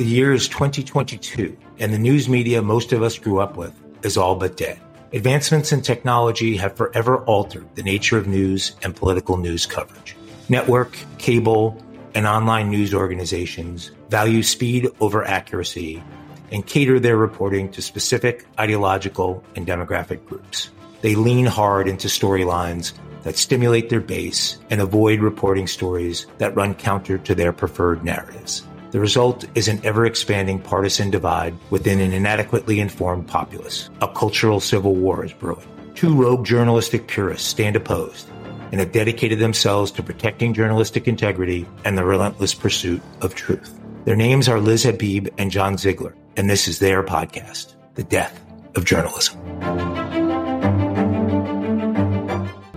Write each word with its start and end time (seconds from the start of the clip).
The 0.00 0.06
year 0.06 0.32
is 0.32 0.48
2022, 0.48 1.54
and 1.78 1.92
the 1.92 1.98
news 1.98 2.26
media 2.26 2.62
most 2.62 2.94
of 2.94 3.02
us 3.02 3.18
grew 3.18 3.38
up 3.38 3.58
with 3.58 3.74
is 4.02 4.16
all 4.16 4.34
but 4.34 4.56
dead. 4.56 4.80
Advancements 5.12 5.72
in 5.72 5.82
technology 5.82 6.56
have 6.56 6.74
forever 6.74 7.18
altered 7.24 7.66
the 7.74 7.82
nature 7.82 8.16
of 8.16 8.26
news 8.26 8.76
and 8.82 8.96
political 8.96 9.36
news 9.36 9.66
coverage. 9.66 10.16
Network, 10.48 10.96
cable, 11.18 11.84
and 12.14 12.26
online 12.26 12.70
news 12.70 12.94
organizations 12.94 13.90
value 14.08 14.42
speed 14.42 14.88
over 15.00 15.22
accuracy 15.22 16.02
and 16.50 16.66
cater 16.66 16.98
their 16.98 17.18
reporting 17.18 17.70
to 17.72 17.82
specific 17.82 18.46
ideological 18.58 19.44
and 19.54 19.66
demographic 19.66 20.24
groups. 20.24 20.70
They 21.02 21.14
lean 21.14 21.44
hard 21.44 21.86
into 21.86 22.08
storylines 22.08 22.94
that 23.24 23.36
stimulate 23.36 23.90
their 23.90 24.00
base 24.00 24.56
and 24.70 24.80
avoid 24.80 25.20
reporting 25.20 25.66
stories 25.66 26.26
that 26.38 26.56
run 26.56 26.74
counter 26.74 27.18
to 27.18 27.34
their 27.34 27.52
preferred 27.52 28.02
narratives. 28.02 28.66
The 28.90 29.00
result 29.00 29.44
is 29.54 29.68
an 29.68 29.80
ever 29.84 30.04
expanding 30.04 30.58
partisan 30.58 31.10
divide 31.10 31.54
within 31.70 32.00
an 32.00 32.12
inadequately 32.12 32.80
informed 32.80 33.28
populace. 33.28 33.88
A 34.00 34.08
cultural 34.08 34.58
civil 34.58 34.94
war 34.96 35.24
is 35.24 35.32
brewing. 35.32 35.66
Two 35.94 36.14
rogue 36.14 36.44
journalistic 36.44 37.06
purists 37.06 37.46
stand 37.46 37.76
opposed 37.76 38.28
and 38.72 38.80
have 38.80 38.92
dedicated 38.92 39.38
themselves 39.38 39.92
to 39.92 40.02
protecting 40.02 40.54
journalistic 40.54 41.06
integrity 41.06 41.66
and 41.84 41.96
the 41.96 42.04
relentless 42.04 42.54
pursuit 42.54 43.02
of 43.20 43.34
truth. 43.34 43.78
Their 44.04 44.16
names 44.16 44.48
are 44.48 44.60
Liz 44.60 44.84
Habib 44.84 45.28
and 45.38 45.50
John 45.50 45.76
Ziegler, 45.76 46.14
and 46.36 46.48
this 46.48 46.66
is 46.66 46.78
their 46.78 47.02
podcast, 47.02 47.74
The 47.94 48.04
Death 48.04 48.44
of 48.74 48.84
Journalism. 48.84 50.09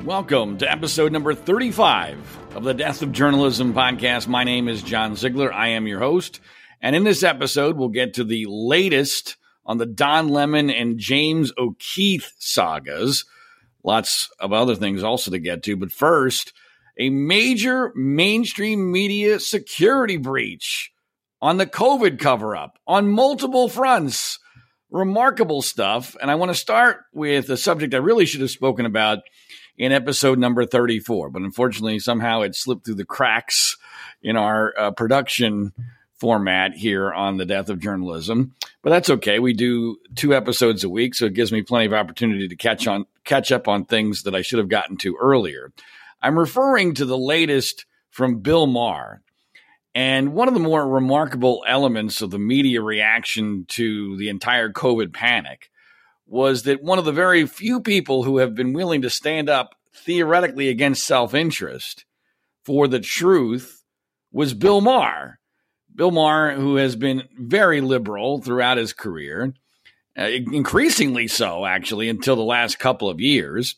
Welcome 0.06 0.58
to 0.58 0.70
episode 0.70 1.14
number 1.14 1.34
35 1.34 2.40
of 2.56 2.66
the 2.66 2.73
Death 2.73 3.02
of 3.02 3.14
Journalism 3.14 3.73
podcast. 3.73 4.28
My 4.28 4.44
name 4.44 4.68
is 4.68 4.84
John 4.84 5.16
Ziegler. 5.16 5.54
I 5.54 5.70
am 5.70 5.88
your 5.88 6.00
host. 6.00 6.42
And 6.82 6.94
in 6.94 7.06
this 7.06 7.23
episode, 7.23 7.78
we'll 7.78 7.88
get 7.88 8.16
to 8.16 8.26
the 8.26 8.46
latest 8.50 9.38
on 9.66 9.78
the 9.78 9.86
Don 9.86 10.28
Lemon 10.28 10.70
and 10.70 11.00
James 11.00 11.54
O'Keefe 11.58 12.34
sagas. 12.38 13.24
Lots 13.81 14.30
of 14.42 14.52
other 14.52 14.76
things 14.76 15.04
also 15.04 15.31
to 15.31 15.40
get 15.40 15.64
to. 15.64 15.78
But 15.78 15.94
first, 15.94 16.52
a 17.00 17.09
major 17.09 17.94
mainstream 17.96 18.92
media 18.92 19.40
security 19.40 20.18
breach 20.18 20.92
on 21.42 21.56
the 21.56 21.66
COVID 21.66 22.20
cover 22.20 22.58
up 22.58 22.78
on 22.86 23.08
multiple 23.08 23.70
fronts. 23.70 24.38
Remarkable 24.92 25.62
stuff. 25.62 26.18
And 26.22 26.30
I 26.30 26.36
want 26.36 26.50
to 26.50 26.56
start 26.56 27.06
with 27.14 27.50
a 27.50 27.56
subject 27.56 27.94
I 27.94 27.98
really 27.98 28.26
should 28.26 28.42
have 28.42 28.52
spoken 28.52 28.86
about 28.86 29.20
in 29.77 29.91
episode 29.91 30.39
number 30.39 30.66
34. 30.66 31.29
But 31.29 31.41
unfortunately, 31.41 31.99
somehow 31.99 32.41
it 32.41 32.55
slipped 32.55 32.85
through 32.85 32.95
the 32.95 33.05
cracks 33.05 33.77
in 34.21 34.35
our 34.35 34.73
uh, 34.78 34.91
production 34.91 35.73
format 36.16 36.73
here 36.73 37.11
on 37.11 37.38
the 37.38 37.45
death 37.45 37.69
of 37.69 37.79
journalism. 37.79 38.56
But 38.81 38.91
that's 38.91 39.09
okay. 39.09 39.39
We 39.39 39.53
do 39.53 39.97
two 40.16 40.33
episodes 40.33 40.83
a 40.83 40.89
week, 40.89 41.16
so 41.16 41.25
it 41.25 41.33
gives 41.33 41.51
me 41.51 41.62
plenty 41.62 41.85
of 41.85 41.94
opportunity 41.94 42.47
to 42.47 42.56
catch 42.56 42.88
on 42.88 43.06
catch 43.23 43.51
up 43.51 43.67
on 43.67 43.85
things 43.85 44.23
that 44.23 44.35
I 44.35 44.41
should 44.41 44.59
have 44.59 44.69
gotten 44.69 44.97
to 44.97 45.17
earlier. 45.19 45.72
I'm 46.22 46.39
referring 46.39 46.94
to 46.95 47.06
the 47.06 47.17
latest 47.17 47.85
from 48.09 48.39
Bill 48.39 48.67
Maher. 48.67 49.22
And 49.95 50.33
one 50.33 50.47
of 50.47 50.53
the 50.53 50.59
more 50.59 50.88
remarkable 50.88 51.63
elements 51.67 52.22
of 52.22 52.31
the 52.31 52.39
media 52.39 52.81
reaction 52.81 53.66
to 53.69 54.17
the 54.17 54.29
entire 54.29 54.72
COVID 54.72 55.13
panic 55.13 55.69
was 56.33 56.63
that 56.63 56.81
one 56.81 56.97
of 56.97 57.05
the 57.05 57.11
very 57.11 57.45
few 57.45 57.79
people 57.79 58.23
who 58.23 58.39
have 58.39 58.55
been 58.55 58.73
willing 58.73 59.03
to 59.03 59.09
stand 59.09 59.47
up 59.47 59.75
theoretically 59.95 60.67
against 60.67 61.05
self 61.05 61.35
interest 61.35 62.05
for 62.66 62.88
the 62.88 62.99
truth 62.99 63.83
was 64.31 64.55
Bill 64.55 64.81
Maher. 64.81 65.39
Bill 65.94 66.09
Maher, 66.09 66.55
who 66.55 66.77
has 66.77 66.95
been 66.95 67.21
very 67.38 67.81
liberal 67.81 68.41
throughout 68.41 68.79
his 68.79 68.94
career, 68.94 69.53
uh, 70.17 70.23
increasingly 70.23 71.27
so, 71.27 71.67
actually, 71.67 72.09
until 72.09 72.35
the 72.35 72.41
last 72.41 72.79
couple 72.79 73.11
of 73.11 73.21
years 73.21 73.75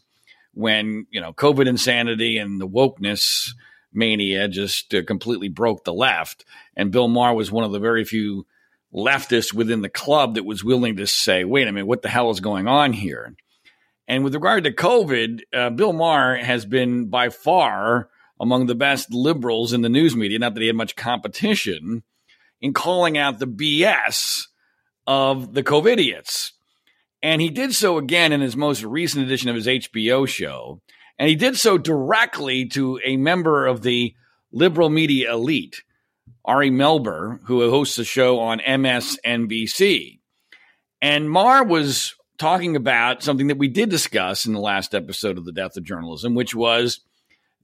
when, 0.54 1.08
you 1.12 1.20
know, 1.20 1.34
COVID 1.34 1.68
insanity 1.68 2.38
and 2.38 2.62
the 2.62 2.70
wokeness 2.70 3.50
mania 3.92 4.48
just 4.48 4.96
uh, 4.96 5.04
completely 5.04 5.50
broke 5.50 5.84
the 5.84 5.94
left. 5.94 6.46
And 6.78 6.90
Bill 6.90 7.10
Maher 7.10 7.34
was 7.34 7.52
one 7.52 7.66
of 7.66 7.74
the 7.74 7.80
very 7.80 8.06
few 8.06 8.46
leftist 8.96 9.54
within 9.54 9.82
the 9.82 9.90
club 9.90 10.36
that 10.36 10.46
was 10.46 10.64
willing 10.64 10.96
to 10.98 11.08
say, 11.08 11.44
wait 11.44 11.68
a 11.68 11.72
minute, 11.72 11.88
what 11.88 12.02
the 12.02 12.10
hell 12.10 12.30
is 12.30 12.40
going 12.40 12.68
on 12.68 12.94
here? 12.94 13.36
And 14.08 14.24
with 14.24 14.36
regard 14.36 14.64
to 14.64 14.72
COVID, 14.72 15.42
uh, 15.54 15.70
Bill 15.72 15.94
Maher 15.94 16.38
has 16.38 16.66
been 16.66 17.10
by 17.10 17.30
far 17.30 18.10
among 18.40 18.68
the 18.68 18.76
best 18.76 19.14
liberals 19.14 19.74
in 19.74 19.82
the 19.82 19.90
news 19.90 20.16
media, 20.16 20.40
not 20.40 20.54
that 20.54 20.62
he 20.62 20.68
had 20.68 20.76
much 20.76 20.96
competition, 20.96 22.04
in 22.62 22.74
calling 22.74 23.18
out 23.18 23.40
the 23.40 23.48
BS 23.48 24.44
of 25.08 25.54
the 25.54 25.64
COVIDiots. 25.64 26.52
And 27.22 27.42
he 27.42 27.50
did 27.50 27.74
so 27.74 27.98
again 27.98 28.32
in 28.32 28.42
his 28.42 28.56
most 28.56 28.84
recent 28.84 29.26
edition 29.26 29.50
of 29.50 29.56
his 29.56 29.68
HBO 29.68 30.28
show. 30.28 30.82
And 31.18 31.30
he 31.30 31.36
did 31.36 31.58
so 31.58 31.78
directly 31.78 32.68
to 32.70 33.00
a 33.04 33.18
member 33.18 33.66
of 33.66 33.82
the 33.82 34.14
liberal 34.52 34.90
media 34.90 35.34
elite 35.34 35.84
Ari 36.46 36.72
Melber, 36.72 37.40
who 37.46 37.68
hosts 37.70 37.98
a 37.98 38.06
show 38.06 38.40
on 38.40 38.60
MSNBC. 38.60 40.20
And 41.02 41.30
Maher 41.30 41.64
was 41.64 42.16
talking 42.38 42.76
about 42.76 43.24
something 43.24 43.48
that 43.48 43.58
we 43.58 43.68
did 43.68 43.90
discuss 43.90 44.46
in 44.46 44.54
the 44.54 44.60
last 44.60 44.94
episode 44.94 45.38
of 45.38 45.46
The 45.46 45.52
Death 45.52 45.78
of 45.78 45.84
Journalism, 45.84 46.36
which 46.36 46.54
was 46.54 47.00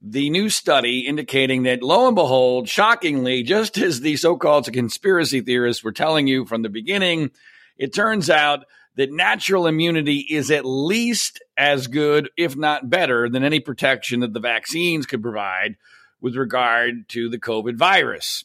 the 0.00 0.30
new 0.30 0.48
study 0.48 1.00
indicating 1.00 1.62
that, 1.62 1.82
lo 1.82 2.08
and 2.08 2.16
behold, 2.16 2.68
shockingly, 2.68 3.42
just 3.42 3.78
as 3.78 4.00
the 4.00 4.16
so 4.16 4.36
called 4.36 4.72
conspiracy 4.72 5.40
theorists 5.40 5.84
were 5.84 5.92
telling 5.92 6.26
you 6.26 6.44
from 6.44 6.62
the 6.62 6.68
beginning, 6.68 7.30
it 7.78 7.94
turns 7.94 8.28
out 8.28 8.64
that 8.96 9.12
natural 9.12 9.66
immunity 9.66 10.26
is 10.28 10.50
at 10.50 10.64
least 10.64 11.42
as 11.56 11.86
good, 11.86 12.28
if 12.36 12.56
not 12.56 12.90
better, 12.90 13.28
than 13.28 13.44
any 13.44 13.60
protection 13.60 14.20
that 14.20 14.32
the 14.32 14.40
vaccines 14.40 15.06
could 15.06 15.22
provide 15.22 15.76
with 16.20 16.36
regard 16.36 17.08
to 17.08 17.28
the 17.28 17.38
COVID 17.38 17.76
virus. 17.76 18.44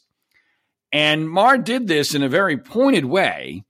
And 0.92 1.28
Maher 1.28 1.58
did 1.58 1.86
this 1.86 2.14
in 2.14 2.22
a 2.22 2.28
very 2.28 2.56
pointed 2.56 3.04
way, 3.04 3.64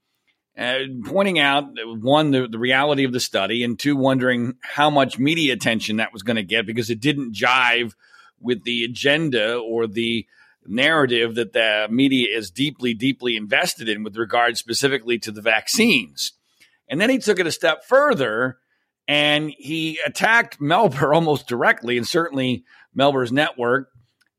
uh, 0.57 0.79
pointing 1.05 1.37
out 1.39 1.65
one, 1.85 2.31
the, 2.31 2.47
the 2.47 2.59
reality 2.59 3.03
of 3.03 3.11
the 3.11 3.19
study, 3.19 3.63
and 3.63 3.77
two, 3.77 3.95
wondering 3.95 4.53
how 4.61 4.89
much 4.89 5.19
media 5.19 5.53
attention 5.53 5.97
that 5.97 6.13
was 6.13 6.23
going 6.23 6.37
to 6.37 6.43
get 6.43 6.65
because 6.65 6.89
it 6.89 7.01
didn't 7.01 7.35
jive 7.35 7.93
with 8.39 8.63
the 8.63 8.83
agenda 8.83 9.57
or 9.57 9.85
the 9.85 10.25
narrative 10.65 11.35
that 11.35 11.53
the 11.53 11.87
media 11.89 12.27
is 12.35 12.51
deeply, 12.51 12.93
deeply 12.93 13.35
invested 13.35 13.89
in 13.89 14.03
with 14.03 14.15
regard 14.15 14.57
specifically 14.57 15.17
to 15.19 15.31
the 15.31 15.41
vaccines. 15.41 16.33
And 16.87 16.99
then 16.99 17.09
he 17.09 17.17
took 17.17 17.39
it 17.39 17.47
a 17.47 17.51
step 17.51 17.83
further 17.83 18.57
and 19.07 19.51
he 19.57 19.99
attacked 20.05 20.59
Melber 20.61 21.13
almost 21.13 21.47
directly, 21.47 21.97
and 21.97 22.07
certainly 22.07 22.63
Melber's 22.95 23.31
network, 23.31 23.89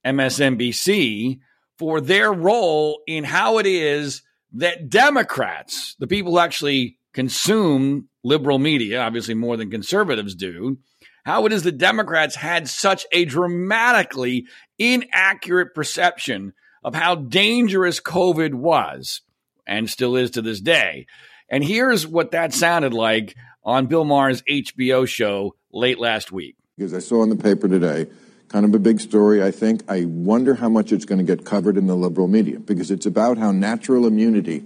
MSNBC, 0.04 1.40
for 1.80 2.02
their 2.02 2.30
role 2.30 3.00
in 3.06 3.24
how 3.24 3.56
it 3.56 3.64
is 3.64 4.20
that 4.52 4.90
Democrats, 4.90 5.96
the 5.98 6.06
people 6.06 6.32
who 6.32 6.38
actually 6.38 6.98
consume 7.14 8.06
liberal 8.22 8.58
media, 8.58 9.00
obviously 9.00 9.32
more 9.32 9.56
than 9.56 9.70
conservatives 9.70 10.34
do, 10.34 10.76
how 11.24 11.46
it 11.46 11.54
is 11.54 11.62
that 11.62 11.78
Democrats 11.78 12.34
had 12.34 12.68
such 12.68 13.06
a 13.12 13.24
dramatically 13.24 14.44
inaccurate 14.78 15.74
perception 15.74 16.52
of 16.84 16.94
how 16.94 17.14
dangerous 17.14 17.98
COVID 17.98 18.52
was 18.52 19.22
and 19.66 19.88
still 19.88 20.16
is 20.16 20.32
to 20.32 20.42
this 20.42 20.60
day. 20.60 21.06
And 21.48 21.64
here's 21.64 22.06
what 22.06 22.32
that 22.32 22.52
sounded 22.52 22.92
like 22.92 23.34
on 23.64 23.86
Bill 23.86 24.04
Maher's 24.04 24.42
HBO 24.42 25.08
show 25.08 25.56
late 25.72 25.98
last 25.98 26.30
week. 26.30 26.56
Because 26.76 26.92
I 26.92 26.98
saw 26.98 27.22
in 27.22 27.30
the 27.30 27.36
paper 27.36 27.68
today 27.68 28.06
kind 28.50 28.64
of 28.64 28.74
a 28.74 28.78
big 28.78 29.00
story, 29.00 29.42
I 29.42 29.50
think. 29.50 29.82
I 29.88 30.04
wonder 30.04 30.56
how 30.56 30.68
much 30.68 30.92
it's 30.92 31.04
going 31.04 31.24
to 31.24 31.24
get 31.24 31.46
covered 31.46 31.76
in 31.76 31.86
the 31.86 31.94
liberal 31.94 32.28
media 32.28 32.58
because 32.58 32.90
it's 32.90 33.06
about 33.06 33.38
how 33.38 33.52
natural 33.52 34.06
immunity. 34.06 34.64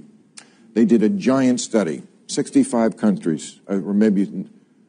They 0.73 0.85
did 0.85 1.03
a 1.03 1.09
giant 1.09 1.61
study 1.61 2.03
65 2.27 2.97
countries, 2.97 3.61
uh, 3.71 3.75
or 3.75 3.93
maybe 3.93 4.49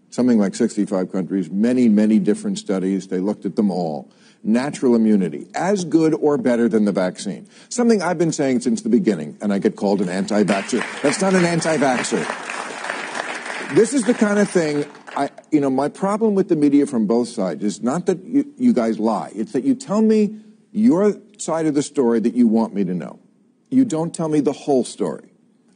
something 0.09 0.39
like 0.39 0.56
65 0.56 1.12
countries, 1.12 1.51
many, 1.51 1.89
many 1.89 2.18
different 2.18 2.57
studies. 2.57 3.07
They 3.07 3.19
looked 3.19 3.45
at 3.45 3.57
them 3.57 3.69
all. 3.69 4.09
Natural 4.42 4.95
immunity, 4.95 5.48
as 5.53 5.83
good 5.83 6.13
or 6.13 6.38
better 6.38 6.69
than 6.69 6.86
the 6.86 6.91
vaccine. 6.91 7.48
Something 7.68 8.01
I've 8.01 8.18
been 8.18 8.31
saying 8.31 8.62
since 8.62 8.81
the 8.81 8.89
beginning, 8.89 9.38
and 9.41 9.51
I 9.51 9.59
get 9.59 9.75
called 9.75 10.01
an 10.01 10.09
anti 10.09 10.44
vaxxer. 10.44 11.01
That's 11.01 11.19
not 11.19 11.33
an 11.33 11.45
anti 11.45 11.77
vaxxer. 11.77 12.24
This 13.75 13.94
is 13.94 14.06
the 14.06 14.13
kind 14.13 14.39
of 14.39 14.48
thing 14.50 14.86
I, 15.15 15.29
you 15.51 15.62
know, 15.62 15.69
my 15.69 15.89
problem 15.89 16.35
with 16.35 16.50
the 16.50 16.56
media 16.56 16.85
from 16.85 17.07
both 17.07 17.29
sides 17.29 17.63
is 17.63 17.81
not 17.81 18.06
that 18.07 18.23
you, 18.23 18.53
you 18.57 18.73
guys 18.73 19.00
lie. 19.00 19.31
It's 19.33 19.53
that 19.53 19.63
you 19.63 19.75
tell 19.75 20.01
me 20.01 20.38
your 20.71 21.17
side 21.38 21.65
of 21.65 21.73
the 21.73 21.83
story 21.83 22.19
that 22.19 22.33
you 22.33 22.47
want 22.47 22.73
me 22.73 22.83
to 22.83 22.94
know. 22.94 23.19
You 23.69 23.85
don't 23.85 24.13
tell 24.13 24.27
me 24.27 24.41
the 24.41 24.51
whole 24.51 24.83
story. 24.83 25.29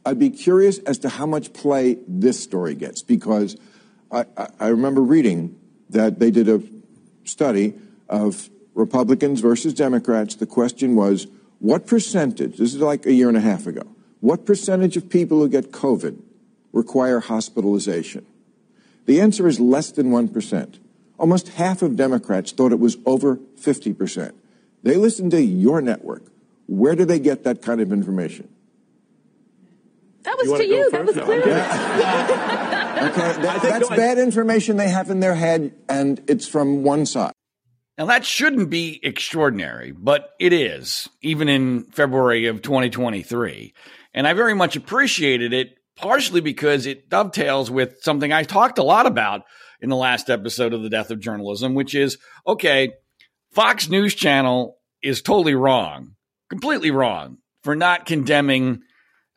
I'd 0.04 0.18
be 0.18 0.30
curious 0.30 0.78
as 0.80 0.98
to 0.98 1.08
how 1.08 1.26
much 1.26 1.52
play 1.52 1.98
this 2.06 2.42
story 2.42 2.74
gets 2.74 3.02
because 3.02 3.56
I, 4.10 4.24
I 4.58 4.68
remember 4.68 5.00
reading 5.00 5.58
that 5.90 6.18
they 6.18 6.30
did 6.30 6.48
a 6.48 6.62
study 7.24 7.74
of 8.08 8.48
Republicans 8.74 9.40
versus 9.40 9.74
Democrats. 9.74 10.36
The 10.36 10.46
question 10.46 10.96
was, 10.96 11.26
what 11.58 11.86
percentage, 11.86 12.56
this 12.56 12.74
is 12.74 12.80
like 12.80 13.06
a 13.06 13.12
year 13.12 13.28
and 13.28 13.36
a 13.36 13.40
half 13.40 13.66
ago, 13.66 13.82
what 14.20 14.46
percentage 14.46 14.96
of 14.96 15.08
people 15.08 15.38
who 15.38 15.48
get 15.48 15.72
COVID 15.72 16.20
require 16.72 17.20
hospitalization? 17.20 18.24
The 19.10 19.20
answer 19.20 19.48
is 19.48 19.58
less 19.58 19.90
than 19.90 20.12
1%. 20.12 20.78
Almost 21.18 21.48
half 21.48 21.82
of 21.82 21.96
Democrats 21.96 22.52
thought 22.52 22.70
it 22.70 22.78
was 22.78 22.96
over 23.04 23.38
50%. 23.60 24.32
They 24.84 24.94
listened 24.94 25.32
to 25.32 25.42
your 25.42 25.80
network. 25.80 26.22
Where 26.68 26.94
do 26.94 27.04
they 27.04 27.18
get 27.18 27.42
that 27.42 27.60
kind 27.60 27.80
of 27.80 27.92
information? 27.92 28.48
That 30.22 30.38
was 30.38 30.46
you 30.46 30.58
to 30.58 30.64
you. 30.64 30.90
That 30.92 31.04
was 31.06 31.16
clear. 31.16 31.44
Yeah. 31.44 33.10
okay, 33.10 33.42
that, 33.42 33.62
that's 33.62 33.88
bad 33.88 34.18
information 34.18 34.76
they 34.76 34.90
have 34.90 35.10
in 35.10 35.18
their 35.18 35.34
head, 35.34 35.74
and 35.88 36.22
it's 36.28 36.46
from 36.46 36.84
one 36.84 37.04
side. 37.04 37.32
Now, 37.98 38.04
that 38.04 38.24
shouldn't 38.24 38.70
be 38.70 39.00
extraordinary, 39.02 39.90
but 39.90 40.34
it 40.38 40.52
is, 40.52 41.08
even 41.20 41.48
in 41.48 41.82
February 41.86 42.46
of 42.46 42.62
2023. 42.62 43.74
And 44.14 44.28
I 44.28 44.34
very 44.34 44.54
much 44.54 44.76
appreciated 44.76 45.52
it, 45.52 45.79
partially 46.00 46.40
because 46.40 46.86
it 46.86 47.08
dovetails 47.08 47.70
with 47.70 48.02
something 48.02 48.32
I 48.32 48.42
talked 48.42 48.78
a 48.78 48.82
lot 48.82 49.06
about 49.06 49.42
in 49.80 49.88
the 49.88 49.96
last 49.96 50.30
episode 50.30 50.72
of 50.72 50.82
The 50.82 50.90
Death 50.90 51.10
of 51.10 51.20
Journalism, 51.20 51.74
which 51.74 51.94
is 51.94 52.18
okay, 52.46 52.92
Fox 53.52 53.88
News 53.88 54.14
Channel 54.14 54.76
is 55.02 55.22
totally 55.22 55.54
wrong, 55.54 56.12
completely 56.48 56.90
wrong 56.90 57.38
for 57.62 57.74
not 57.74 58.06
condemning 58.06 58.82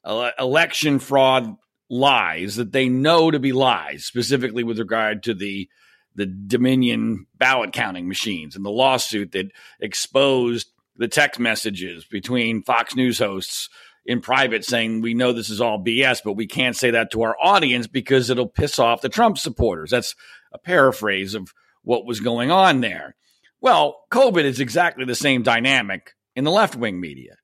uh, 0.04 0.31
election 0.39 1.00
fraud 1.00 1.56
lies 1.89 2.56
that 2.56 2.71
they 2.71 2.89
know 2.89 3.31
to 3.31 3.39
be 3.39 3.51
lies, 3.51 4.06
specifically 4.06 4.63
with 4.63 4.80
regard 4.80 5.24
to 5.24 5.33
the 5.33 5.69
the 6.15 6.27
Dominion 6.27 7.25
ballot 7.36 7.74
counting 7.74 8.07
machines 8.07 8.56
and 8.56 8.63
the 8.63 8.69
lawsuit 8.69 9.31
that 9.31 9.51
exposed 9.80 10.68
the 10.95 11.07
text 11.07 11.39
messages 11.39 12.06
between 12.06 12.62
Fox 12.62 12.95
News 12.95 13.18
hosts 13.18 13.68
in 14.05 14.21
private 14.21 14.65
saying 14.65 15.01
we 15.01 15.13
know 15.13 15.31
this 15.31 15.50
is 15.50 15.61
all 15.61 15.83
BS, 15.83 16.21
but 16.23 16.33
we 16.33 16.47
can't 16.47 16.75
say 16.75 16.91
that 16.91 17.11
to 17.11 17.21
our 17.21 17.38
audience 17.41 17.88
because 17.88 18.29
it'll 18.29 18.47
piss 18.47 18.79
off 18.79 19.01
the 19.01 19.09
Trump 19.09 19.38
supporters. 19.38 19.91
That's 19.91 20.15
a 20.51 20.57
paraphrase 20.57 21.35
of 21.35 21.53
what 21.83 22.05
was 22.05 22.19
going 22.19 22.51
on 22.51 22.81
there. 22.81 23.15
Well, 23.61 24.03
COVID 24.11 24.44
is 24.44 24.59
exactly 24.59 25.05
the 25.05 25.15
same 25.15 25.44
dynamic 25.44 26.11
in 26.35 26.44
the 26.44 26.51
left 26.51 26.75
wing 26.75 27.00
media 27.00 27.38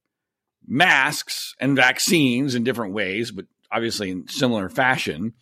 masks 0.69 1.55
and 1.59 1.75
vaccines 1.75 2.53
in 2.53 2.63
different 2.63 2.93
ways, 2.93 3.31
but 3.31 3.45
obviously 3.71 4.11
in 4.11 4.27
similar 4.27 4.69
fashion, 4.69 5.33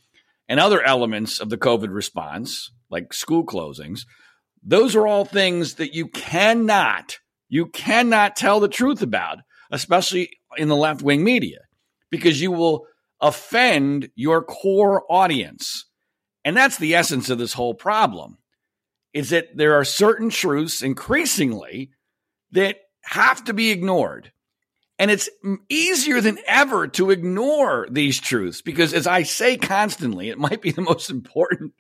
and 0.47 0.59
other 0.59 0.81
elements 0.81 1.39
of 1.39 1.49
the 1.49 1.57
COVID 1.57 1.93
response, 1.93 2.71
like 2.89 3.11
school 3.11 3.45
closings, 3.45 4.05
those 4.63 4.95
are 4.95 5.05
all 5.05 5.25
things 5.25 5.75
that 5.75 5.93
you 5.93 6.07
cannot, 6.07 7.19
you 7.49 7.65
cannot 7.65 8.37
tell 8.37 8.61
the 8.61 8.69
truth 8.69 9.01
about, 9.01 9.39
especially 9.69 10.36
in 10.57 10.67
the 10.67 10.75
left 10.75 11.01
wing 11.01 11.23
media, 11.23 11.59
because 12.09 12.41
you 12.41 12.51
will 12.51 12.85
offend 13.19 14.09
your 14.15 14.43
core 14.43 15.03
audience. 15.09 15.85
And 16.45 16.55
that's 16.55 16.77
the 16.77 16.95
essence 16.95 17.29
of 17.29 17.37
this 17.37 17.53
whole 17.53 17.73
problem 17.73 18.37
is 19.13 19.31
that 19.31 19.55
there 19.55 19.73
are 19.73 19.83
certain 19.83 20.29
truths 20.29 20.81
increasingly 20.83 21.91
that 22.51 22.77
have 23.01 23.43
to 23.45 23.53
be 23.53 23.71
ignored. 23.71 24.31
And 24.99 25.11
it's 25.11 25.29
easier 25.69 26.21
than 26.21 26.39
ever 26.47 26.87
to 26.89 27.11
ignore 27.11 27.87
these 27.89 28.19
truths 28.19 28.61
because, 28.61 28.93
as 28.93 29.05
I 29.05 29.23
say 29.23 29.57
constantly, 29.57 30.29
it 30.29 30.39
might 30.39 30.61
be 30.61 30.71
the 30.71 30.81
most 30.81 31.09
important 31.11 31.73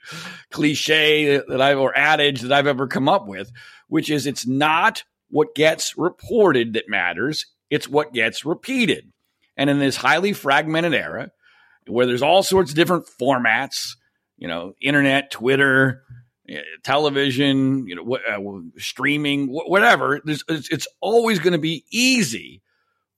cliche 0.51 1.37
that 1.47 1.61
I've 1.61 1.79
or 1.79 1.97
adage 1.97 2.41
that 2.41 2.51
I've 2.51 2.67
ever 2.67 2.87
come 2.87 3.09
up 3.09 3.27
with, 3.27 3.51
which 3.87 4.09
is 4.09 4.27
it's 4.27 4.45
not 4.45 5.03
what 5.29 5.55
gets 5.55 5.97
reported 5.97 6.73
that 6.73 6.89
matters, 6.89 7.47
it's 7.69 7.87
what 7.87 8.13
gets 8.13 8.45
repeated. 8.45 9.11
And 9.55 9.69
in 9.69 9.79
this 9.79 9.95
highly 9.95 10.33
fragmented 10.33 10.93
era 10.93 11.31
where 11.87 12.05
there's 12.05 12.21
all 12.21 12.43
sorts 12.43 12.71
of 12.71 12.75
different 12.75 13.07
formats, 13.19 13.95
you 14.37 14.47
know, 14.47 14.73
internet, 14.81 15.31
Twitter, 15.31 16.03
eh, 16.47 16.61
television, 16.83 17.87
you 17.87 17.95
know, 17.95 18.15
uh, 18.15 18.79
streaming, 18.79 19.47
whatever, 19.47 20.21
it's, 20.25 20.43
it's 20.47 20.87
always 21.01 21.39
going 21.39 21.53
to 21.53 21.59
be 21.59 21.85
easy 21.91 22.61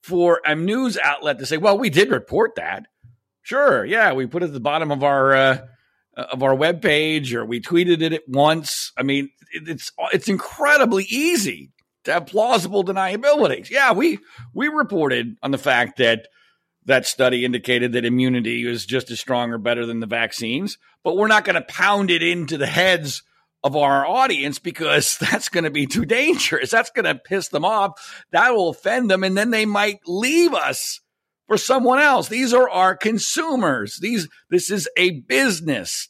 for 0.02 0.40
a 0.44 0.54
news 0.54 0.96
outlet 0.96 1.38
to 1.38 1.46
say, 1.46 1.58
"Well, 1.58 1.78
we 1.78 1.90
did 1.90 2.10
report 2.10 2.54
that." 2.56 2.86
Sure, 3.42 3.84
yeah, 3.84 4.12
we 4.12 4.26
put 4.26 4.42
it 4.42 4.46
at 4.46 4.52
the 4.52 4.60
bottom 4.60 4.90
of 4.90 5.02
our 5.02 5.34
uh, 5.34 5.58
of 6.16 6.42
our 6.42 6.54
web 6.54 6.80
page, 6.80 7.34
or 7.34 7.44
we 7.44 7.60
tweeted 7.60 8.00
it 8.02 8.12
at 8.12 8.22
once. 8.28 8.92
I 8.96 9.02
mean, 9.02 9.30
it's 9.52 9.92
it's 10.12 10.28
incredibly 10.28 11.04
easy 11.04 11.70
to 12.04 12.12
have 12.12 12.26
plausible 12.26 12.84
deniability. 12.84 13.68
Yeah, 13.70 13.92
we 13.92 14.18
we 14.54 14.68
reported 14.68 15.36
on 15.42 15.50
the 15.50 15.58
fact 15.58 15.98
that 15.98 16.28
that 16.86 17.06
study 17.06 17.44
indicated 17.44 17.92
that 17.92 18.04
immunity 18.04 18.66
is 18.66 18.86
just 18.86 19.10
as 19.10 19.20
strong 19.20 19.52
or 19.52 19.58
better 19.58 19.86
than 19.86 20.00
the 20.00 20.06
vaccines, 20.06 20.78
but 21.04 21.16
we're 21.16 21.28
not 21.28 21.44
going 21.44 21.54
to 21.54 21.62
pound 21.62 22.10
it 22.10 22.22
into 22.22 22.56
the 22.56 22.66
heads 22.66 23.22
of 23.62 23.76
our 23.76 24.06
audience 24.06 24.58
because 24.58 25.18
that's 25.20 25.48
going 25.48 25.64
to 25.64 25.70
be 25.70 25.86
too 25.86 26.04
dangerous. 26.04 26.70
That's 26.70 26.90
going 26.90 27.04
to 27.04 27.14
piss 27.14 27.48
them 27.48 27.64
off. 27.64 28.24
That 28.32 28.50
will 28.50 28.70
offend 28.70 29.10
them. 29.10 29.24
And 29.24 29.36
then 29.36 29.50
they 29.50 29.66
might 29.66 30.00
leave 30.06 30.54
us 30.54 31.00
for 31.46 31.58
someone 31.58 31.98
else. 31.98 32.28
These 32.28 32.54
are 32.54 32.68
our 32.68 32.96
consumers. 32.96 33.98
These, 34.00 34.28
this 34.50 34.70
is 34.70 34.88
a 34.96 35.20
business. 35.20 36.08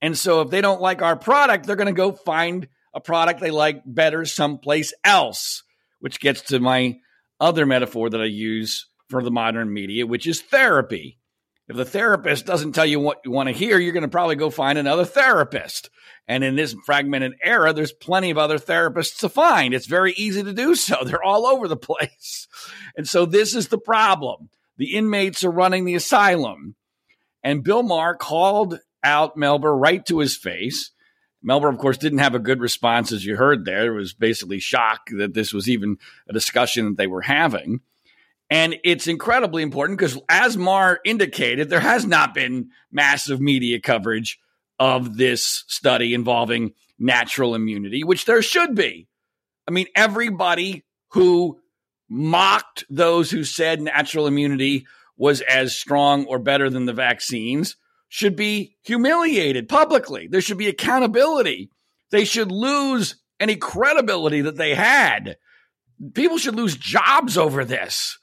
And 0.00 0.18
so 0.18 0.40
if 0.40 0.50
they 0.50 0.60
don't 0.60 0.80
like 0.80 1.02
our 1.02 1.16
product, 1.16 1.66
they're 1.66 1.76
going 1.76 1.86
to 1.86 1.92
go 1.92 2.12
find 2.12 2.68
a 2.94 3.00
product 3.00 3.40
they 3.40 3.50
like 3.50 3.82
better 3.86 4.24
someplace 4.24 4.92
else, 5.04 5.62
which 6.00 6.20
gets 6.20 6.42
to 6.42 6.60
my 6.60 6.98
other 7.40 7.66
metaphor 7.66 8.10
that 8.10 8.20
I 8.20 8.26
use 8.26 8.86
for 9.08 9.22
the 9.22 9.30
modern 9.30 9.72
media, 9.72 10.06
which 10.06 10.26
is 10.26 10.40
therapy. 10.40 11.18
If 11.68 11.76
the 11.76 11.84
therapist 11.84 12.44
doesn't 12.44 12.72
tell 12.72 12.86
you 12.86 13.00
what 13.00 13.20
you 13.24 13.30
want 13.30 13.48
to 13.48 13.54
hear, 13.54 13.78
you're 13.78 13.92
going 13.92 14.02
to 14.02 14.08
probably 14.08 14.36
go 14.36 14.50
find 14.50 14.78
another 14.78 15.04
therapist. 15.04 15.90
And 16.26 16.44
in 16.44 16.56
this 16.56 16.74
fragmented 16.84 17.34
era, 17.42 17.72
there's 17.72 17.92
plenty 17.92 18.30
of 18.30 18.38
other 18.38 18.58
therapists 18.58 19.18
to 19.20 19.28
find. 19.28 19.72
It's 19.72 19.86
very 19.86 20.12
easy 20.12 20.42
to 20.42 20.52
do 20.52 20.74
so. 20.74 20.96
They're 21.04 21.22
all 21.22 21.46
over 21.46 21.68
the 21.68 21.76
place. 21.76 22.48
And 22.96 23.08
so 23.08 23.26
this 23.26 23.54
is 23.54 23.68
the 23.68 23.78
problem. 23.78 24.50
The 24.76 24.94
inmates 24.94 25.44
are 25.44 25.50
running 25.50 25.84
the 25.84 25.94
asylum. 25.94 26.74
And 27.42 27.64
Bill 27.64 27.82
Maher 27.82 28.16
called 28.16 28.78
out 29.02 29.36
Melber 29.36 29.78
right 29.78 30.04
to 30.06 30.18
his 30.18 30.36
face. 30.36 30.90
Melber, 31.46 31.68
of 31.68 31.78
course, 31.78 31.98
didn't 31.98 32.18
have 32.18 32.34
a 32.34 32.40
good 32.40 32.60
response, 32.60 33.12
as 33.12 33.24
you 33.24 33.36
heard 33.36 33.64
there. 33.64 33.86
It 33.86 33.98
was 33.98 34.14
basically 34.14 34.60
shock 34.60 35.08
that 35.16 35.34
this 35.34 35.52
was 35.52 35.68
even 35.68 35.98
a 36.28 36.32
discussion 36.32 36.86
that 36.86 36.96
they 36.96 37.06
were 37.06 37.22
having. 37.22 37.80
And 38.48 38.76
it's 38.84 39.06
incredibly 39.06 39.62
important 39.62 39.98
because, 39.98 40.20
as 40.28 40.56
Maher 40.56 41.00
indicated, 41.04 41.68
there 41.70 41.80
has 41.80 42.04
not 42.04 42.34
been 42.34 42.70
massive 42.90 43.40
media 43.40 43.80
coverage 43.80 44.38
of 44.78 45.16
this 45.16 45.64
study 45.68 46.12
involving 46.12 46.74
natural 46.98 47.54
immunity, 47.54 48.04
which 48.04 48.24
there 48.26 48.42
should 48.42 48.74
be. 48.74 49.08
I 49.66 49.70
mean, 49.70 49.86
everybody 49.96 50.84
who 51.12 51.60
mocked 52.08 52.84
those 52.90 53.30
who 53.30 53.44
said 53.44 53.80
natural 53.80 54.26
immunity 54.26 54.86
was 55.16 55.40
as 55.40 55.74
strong 55.74 56.26
or 56.26 56.38
better 56.38 56.68
than 56.68 56.84
the 56.84 56.92
vaccines 56.92 57.76
should 58.12 58.36
be 58.36 58.76
humiliated 58.82 59.70
publicly. 59.70 60.28
There 60.30 60.42
should 60.42 60.58
be 60.58 60.68
accountability. 60.68 61.70
They 62.10 62.26
should 62.26 62.52
lose 62.52 63.16
any 63.40 63.56
credibility 63.56 64.42
that 64.42 64.58
they 64.58 64.74
had. 64.74 65.38
People 66.12 66.36
should 66.36 66.54
lose 66.54 66.76
jobs 66.76 67.38
over 67.38 67.64
this. 67.64 68.18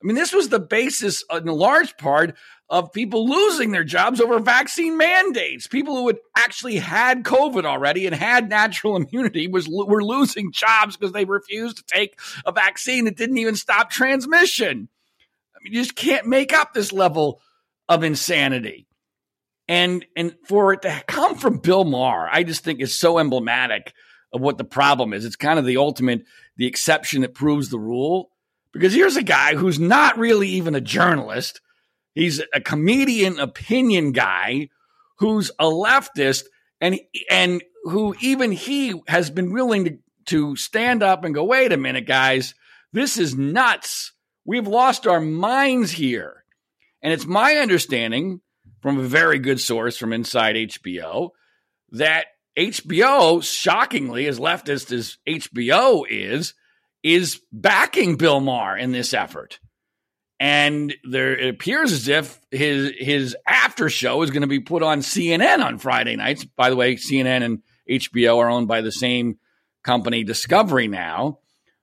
I 0.00 0.06
mean, 0.06 0.14
this 0.14 0.32
was 0.32 0.48
the 0.48 0.60
basis, 0.60 1.24
in 1.28 1.46
large 1.46 1.96
part, 1.96 2.36
of 2.70 2.92
people 2.92 3.28
losing 3.28 3.72
their 3.72 3.82
jobs 3.82 4.20
over 4.20 4.38
vaccine 4.38 4.96
mandates. 4.96 5.66
People 5.66 5.96
who 5.96 6.06
had 6.06 6.18
actually 6.38 6.76
had 6.76 7.24
COVID 7.24 7.64
already 7.64 8.06
and 8.06 8.14
had 8.14 8.48
natural 8.48 8.94
immunity 9.02 9.48
was 9.48 9.68
were 9.68 10.04
losing 10.04 10.52
jobs 10.52 10.96
because 10.96 11.12
they 11.12 11.24
refused 11.24 11.78
to 11.78 11.84
take 11.92 12.16
a 12.46 12.52
vaccine 12.52 13.06
that 13.06 13.16
didn't 13.16 13.38
even 13.38 13.56
stop 13.56 13.90
transmission. 13.90 14.88
I 15.52 15.58
mean, 15.64 15.72
you 15.72 15.80
just 15.80 15.96
can't 15.96 16.28
make 16.28 16.52
up 16.52 16.74
this 16.74 16.92
level 16.92 17.40
of 17.88 18.04
insanity. 18.04 18.86
And 19.68 20.04
and 20.16 20.34
for 20.46 20.72
it 20.72 20.82
to 20.82 21.02
come 21.06 21.36
from 21.36 21.58
Bill 21.58 21.84
Maher, 21.84 22.28
I 22.30 22.42
just 22.42 22.64
think 22.64 22.80
is 22.80 22.98
so 22.98 23.18
emblematic 23.18 23.92
of 24.32 24.40
what 24.40 24.58
the 24.58 24.64
problem 24.64 25.12
is. 25.12 25.24
It's 25.24 25.36
kind 25.36 25.58
of 25.58 25.64
the 25.64 25.76
ultimate, 25.76 26.24
the 26.56 26.66
exception 26.66 27.22
that 27.22 27.34
proves 27.34 27.68
the 27.68 27.78
rule. 27.78 28.30
Because 28.72 28.94
here's 28.94 29.16
a 29.16 29.22
guy 29.22 29.54
who's 29.54 29.78
not 29.78 30.18
really 30.18 30.48
even 30.48 30.74
a 30.74 30.80
journalist. 30.80 31.60
He's 32.14 32.42
a 32.52 32.60
comedian 32.60 33.38
opinion 33.38 34.12
guy 34.12 34.68
who's 35.18 35.50
a 35.58 35.64
leftist 35.64 36.44
and 36.80 36.98
and 37.30 37.62
who 37.84 38.14
even 38.20 38.52
he 38.52 39.00
has 39.08 39.30
been 39.30 39.52
willing 39.52 39.84
to, 39.84 39.98
to 40.26 40.56
stand 40.56 41.02
up 41.02 41.24
and 41.24 41.34
go, 41.34 41.44
wait 41.44 41.72
a 41.72 41.76
minute, 41.76 42.06
guys, 42.06 42.54
this 42.92 43.18
is 43.18 43.34
nuts. 43.34 44.12
We've 44.44 44.66
lost 44.66 45.06
our 45.06 45.20
minds 45.20 45.92
here. 45.92 46.44
And 47.02 47.12
it's 47.12 47.26
my 47.26 47.56
understanding 47.56 48.40
from 48.82 48.98
a 48.98 49.02
very 49.02 49.38
good 49.38 49.60
source 49.60 49.96
from 49.96 50.12
inside 50.12 50.56
HBO 50.56 51.30
that 51.92 52.26
HBO, 52.58 53.42
shockingly, 53.42 54.26
as 54.26 54.38
leftist 54.38 54.92
as 54.92 55.16
HBO 55.26 56.04
is, 56.08 56.52
is 57.02 57.40
backing 57.50 58.16
Bill 58.16 58.40
Maher 58.40 58.76
in 58.76 58.92
this 58.92 59.14
effort. 59.14 59.58
And 60.38 60.94
there 61.04 61.36
it 61.36 61.54
appears 61.54 61.92
as 61.92 62.08
if 62.08 62.40
his 62.50 62.92
his 62.98 63.36
after 63.46 63.88
show 63.88 64.22
is 64.22 64.30
going 64.30 64.42
to 64.42 64.48
be 64.48 64.58
put 64.58 64.82
on 64.82 64.98
CNN 65.00 65.64
on 65.64 65.78
Friday 65.78 66.16
nights. 66.16 66.44
By 66.44 66.68
the 66.68 66.76
way, 66.76 66.96
CNN 66.96 67.44
and 67.44 67.62
HBO 67.88 68.38
are 68.38 68.50
owned 68.50 68.66
by 68.66 68.80
the 68.80 68.90
same 68.90 69.38
company, 69.84 70.24
Discovery 70.24 70.88
now. 70.88 71.38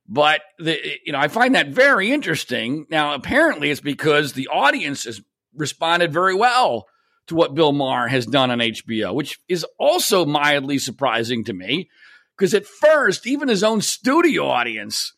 But 0.09 0.41
the, 0.57 0.77
you 1.05 1.13
know, 1.13 1.19
I 1.19 1.29
find 1.29 1.55
that 1.55 1.69
very 1.69 2.11
interesting. 2.11 2.87
Now, 2.89 3.13
apparently, 3.13 3.69
it's 3.69 3.79
because 3.79 4.33
the 4.33 4.47
audience 4.47 5.05
has 5.05 5.21
responded 5.55 6.13
very 6.13 6.33
well 6.33 6.87
to 7.27 7.35
what 7.35 7.53
Bill 7.53 7.71
Maher 7.71 8.07
has 8.07 8.25
done 8.25 8.49
on 8.51 8.59
HBO, 8.59 9.13
which 9.13 9.39
is 9.47 9.65
also 9.77 10.25
mildly 10.25 10.79
surprising 10.79 11.43
to 11.45 11.53
me 11.53 11.89
because 12.37 12.53
at 12.53 12.65
first, 12.65 13.27
even 13.27 13.49
his 13.49 13.63
own 13.63 13.81
studio 13.81 14.47
audience 14.47 15.13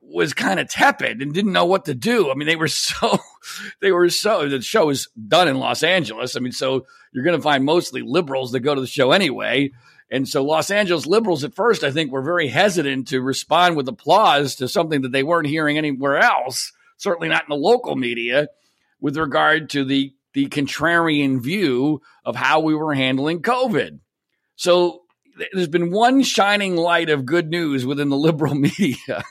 was 0.00 0.34
kind 0.34 0.58
of 0.58 0.68
tepid 0.68 1.22
and 1.22 1.32
didn't 1.32 1.52
know 1.52 1.64
what 1.64 1.84
to 1.84 1.94
do. 1.94 2.30
I 2.30 2.34
mean, 2.34 2.46
they 2.46 2.56
were 2.56 2.68
so, 2.68 3.18
they 3.80 3.92
were 3.92 4.08
so, 4.08 4.48
the 4.48 4.60
show 4.62 4.90
is 4.90 5.08
done 5.28 5.48
in 5.48 5.58
Los 5.58 5.82
Angeles. 5.82 6.36
I 6.36 6.40
mean, 6.40 6.52
so 6.52 6.86
you're 7.12 7.24
going 7.24 7.36
to 7.36 7.42
find 7.42 7.64
mostly 7.64 8.02
liberals 8.02 8.52
that 8.52 8.60
go 8.60 8.74
to 8.74 8.80
the 8.80 8.86
show 8.86 9.12
anyway. 9.12 9.70
And 10.10 10.28
so 10.28 10.44
Los 10.44 10.70
Angeles 10.70 11.06
liberals 11.06 11.44
at 11.44 11.54
first, 11.54 11.84
I 11.84 11.90
think, 11.90 12.12
were 12.12 12.22
very 12.22 12.48
hesitant 12.48 13.08
to 13.08 13.20
respond 13.20 13.76
with 13.76 13.88
applause 13.88 14.56
to 14.56 14.68
something 14.68 15.02
that 15.02 15.12
they 15.12 15.22
weren't 15.22 15.48
hearing 15.48 15.78
anywhere 15.78 16.18
else, 16.18 16.72
certainly 16.96 17.28
not 17.28 17.44
in 17.44 17.48
the 17.50 17.56
local 17.56 17.96
media, 17.96 18.48
with 19.04 19.18
regard 19.18 19.68
to 19.68 19.84
the, 19.84 20.14
the 20.32 20.46
contrarian 20.46 21.38
view 21.38 22.00
of 22.24 22.34
how 22.34 22.60
we 22.60 22.74
were 22.74 22.94
handling 22.94 23.42
COVID. 23.42 24.00
So 24.56 25.02
there's 25.52 25.68
been 25.68 25.90
one 25.90 26.22
shining 26.22 26.74
light 26.74 27.10
of 27.10 27.26
good 27.26 27.50
news 27.50 27.84
within 27.84 28.08
the 28.08 28.16
liberal 28.28 28.54
media, 28.54 29.22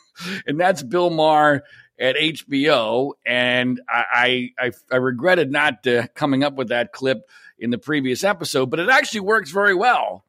and 0.46 0.60
that's 0.60 0.84
Bill 0.84 1.10
Maher 1.10 1.63
at 2.00 2.15
HBO. 2.15 3.13
And 3.25 3.82
I, 3.89 4.51
I, 4.60 4.72
I 4.92 4.98
regretted 4.98 5.51
not 5.51 5.88
uh, 5.88 6.06
coming 6.13 6.44
up 6.44 6.53
with 6.53 6.68
that 6.68 6.92
clip 6.92 7.27
in 7.58 7.72
the 7.72 7.80
previous 7.80 8.24
episode, 8.24 8.70
but 8.70 8.80
it 8.80 8.89
actually 8.89 9.22
works 9.22 9.50
very 9.50 9.74
well 9.74 10.24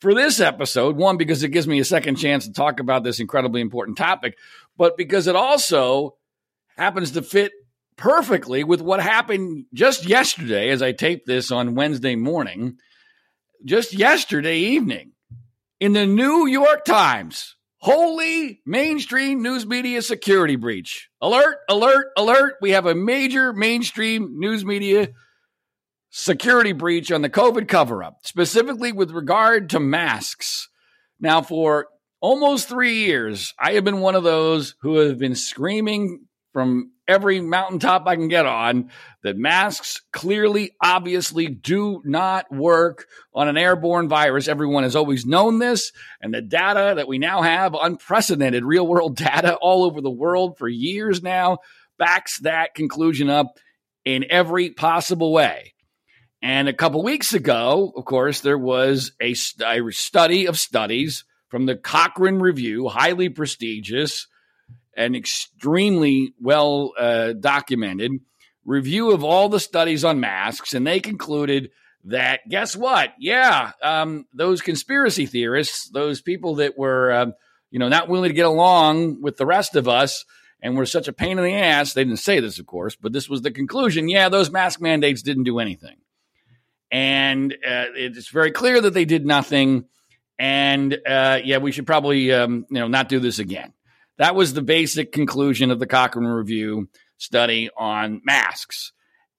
for 0.00 0.12
this 0.12 0.40
episode. 0.40 0.96
One, 0.96 1.18
because 1.18 1.44
it 1.44 1.50
gives 1.50 1.68
me 1.68 1.78
a 1.78 1.84
second 1.84 2.16
chance 2.16 2.46
to 2.46 2.52
talk 2.52 2.80
about 2.80 3.04
this 3.04 3.20
incredibly 3.20 3.60
important 3.60 3.96
topic, 3.96 4.36
but 4.76 4.96
because 4.96 5.28
it 5.28 5.36
also 5.36 6.16
happens 6.76 7.12
to 7.12 7.22
fit 7.22 7.52
perfectly 7.98 8.64
with 8.64 8.80
what 8.80 9.00
happened 9.00 9.66
just 9.74 10.08
yesterday 10.08 10.70
as 10.70 10.80
I 10.80 10.92
taped 10.92 11.26
this 11.26 11.50
on 11.50 11.74
Wednesday 11.74 12.16
morning, 12.16 12.78
just 13.64 13.92
yesterday 13.92 14.58
evening 14.58 15.12
in 15.80 15.92
the 15.92 16.06
New 16.06 16.46
York 16.46 16.84
Times. 16.84 17.56
Holy 17.80 18.60
mainstream 18.66 19.42
news 19.42 19.66
media 19.66 20.02
security 20.02 20.56
breach. 20.56 21.10
Alert, 21.20 21.58
alert, 21.68 22.06
alert. 22.16 22.54
We 22.60 22.70
have 22.70 22.86
a 22.86 22.94
major 22.94 23.52
mainstream 23.52 24.38
news 24.40 24.64
media 24.64 25.10
security 26.10 26.72
breach 26.72 27.12
on 27.12 27.22
the 27.22 27.30
COVID 27.30 27.68
cover 27.68 28.02
up, 28.02 28.20
specifically 28.24 28.90
with 28.90 29.12
regard 29.12 29.70
to 29.70 29.80
masks. 29.80 30.68
Now, 31.20 31.42
for 31.42 31.86
almost 32.20 32.68
three 32.68 33.04
years, 33.04 33.54
I 33.58 33.74
have 33.74 33.84
been 33.84 34.00
one 34.00 34.16
of 34.16 34.24
those 34.24 34.74
who 34.80 34.96
have 34.96 35.18
been 35.18 35.36
screaming 35.36 36.26
from 36.58 36.90
every 37.06 37.40
mountaintop 37.40 38.08
I 38.08 38.16
can 38.16 38.26
get 38.26 38.44
on 38.44 38.90
that 39.22 39.36
masks 39.36 40.00
clearly, 40.12 40.72
obviously 40.82 41.46
do 41.46 42.02
not 42.04 42.50
work 42.50 43.06
on 43.32 43.46
an 43.46 43.56
airborne 43.56 44.08
virus. 44.08 44.48
Everyone 44.48 44.82
has 44.82 44.96
always 44.96 45.24
known 45.24 45.60
this. 45.60 45.92
And 46.20 46.34
the 46.34 46.42
data 46.42 46.94
that 46.96 47.06
we 47.06 47.18
now 47.18 47.42
have, 47.42 47.76
unprecedented 47.80 48.64
real 48.64 48.88
world 48.88 49.16
data 49.16 49.54
all 49.54 49.84
over 49.84 50.00
the 50.00 50.10
world 50.10 50.58
for 50.58 50.66
years 50.66 51.22
now, 51.22 51.58
backs 51.96 52.40
that 52.40 52.74
conclusion 52.74 53.30
up 53.30 53.56
in 54.04 54.24
every 54.28 54.70
possible 54.70 55.32
way. 55.32 55.74
And 56.42 56.68
a 56.68 56.72
couple 56.72 57.04
weeks 57.04 57.34
ago, 57.34 57.92
of 57.96 58.04
course, 58.04 58.40
there 58.40 58.58
was 58.58 59.12
a, 59.22 59.36
a 59.64 59.92
study 59.92 60.46
of 60.46 60.58
studies 60.58 61.24
from 61.50 61.66
the 61.66 61.76
Cochrane 61.76 62.40
Review, 62.40 62.88
highly 62.88 63.28
prestigious 63.28 64.26
and 64.98 65.14
extremely 65.14 66.34
well 66.40 66.92
uh, 66.98 67.32
documented 67.32 68.10
review 68.64 69.12
of 69.12 69.22
all 69.24 69.48
the 69.48 69.60
studies 69.60 70.04
on 70.04 70.20
masks, 70.20 70.74
and 70.74 70.86
they 70.86 70.98
concluded 70.98 71.70
that 72.04 72.40
guess 72.48 72.76
what? 72.76 73.14
Yeah, 73.18 73.72
um, 73.80 74.26
those 74.34 74.60
conspiracy 74.60 75.24
theorists, 75.24 75.88
those 75.88 76.20
people 76.20 76.56
that 76.56 76.76
were, 76.76 77.12
uh, 77.12 77.26
you 77.70 77.78
know, 77.78 77.88
not 77.88 78.08
willing 78.08 78.28
to 78.28 78.34
get 78.34 78.44
along 78.44 79.22
with 79.22 79.36
the 79.36 79.46
rest 79.46 79.76
of 79.76 79.88
us 79.88 80.24
and 80.60 80.76
were 80.76 80.84
such 80.84 81.06
a 81.06 81.12
pain 81.12 81.38
in 81.38 81.44
the 81.44 81.54
ass. 81.54 81.92
They 81.92 82.02
didn't 82.02 82.18
say 82.18 82.40
this, 82.40 82.58
of 82.58 82.66
course, 82.66 82.96
but 82.96 83.12
this 83.12 83.28
was 83.28 83.42
the 83.42 83.52
conclusion. 83.52 84.08
Yeah, 84.08 84.28
those 84.28 84.50
mask 84.50 84.80
mandates 84.80 85.22
didn't 85.22 85.44
do 85.44 85.60
anything, 85.60 85.96
and 86.90 87.52
uh, 87.52 87.86
it's 87.94 88.28
very 88.30 88.50
clear 88.50 88.80
that 88.80 88.94
they 88.94 89.04
did 89.04 89.24
nothing. 89.24 89.84
And 90.40 90.92
uh, 91.06 91.40
yeah, 91.44 91.58
we 91.58 91.72
should 91.72 91.86
probably, 91.86 92.32
um, 92.32 92.66
you 92.68 92.80
know, 92.80 92.88
not 92.88 93.08
do 93.08 93.20
this 93.20 93.38
again. 93.38 93.72
That 94.18 94.34
was 94.34 94.52
the 94.52 94.62
basic 94.62 95.12
conclusion 95.12 95.70
of 95.70 95.78
the 95.78 95.86
Cochrane 95.86 96.26
Review 96.26 96.88
study 97.16 97.70
on 97.76 98.20
masks. 98.24 98.92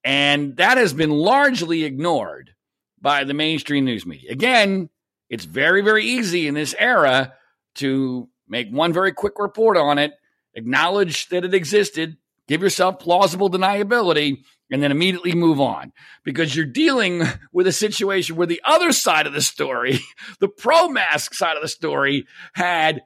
And 0.04 0.58
that 0.58 0.78
has 0.78 0.94
been 0.94 1.12
largely 1.12 1.84
ignored 1.84 2.56
by 3.02 3.26
the 3.26 3.34
mainstream 3.34 3.86
news 3.86 4.06
media. 4.06 4.32
Again, 4.32 4.90
it's 5.30 5.46
very, 5.46 5.82
very 5.82 6.06
easy 6.06 6.48
in 6.48 6.54
this 6.54 6.74
era 6.78 7.34
to 7.76 8.30
make 8.48 8.70
one 8.70 8.94
very 8.94 9.12
quick 9.12 9.34
report 9.38 9.78
on 9.78 9.98
it, 9.98 10.14
acknowledge 10.54 11.28
that 11.30 11.46
it 11.46 11.54
existed, 11.54 12.18
give 12.48 12.62
yourself 12.62 13.00
plausible 13.00 13.50
deniability, 13.50 14.44
and 14.72 14.82
then 14.84 14.92
immediately 14.92 15.34
move 15.34 15.60
on 15.60 15.92
because 16.24 16.56
you're 16.56 16.66
dealing 16.66 17.24
with 17.52 17.68
a 17.68 17.72
situation 17.72 18.36
where 18.36 18.48
the 18.48 18.62
other 18.64 18.92
side 18.92 19.28
of 19.28 19.34
the 19.34 19.42
story, 19.42 20.00
the 20.40 20.48
pro 20.48 20.90
mask 20.90 21.34
side 21.34 21.56
of 21.56 21.62
the 21.62 21.68
story, 21.68 22.26
had 22.54 23.02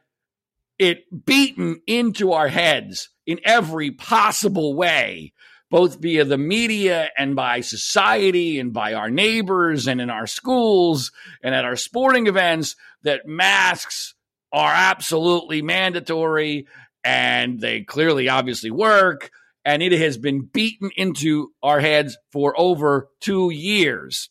it 0.79 1.25
beaten 1.25 1.81
into 1.87 2.33
our 2.33 2.47
heads 2.47 3.09
in 3.25 3.39
every 3.45 3.91
possible 3.91 4.75
way, 4.75 5.33
both 5.69 6.01
via 6.01 6.25
the 6.25 6.37
media 6.37 7.09
and 7.17 7.35
by 7.35 7.61
society 7.61 8.59
and 8.59 8.73
by 8.73 8.93
our 8.93 9.09
neighbors 9.09 9.87
and 9.87 10.01
in 10.01 10.09
our 10.09 10.27
schools 10.27 11.11
and 11.41 11.55
at 11.55 11.65
our 11.65 11.75
sporting 11.75 12.27
events, 12.27 12.75
that 13.03 13.25
masks 13.25 14.15
are 14.51 14.73
absolutely 14.73 15.61
mandatory 15.61 16.67
and 17.03 17.59
they 17.59 17.81
clearly 17.81 18.29
obviously 18.29 18.71
work. 18.71 19.29
And 19.65 19.81
it 19.81 19.93
has 19.93 20.17
been 20.17 20.41
beaten 20.41 20.91
into 20.97 21.53
our 21.61 21.79
heads 21.79 22.17
for 22.31 22.53
over 22.59 23.07
two 23.21 23.49
years. 23.49 24.29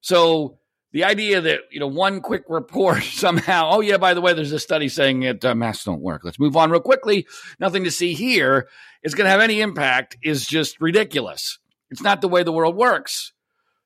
So 0.00 0.59
the 0.92 1.04
idea 1.04 1.40
that 1.40 1.60
you 1.70 1.80
know 1.80 1.86
one 1.86 2.20
quick 2.20 2.44
report 2.48 3.02
somehow 3.02 3.70
oh 3.72 3.80
yeah 3.80 3.96
by 3.96 4.14
the 4.14 4.20
way 4.20 4.32
there's 4.32 4.52
a 4.52 4.58
study 4.58 4.88
saying 4.88 5.20
that 5.20 5.44
uh, 5.44 5.54
masks 5.54 5.84
don't 5.84 6.00
work. 6.00 6.22
Let's 6.24 6.38
move 6.38 6.56
on 6.56 6.70
real 6.70 6.80
quickly. 6.80 7.26
Nothing 7.58 7.84
to 7.84 7.90
see 7.90 8.14
here 8.14 8.68
is 9.02 9.14
going 9.14 9.26
to 9.26 9.30
have 9.30 9.40
any 9.40 9.60
impact 9.60 10.16
is 10.22 10.46
just 10.46 10.80
ridiculous. 10.80 11.58
It's 11.90 12.02
not 12.02 12.20
the 12.20 12.28
way 12.28 12.42
the 12.42 12.52
world 12.52 12.76
works. 12.76 13.32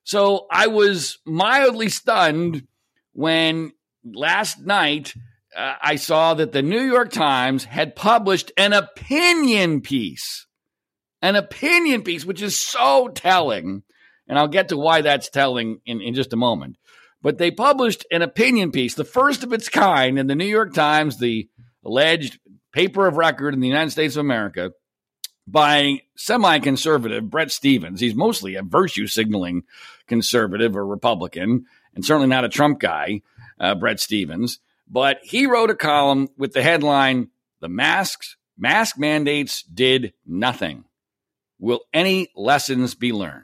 So 0.02 0.46
i 0.50 0.66
was 0.66 1.18
mildly 1.24 1.88
stunned 1.88 2.66
when 3.12 3.72
last 4.04 4.60
night 4.60 5.14
uh, 5.56 5.76
i 5.80 5.96
saw 5.96 6.34
that 6.34 6.52
the 6.52 6.62
new 6.62 6.82
york 6.82 7.10
times 7.10 7.64
had 7.64 7.96
published 7.96 8.52
an 8.58 8.74
opinion 8.74 9.80
piece 9.80 10.46
an 11.22 11.36
opinion 11.36 12.02
piece 12.02 12.26
which 12.26 12.42
is 12.42 12.58
so 12.58 13.08
telling 13.08 13.82
and 14.26 14.38
I'll 14.38 14.48
get 14.48 14.68
to 14.68 14.76
why 14.76 15.02
that's 15.02 15.28
telling 15.28 15.80
in, 15.84 16.00
in 16.00 16.14
just 16.14 16.32
a 16.32 16.36
moment 16.36 16.76
but 17.24 17.38
they 17.38 17.50
published 17.50 18.04
an 18.10 18.20
opinion 18.20 18.70
piece, 18.70 18.94
the 18.94 19.02
first 19.02 19.42
of 19.42 19.52
its 19.54 19.70
kind 19.70 20.18
in 20.18 20.26
the 20.26 20.34
New 20.34 20.44
York 20.44 20.74
Times, 20.74 21.18
the 21.18 21.48
alleged 21.82 22.38
paper 22.70 23.06
of 23.06 23.16
record 23.16 23.54
in 23.54 23.60
the 23.60 23.66
United 23.66 23.90
States 23.90 24.14
of 24.14 24.20
America, 24.20 24.72
by 25.46 26.00
semi 26.16 26.58
conservative 26.58 27.30
Bret 27.30 27.50
Stephens. 27.50 28.00
He's 28.00 28.14
mostly 28.14 28.56
a 28.56 28.62
virtue 28.62 29.06
signaling 29.06 29.62
conservative 30.06 30.76
or 30.76 30.86
Republican, 30.86 31.64
and 31.94 32.04
certainly 32.04 32.28
not 32.28 32.44
a 32.44 32.50
Trump 32.50 32.78
guy, 32.78 33.22
uh, 33.58 33.74
Bret 33.74 34.00
Stephens. 34.00 34.58
But 34.86 35.20
he 35.22 35.46
wrote 35.46 35.70
a 35.70 35.74
column 35.74 36.28
with 36.36 36.52
the 36.52 36.62
headline 36.62 37.30
The 37.60 37.70
Masks, 37.70 38.36
Mask 38.58 38.98
Mandates 38.98 39.62
Did 39.62 40.12
Nothing. 40.26 40.84
Will 41.58 41.80
any 41.94 42.28
lessons 42.36 42.94
be 42.94 43.14
learned? 43.14 43.43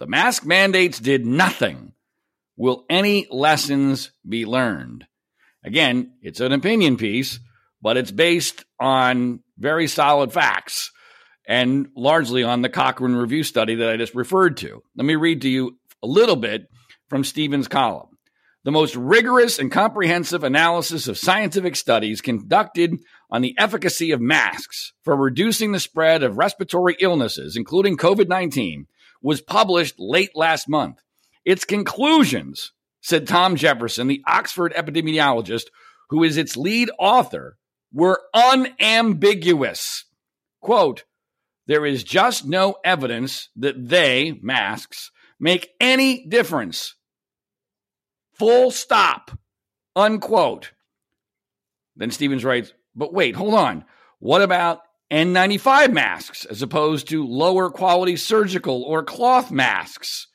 The 0.00 0.06
mask 0.06 0.46
mandates 0.46 0.98
did 0.98 1.26
nothing. 1.26 1.92
Will 2.56 2.86
any 2.88 3.26
lessons 3.30 4.12
be 4.26 4.46
learned? 4.46 5.06
Again, 5.62 6.14
it's 6.22 6.40
an 6.40 6.52
opinion 6.52 6.96
piece, 6.96 7.38
but 7.82 7.98
it's 7.98 8.10
based 8.10 8.64
on 8.80 9.40
very 9.58 9.86
solid 9.86 10.32
facts 10.32 10.90
and 11.46 11.88
largely 11.94 12.42
on 12.42 12.62
the 12.62 12.70
Cochrane 12.70 13.14
Review 13.14 13.42
study 13.42 13.74
that 13.74 13.90
I 13.90 13.98
just 13.98 14.14
referred 14.14 14.56
to. 14.58 14.82
Let 14.96 15.04
me 15.04 15.16
read 15.16 15.42
to 15.42 15.50
you 15.50 15.78
a 16.02 16.06
little 16.06 16.36
bit 16.36 16.68
from 17.10 17.22
Stephens' 17.22 17.68
column. 17.68 18.16
The 18.64 18.72
most 18.72 18.96
rigorous 18.96 19.58
and 19.58 19.70
comprehensive 19.70 20.44
analysis 20.44 21.08
of 21.08 21.18
scientific 21.18 21.76
studies 21.76 22.22
conducted 22.22 22.96
on 23.30 23.42
the 23.42 23.54
efficacy 23.58 24.12
of 24.12 24.20
masks 24.22 24.94
for 25.02 25.14
reducing 25.14 25.72
the 25.72 25.80
spread 25.80 26.22
of 26.22 26.38
respiratory 26.38 26.96
illnesses, 27.00 27.54
including 27.54 27.98
COVID 27.98 28.28
19, 28.28 28.86
was 29.22 29.40
published 29.40 29.96
late 29.98 30.30
last 30.34 30.68
month. 30.68 31.00
Its 31.44 31.64
conclusions, 31.64 32.72
said 33.00 33.26
Tom 33.26 33.56
Jefferson, 33.56 34.06
the 34.06 34.22
Oxford 34.26 34.72
epidemiologist, 34.74 35.66
who 36.10 36.22
is 36.22 36.36
its 36.36 36.56
lead 36.56 36.90
author, 36.98 37.56
were 37.92 38.20
unambiguous. 38.34 40.04
Quote, 40.60 41.04
there 41.66 41.86
is 41.86 42.04
just 42.04 42.44
no 42.46 42.76
evidence 42.84 43.48
that 43.56 43.88
they, 43.88 44.38
masks, 44.42 45.10
make 45.38 45.70
any 45.80 46.26
difference. 46.26 46.96
Full 48.34 48.70
stop. 48.70 49.30
Unquote. 49.94 50.72
Then 51.96 52.10
Stephens 52.10 52.44
writes, 52.44 52.72
but 52.94 53.12
wait, 53.12 53.36
hold 53.36 53.54
on. 53.54 53.84
What 54.18 54.42
about 54.42 54.80
N95 55.10 55.92
masks 55.92 56.44
as 56.44 56.62
opposed 56.62 57.08
to 57.08 57.26
lower 57.26 57.70
quality 57.70 58.16
surgical 58.16 58.84
or 58.84 59.02
cloth 59.02 59.50
masks. 59.50 60.28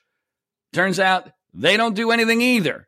Turns 0.73 0.99
out 0.99 1.31
they 1.53 1.77
don't 1.77 1.95
do 1.95 2.11
anything 2.11 2.41
either. 2.41 2.87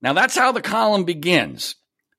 Now, 0.00 0.14
that's 0.14 0.36
how 0.36 0.52
the 0.52 0.62
column 0.62 1.04
begins. 1.04 1.76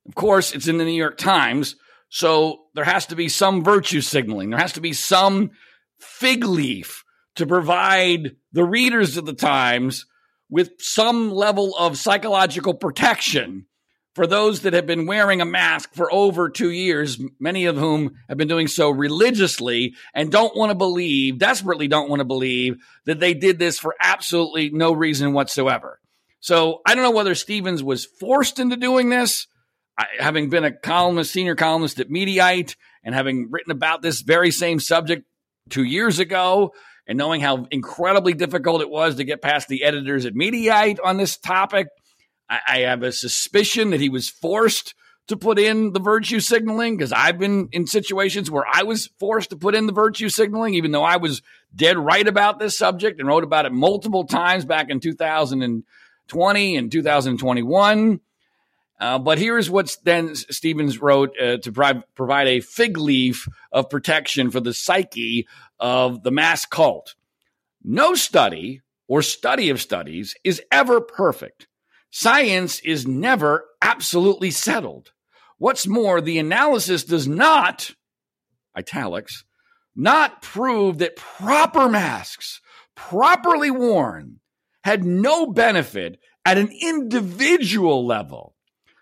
Of 0.07 0.13
course, 0.13 0.53
it's 0.53 0.67
in 0.67 0.77
the 0.77 0.85
New 0.85 0.91
York 0.91 1.17
Times, 1.17 1.75
so 2.09 2.59
there 2.75 2.83
has 2.83 3.07
to 3.07 3.15
be 3.15 3.29
some 3.29 3.63
virtue 3.63 4.01
signaling. 4.01 4.51
There 4.51 4.59
has 4.59 4.73
to 4.73 4.81
be 4.81 4.93
some 4.93 5.51
fig 5.99 6.43
leaf 6.43 7.03
to 7.35 7.47
provide 7.47 8.35
the 8.51 8.63
readers 8.63 9.17
of 9.17 9.25
the 9.25 9.33
Times 9.33 10.05
with 10.49 10.71
some 10.79 11.31
level 11.31 11.75
of 11.77 11.97
psychological 11.97 12.73
protection 12.73 13.65
for 14.13 14.27
those 14.27 14.61
that 14.61 14.73
have 14.73 14.85
been 14.85 15.05
wearing 15.05 15.41
a 15.41 15.45
mask 15.45 15.93
for 15.93 16.11
over 16.13 16.49
two 16.49 16.69
years, 16.69 17.19
many 17.39 17.65
of 17.65 17.77
whom 17.77 18.15
have 18.27 18.37
been 18.37 18.47
doing 18.47 18.67
so 18.67 18.89
religiously 18.89 19.95
and 20.13 20.31
don't 20.31 20.55
want 20.55 20.69
to 20.69 20.75
believe, 20.75 21.37
desperately 21.37 21.87
don't 21.87 22.09
want 22.09 22.19
to 22.19 22.25
believe 22.25 22.75
that 23.05 23.19
they 23.19 23.33
did 23.33 23.57
this 23.57 23.79
for 23.79 23.95
absolutely 24.01 24.69
no 24.69 24.91
reason 24.91 25.33
whatsoever. 25.33 25.99
So 26.41 26.81
I 26.85 26.95
don't 26.95 27.03
know 27.03 27.11
whether 27.11 27.35
Stephens 27.35 27.83
was 27.83 28.05
forced 28.05 28.59
into 28.59 28.75
doing 28.75 29.09
this, 29.09 29.47
I, 29.97 30.05
having 30.19 30.49
been 30.49 30.65
a 30.65 30.71
columnist, 30.71 31.31
senior 31.31 31.55
columnist 31.55 31.99
at 31.99 32.09
Mediaite, 32.09 32.75
and 33.03 33.15
having 33.15 33.49
written 33.49 33.71
about 33.71 34.01
this 34.01 34.21
very 34.21 34.51
same 34.51 34.79
subject 34.79 35.23
two 35.69 35.83
years 35.83 36.19
ago, 36.19 36.73
and 37.07 37.17
knowing 37.17 37.41
how 37.41 37.67
incredibly 37.71 38.33
difficult 38.33 38.81
it 38.81 38.89
was 38.89 39.15
to 39.15 39.23
get 39.23 39.41
past 39.41 39.67
the 39.67 39.83
editors 39.83 40.25
at 40.25 40.33
Mediaite 40.33 40.99
on 41.03 41.17
this 41.17 41.37
topic. 41.37 41.87
I, 42.51 42.59
I 42.67 42.79
have 42.81 43.01
a 43.01 43.11
suspicion 43.11 43.89
that 43.91 44.01
he 44.01 44.09
was 44.09 44.29
forced 44.29 44.93
to 45.27 45.37
put 45.37 45.57
in 45.57 45.93
the 45.93 45.99
virtue 45.99 46.41
signaling 46.41 46.97
because 46.97 47.13
I've 47.13 47.39
been 47.39 47.69
in 47.71 47.87
situations 47.87 48.51
where 48.51 48.65
I 48.71 48.83
was 48.83 49.07
forced 49.17 49.51
to 49.51 49.55
put 49.55 49.75
in 49.75 49.87
the 49.87 49.93
virtue 49.93 50.29
signaling, 50.29 50.73
even 50.73 50.91
though 50.91 51.03
I 51.03 51.17
was 51.17 51.41
dead 51.73 51.97
right 51.97 52.27
about 52.27 52.59
this 52.59 52.77
subject 52.77 53.19
and 53.19 53.27
wrote 53.27 53.45
about 53.45 53.65
it 53.65 53.71
multiple 53.71 54.25
times 54.25 54.65
back 54.65 54.89
in 54.89 54.99
2020 54.99 56.75
and 56.75 56.91
2021. 56.91 58.19
Uh, 58.99 59.17
but 59.17 59.39
here's 59.39 59.69
what 59.69 59.95
then 60.03 60.35
Stephens 60.35 61.01
wrote 61.01 61.33
uh, 61.41 61.57
to 61.57 61.71
pri- 61.71 62.03
provide 62.13 62.47
a 62.47 62.59
fig 62.59 62.97
leaf 62.97 63.47
of 63.71 63.89
protection 63.89 64.51
for 64.51 64.59
the 64.59 64.73
psyche 64.73 65.47
of 65.79 66.23
the 66.23 66.31
mass 66.31 66.65
cult. 66.65 67.15
No 67.83 68.13
study 68.13 68.81
or 69.07 69.21
study 69.21 69.69
of 69.69 69.81
studies 69.81 70.35
is 70.43 70.61
ever 70.71 71.01
perfect. 71.01 71.67
Science 72.11 72.79
is 72.81 73.07
never 73.07 73.65
absolutely 73.81 74.51
settled. 74.51 75.11
What's 75.57 75.87
more, 75.87 76.19
the 76.19 76.39
analysis 76.39 77.03
does 77.05 77.27
not, 77.27 77.91
italics, 78.75 79.45
not 79.95 80.41
prove 80.41 80.97
that 80.97 81.15
proper 81.15 81.87
masks, 81.87 82.59
properly 82.95 83.71
worn, 83.71 84.39
had 84.83 85.05
no 85.05 85.47
benefit 85.47 86.19
at 86.45 86.57
an 86.57 86.69
individual 86.81 88.05
level. 88.05 88.55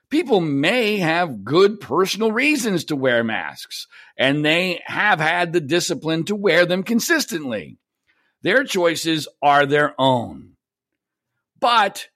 People 0.10 0.42
may 0.42 0.98
have 0.98 1.44
good 1.44 1.80
personal 1.80 2.32
reasons 2.32 2.86
to 2.86 2.96
wear 2.96 3.24
masks, 3.24 3.88
and 4.18 4.44
they 4.44 4.82
have 4.86 5.20
had 5.20 5.54
the 5.54 5.62
discipline 5.62 6.26
to 6.26 6.36
wear 6.36 6.66
them 6.66 6.84
consistently. 6.84 7.78
Their 8.42 8.64
choices 8.64 9.28
are 9.42 9.66
their 9.66 9.94
own. 10.00 10.54
But 11.60 12.08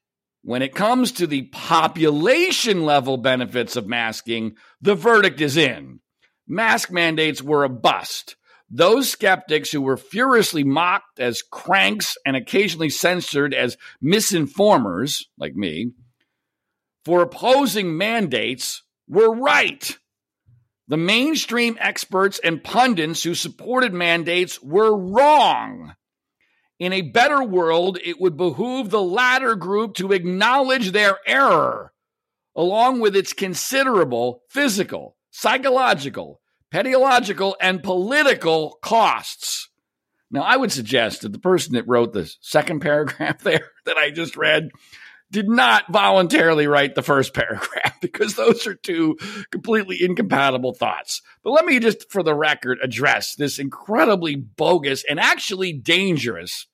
when 0.43 0.61
it 0.61 0.75
comes 0.75 1.13
to 1.13 1.25
the 1.27 1.43
population 1.43 2.83
level 2.83 3.17
benefits 3.17 3.75
of 3.75 3.87
masking, 3.87 4.55
the 4.81 4.93
verdict 4.93 5.39
is 5.39 5.57
in. 5.57 5.99
Mask 6.47 6.91
mandates 6.91 7.41
were 7.41 7.63
a 7.63 7.69
bust. 7.69 8.35
Those 8.69 9.09
skeptics 9.09 9.71
who 9.71 9.81
were 9.81 9.97
furiously 9.97 10.63
mocked 10.63 11.19
as 11.19 11.43
cranks 11.43 12.17
and 12.25 12.35
occasionally 12.35 12.89
censored 12.89 13.53
as 13.53 13.77
misinformers, 14.03 15.23
like 15.37 15.55
me, 15.55 15.91
for 17.05 17.21
opposing 17.21 17.97
mandates 17.97 18.83
were 19.07 19.33
right. 19.33 19.97
The 20.87 20.97
mainstream 20.97 21.77
experts 21.79 22.39
and 22.43 22.63
pundits 22.63 23.23
who 23.23 23.35
supported 23.35 23.93
mandates 23.93 24.61
were 24.61 24.95
wrong. 24.95 25.93
In 26.79 26.91
a 26.93 27.01
better 27.01 27.43
world, 27.43 27.97
it 28.03 28.19
would 28.19 28.35
behoove 28.35 28.89
the 28.89 29.01
latter 29.01 29.55
group 29.55 29.93
to 29.95 30.11
acknowledge 30.11 30.91
their 30.91 31.19
error, 31.25 31.93
along 32.55 32.99
with 32.99 33.15
its 33.15 33.33
considerable 33.33 34.43
physical, 34.49 35.15
psychological, 35.31 36.41
pedagogical, 36.71 37.55
and 37.61 37.83
political 37.83 38.79
costs. 38.81 39.69
Now, 40.31 40.41
I 40.41 40.57
would 40.57 40.71
suggest 40.71 41.21
that 41.21 41.31
the 41.31 41.39
person 41.39 41.75
that 41.75 41.87
wrote 41.87 42.11
the 42.13 42.33
second 42.41 42.79
paragraph 42.81 43.39
there 43.39 43.69
that 43.85 43.97
I 43.97 44.09
just 44.09 44.35
read 44.35 44.71
did 45.33 45.49
not 45.49 45.91
voluntarily 45.91 46.67
write 46.67 46.93
the 46.93 47.01
first 47.01 47.33
paragraph 47.33 47.97
because 48.01 48.35
those 48.35 48.67
are 48.67 48.75
two 48.75 49.17
completely 49.51 49.97
incompatible 49.99 50.73
thoughts. 50.73 51.21
But 51.43 51.51
let 51.51 51.65
me 51.65 51.79
just, 51.79 52.09
for 52.11 52.21
the 52.21 52.35
record, 52.35 52.77
address 52.81 53.35
this 53.35 53.59
incredibly 53.59 54.35
bogus 54.35 55.03
and 55.09 55.19
actually 55.19 55.73
dangerous 55.73 56.67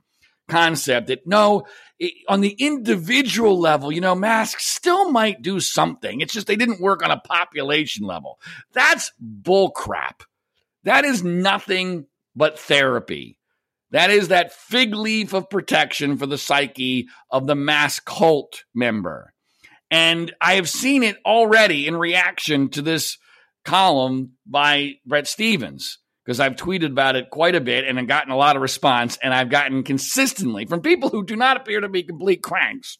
concept 0.49 1.07
that 1.07 1.25
no, 1.25 1.63
it, 1.99 2.13
on 2.27 2.41
the 2.41 2.55
individual 2.59 3.57
level, 3.57 3.93
you 3.93 4.01
know, 4.01 4.13
masks 4.13 4.67
still 4.67 5.09
might 5.09 5.41
do 5.41 5.61
something. 5.61 6.19
It's 6.19 6.33
just 6.33 6.45
they 6.45 6.57
didn't 6.57 6.81
work 6.81 7.03
on 7.03 7.11
a 7.11 7.21
population 7.21 8.05
level. 8.05 8.39
That's 8.73 9.11
bullcrap. 9.41 10.23
That 10.83 11.05
is 11.05 11.23
nothing 11.23 12.07
but 12.35 12.59
therapy. 12.59 13.38
That 13.91 14.11
is 14.11 14.27
that 14.27 14.53
fig 14.53 14.93
leaf 14.93 15.33
of 15.33 15.49
protection 15.49 16.17
for 16.17 16.25
the 16.25 16.37
psyche 16.37 17.07
of 17.31 17.47
the 17.47 17.55
mass 17.55 17.99
cult 17.99 18.63
member. 18.73 19.33
And 19.89 20.33
I 20.39 20.55
have 20.55 20.69
seen 20.69 21.03
it 21.03 21.17
already 21.25 21.87
in 21.87 21.95
reaction 21.95 22.69
to 22.69 22.81
this 22.81 23.17
column 23.65 24.33
by 24.45 24.93
Bret 25.05 25.27
Stephens 25.27 25.97
because 26.23 26.39
I've 26.39 26.55
tweeted 26.55 26.91
about 26.91 27.15
it 27.15 27.31
quite 27.31 27.55
a 27.55 27.61
bit 27.61 27.85
and 27.85 27.97
I've 27.97 28.07
gotten 28.07 28.31
a 28.31 28.37
lot 28.37 28.55
of 28.55 28.61
response. 28.61 29.17
And 29.23 29.33
I've 29.33 29.49
gotten 29.49 29.83
consistently 29.83 30.65
from 30.65 30.81
people 30.81 31.09
who 31.09 31.25
do 31.25 31.35
not 31.35 31.57
appear 31.57 31.81
to 31.81 31.89
be 31.89 32.03
complete 32.03 32.43
cranks 32.43 32.99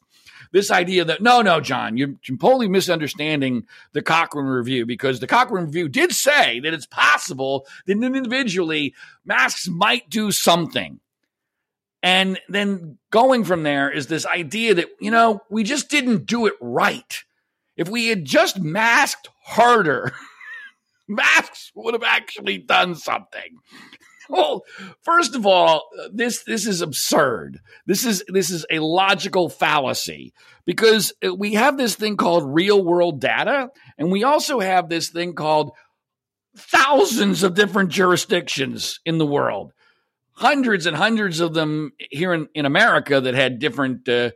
this 0.52 0.72
idea 0.72 1.06
that 1.06 1.22
no, 1.22 1.42
no, 1.42 1.62
John, 1.62 1.98
you're 1.98 2.16
completely 2.26 2.68
misunderstanding 2.68 3.68
the 3.94 4.02
Cochrane 4.02 4.46
review 4.46 4.86
because 4.86 5.20
the 5.20 5.28
Cochrane 5.28 5.66
review 5.66 5.90
did 5.90 6.12
say 6.12 6.60
that 6.60 6.74
it's 6.74 6.86
possible 6.86 7.68
that 7.86 7.92
individually 7.92 8.94
masks 9.26 9.68
might 9.68 10.10
do 10.10 10.32
something. 10.32 11.00
And 12.02 12.40
then 12.48 12.98
going 13.12 13.44
from 13.44 13.64
there 13.64 13.92
is 13.92 14.08
this 14.08 14.26
idea 14.26 14.74
that, 14.76 14.88
you 15.00 15.12
know, 15.12 15.42
we 15.50 15.64
just 15.64 15.90
didn't 15.90 16.26
do 16.26 16.46
it 16.46 16.54
right. 16.62 17.24
If 17.76 17.90
we 17.90 18.08
had 18.08 18.26
just 18.26 18.60
masked 18.60 19.30
harder, 19.44 20.14
masks 21.08 21.72
would 21.76 21.94
have 21.94 22.04
actually 22.04 22.58
done 22.58 22.96
something. 22.96 23.60
Well, 24.30 24.64
first 25.02 25.36
of 25.36 25.48
all, 25.48 25.90
this 26.14 26.44
this 26.44 26.68
is 26.68 26.82
absurd. 26.82 27.60
This 27.88 28.06
is 28.06 28.24
this 28.28 28.52
is 28.52 28.66
a 28.70 28.78
logical 28.78 29.50
fallacy 29.50 30.34
because 30.66 31.12
we 31.36 31.56
have 31.56 31.78
this 31.78 31.96
thing 31.96 32.16
called 32.16 32.54
real 32.54 32.84
world 32.84 33.20
data, 33.20 33.70
and 33.98 34.12
we 34.12 34.24
also 34.24 34.60
have 34.60 34.88
this 34.88 35.10
thing 35.10 35.34
called 35.34 35.72
thousands 36.56 37.42
of 37.42 37.56
different 37.56 37.90
jurisdictions 37.90 39.00
in 39.04 39.18
the 39.18 39.26
world, 39.26 39.74
hundreds 40.34 40.86
and 40.86 40.96
hundreds 40.96 41.40
of 41.40 41.56
them 41.56 41.92
here 42.12 42.34
in, 42.34 42.48
in 42.54 42.66
America 42.68 43.20
that 43.20 43.34
had 43.34 43.58
different 43.58 44.08
uh, 44.08 44.30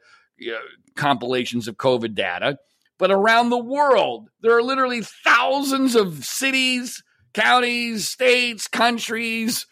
compilations 0.96 1.68
of 1.68 1.78
COVID 1.78 2.16
data. 2.16 2.58
But 2.98 3.12
around 3.12 3.50
the 3.50 3.64
world, 3.64 4.30
there 4.42 4.56
are 4.58 4.64
literally 4.64 5.02
thousands 5.02 5.96
of 5.96 6.24
cities, 6.24 7.04
counties, 7.34 8.10
states, 8.10 8.68
countries, 8.68 9.68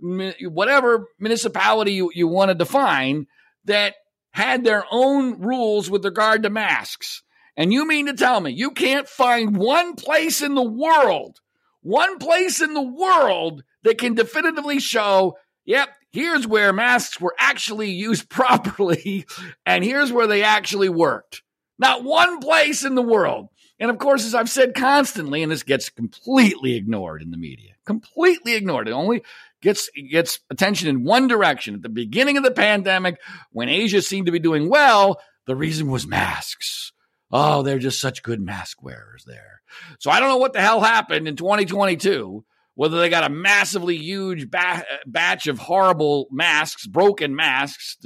whatever 0.00 1.08
municipality 1.18 1.92
you, 1.92 2.10
you 2.14 2.28
want 2.28 2.50
to 2.50 2.54
define 2.54 3.26
that 3.64 3.94
had 4.30 4.64
their 4.64 4.84
own 4.90 5.40
rules 5.40 5.90
with 5.90 6.04
regard 6.04 6.42
to 6.42 6.50
masks. 6.50 7.22
And 7.56 7.72
you 7.72 7.86
mean 7.86 8.06
to 8.06 8.14
tell 8.14 8.40
me 8.40 8.52
you 8.52 8.70
can't 8.70 9.08
find 9.08 9.56
one 9.56 9.94
place 9.94 10.42
in 10.42 10.54
the 10.54 10.62
world, 10.62 11.40
one 11.80 12.18
place 12.18 12.60
in 12.60 12.74
the 12.74 12.82
world 12.82 13.64
that 13.82 13.98
can 13.98 14.14
definitively 14.14 14.78
show, 14.78 15.38
yep, 15.64 15.88
here's 16.10 16.46
where 16.46 16.72
masks 16.72 17.20
were 17.20 17.34
actually 17.38 17.90
used 17.90 18.28
properly, 18.28 19.26
and 19.64 19.82
here's 19.82 20.12
where 20.12 20.26
they 20.26 20.42
actually 20.42 20.90
worked. 20.90 21.42
Not 21.78 22.04
one 22.04 22.40
place 22.40 22.84
in 22.84 22.94
the 22.94 23.02
world. 23.02 23.48
And 23.78 23.90
of 23.90 23.98
course, 23.98 24.24
as 24.24 24.34
I've 24.34 24.48
said 24.48 24.74
constantly, 24.74 25.42
and 25.42 25.52
this 25.52 25.62
gets 25.62 25.90
completely 25.90 26.76
ignored 26.76 27.20
in 27.22 27.30
the 27.30 27.36
media, 27.36 27.72
completely 27.84 28.54
ignored. 28.54 28.88
It 28.88 28.92
only 28.92 29.22
gets 29.62 29.88
gets 30.10 30.40
attention 30.50 30.88
in 30.88 31.04
one 31.04 31.28
direction. 31.28 31.74
At 31.74 31.82
the 31.82 31.88
beginning 31.88 32.36
of 32.36 32.44
the 32.44 32.50
pandemic, 32.50 33.20
when 33.52 33.68
Asia 33.68 34.02
seemed 34.02 34.26
to 34.26 34.32
be 34.32 34.38
doing 34.38 34.68
well, 34.68 35.20
the 35.46 35.56
reason 35.56 35.90
was 35.90 36.06
masks. 36.06 36.92
Oh, 37.32 37.62
they're 37.62 37.78
just 37.78 38.00
such 38.00 38.22
good 38.22 38.40
mask 38.40 38.82
wearers 38.82 39.24
there. 39.26 39.60
So 39.98 40.10
I 40.10 40.20
don't 40.20 40.28
know 40.28 40.36
what 40.36 40.52
the 40.52 40.60
hell 40.60 40.80
happened 40.80 41.26
in 41.26 41.36
2022. 41.36 42.44
Whether 42.74 42.98
they 42.98 43.08
got 43.08 43.24
a 43.24 43.32
massively 43.32 43.96
huge 43.96 44.50
ba- 44.50 44.84
uh, 44.90 44.96
batch 45.06 45.46
of 45.46 45.58
horrible 45.58 46.26
masks, 46.30 46.86
broken 46.86 47.34
masks, 47.34 47.96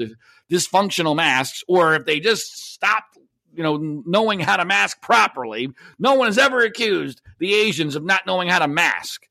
dysfunctional 0.50 1.16
masks, 1.16 1.64
or 1.66 1.96
if 1.96 2.06
they 2.06 2.20
just 2.20 2.72
stopped 2.72 3.18
you 3.52 3.62
know, 3.62 4.02
knowing 4.06 4.40
how 4.40 4.56
to 4.56 4.64
mask 4.64 5.00
properly. 5.02 5.70
No 5.98 6.14
one 6.14 6.28
has 6.28 6.38
ever 6.38 6.60
accused 6.60 7.20
the 7.38 7.54
Asians 7.54 7.96
of 7.96 8.04
not 8.04 8.26
knowing 8.26 8.48
how 8.48 8.60
to 8.60 8.68
mask 8.68 9.22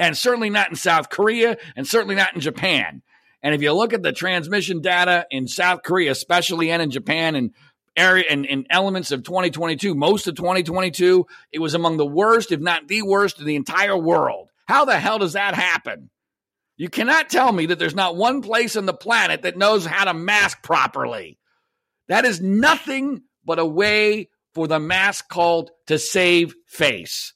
and 0.00 0.16
certainly 0.16 0.48
not 0.48 0.70
in 0.70 0.76
South 0.76 1.10
Korea, 1.10 1.58
and 1.76 1.86
certainly 1.86 2.14
not 2.14 2.34
in 2.34 2.40
Japan. 2.40 3.02
And 3.42 3.54
if 3.54 3.60
you 3.60 3.72
look 3.72 3.92
at 3.92 4.02
the 4.02 4.12
transmission 4.12 4.80
data 4.80 5.26
in 5.30 5.46
South 5.46 5.82
Korea, 5.82 6.10
especially 6.10 6.70
and 6.70 6.80
in 6.80 6.90
Japan 6.90 7.36
and 7.36 7.50
area 7.94 8.24
and, 8.28 8.46
and 8.46 8.66
elements 8.70 9.12
of 9.12 9.22
2022, 9.22 9.94
most 9.94 10.26
of 10.26 10.36
2022, 10.36 11.26
it 11.52 11.58
was 11.58 11.74
among 11.74 11.98
the 11.98 12.06
worst, 12.06 12.50
if 12.50 12.60
not 12.60 12.88
the 12.88 13.02
worst, 13.02 13.40
in 13.40 13.44
the 13.44 13.56
entire 13.56 13.96
world. 13.96 14.50
How 14.66 14.86
the 14.86 14.98
hell 14.98 15.18
does 15.18 15.34
that 15.34 15.54
happen? 15.54 16.08
You 16.78 16.88
cannot 16.88 17.28
tell 17.28 17.52
me 17.52 17.66
that 17.66 17.78
there's 17.78 17.94
not 17.94 18.16
one 18.16 18.40
place 18.40 18.76
on 18.76 18.86
the 18.86 18.94
planet 18.94 19.42
that 19.42 19.58
knows 19.58 19.84
how 19.84 20.04
to 20.04 20.14
mask 20.14 20.62
properly. 20.62 21.38
That 22.08 22.24
is 22.24 22.40
nothing 22.40 23.22
but 23.44 23.58
a 23.58 23.66
way 23.66 24.30
for 24.54 24.66
the 24.66 24.80
mask 24.80 25.28
cult 25.28 25.70
to 25.88 25.98
save 25.98 26.54
face 26.66 27.34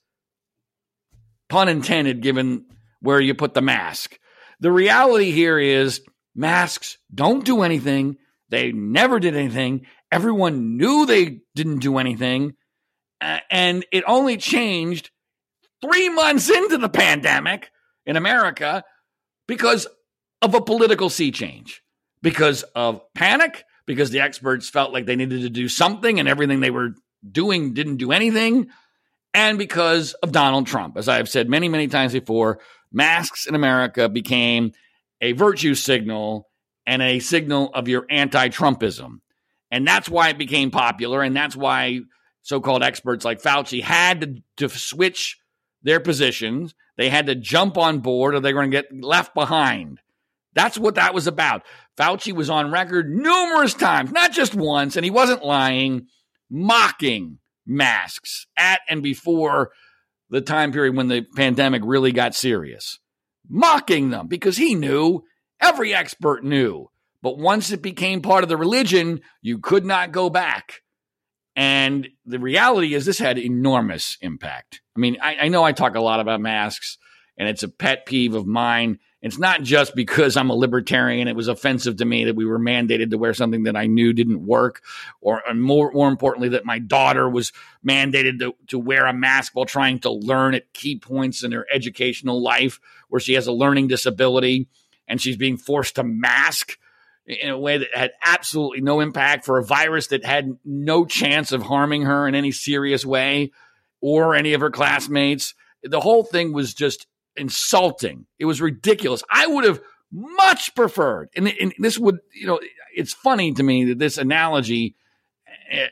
pun 1.55 1.69
intended, 1.69 2.21
given 2.21 2.65
where 2.99 3.21
you 3.21 3.33
put 3.33 3.55
the 3.55 3.63
mask. 3.63 4.19
The 4.59 4.73
reality 4.73 5.31
here 5.31 5.57
is 5.57 6.01
masks 6.35 6.99
don't 7.15 7.45
do 7.45 7.63
anything. 7.63 8.17
They 8.49 8.73
never 8.73 9.21
did 9.21 9.37
anything. 9.37 9.87
Everyone 10.11 10.77
knew 10.77 11.07
they 11.07 11.43
didn't 11.55 11.79
do 11.79 11.99
anything. 11.99 12.55
And 13.21 13.87
it 13.93 14.03
only 14.09 14.37
changed 14.37 15.11
three 15.81 16.09
months 16.09 16.51
into 16.51 16.77
the 16.77 16.89
pandemic 16.89 17.71
in 18.05 18.17
America 18.17 18.83
because 19.47 19.87
of 20.43 20.57
a 20.57 20.61
political 20.61 21.09
sea 21.09 21.31
change, 21.31 21.85
because 22.21 22.65
of 22.75 23.01
panic, 23.15 23.63
because 23.87 24.11
the 24.11 24.21
experts 24.23 24.69
felt 24.69 24.93
like 24.93 25.07
they 25.07 25.15
needed 25.15 25.43
to 25.43 25.51
do 25.51 25.69
something 25.69 26.19
and 26.19 26.29
everything 26.29 26.59
they 26.59 26.73
were 26.73 26.95
doing 27.31 27.75
didn't 27.75 27.99
do 27.99 28.11
anything 28.11 28.71
and 29.35 29.59
because 29.59 30.15
of 30.15 30.33
Donald 30.33 30.67
Trump. 30.67 30.97
As 30.97 31.09
I 31.09 31.17
have 31.17 31.29
said 31.29 31.49
many, 31.49 31.69
many 31.69 31.89
times 31.89 32.13
before, 32.13 32.61
masks 32.93 33.47
in 33.47 33.55
America 33.55 34.09
became 34.09 34.73
a 35.21 35.33
virtue 35.33 35.75
signal 35.75 36.49
and 36.87 37.03
a 37.03 37.19
signal 37.19 37.71
of 37.75 37.89
your 37.89 38.07
anti 38.09 38.49
Trumpism. 38.49 39.21
And 39.71 39.87
that's 39.87 40.09
why 40.09 40.29
it 40.29 40.39
became 40.39 40.71
popular. 40.71 41.23
And 41.23 41.37
that's 41.37 41.57
why 41.57 42.01
so 42.43 42.61
called 42.61 42.83
experts 42.83 43.25
like 43.25 43.43
Fauci 43.43 43.83
had 43.83 44.21
to, 44.21 44.69
to, 44.69 44.69
switch 44.69 45.39
their 45.83 45.99
positions. 45.99 46.75
They 46.97 47.09
had 47.09 47.27
to 47.27 47.35
jump 47.35 47.77
on 47.77 47.99
board 47.99 48.35
or 48.35 48.41
they're 48.41 48.53
going 48.53 48.71
to 48.71 48.83
get 48.83 48.95
left 48.95 49.35
behind. 49.35 49.99
That's 50.53 50.79
what 50.79 50.95
that 50.95 51.15
was 51.15 51.27
about. 51.27 51.63
Fauci 51.99 52.33
was 52.33 52.51
on 52.51 52.71
record 52.71 53.11
numerous 53.11 53.75
times, 53.75 54.13
not 54.13 54.31
just 54.31 54.55
once, 54.55 54.95
and 54.95 55.05
he 55.05 55.11
wasn't 55.11 55.45
lying, 55.45 56.07
mocking 56.51 57.39
masks 57.67 58.47
at 58.57 58.81
and 58.89 59.03
before 59.03 59.71
the 60.31 60.41
time 60.41 60.73
period 60.73 60.97
when 60.97 61.09
the 61.09 61.23
pandemic 61.37 61.83
really 61.85 62.13
got 62.13 62.35
serious, 62.35 62.99
mocking 63.49 64.11
them 64.11 64.27
because 64.27 64.57
he 64.57 64.75
knew, 64.75 65.23
every 65.61 65.95
expert 65.95 66.45
knew. 66.45 66.91
But 67.23 67.39
once 67.39 67.71
it 67.71 67.83
became 67.83 68.21
part 68.21 68.43
of 68.43 68.49
the 68.49 68.57
religion, 68.57 69.21
you 69.41 69.59
could 69.59 69.85
not 69.85 70.13
go 70.13 70.29
back. 70.29 70.83
And 71.57 72.09
the 72.27 72.39
reality 72.39 72.95
is, 72.95 73.07
this 73.07 73.19
had 73.19 73.39
enormous 73.39 74.19
impact. 74.21 74.83
I 74.97 75.01
mean, 75.01 75.17
I, 75.23 75.37
I 75.43 75.49
know 75.49 75.63
I 75.63 75.73
talk 75.73 75.95
a 75.95 76.01
lot 76.01 76.21
about 76.21 76.41
masks, 76.41 76.99
and 77.39 77.49
it's 77.49 77.63
a 77.63 77.69
pet 77.69 78.07
peeve 78.07 78.35
of 78.35 78.47
mine. 78.47 78.99
It's 79.25 79.39
not 79.39 79.63
just 79.63 79.95
because 79.95 80.37
I'm 80.37 80.51
a 80.51 80.55
libertarian. 80.55 81.29
It 81.29 81.35
was 81.35 81.49
offensive 81.49 81.97
to 81.97 82.05
me 82.05 82.27
that 82.27 82.37
we 82.37 82.45
were 82.45 82.59
mandated 82.59 83.09
to 83.09 83.17
wear 83.17 83.33
something 83.33 83.63
that 83.63 83.75
I 83.75 83.87
knew 83.87 84.13
didn't 84.13 84.45
work, 84.45 84.83
or 85.23 85.43
more, 85.55 85.91
more 85.95 86.11
importantly, 86.11 86.51
that 86.51 86.67
my 86.67 86.79
daughter 86.79 87.27
was 87.27 87.51
mandated 87.83 88.41
to, 88.41 88.55
to 88.67 88.79
wear 88.79 89.07
a 89.07 89.15
mask 89.15 89.55
while 89.55 89.65
trying 89.65 90.01
to 90.01 90.11
learn 90.11 90.55
at 90.55 90.75
key 90.75 90.99
points 90.99 91.43
in 91.43 91.53
her 91.53 91.67
educational 91.73 92.43
life 92.43 92.81
where 93.09 93.19
she 93.19 93.33
has 93.33 93.47
a 93.47 93.53
learning 93.53 93.89
disability 93.89 94.69
and 95.09 95.23
she's 95.23 95.39
being 95.39 95.57
forced 95.57 95.95
to 95.95 96.05
mask 96.05 96.79
in 97.25 97.49
a 97.49 97.59
way 97.59 97.79
that 97.79 97.95
had 97.95 98.13
absolutely 98.23 98.83
no 98.83 99.01
impact 99.01 99.47
for 99.47 99.57
a 99.57 99.65
virus 99.65 100.09
that 100.09 100.27
had 100.27 100.59
no 100.67 101.07
chance 101.07 101.51
of 101.51 101.63
harming 101.63 102.03
her 102.03 102.29
in 102.29 102.35
any 102.35 102.53
serious 102.53 103.07
way 103.07 103.53
or 104.03 104.35
any 104.35 104.53
of 104.53 104.61
her 104.61 104.71
classmates. 104.71 105.55
The 105.83 106.01
whole 106.01 106.25
thing 106.25 106.53
was 106.53 106.75
just 106.75 107.07
insulting. 107.37 108.27
It 108.39 108.45
was 108.45 108.61
ridiculous. 108.61 109.23
I 109.31 109.47
would 109.47 109.65
have 109.65 109.81
much 110.13 110.75
preferred, 110.75 111.29
and, 111.35 111.49
and, 111.49 111.75
this 111.79 111.99
would, 111.99 112.19
you 112.33 112.47
know, 112.47 112.61
it's 112.95 113.13
funny 113.13 113.53
to 113.53 113.63
me 113.63 113.87
that 113.87 113.99
this 113.99 114.17
analogy 114.19 114.95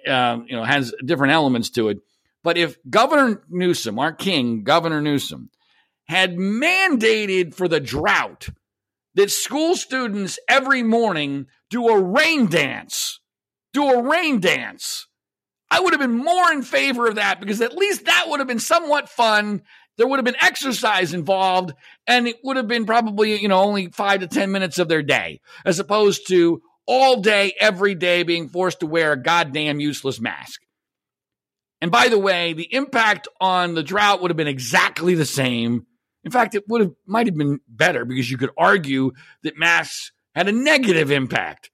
uh, 0.06 0.38
you 0.46 0.56
know, 0.56 0.64
has 0.64 0.94
different 1.04 1.32
elements 1.32 1.70
to 1.70 1.88
it. 1.88 1.98
But 2.44 2.58
if 2.58 2.76
Governor 2.88 3.42
Newsom, 3.48 3.98
our 3.98 4.12
king, 4.12 4.64
Governor 4.64 5.00
Newsom, 5.00 5.50
had 6.04 6.36
mandated 6.36 7.54
for 7.54 7.68
the 7.68 7.80
drought 7.80 8.48
that 9.14 9.30
school 9.30 9.76
students 9.76 10.38
every 10.48 10.82
morning 10.82 11.46
do 11.70 11.88
a 11.88 12.00
rain 12.00 12.46
dance, 12.46 13.20
do 13.72 13.88
a 13.88 14.02
rain 14.02 14.40
dance, 14.40 15.06
I 15.70 15.80
would 15.80 15.92
have 15.92 16.00
been 16.00 16.24
more 16.24 16.52
in 16.52 16.62
favor 16.62 17.06
of 17.06 17.14
that 17.14 17.40
because 17.40 17.60
at 17.60 17.76
least 17.76 18.04
that 18.04 18.26
would 18.28 18.40
have 18.40 18.48
been 18.48 18.58
somewhat 18.58 19.08
fun. 19.08 19.62
There 19.98 20.06
would 20.06 20.18
have 20.18 20.24
been 20.24 20.36
exercise 20.40 21.12
involved, 21.12 21.72
and 22.06 22.26
it 22.26 22.36
would 22.42 22.56
have 22.56 22.68
been 22.68 22.86
probably, 22.86 23.40
you 23.40 23.48
know, 23.48 23.60
only 23.60 23.88
five 23.88 24.20
to 24.20 24.26
10 24.26 24.50
minutes 24.50 24.78
of 24.78 24.88
their 24.88 25.02
day, 25.02 25.40
as 25.64 25.78
opposed 25.78 26.28
to 26.28 26.62
all 26.86 27.20
day, 27.20 27.54
every 27.60 27.94
day 27.94 28.22
being 28.22 28.48
forced 28.48 28.80
to 28.80 28.86
wear 28.86 29.12
a 29.12 29.22
goddamn 29.22 29.80
useless 29.80 30.20
mask. 30.20 30.62
And 31.80 31.90
by 31.90 32.08
the 32.08 32.18
way, 32.18 32.52
the 32.52 32.72
impact 32.72 33.28
on 33.40 33.74
the 33.74 33.82
drought 33.82 34.22
would 34.22 34.30
have 34.30 34.36
been 34.36 34.46
exactly 34.46 35.14
the 35.14 35.26
same. 35.26 35.86
In 36.24 36.30
fact, 36.30 36.54
it 36.54 36.64
would 36.68 36.80
have 36.80 36.92
might 37.06 37.26
have 37.26 37.36
been 37.36 37.58
better 37.68 38.04
because 38.04 38.30
you 38.30 38.38
could 38.38 38.50
argue 38.56 39.12
that 39.42 39.58
masks 39.58 40.12
had 40.34 40.48
a 40.48 40.52
negative 40.52 41.10
impact 41.10 41.70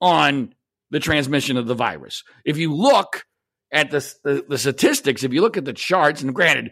on 0.00 0.54
the 0.90 1.00
transmission 1.00 1.56
of 1.56 1.66
the 1.66 1.74
virus. 1.74 2.24
If 2.44 2.56
you 2.56 2.74
look 2.74 3.26
at 3.70 3.90
the, 3.90 4.14
the, 4.24 4.44
the 4.48 4.58
statistics, 4.58 5.22
if 5.22 5.32
you 5.32 5.42
look 5.42 5.56
at 5.56 5.64
the 5.64 5.72
charts, 5.72 6.22
and 6.22 6.34
granted, 6.34 6.70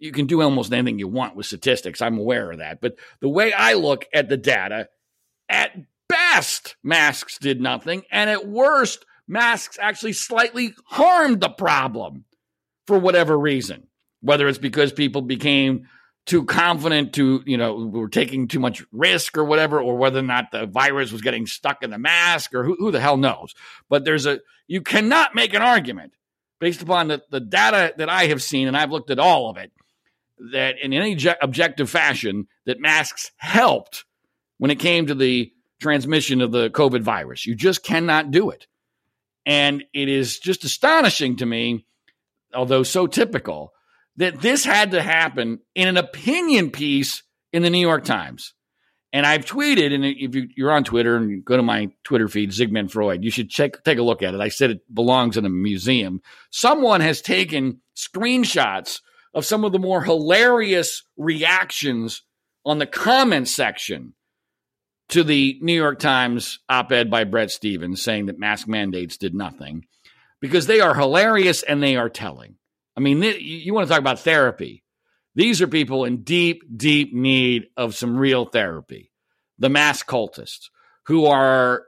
you 0.00 0.12
can 0.12 0.26
do 0.26 0.42
almost 0.42 0.72
anything 0.72 0.98
you 0.98 1.08
want 1.08 1.36
with 1.36 1.46
statistics. 1.46 2.02
I'm 2.02 2.18
aware 2.18 2.50
of 2.50 2.58
that. 2.58 2.80
But 2.80 2.96
the 3.20 3.28
way 3.28 3.52
I 3.52 3.74
look 3.74 4.06
at 4.12 4.28
the 4.28 4.36
data, 4.36 4.88
at 5.48 5.76
best, 6.08 6.76
masks 6.82 7.38
did 7.38 7.60
nothing. 7.60 8.02
And 8.10 8.28
at 8.28 8.48
worst, 8.48 9.04
masks 9.28 9.78
actually 9.80 10.14
slightly 10.14 10.74
harmed 10.86 11.40
the 11.40 11.50
problem 11.50 12.24
for 12.86 12.98
whatever 12.98 13.38
reason, 13.38 13.86
whether 14.22 14.48
it's 14.48 14.58
because 14.58 14.92
people 14.92 15.22
became 15.22 15.86
too 16.26 16.44
confident 16.44 17.12
to, 17.14 17.42
you 17.46 17.56
know, 17.56 17.74
were 17.74 18.08
taking 18.08 18.48
too 18.48 18.60
much 18.60 18.84
risk 18.92 19.36
or 19.36 19.44
whatever, 19.44 19.80
or 19.80 19.96
whether 19.96 20.20
or 20.20 20.22
not 20.22 20.50
the 20.50 20.66
virus 20.66 21.12
was 21.12 21.22
getting 21.22 21.46
stuck 21.46 21.82
in 21.82 21.90
the 21.90 21.98
mask 21.98 22.54
or 22.54 22.64
who, 22.64 22.76
who 22.78 22.90
the 22.90 23.00
hell 23.00 23.16
knows. 23.16 23.54
But 23.88 24.04
there's 24.04 24.26
a, 24.26 24.40
you 24.66 24.80
cannot 24.80 25.34
make 25.34 25.54
an 25.54 25.62
argument 25.62 26.12
based 26.58 26.82
upon 26.82 27.08
the, 27.08 27.22
the 27.30 27.40
data 27.40 27.94
that 27.96 28.08
I 28.08 28.26
have 28.26 28.42
seen, 28.42 28.68
and 28.68 28.76
I've 28.76 28.90
looked 28.90 29.10
at 29.10 29.18
all 29.18 29.50
of 29.50 29.56
it, 29.56 29.72
that 30.52 30.76
in 30.82 30.92
any 30.92 31.16
objective 31.42 31.90
fashion, 31.90 32.46
that 32.66 32.80
masks 32.80 33.30
helped 33.36 34.04
when 34.58 34.70
it 34.70 34.78
came 34.78 35.06
to 35.06 35.14
the 35.14 35.52
transmission 35.80 36.40
of 36.40 36.52
the 36.52 36.70
COVID 36.70 37.02
virus. 37.02 37.46
You 37.46 37.54
just 37.54 37.82
cannot 37.82 38.30
do 38.30 38.50
it. 38.50 38.66
And 39.46 39.84
it 39.94 40.08
is 40.08 40.38
just 40.38 40.64
astonishing 40.64 41.36
to 41.36 41.46
me, 41.46 41.86
although 42.54 42.82
so 42.82 43.06
typical, 43.06 43.72
that 44.16 44.40
this 44.40 44.64
had 44.64 44.90
to 44.90 45.02
happen 45.02 45.60
in 45.74 45.88
an 45.88 45.96
opinion 45.96 46.70
piece 46.70 47.22
in 47.52 47.62
the 47.62 47.70
New 47.70 47.78
York 47.78 48.04
Times. 48.04 48.54
And 49.12 49.26
I've 49.26 49.44
tweeted, 49.44 49.92
and 49.92 50.04
if 50.04 50.34
you're 50.56 50.70
on 50.70 50.84
Twitter 50.84 51.16
and 51.16 51.30
you 51.30 51.42
go 51.42 51.56
to 51.56 51.62
my 51.62 51.90
Twitter 52.04 52.28
feed, 52.28 52.50
Zygmunt 52.50 52.92
Freud, 52.92 53.24
you 53.24 53.30
should 53.30 53.50
check, 53.50 53.82
take 53.82 53.98
a 53.98 54.02
look 54.02 54.22
at 54.22 54.34
it. 54.34 54.40
I 54.40 54.50
said 54.50 54.70
it 54.70 54.94
belongs 54.94 55.36
in 55.36 55.44
a 55.44 55.48
museum. 55.50 56.20
Someone 56.50 57.00
has 57.00 57.20
taken 57.20 57.80
screenshots 57.96 59.00
of 59.34 59.44
some 59.44 59.64
of 59.64 59.72
the 59.72 59.78
more 59.78 60.02
hilarious 60.02 61.02
reactions 61.16 62.22
on 62.64 62.78
the 62.78 62.86
comment 62.86 63.48
section 63.48 64.14
to 65.08 65.24
the 65.24 65.58
New 65.60 65.74
York 65.74 65.98
Times 65.98 66.60
op 66.68 66.92
ed 66.92 67.10
by 67.10 67.24
Bret 67.24 67.50
Stephens 67.50 68.02
saying 68.02 68.26
that 68.26 68.38
mask 68.38 68.68
mandates 68.68 69.16
did 69.16 69.34
nothing 69.34 69.84
because 70.40 70.66
they 70.66 70.80
are 70.80 70.94
hilarious 70.94 71.62
and 71.62 71.82
they 71.82 71.96
are 71.96 72.08
telling. 72.08 72.56
I 72.96 73.00
mean, 73.00 73.22
you 73.22 73.74
want 73.74 73.86
to 73.86 73.90
talk 73.90 74.00
about 74.00 74.20
therapy. 74.20 74.84
These 75.34 75.62
are 75.62 75.68
people 75.68 76.04
in 76.04 76.22
deep, 76.22 76.62
deep 76.76 77.14
need 77.14 77.66
of 77.76 77.94
some 77.94 78.16
real 78.16 78.44
therapy. 78.44 79.10
The 79.58 79.68
mask 79.68 80.08
cultists 80.08 80.68
who 81.06 81.26
are 81.26 81.84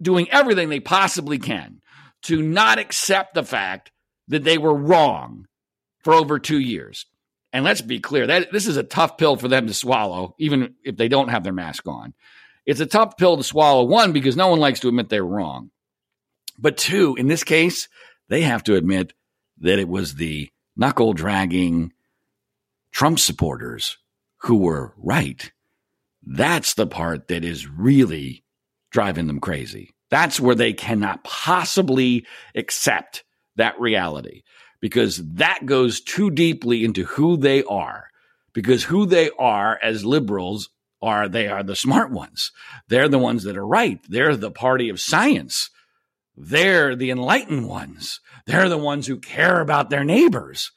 doing 0.00 0.30
everything 0.30 0.68
they 0.68 0.80
possibly 0.80 1.38
can 1.38 1.80
to 2.24 2.42
not 2.42 2.78
accept 2.78 3.34
the 3.34 3.44
fact 3.44 3.90
that 4.28 4.44
they 4.44 4.58
were 4.58 4.74
wrong 4.74 5.46
for 6.02 6.14
over 6.14 6.38
two 6.38 6.58
years. 6.58 7.06
And 7.52 7.64
let's 7.64 7.82
be 7.82 8.00
clear 8.00 8.26
that 8.26 8.50
this 8.52 8.66
is 8.66 8.76
a 8.76 8.82
tough 8.82 9.18
pill 9.18 9.36
for 9.36 9.48
them 9.48 9.66
to 9.66 9.74
swallow, 9.74 10.34
even 10.38 10.74
if 10.84 10.96
they 10.96 11.08
don't 11.08 11.28
have 11.28 11.44
their 11.44 11.52
mask 11.52 11.86
on. 11.86 12.14
It's 12.64 12.80
a 12.80 12.86
tough 12.86 13.16
pill 13.16 13.36
to 13.36 13.42
swallow, 13.42 13.84
one, 13.84 14.12
because 14.12 14.36
no 14.36 14.48
one 14.48 14.60
likes 14.60 14.80
to 14.80 14.88
admit 14.88 15.08
they're 15.08 15.24
wrong. 15.24 15.70
But 16.58 16.76
two, 16.76 17.14
in 17.16 17.28
this 17.28 17.44
case, 17.44 17.88
they 18.28 18.42
have 18.42 18.62
to 18.64 18.76
admit 18.76 19.12
that 19.58 19.78
it 19.78 19.88
was 19.88 20.14
the 20.14 20.50
knuckle 20.76 21.12
dragging 21.12 21.92
Trump 22.90 23.18
supporters 23.18 23.98
who 24.38 24.56
were 24.56 24.94
right. 24.96 25.52
That's 26.24 26.74
the 26.74 26.86
part 26.86 27.28
that 27.28 27.44
is 27.44 27.68
really 27.68 28.44
driving 28.90 29.26
them 29.26 29.40
crazy. 29.40 29.94
That's 30.08 30.38
where 30.38 30.54
they 30.54 30.72
cannot 30.72 31.24
possibly 31.24 32.26
accept 32.54 33.24
that 33.56 33.80
reality 33.80 34.42
because 34.82 35.22
that 35.34 35.64
goes 35.64 36.00
too 36.02 36.30
deeply 36.30 36.84
into 36.84 37.04
who 37.04 37.38
they 37.38 37.62
are. 37.62 38.08
Because 38.52 38.84
who 38.84 39.06
they 39.06 39.30
are 39.38 39.78
as 39.82 40.04
liberals 40.04 40.68
are 41.00 41.28
they 41.28 41.48
are 41.48 41.62
the 41.62 41.76
smart 41.76 42.10
ones. 42.10 42.50
They're 42.88 43.08
the 43.08 43.18
ones 43.18 43.44
that 43.44 43.56
are 43.56 43.66
right. 43.66 44.00
They're 44.08 44.36
the 44.36 44.50
party 44.50 44.90
of 44.90 45.00
science. 45.00 45.70
They're 46.36 46.94
the 46.96 47.10
enlightened 47.10 47.68
ones. 47.68 48.20
They're 48.46 48.68
the 48.68 48.76
ones 48.76 49.06
who 49.06 49.18
care 49.18 49.60
about 49.60 49.88
their 49.88 50.04
neighbors. 50.04 50.72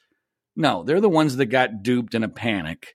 No, 0.54 0.84
they're 0.84 1.00
the 1.00 1.08
ones 1.08 1.36
that 1.36 1.46
got 1.46 1.82
duped 1.82 2.14
in 2.14 2.22
a 2.22 2.28
panic 2.28 2.94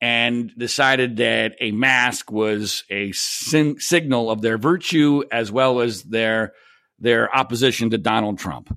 and 0.00 0.52
decided 0.58 1.16
that 1.16 1.54
a 1.60 1.70
mask 1.70 2.30
was 2.30 2.84
a 2.90 3.12
sin- 3.12 3.80
signal 3.80 4.30
of 4.30 4.42
their 4.42 4.58
virtue 4.58 5.22
as 5.30 5.50
well 5.50 5.80
as 5.80 6.02
their 6.02 6.52
their 6.98 7.34
opposition 7.34 7.90
to 7.90 7.98
Donald 7.98 8.38
Trump. 8.38 8.76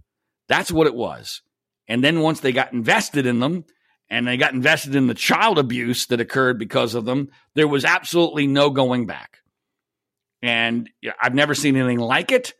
That's 0.52 0.70
what 0.70 0.86
it 0.86 0.94
was. 0.94 1.42
And 1.88 2.04
then 2.04 2.20
once 2.20 2.42
they 2.42 2.52
got 2.52 2.74
invested 2.74 3.26
in 3.26 3.40
them 3.40 3.64
and 4.10 4.28
they 4.28 4.36
got 4.36 4.54
invested 4.54 4.96
in 4.96 5.08
the 5.08 5.14
child 5.14 5.58
abuse 5.58 6.08
that 6.08 6.20
occurred 6.20 6.60
because 6.60 6.94
of 6.94 7.06
them, 7.06 7.30
there 7.56 7.70
was 7.70 7.86
absolutely 7.86 8.48
no 8.48 8.70
going 8.70 9.06
back. 9.06 9.38
And 10.42 10.90
I've 11.22 11.34
never 11.34 11.56
seen 11.56 11.78
anything 11.78 12.00
like 12.00 12.34
it. 12.34 12.54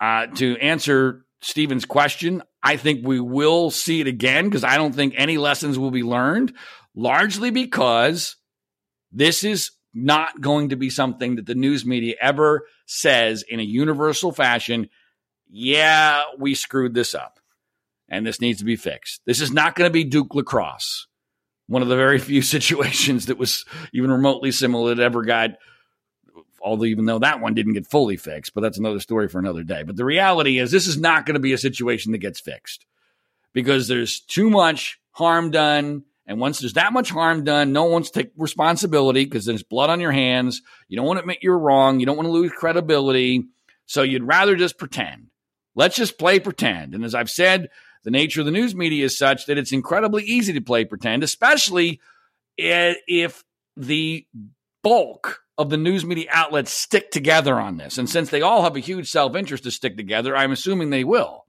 Uh, 0.00 0.28
to 0.28 0.56
answer 0.56 1.26
Stephens' 1.42 1.84
question, 1.84 2.42
I 2.62 2.78
think 2.78 3.06
we 3.06 3.20
will 3.20 3.70
see 3.70 4.00
it 4.00 4.06
again 4.06 4.46
because 4.46 4.64
I 4.64 4.78
don't 4.78 4.94
think 4.94 5.12
any 5.14 5.36
lessons 5.36 5.78
will 5.78 5.90
be 5.90 6.02
learned, 6.02 6.54
largely 6.94 7.50
because 7.50 8.36
this 9.12 9.44
is 9.44 9.72
not 9.92 10.40
going 10.40 10.70
to 10.70 10.76
be 10.76 10.88
something 10.88 11.36
that 11.36 11.44
the 11.44 11.54
news 11.54 11.84
media 11.84 12.14
ever 12.18 12.66
says 12.86 13.44
in 13.46 13.60
a 13.60 13.62
universal 13.62 14.32
fashion. 14.32 14.88
Yeah, 15.48 16.22
we 16.38 16.54
screwed 16.54 16.94
this 16.94 17.14
up 17.14 17.40
and 18.08 18.26
this 18.26 18.40
needs 18.40 18.58
to 18.58 18.64
be 18.64 18.76
fixed. 18.76 19.22
This 19.24 19.40
is 19.40 19.52
not 19.52 19.74
going 19.74 19.88
to 19.88 19.92
be 19.92 20.04
Duke 20.04 20.34
lacrosse, 20.34 21.06
one 21.66 21.82
of 21.82 21.88
the 21.88 21.96
very 21.96 22.18
few 22.20 22.42
situations 22.42 23.26
that 23.26 23.38
was 23.38 23.64
even 23.92 24.10
remotely 24.10 24.52
similar 24.52 24.94
that 24.94 25.02
ever 25.02 25.22
got, 25.22 25.50
although 26.60 26.84
even 26.84 27.06
though 27.06 27.18
that 27.18 27.40
one 27.40 27.54
didn't 27.54 27.74
get 27.74 27.86
fully 27.86 28.16
fixed, 28.16 28.54
but 28.54 28.60
that's 28.60 28.78
another 28.78 29.00
story 29.00 29.28
for 29.28 29.38
another 29.38 29.62
day. 29.62 29.82
But 29.82 29.96
the 29.96 30.04
reality 30.04 30.58
is, 30.58 30.70
this 30.70 30.86
is 30.86 30.98
not 30.98 31.26
going 31.26 31.34
to 31.34 31.40
be 31.40 31.52
a 31.52 31.58
situation 31.58 32.12
that 32.12 32.18
gets 32.18 32.40
fixed 32.40 32.86
because 33.52 33.88
there's 33.88 34.20
too 34.20 34.50
much 34.50 35.00
harm 35.12 35.50
done. 35.50 36.04
And 36.28 36.40
once 36.40 36.58
there's 36.58 36.72
that 36.72 36.92
much 36.92 37.10
harm 37.10 37.44
done, 37.44 37.72
no 37.72 37.84
one 37.84 37.92
wants 37.92 38.10
to 38.10 38.22
take 38.22 38.32
responsibility 38.36 39.24
because 39.24 39.44
there's 39.44 39.62
blood 39.62 39.90
on 39.90 40.00
your 40.00 40.10
hands. 40.10 40.60
You 40.88 40.96
don't 40.96 41.06
want 41.06 41.18
to 41.18 41.20
admit 41.20 41.38
you're 41.40 41.58
wrong. 41.58 42.00
You 42.00 42.06
don't 42.06 42.16
want 42.16 42.26
to 42.26 42.32
lose 42.32 42.50
credibility. 42.50 43.44
So 43.86 44.02
you'd 44.02 44.24
rather 44.24 44.56
just 44.56 44.76
pretend. 44.76 45.28
Let's 45.76 45.94
just 45.94 46.18
play 46.18 46.40
pretend. 46.40 46.94
And 46.94 47.04
as 47.04 47.14
I've 47.14 47.30
said, 47.30 47.68
the 48.02 48.10
nature 48.10 48.40
of 48.40 48.46
the 48.46 48.52
news 48.52 48.74
media 48.74 49.04
is 49.04 49.16
such 49.16 49.46
that 49.46 49.58
it's 49.58 49.72
incredibly 49.72 50.24
easy 50.24 50.52
to 50.54 50.60
play 50.60 50.84
pretend, 50.84 51.22
especially 51.22 52.00
if 52.56 53.44
the 53.76 54.26
bulk 54.82 55.42
of 55.58 55.70
the 55.70 55.76
news 55.76 56.04
media 56.04 56.28
outlets 56.32 56.72
stick 56.72 57.10
together 57.10 57.60
on 57.60 57.76
this. 57.76 57.98
And 57.98 58.08
since 58.08 58.30
they 58.30 58.42
all 58.42 58.62
have 58.62 58.76
a 58.76 58.80
huge 58.80 59.10
self 59.10 59.36
interest 59.36 59.64
to 59.64 59.70
stick 59.70 59.96
together, 59.96 60.34
I'm 60.34 60.52
assuming 60.52 60.90
they 60.90 61.04
will. 61.04 61.44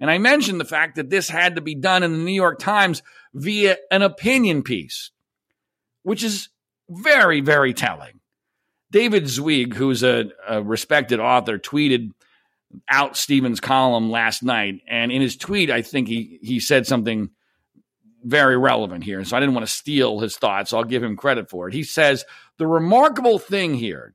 And 0.00 0.10
I 0.10 0.18
mentioned 0.18 0.60
the 0.60 0.64
fact 0.64 0.96
that 0.96 1.10
this 1.10 1.28
had 1.28 1.56
to 1.56 1.60
be 1.60 1.74
done 1.74 2.02
in 2.02 2.12
the 2.12 2.18
New 2.18 2.32
York 2.32 2.58
Times 2.58 3.02
via 3.34 3.76
an 3.90 4.02
opinion 4.02 4.62
piece, 4.62 5.10
which 6.04 6.22
is 6.22 6.48
very, 6.88 7.40
very 7.40 7.74
telling. 7.74 8.20
David 8.90 9.28
Zweig, 9.28 9.74
who's 9.74 10.02
a, 10.02 10.30
a 10.48 10.62
respected 10.62 11.20
author, 11.20 11.58
tweeted 11.58 12.12
out 12.88 13.16
Stephens' 13.16 13.60
column 13.60 14.10
last 14.10 14.42
night, 14.42 14.82
and 14.86 15.10
in 15.10 15.22
his 15.22 15.36
tweet, 15.36 15.70
I 15.70 15.82
think 15.82 16.08
he 16.08 16.38
he 16.42 16.60
said 16.60 16.86
something 16.86 17.30
very 18.24 18.56
relevant 18.56 19.04
here. 19.04 19.24
So 19.24 19.36
I 19.36 19.40
didn't 19.40 19.54
want 19.54 19.66
to 19.66 19.72
steal 19.72 20.20
his 20.20 20.36
thoughts. 20.36 20.70
So 20.70 20.78
I'll 20.78 20.84
give 20.84 21.02
him 21.02 21.16
credit 21.16 21.48
for 21.48 21.68
it. 21.68 21.74
He 21.74 21.82
says 21.82 22.24
the 22.58 22.66
remarkable 22.66 23.38
thing 23.38 23.74
here 23.74 24.14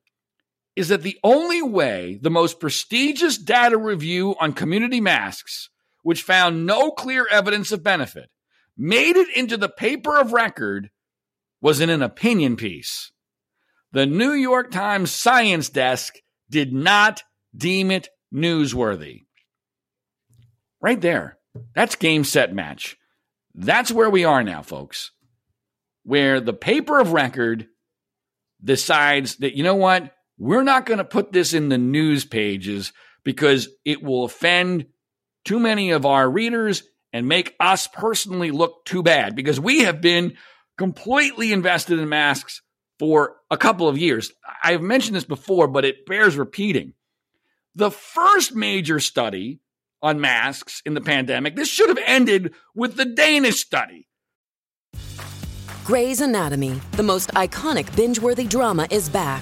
is 0.75 0.89
that 0.89 1.03
the 1.03 1.17
only 1.23 1.61
way 1.61 2.19
the 2.21 2.31
most 2.31 2.59
prestigious 2.59 3.37
data 3.37 3.77
review 3.77 4.35
on 4.39 4.53
community 4.53 4.99
masks, 4.99 5.69
which 6.01 6.23
found 6.23 6.65
no 6.65 6.91
clear 6.91 7.27
evidence 7.29 7.71
of 7.71 7.83
benefit, 7.83 8.29
made 8.77 9.15
it 9.15 9.35
into 9.35 9.57
the 9.57 9.69
paper 9.69 10.17
of 10.17 10.33
record 10.33 10.89
was 11.61 11.79
in 11.79 11.89
an 11.89 12.01
opinion 12.01 12.55
piece. 12.55 13.11
The 13.91 14.05
New 14.05 14.33
York 14.33 14.71
Times 14.71 15.11
science 15.11 15.69
desk 15.69 16.15
did 16.49 16.73
not 16.73 17.23
deem 17.55 17.91
it 17.91 18.09
newsworthy. 18.33 19.23
Right 20.81 20.99
there. 20.99 21.37
That's 21.75 21.95
game, 21.95 22.23
set, 22.23 22.53
match. 22.53 22.97
That's 23.55 23.91
where 23.91 24.09
we 24.09 24.25
are 24.25 24.43
now, 24.43 24.61
folks. 24.61 25.11
Where 26.03 26.41
the 26.41 26.53
paper 26.53 26.99
of 26.99 27.13
record 27.13 27.67
decides 28.63 29.37
that, 29.37 29.55
you 29.55 29.63
know 29.63 29.75
what? 29.75 30.13
We're 30.37 30.63
not 30.63 30.85
going 30.85 30.97
to 30.97 31.05
put 31.05 31.31
this 31.31 31.53
in 31.53 31.69
the 31.69 31.77
news 31.77 32.25
pages 32.25 32.91
because 33.23 33.69
it 33.85 34.01
will 34.01 34.25
offend 34.25 34.87
too 35.45 35.59
many 35.59 35.91
of 35.91 36.05
our 36.05 36.29
readers 36.29 36.83
and 37.13 37.27
make 37.27 37.55
us 37.59 37.87
personally 37.87 38.51
look 38.51 38.85
too 38.85 39.03
bad 39.03 39.35
because 39.35 39.59
we 39.59 39.83
have 39.83 40.01
been 40.01 40.35
completely 40.77 41.53
invested 41.53 41.99
in 41.99 42.09
masks 42.09 42.61
for 42.97 43.35
a 43.51 43.57
couple 43.57 43.87
of 43.87 43.97
years. 43.97 44.31
I've 44.63 44.81
mentioned 44.81 45.15
this 45.15 45.23
before, 45.23 45.67
but 45.67 45.85
it 45.85 46.05
bears 46.05 46.35
repeating. 46.35 46.93
The 47.75 47.91
first 47.91 48.55
major 48.55 48.99
study 48.99 49.59
on 50.01 50.21
masks 50.21 50.81
in 50.85 50.93
the 50.93 51.01
pandemic, 51.01 51.55
this 51.55 51.69
should 51.69 51.89
have 51.89 51.99
ended 52.05 52.53
with 52.75 52.97
the 52.97 53.05
Danish 53.05 53.61
study. 53.61 54.07
Grey's 55.83 56.21
Anatomy, 56.21 56.79
the 56.93 57.03
most 57.03 57.29
iconic 57.31 57.93
binge 57.95 58.19
worthy 58.19 58.45
drama, 58.45 58.87
is 58.91 59.09
back 59.09 59.41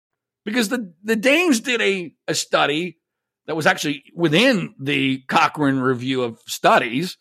Because 0.43 0.69
the, 0.69 0.93
the 1.03 1.15
Danes 1.15 1.59
did 1.59 1.81
a, 1.81 2.13
a 2.27 2.33
study 2.33 2.97
that 3.45 3.55
was 3.55 3.65
actually 3.65 4.03
within 4.15 4.75
the 4.79 5.19
Cochrane 5.27 5.79
review 5.79 6.23
of 6.23 6.39
studies, 6.47 7.17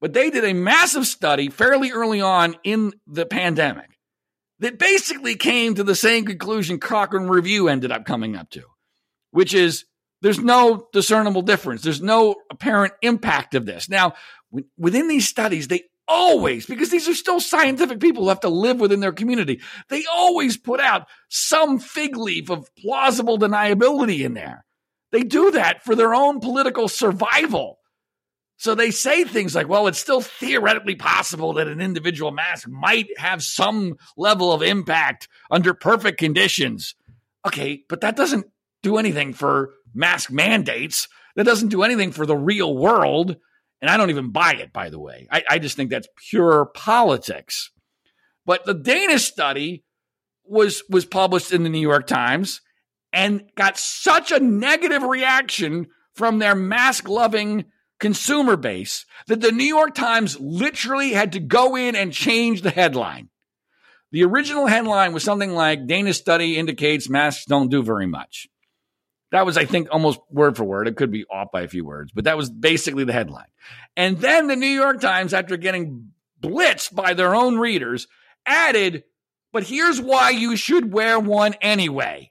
but 0.00 0.12
they 0.12 0.30
did 0.30 0.44
a 0.44 0.52
massive 0.52 1.06
study 1.06 1.48
fairly 1.48 1.90
early 1.90 2.20
on 2.20 2.56
in 2.64 2.92
the 3.06 3.26
pandemic 3.26 3.98
that 4.60 4.78
basically 4.78 5.34
came 5.34 5.74
to 5.74 5.84
the 5.84 5.94
same 5.94 6.24
conclusion 6.24 6.78
Cochrane 6.78 7.28
review 7.28 7.68
ended 7.68 7.90
up 7.90 8.04
coming 8.04 8.36
up 8.36 8.50
to, 8.50 8.62
which 9.30 9.54
is 9.54 9.84
there's 10.22 10.38
no 10.38 10.88
discernible 10.92 11.42
difference. 11.42 11.82
There's 11.82 12.00
no 12.00 12.36
apparent 12.50 12.94
impact 13.02 13.54
of 13.54 13.66
this. 13.66 13.88
Now, 13.88 14.14
within 14.78 15.08
these 15.08 15.28
studies, 15.28 15.68
they 15.68 15.82
always, 16.08 16.66
because 16.66 16.90
these 16.90 17.08
are 17.08 17.14
still 17.14 17.40
scientific 17.40 18.00
people 18.00 18.24
who 18.24 18.28
have 18.28 18.40
to 18.40 18.48
live 18.48 18.80
within 18.80 19.00
their 19.00 19.12
community, 19.12 19.60
they 19.88 20.04
always 20.12 20.56
put 20.56 20.80
out 20.80 21.06
some 21.28 21.78
fig 21.78 22.16
leaf 22.16 22.50
of 22.50 22.68
plausible 22.76 23.38
deniability 23.38 24.24
in 24.24 24.34
there. 24.34 24.64
They 25.12 25.22
do 25.22 25.52
that 25.52 25.84
for 25.84 25.94
their 25.94 26.14
own 26.14 26.40
political 26.40 26.88
survival. 26.88 27.78
So 28.56 28.74
they 28.74 28.90
say 28.90 29.24
things 29.24 29.54
like, 29.54 29.68
well, 29.68 29.86
it's 29.86 29.98
still 29.98 30.20
theoretically 30.20 30.94
possible 30.94 31.54
that 31.54 31.68
an 31.68 31.80
individual 31.80 32.30
mask 32.30 32.68
might 32.68 33.08
have 33.18 33.42
some 33.42 33.96
level 34.16 34.52
of 34.52 34.62
impact 34.62 35.28
under 35.50 35.74
perfect 35.74 36.18
conditions. 36.18 36.94
Okay, 37.46 37.82
but 37.88 38.00
that 38.00 38.16
doesn't 38.16 38.46
do 38.82 38.96
anything 38.96 39.32
for 39.32 39.74
mask 39.92 40.30
mandates. 40.30 41.08
That 41.36 41.44
doesn't 41.44 41.68
do 41.68 41.82
anything 41.82 42.12
for 42.12 42.26
the 42.26 42.36
real 42.36 42.76
world. 42.76 43.36
And 43.84 43.90
I 43.90 43.98
don't 43.98 44.08
even 44.08 44.30
buy 44.30 44.52
it, 44.52 44.72
by 44.72 44.88
the 44.88 44.98
way. 44.98 45.28
I, 45.30 45.44
I 45.46 45.58
just 45.58 45.76
think 45.76 45.90
that's 45.90 46.08
pure 46.30 46.64
politics. 46.74 47.70
But 48.46 48.64
the 48.64 48.72
Danish 48.72 49.24
study 49.24 49.84
was 50.42 50.82
was 50.88 51.04
published 51.04 51.52
in 51.52 51.64
the 51.64 51.68
New 51.68 51.82
York 51.82 52.06
Times 52.06 52.62
and 53.12 53.42
got 53.56 53.76
such 53.76 54.32
a 54.32 54.40
negative 54.40 55.02
reaction 55.02 55.88
from 56.14 56.38
their 56.38 56.54
mask 56.54 57.10
loving 57.10 57.66
consumer 58.00 58.56
base 58.56 59.04
that 59.26 59.42
the 59.42 59.52
New 59.52 59.64
York 59.64 59.94
Times 59.94 60.40
literally 60.40 61.12
had 61.12 61.32
to 61.32 61.40
go 61.40 61.76
in 61.76 61.94
and 61.94 62.10
change 62.10 62.62
the 62.62 62.70
headline. 62.70 63.28
The 64.12 64.24
original 64.24 64.66
headline 64.66 65.12
was 65.12 65.24
something 65.24 65.52
like 65.52 65.86
Danish 65.86 66.16
study 66.16 66.56
indicates 66.56 67.10
masks 67.10 67.44
don't 67.44 67.68
do 67.68 67.82
very 67.82 68.06
much. 68.06 68.48
That 69.34 69.46
was, 69.46 69.56
I 69.56 69.64
think, 69.64 69.88
almost 69.90 70.20
word 70.30 70.56
for 70.56 70.62
word. 70.62 70.86
It 70.86 70.94
could 70.94 71.10
be 71.10 71.24
off 71.24 71.50
by 71.52 71.62
a 71.62 71.68
few 71.68 71.84
words, 71.84 72.12
but 72.14 72.22
that 72.22 72.36
was 72.36 72.50
basically 72.50 73.02
the 73.02 73.12
headline. 73.12 73.48
And 73.96 74.18
then 74.18 74.46
the 74.46 74.54
New 74.54 74.68
York 74.68 75.00
Times, 75.00 75.34
after 75.34 75.56
getting 75.56 76.12
blitzed 76.40 76.94
by 76.94 77.14
their 77.14 77.34
own 77.34 77.58
readers, 77.58 78.06
added, 78.46 79.02
but 79.52 79.64
here's 79.64 80.00
why 80.00 80.30
you 80.30 80.54
should 80.54 80.92
wear 80.92 81.18
one 81.18 81.54
anyway. 81.60 82.30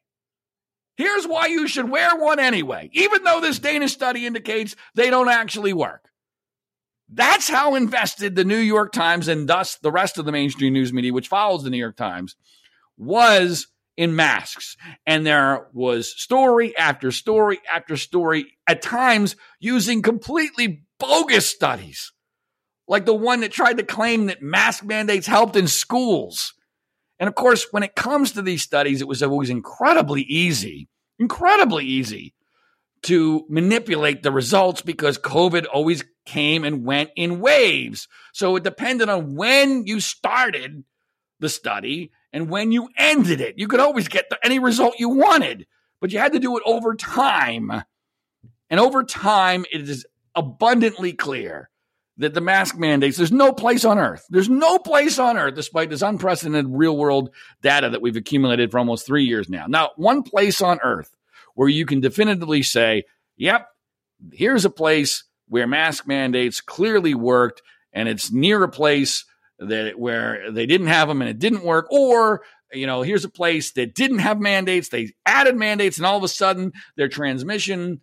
Here's 0.96 1.28
why 1.28 1.48
you 1.48 1.68
should 1.68 1.90
wear 1.90 2.16
one 2.16 2.40
anyway, 2.40 2.90
even 2.94 3.26
though 3.26 3.42
this 3.42 3.60
Danish 3.60 3.92
study 3.92 4.26
indicates 4.26 4.78
they 4.96 5.10
don't 5.10 5.28
actually 5.28 5.74
work. 5.74 6.08
That's 7.10 7.50
how 7.50 7.76
invested 7.76 8.38
the 8.38 8.46
New 8.46 8.56
York 8.56 8.94
Times 8.94 9.28
and 9.28 9.50
thus 9.50 9.76
the 9.76 9.92
rest 9.92 10.18
of 10.18 10.24
the 10.24 10.32
mainstream 10.32 10.72
news 10.72 10.94
media, 10.94 11.12
which 11.12 11.28
follows 11.28 11.64
the 11.64 11.70
New 11.70 11.76
York 11.76 11.98
Times, 11.98 12.38
was 12.96 13.68
in 13.98 14.16
masks. 14.16 14.76
And 15.06 15.26
there 15.26 15.68
was 15.74 16.20
story 16.20 16.76
after 16.76 17.12
story 17.12 17.60
after 17.72 17.98
story, 17.98 18.58
at 18.68 18.82
times 18.82 19.36
using 19.60 20.02
completely 20.02 20.84
bogus 21.00 21.48
studies, 21.48 22.12
like 22.88 23.06
the 23.06 23.14
one 23.14 23.42
that 23.42 23.52
tried 23.52 23.78
to 23.78 23.84
claim 23.84 24.28
that 24.28 24.42
mask 24.42 24.84
mandates 24.84 25.28
helped 25.28 25.56
in 25.56 25.68
schools. 25.68 26.54
And 27.20 27.28
of 27.28 27.36
course, 27.36 27.68
when 27.72 27.84
it 27.84 27.96
comes 27.96 28.34
to 28.34 28.42
these 28.42 28.64
studies, 28.64 29.02
it 29.02 29.08
was 29.08 29.24
always 29.24 29.50
incredibly 29.50 30.22
easy, 30.24 30.90
incredibly 31.20 31.86
easy 31.86 32.34
to 33.04 33.46
manipulate 33.50 34.24
the 34.24 34.32
results 34.32 34.82
because 34.82 35.18
COVID 35.18 35.66
always 35.72 36.04
came 36.26 36.64
and 36.64 36.86
went 36.86 37.12
in 37.16 37.40
waves. 37.40 38.08
So 38.34 38.56
it 38.56 38.64
depended 38.64 39.10
on 39.10 39.36
when 39.36 39.86
you 39.86 40.00
started 40.00 40.84
the 41.40 41.50
study 41.50 42.12
and 42.34 42.50
when 42.50 42.72
you 42.72 42.90
ended 42.98 43.40
it. 43.40 43.56
You 43.58 43.68
could 43.68 43.80
always 43.80 44.08
get 44.08 44.30
any 44.44 44.60
result 44.60 44.96
you 44.98 45.10
wanted, 45.10 45.68
but 46.02 46.12
you 46.12 46.20
had 46.20 46.34
to 46.34 46.40
do 46.40 46.58
it 46.58 46.64
over 46.66 46.96
time. 46.96 47.72
And 48.70 48.80
over 48.80 49.04
time, 49.04 49.66
it 49.72 49.88
is 49.88 50.06
abundantly 50.36 51.14
clear 51.14 51.70
that 52.18 52.34
the 52.34 52.42
mask 52.42 52.78
mandates, 52.78 53.18
there's 53.18 53.32
no 53.32 53.54
place 53.54 53.86
on 53.86 53.98
earth, 53.98 54.26
there's 54.30 54.50
no 54.50 54.78
place 54.80 55.20
on 55.20 55.38
earth, 55.38 55.56
despite 55.56 55.90
this 55.90 56.02
unprecedented 56.02 56.66
real 56.70 56.98
world 56.98 57.30
data 57.62 57.90
that 57.90 58.02
we've 58.02 58.16
accumulated 58.16 58.72
for 58.72 58.80
almost 58.80 59.06
three 59.06 59.24
years 59.24 59.48
now. 59.50 59.66
Now, 59.68 59.92
one 59.96 60.24
place 60.24 60.62
on 60.62 60.80
earth 60.84 61.16
where 61.56 61.70
you 61.70 61.86
can 61.86 62.02
definitively 62.02 62.64
say, 62.64 63.04
yep, 63.38 63.68
here's 64.32 64.66
a 64.66 64.70
place 64.70 65.24
where 65.48 65.68
mask 65.68 66.08
mandates 66.08 66.62
clearly 66.62 67.14
worked, 67.14 67.62
and 67.92 68.10
it's 68.10 68.32
near 68.32 68.64
a 68.64 68.70
place 68.70 69.26
that 69.68 69.98
where 69.98 70.52
they 70.52 70.66
didn't 70.66 70.88
have 70.88 71.08
them 71.08 71.22
and 71.22 71.30
it 71.30 71.40
didn't 71.40 71.64
work, 71.64 71.88
or 71.92 72.42
you 72.72 72.88
know, 72.88 73.02
here's 73.02 73.26
a 73.26 73.30
place 73.30 73.72
that 73.74 73.94
didn't 73.94 74.20
have 74.20 74.40
mandates, 74.40 74.90
they 74.90 75.14
added 75.26 75.56
mandates, 75.56 75.98
and 75.98 76.06
all 76.06 76.18
of 76.18 76.24
a 76.24 76.28
sudden 76.28 76.72
their 76.98 77.08
transmission 77.08 78.02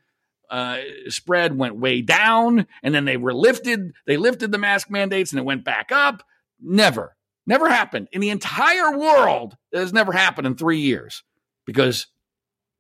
uh, 0.51 0.79
spread 1.09 1.57
went 1.57 1.77
way 1.77 2.03
down, 2.03 2.67
and 2.83 2.95
then 2.95 3.05
they 3.05 3.17
were 3.17 3.35
lifted. 3.35 3.93
They 4.07 4.17
lifted 4.17 4.53
the 4.53 4.59
mask 4.59 4.91
mandates, 4.91 5.33
and 5.33 5.39
it 5.39 5.45
went 5.45 5.65
back 5.65 5.93
up. 5.93 6.23
Never, 6.61 7.17
never 7.47 7.69
happened 7.69 8.09
in 8.13 8.21
the 8.21 8.31
entire 8.31 8.97
world. 8.97 9.57
It 9.73 9.79
has 9.79 9.93
never 9.93 10.13
happened 10.13 10.47
in 10.47 10.57
three 10.57 10.81
years 10.81 11.23
because 11.67 12.07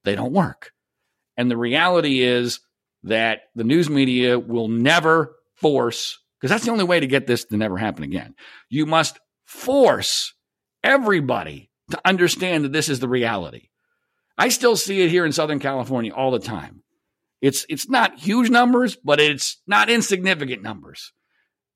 they 0.04 0.14
don't 0.14 0.32
work. 0.32 0.72
And 1.36 1.50
the 1.50 1.56
reality 1.56 2.20
is, 2.20 2.60
that 3.04 3.42
the 3.54 3.64
news 3.64 3.88
media 3.88 4.38
will 4.38 4.68
never 4.68 5.36
force, 5.54 6.18
because 6.40 6.50
that's 6.50 6.64
the 6.64 6.70
only 6.70 6.84
way 6.84 7.00
to 7.00 7.06
get 7.06 7.26
this 7.26 7.44
to 7.46 7.56
never 7.56 7.76
happen 7.76 8.02
again. 8.02 8.34
You 8.68 8.86
must 8.86 9.20
force 9.44 10.34
everybody 10.82 11.70
to 11.90 12.00
understand 12.04 12.64
that 12.64 12.72
this 12.72 12.88
is 12.88 13.00
the 13.00 13.08
reality. 13.08 13.68
I 14.38 14.48
still 14.48 14.76
see 14.76 15.02
it 15.02 15.10
here 15.10 15.26
in 15.26 15.32
Southern 15.32 15.58
California 15.58 16.14
all 16.14 16.30
the 16.30 16.38
time. 16.38 16.82
It's 17.42 17.66
it's 17.68 17.88
not 17.88 18.18
huge 18.18 18.50
numbers, 18.50 18.96
but 18.96 19.20
it's 19.20 19.60
not 19.66 19.90
insignificant 19.90 20.62
numbers. 20.62 21.12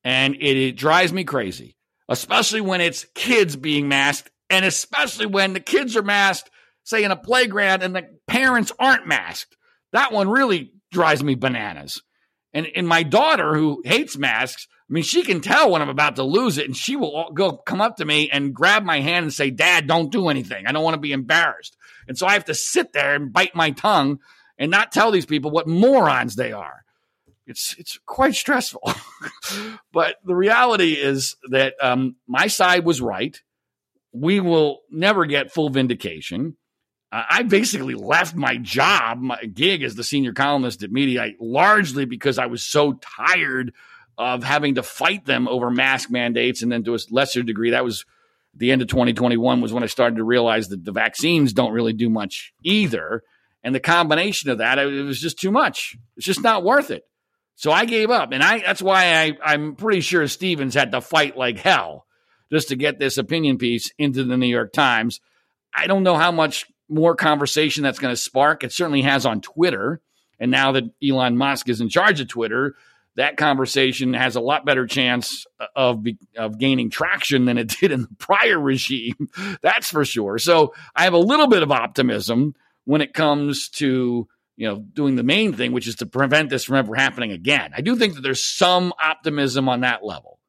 And 0.03 0.35
it, 0.37 0.57
it 0.57 0.77
drives 0.77 1.13
me 1.13 1.25
crazy, 1.25 1.77
especially 2.09 2.61
when 2.61 2.81
it's 2.81 3.07
kids 3.15 3.57
being 3.57 3.89
masked, 3.89 4.31
and 4.51 4.65
especially 4.65 5.27
when 5.27 5.53
the 5.53 5.61
kids 5.61 5.97
are 5.97 6.03
masked, 6.03 6.51
say 6.85 7.05
in 7.05 7.11
a 7.11 7.17
playground, 7.17 7.83
and 7.83 7.97
the 7.97 8.09
parents 8.27 8.73
aren't 8.79 9.07
masked. 9.07 9.57
That 9.93 10.13
one 10.13 10.29
really 10.29 10.73
drives 10.91 11.23
me 11.23 11.35
bananas. 11.35 12.03
And 12.55 12.69
and 12.75 12.89
my 12.89 13.03
daughter, 13.03 13.55
who 13.55 13.83
hates 13.85 14.17
masks, 14.17 14.69
I 14.89 14.93
mean, 14.93 15.03
she 15.03 15.25
can 15.25 15.41
tell 15.41 15.71
when 15.71 15.83
I'm 15.83 15.89
about 15.89 16.17
to 16.17 16.23
lose 16.23 16.57
it, 16.57 16.67
and 16.67 16.77
she 16.77 16.95
will 16.95 17.31
go 17.35 17.57
come 17.57 17.81
up 17.81 17.97
to 17.97 18.05
me 18.05 18.31
and 18.31 18.55
grab 18.55 18.85
my 18.85 19.01
hand 19.01 19.25
and 19.25 19.33
say, 19.33 19.51
"Dad, 19.51 19.87
don't 19.87 20.13
do 20.13 20.29
anything. 20.29 20.67
I 20.67 20.73
don't 20.73 20.85
want 20.85 20.95
to 20.95 21.01
be 21.01 21.13
embarrassed." 21.13 21.77
And 22.07 22.17
so 22.17 22.27
I 22.27 22.35
have 22.35 22.45
to 22.47 22.55
sit 22.55 22.93
there 22.93 23.15
and 23.15 23.33
bite 23.33 23.55
my 23.55 23.73
tongue 23.73 24.21
and 24.57 24.71
not 24.71 24.93
tell 24.93 25.11
these 25.11 25.27
people 25.27 25.51
what 25.51 25.67
morons 25.67 26.37
they 26.37 26.53
are. 26.53 26.85
It's 27.47 27.75
it's 27.79 27.99
quite 28.07 28.35
stressful. 28.35 28.83
but 29.93 30.17
the 30.25 30.37
reality 30.37 30.93
is 30.93 31.37
that 31.51 31.75
um, 31.83 32.17
my 32.27 32.47
side 32.47 32.85
was 32.85 33.01
right. 33.01 33.41
We 34.13 34.39
will 34.41 34.81
never 34.91 35.27
get 35.27 35.53
full 35.53 35.71
vindication. 35.71 36.57
Uh, 37.15 37.23
I 37.31 37.43
basically 37.45 37.95
left 37.95 38.35
my 38.35 38.57
job, 38.57 39.21
my 39.21 39.41
gig 39.45 39.85
as 39.85 39.95
the 39.95 40.03
senior 40.03 40.33
columnist 40.33 40.83
at 40.83 40.91
Mediaite, 40.91 41.37
largely 41.39 42.07
because 42.07 42.41
I 42.41 42.47
was 42.47 42.67
so 42.67 42.95
tired 42.95 43.73
of 44.19 44.43
having 44.43 44.75
to 44.75 44.83
fight 44.83 45.25
them 45.25 45.47
over 45.47 45.71
mask 45.71 46.11
mandates. 46.11 46.63
And 46.63 46.73
then 46.73 46.83
to 46.83 46.95
a 46.97 46.99
lesser 47.13 47.45
degree, 47.45 47.71
that 47.71 47.85
was 47.85 48.05
the 48.53 48.73
end 48.73 48.83
of 48.83 48.89
2021 48.89 49.61
was 49.61 49.73
when 49.73 49.85
I 49.85 49.87
started 49.87 50.17
to 50.17 50.25
realize 50.25 50.69
that 50.69 50.85
the 50.85 50.91
vaccines 50.91 51.53
don't 51.53 51.73
really 51.73 51.93
do 51.93 52.11
much 52.11 52.53
either. 52.65 53.23
And 53.63 53.73
the 53.73 53.81
combination 53.81 54.51
of 54.51 54.59
that, 54.59 54.81
it 54.81 55.05
was 55.05 55.21
just 55.21 55.39
too 55.39 55.53
much. 55.53 55.97
It's 56.17 56.27
just 56.27 56.43
not 56.43 56.65
worth 56.65 56.91
it. 56.91 57.05
So 57.55 57.71
I 57.71 57.85
gave 57.85 58.11
up. 58.11 58.33
And 58.33 58.43
I 58.43 58.59
that's 58.59 58.83
why 58.83 59.15
I, 59.15 59.39
I'm 59.41 59.77
pretty 59.77 60.01
sure 60.01 60.27
Stephens 60.27 60.75
had 60.75 60.91
to 60.91 61.01
fight 61.01 61.37
like 61.37 61.61
hell 61.61 62.07
just 62.51 62.71
to 62.71 62.77
get 62.77 62.99
this 62.99 63.19
opinion 63.19 63.59
piece 63.59 63.93
into 63.99 64.25
the 64.25 64.37
New 64.37 64.49
York 64.49 64.73
Times. 64.73 65.21
I 65.73 65.87
don't 65.87 66.03
know 66.03 66.17
how 66.17 66.33
much 66.33 66.67
more 66.89 67.15
conversation 67.15 67.83
that's 67.83 67.99
going 67.99 68.13
to 68.13 68.21
spark. 68.21 68.65
It 68.65 68.73
certainly 68.73 69.03
has 69.03 69.27
on 69.27 69.41
Twitter. 69.41 70.01
And 70.39 70.51
now 70.51 70.73
that 70.73 70.85
Elon 71.03 71.37
Musk 71.37 71.69
is 71.69 71.81
in 71.81 71.89
charge 71.89 72.21
of 72.21 72.29
Twitter, 72.29 72.75
that 73.17 73.37
conversation 73.37 74.15
has 74.15 74.37
a 74.37 74.41
lot 74.41 74.65
better 74.65 74.87
chance 74.87 75.47
uh, 75.61 75.67
of 75.77 76.05
of 76.37 76.59
gaining 76.59 76.91
traction 76.91 77.45
than 77.45 77.59
it 77.59 77.69
did 77.81 77.93
in 77.93 78.03
the 78.03 78.09
prior 78.19 78.59
regime. 78.59 79.29
That's 79.63 79.91
for 79.91 80.05
sure. 80.05 80.39
So 80.39 80.75
I 80.95 81.05
have 81.05 81.13
a 81.13 81.19
little 81.19 81.47
bit 81.47 81.63
of 81.63 81.71
optimism 81.71 82.55
when 82.85 83.01
it 83.01 83.15
comes 83.15 83.69
to 83.71 84.29
you 84.57 84.69
know 84.69 84.81
doing 84.93 85.17
the 85.17 85.23
main 85.23 85.53
thing, 85.53 85.73
which 85.73 85.87
is 85.87 85.97
to 85.97 86.07
prevent 86.07 86.51
this 86.51 86.65
from 86.65 86.77
ever 86.77 86.95
happening 86.95 87.33
again. 87.33 87.73
I 87.77 87.81
do 87.81 87.97
think 87.97 88.15
that 88.15 88.23
there's 88.23 88.45
some 88.45 88.93
optimism 89.03 89.69
on 89.69 89.81
that 89.81 90.05
level. 90.05 90.41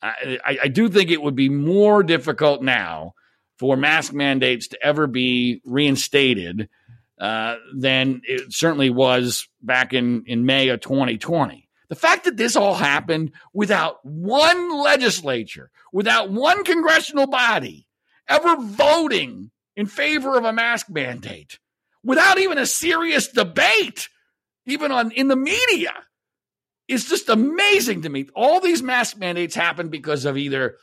I, 0.00 0.38
I, 0.44 0.58
I 0.64 0.68
do 0.68 0.88
think 0.88 1.10
it 1.10 1.22
would 1.22 1.36
be 1.36 1.48
more 1.48 2.02
difficult 2.02 2.62
now 2.62 3.14
for 3.62 3.76
mask 3.76 4.12
mandates 4.12 4.66
to 4.66 4.84
ever 4.84 5.06
be 5.06 5.62
reinstated 5.64 6.68
uh, 7.20 7.54
than 7.72 8.20
it 8.24 8.52
certainly 8.52 8.90
was 8.90 9.46
back 9.62 9.92
in, 9.92 10.24
in 10.26 10.44
May 10.44 10.70
of 10.70 10.80
2020. 10.80 11.68
The 11.88 11.94
fact 11.94 12.24
that 12.24 12.36
this 12.36 12.56
all 12.56 12.74
happened 12.74 13.30
without 13.54 14.04
one 14.04 14.76
legislature, 14.82 15.70
without 15.92 16.28
one 16.28 16.64
congressional 16.64 17.28
body 17.28 17.86
ever 18.26 18.56
voting 18.60 19.52
in 19.76 19.86
favor 19.86 20.36
of 20.36 20.44
a 20.44 20.52
mask 20.52 20.90
mandate, 20.90 21.60
without 22.02 22.40
even 22.40 22.58
a 22.58 22.66
serious 22.66 23.28
debate, 23.28 24.08
even 24.66 24.90
on 24.90 25.12
in 25.12 25.28
the 25.28 25.36
media, 25.36 25.94
is 26.88 27.08
just 27.08 27.28
amazing 27.28 28.02
to 28.02 28.08
me. 28.08 28.26
All 28.34 28.58
these 28.58 28.82
mask 28.82 29.18
mandates 29.18 29.54
happen 29.54 29.88
because 29.88 30.24
of 30.24 30.36
either 30.36 30.78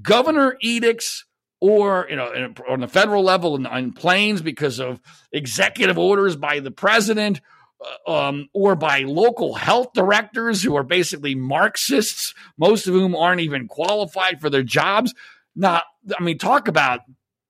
governor 0.00 0.56
edicts 0.62 1.26
or 1.62 2.08
you 2.10 2.16
know 2.16 2.52
on 2.68 2.80
the 2.80 2.88
federal 2.88 3.22
level 3.22 3.54
and 3.54 3.68
on 3.68 3.92
planes 3.92 4.42
because 4.42 4.80
of 4.80 5.00
executive 5.30 5.96
orders 5.96 6.34
by 6.34 6.58
the 6.58 6.72
president 6.72 7.40
uh, 7.80 8.10
um, 8.28 8.48
or 8.52 8.74
by 8.74 9.02
local 9.02 9.54
health 9.54 9.92
directors 9.94 10.60
who 10.60 10.74
are 10.74 10.82
basically 10.82 11.36
Marxists, 11.36 12.34
most 12.58 12.88
of 12.88 12.94
whom 12.94 13.14
aren't 13.14 13.42
even 13.42 13.68
qualified 13.68 14.40
for 14.40 14.50
their 14.50 14.64
jobs. 14.64 15.14
Not, 15.54 15.84
I 16.18 16.20
mean, 16.24 16.36
talk 16.36 16.66
about 16.66 17.02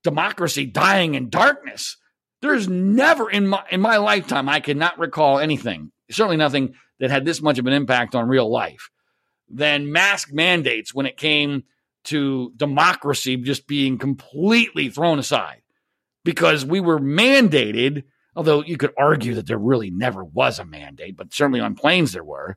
democracy 0.05 0.67
dying 0.67 1.15
in 1.15 1.31
darkness. 1.31 1.97
There's 2.43 2.69
never 2.69 3.31
in 3.31 3.47
my 3.47 3.65
in 3.71 3.81
my 3.81 3.97
lifetime 3.97 4.47
I 4.47 4.61
cannot 4.61 4.99
recall 4.99 5.39
anything, 5.39 5.91
certainly 6.11 6.37
nothing 6.37 6.75
that 7.01 7.11
had 7.11 7.25
this 7.25 7.41
much 7.41 7.59
of 7.59 7.67
an 7.67 7.73
impact 7.73 8.15
on 8.15 8.29
real 8.29 8.51
life 8.51 8.91
than 9.49 9.91
mask 9.91 10.35
mandates 10.35 10.93
when 10.93 11.07
it 11.07 11.17
came 11.17 11.63
to 12.05 12.53
democracy 12.57 13.37
just 13.37 13.67
being 13.67 13.99
completely 13.99 14.89
thrown 14.89 15.19
aside 15.19 15.63
because 16.25 16.65
we 16.65 16.81
were 16.81 16.99
mandated, 16.99 18.05
although 18.35 18.63
you 18.63 18.77
could 18.77 18.93
argue 18.99 19.35
that 19.35 19.47
there 19.47 19.59
really 19.59 19.91
never 19.91 20.25
was 20.25 20.59
a 20.59 20.65
mandate, 20.65 21.17
but 21.17 21.33
certainly 21.33 21.61
on 21.61 21.75
planes 21.75 22.13
there 22.13 22.25
were. 22.25 22.57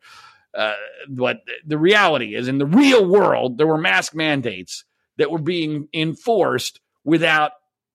Uh, 0.54 0.74
but 1.10 1.42
the 1.66 1.78
reality 1.78 2.34
is, 2.34 2.48
in 2.48 2.58
the 2.58 2.66
real 2.66 3.06
world, 3.06 3.58
there 3.58 3.68
were 3.68 3.78
mask 3.78 4.16
mandates 4.16 4.86
that 5.18 5.30
were 5.30 5.40
being 5.40 5.88
enforced 5.94 6.80
without 7.04 7.52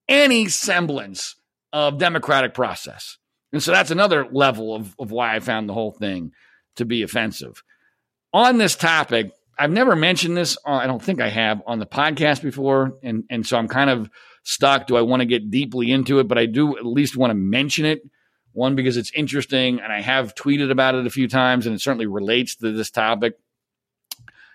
any 0.08 0.46
semblance 0.48 1.36
of 1.72 1.98
democratic 1.98 2.52
process. 2.52 3.16
And 3.52 3.62
so 3.62 3.72
that's 3.72 3.90
another 3.90 4.26
level 4.30 4.74
of, 4.74 4.94
of 4.98 5.10
why 5.10 5.34
I 5.34 5.40
found 5.40 5.68
the 5.68 5.74
whole 5.74 5.92
thing 5.92 6.32
to 6.76 6.84
be 6.84 7.02
offensive. 7.02 7.62
On 8.32 8.58
this 8.58 8.76
topic, 8.76 9.32
I've 9.60 9.70
never 9.70 9.94
mentioned 9.94 10.38
this. 10.38 10.56
I 10.64 10.86
don't 10.86 11.02
think 11.02 11.20
I 11.20 11.28
have 11.28 11.62
on 11.66 11.80
the 11.80 11.86
podcast 11.86 12.40
before, 12.40 12.98
and 13.02 13.24
and 13.28 13.46
so 13.46 13.58
I'm 13.58 13.68
kind 13.68 13.90
of 13.90 14.08
stuck. 14.42 14.86
Do 14.86 14.96
I 14.96 15.02
want 15.02 15.20
to 15.20 15.26
get 15.26 15.50
deeply 15.50 15.92
into 15.92 16.18
it? 16.18 16.28
But 16.28 16.38
I 16.38 16.46
do 16.46 16.78
at 16.78 16.86
least 16.86 17.14
want 17.14 17.30
to 17.30 17.34
mention 17.34 17.84
it. 17.84 18.00
One 18.52 18.74
because 18.74 18.96
it's 18.96 19.12
interesting, 19.12 19.78
and 19.80 19.92
I 19.92 20.00
have 20.00 20.34
tweeted 20.34 20.70
about 20.70 20.94
it 20.94 21.06
a 21.06 21.10
few 21.10 21.28
times, 21.28 21.66
and 21.66 21.74
it 21.74 21.82
certainly 21.82 22.06
relates 22.06 22.56
to 22.56 22.72
this 22.72 22.90
topic. 22.90 23.34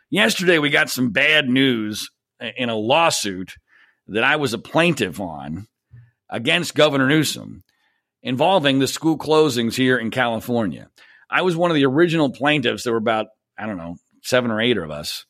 Yesterday, 0.09 0.57
we 0.57 0.71
got 0.71 0.89
some 0.89 1.11
bad 1.11 1.47
news 1.47 2.09
in 2.57 2.69
a 2.69 2.75
lawsuit 2.75 3.53
that 4.07 4.23
I 4.23 4.37
was 4.37 4.53
a 4.53 4.57
plaintiff 4.57 5.19
on 5.19 5.67
against 6.31 6.73
Governor 6.73 7.07
Newsom 7.07 7.63
involving 8.23 8.79
the 8.79 8.87
school 8.87 9.19
closings 9.19 9.75
here 9.75 9.99
in 9.99 10.09
California. 10.09 10.89
I 11.29 11.43
was 11.43 11.55
one 11.55 11.69
of 11.69 11.75
the 11.75 11.85
original 11.85 12.31
plaintiffs. 12.31 12.83
There 12.83 12.93
were 12.93 12.97
about, 12.97 13.27
I 13.57 13.67
don't 13.67 13.77
know, 13.77 13.97
seven 14.25 14.51
or 14.51 14.59
eight 14.59 14.77
of 14.77 14.91
us, 14.91 15.25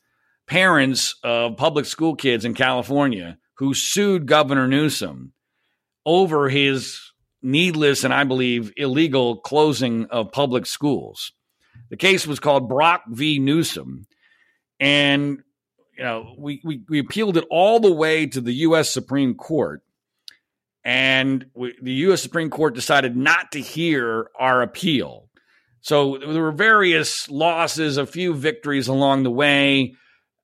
parents 0.47 1.15
of 1.23 1.57
public 1.57 1.85
school 1.85 2.15
kids 2.15 2.45
in 2.45 2.53
California 2.53 3.37
who 3.57 3.73
sued 3.73 4.25
Governor 4.25 4.67
Newsom 4.67 5.33
over 6.05 6.49
his 6.49 6.99
needless 7.41 8.03
and 8.03 8.13
I 8.13 8.23
believe 8.23 8.73
illegal 8.77 9.37
closing 9.37 10.05
of 10.05 10.31
public 10.31 10.65
schools. 10.65 11.31
The 11.89 11.97
case 11.97 12.25
was 12.25 12.39
called 12.39 12.69
Brach 12.69 13.03
v. 13.07 13.39
Newsom. 13.39 14.07
And, 14.79 15.39
you 15.97 16.03
know, 16.03 16.35
we, 16.37 16.61
we, 16.63 16.81
we 16.89 16.99
appealed 16.99 17.37
it 17.37 17.45
all 17.49 17.79
the 17.79 17.93
way 17.93 18.25
to 18.27 18.41
the 18.41 18.53
U.S. 18.53 18.91
Supreme 18.91 19.35
Court. 19.35 19.81
And 20.83 21.45
we, 21.53 21.75
the 21.81 21.93
U.S. 21.93 22.21
Supreme 22.21 22.49
Court 22.49 22.75
decided 22.75 23.15
not 23.15 23.51
to 23.53 23.61
hear 23.61 24.29
our 24.37 24.61
appeal. 24.61 25.24
So 25.85 26.17
there 26.17 26.41
were 26.41 26.51
various 26.51 27.29
losses, 27.29 27.97
a 27.97 28.07
few 28.07 28.33
victories 28.33 28.87
along 28.87 29.21
the 29.21 29.29
way. 29.29 29.93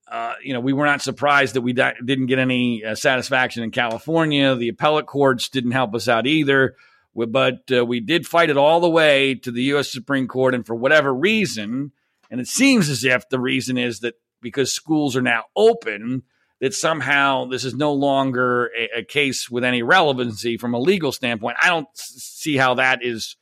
Uh, 0.07 0.35
you 0.43 0.53
know, 0.53 0.59
we 0.59 0.71
were 0.71 0.85
not 0.85 1.01
surprised 1.01 1.55
that 1.55 1.61
we 1.61 1.73
di- 1.73 1.95
didn't 2.05 2.27
get 2.27 2.37
any 2.37 2.85
uh, 2.85 2.93
satisfaction 2.93 3.63
in 3.63 3.71
California. 3.71 4.55
The 4.55 4.69
appellate 4.69 5.07
courts 5.07 5.49
didn't 5.49 5.71
help 5.71 5.95
us 5.95 6.07
out 6.07 6.27
either. 6.27 6.75
We, 7.15 7.25
but 7.25 7.61
uh, 7.75 7.83
we 7.83 8.01
did 8.01 8.27
fight 8.27 8.51
it 8.51 8.57
all 8.57 8.81
the 8.81 8.89
way 8.89 9.33
to 9.33 9.49
the 9.49 9.63
U.S. 9.63 9.91
Supreme 9.91 10.27
Court. 10.27 10.53
And 10.53 10.63
for 10.63 10.75
whatever 10.75 11.11
reason, 11.11 11.91
and 12.29 12.39
it 12.39 12.47
seems 12.47 12.87
as 12.87 13.03
if 13.03 13.27
the 13.29 13.39
reason 13.39 13.79
is 13.79 14.01
that 14.01 14.13
because 14.43 14.71
schools 14.71 15.15
are 15.15 15.23
now 15.23 15.45
open, 15.55 16.21
that 16.59 16.75
somehow 16.75 17.45
this 17.45 17.65
is 17.65 17.73
no 17.73 17.93
longer 17.93 18.69
a, 18.77 18.99
a 18.99 19.03
case 19.03 19.49
with 19.49 19.63
any 19.63 19.81
relevancy 19.81 20.57
from 20.57 20.75
a 20.75 20.79
legal 20.79 21.11
standpoint. 21.11 21.57
I 21.59 21.69
don't 21.69 21.87
see 21.95 22.57
how 22.57 22.75
that 22.75 23.03
is 23.03 23.37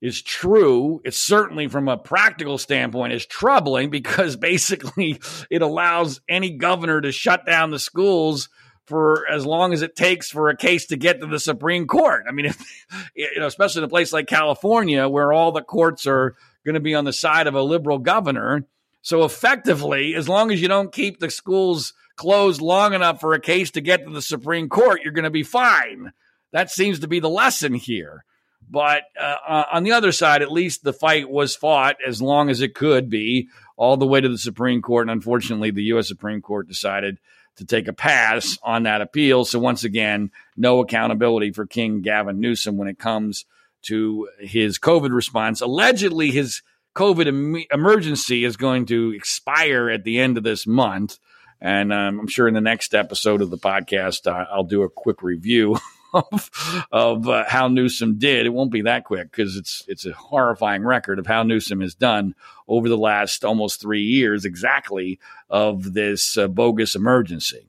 is 0.00 0.22
true. 0.22 1.00
It's 1.04 1.18
certainly 1.18 1.68
from 1.68 1.88
a 1.88 1.96
practical 1.96 2.58
standpoint 2.58 3.12
is 3.12 3.26
troubling 3.26 3.90
because 3.90 4.36
basically 4.50 5.20
it 5.50 5.62
allows 5.62 6.20
any 6.28 6.50
governor 6.50 7.00
to 7.00 7.12
shut 7.12 7.46
down 7.46 7.70
the 7.70 7.78
schools 7.78 8.48
for 8.86 9.28
as 9.28 9.44
long 9.44 9.74
as 9.74 9.82
it 9.82 9.94
takes 9.94 10.30
for 10.30 10.48
a 10.48 10.56
case 10.56 10.86
to 10.86 10.96
get 10.96 11.20
to 11.20 11.26
the 11.26 11.38
Supreme 11.38 11.86
Court. 11.86 12.24
I 12.26 12.32
mean, 12.32 12.46
if, 12.46 12.86
you 13.14 13.38
know, 13.38 13.46
especially 13.46 13.80
in 13.80 13.84
a 13.84 13.88
place 13.88 14.12
like 14.12 14.26
California 14.26 15.08
where 15.08 15.32
all 15.32 15.52
the 15.52 15.62
courts 15.62 16.06
are 16.06 16.34
going 16.64 16.74
to 16.74 16.80
be 16.80 16.94
on 16.94 17.04
the 17.04 17.12
side 17.12 17.46
of 17.46 17.54
a 17.54 17.62
liberal 17.62 17.98
governor. 17.98 18.66
So 19.02 19.24
effectively, 19.24 20.14
as 20.14 20.28
long 20.28 20.50
as 20.50 20.60
you 20.60 20.68
don't 20.68 20.92
keep 20.92 21.18
the 21.18 21.30
schools 21.30 21.92
closed 22.16 22.60
long 22.60 22.94
enough 22.94 23.20
for 23.20 23.32
a 23.32 23.40
case 23.40 23.70
to 23.72 23.80
get 23.80 24.04
to 24.04 24.10
the 24.10 24.22
Supreme 24.22 24.68
Court, 24.68 25.00
you're 25.02 25.12
going 25.12 25.24
to 25.24 25.30
be 25.30 25.44
fine. 25.44 26.12
That 26.52 26.70
seems 26.70 27.00
to 27.00 27.08
be 27.08 27.20
the 27.20 27.28
lesson 27.28 27.74
here. 27.74 28.24
But 28.70 29.04
uh, 29.18 29.64
on 29.72 29.82
the 29.82 29.92
other 29.92 30.12
side, 30.12 30.42
at 30.42 30.52
least 30.52 30.84
the 30.84 30.92
fight 30.92 31.30
was 31.30 31.56
fought 31.56 31.96
as 32.06 32.20
long 32.20 32.50
as 32.50 32.60
it 32.60 32.74
could 32.74 33.08
be, 33.08 33.48
all 33.76 33.96
the 33.96 34.06
way 34.06 34.20
to 34.20 34.28
the 34.28 34.38
Supreme 34.38 34.82
Court. 34.82 35.04
And 35.04 35.10
unfortunately, 35.10 35.70
the 35.70 35.84
U.S. 35.84 36.08
Supreme 36.08 36.42
Court 36.42 36.68
decided 36.68 37.18
to 37.56 37.64
take 37.64 37.88
a 37.88 37.92
pass 37.92 38.58
on 38.62 38.84
that 38.84 39.00
appeal. 39.00 39.44
So 39.44 39.58
once 39.58 39.84
again, 39.84 40.30
no 40.56 40.80
accountability 40.80 41.52
for 41.52 41.66
King 41.66 42.02
Gavin 42.02 42.40
Newsom 42.40 42.76
when 42.76 42.88
it 42.88 42.98
comes 42.98 43.44
to 43.82 44.28
his 44.40 44.78
COVID 44.78 45.14
response. 45.14 45.60
Allegedly, 45.60 46.30
his 46.30 46.62
COVID 46.94 47.26
em- 47.26 47.64
emergency 47.72 48.44
is 48.44 48.56
going 48.56 48.86
to 48.86 49.12
expire 49.14 49.88
at 49.88 50.04
the 50.04 50.18
end 50.18 50.36
of 50.36 50.44
this 50.44 50.66
month. 50.66 51.18
And 51.60 51.92
um, 51.92 52.20
I'm 52.20 52.28
sure 52.28 52.46
in 52.46 52.54
the 52.54 52.60
next 52.60 52.94
episode 52.94 53.40
of 53.40 53.50
the 53.50 53.58
podcast, 53.58 54.26
uh, 54.26 54.46
I'll 54.52 54.64
do 54.64 54.82
a 54.82 54.88
quick 54.88 55.22
review 55.22 55.78
of, 56.14 56.86
of 56.90 57.28
uh, 57.28 57.44
how 57.48 57.68
Newsom 57.68 58.18
did. 58.18 58.46
It 58.46 58.50
won't 58.50 58.72
be 58.72 58.82
that 58.82 59.04
quick 59.04 59.30
because 59.30 59.56
it's 59.56 59.84
it's 59.88 60.06
a 60.06 60.12
horrifying 60.12 60.84
record 60.84 61.18
of 61.18 61.26
how 61.26 61.42
Newsom 61.42 61.80
has 61.80 61.94
done 61.94 62.34
over 62.66 62.88
the 62.88 62.98
last 62.98 63.44
almost 63.44 63.80
three 63.80 64.02
years, 64.02 64.44
exactly 64.44 65.18
of 65.48 65.92
this 65.94 66.36
uh, 66.36 66.48
bogus 66.48 66.94
emergency. 66.94 67.68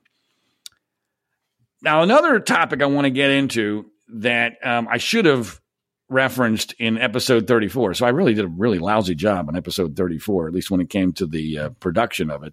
Now, 1.82 2.02
another 2.02 2.40
topic 2.40 2.82
I 2.82 2.86
want 2.86 3.06
to 3.06 3.10
get 3.10 3.30
into 3.30 3.86
that 4.08 4.58
um, 4.62 4.86
I 4.90 4.98
should 4.98 5.24
have 5.24 5.60
referenced 6.10 6.74
in 6.78 6.98
episode 6.98 7.46
34. 7.46 7.94
So 7.94 8.04
I 8.04 8.10
really 8.10 8.34
did 8.34 8.44
a 8.44 8.48
really 8.48 8.78
lousy 8.78 9.14
job 9.14 9.48
on 9.48 9.56
episode 9.56 9.96
34, 9.96 10.48
at 10.48 10.54
least 10.54 10.70
when 10.70 10.80
it 10.80 10.90
came 10.90 11.12
to 11.14 11.26
the 11.26 11.58
uh, 11.58 11.68
production 11.80 12.30
of 12.30 12.42
it. 12.42 12.52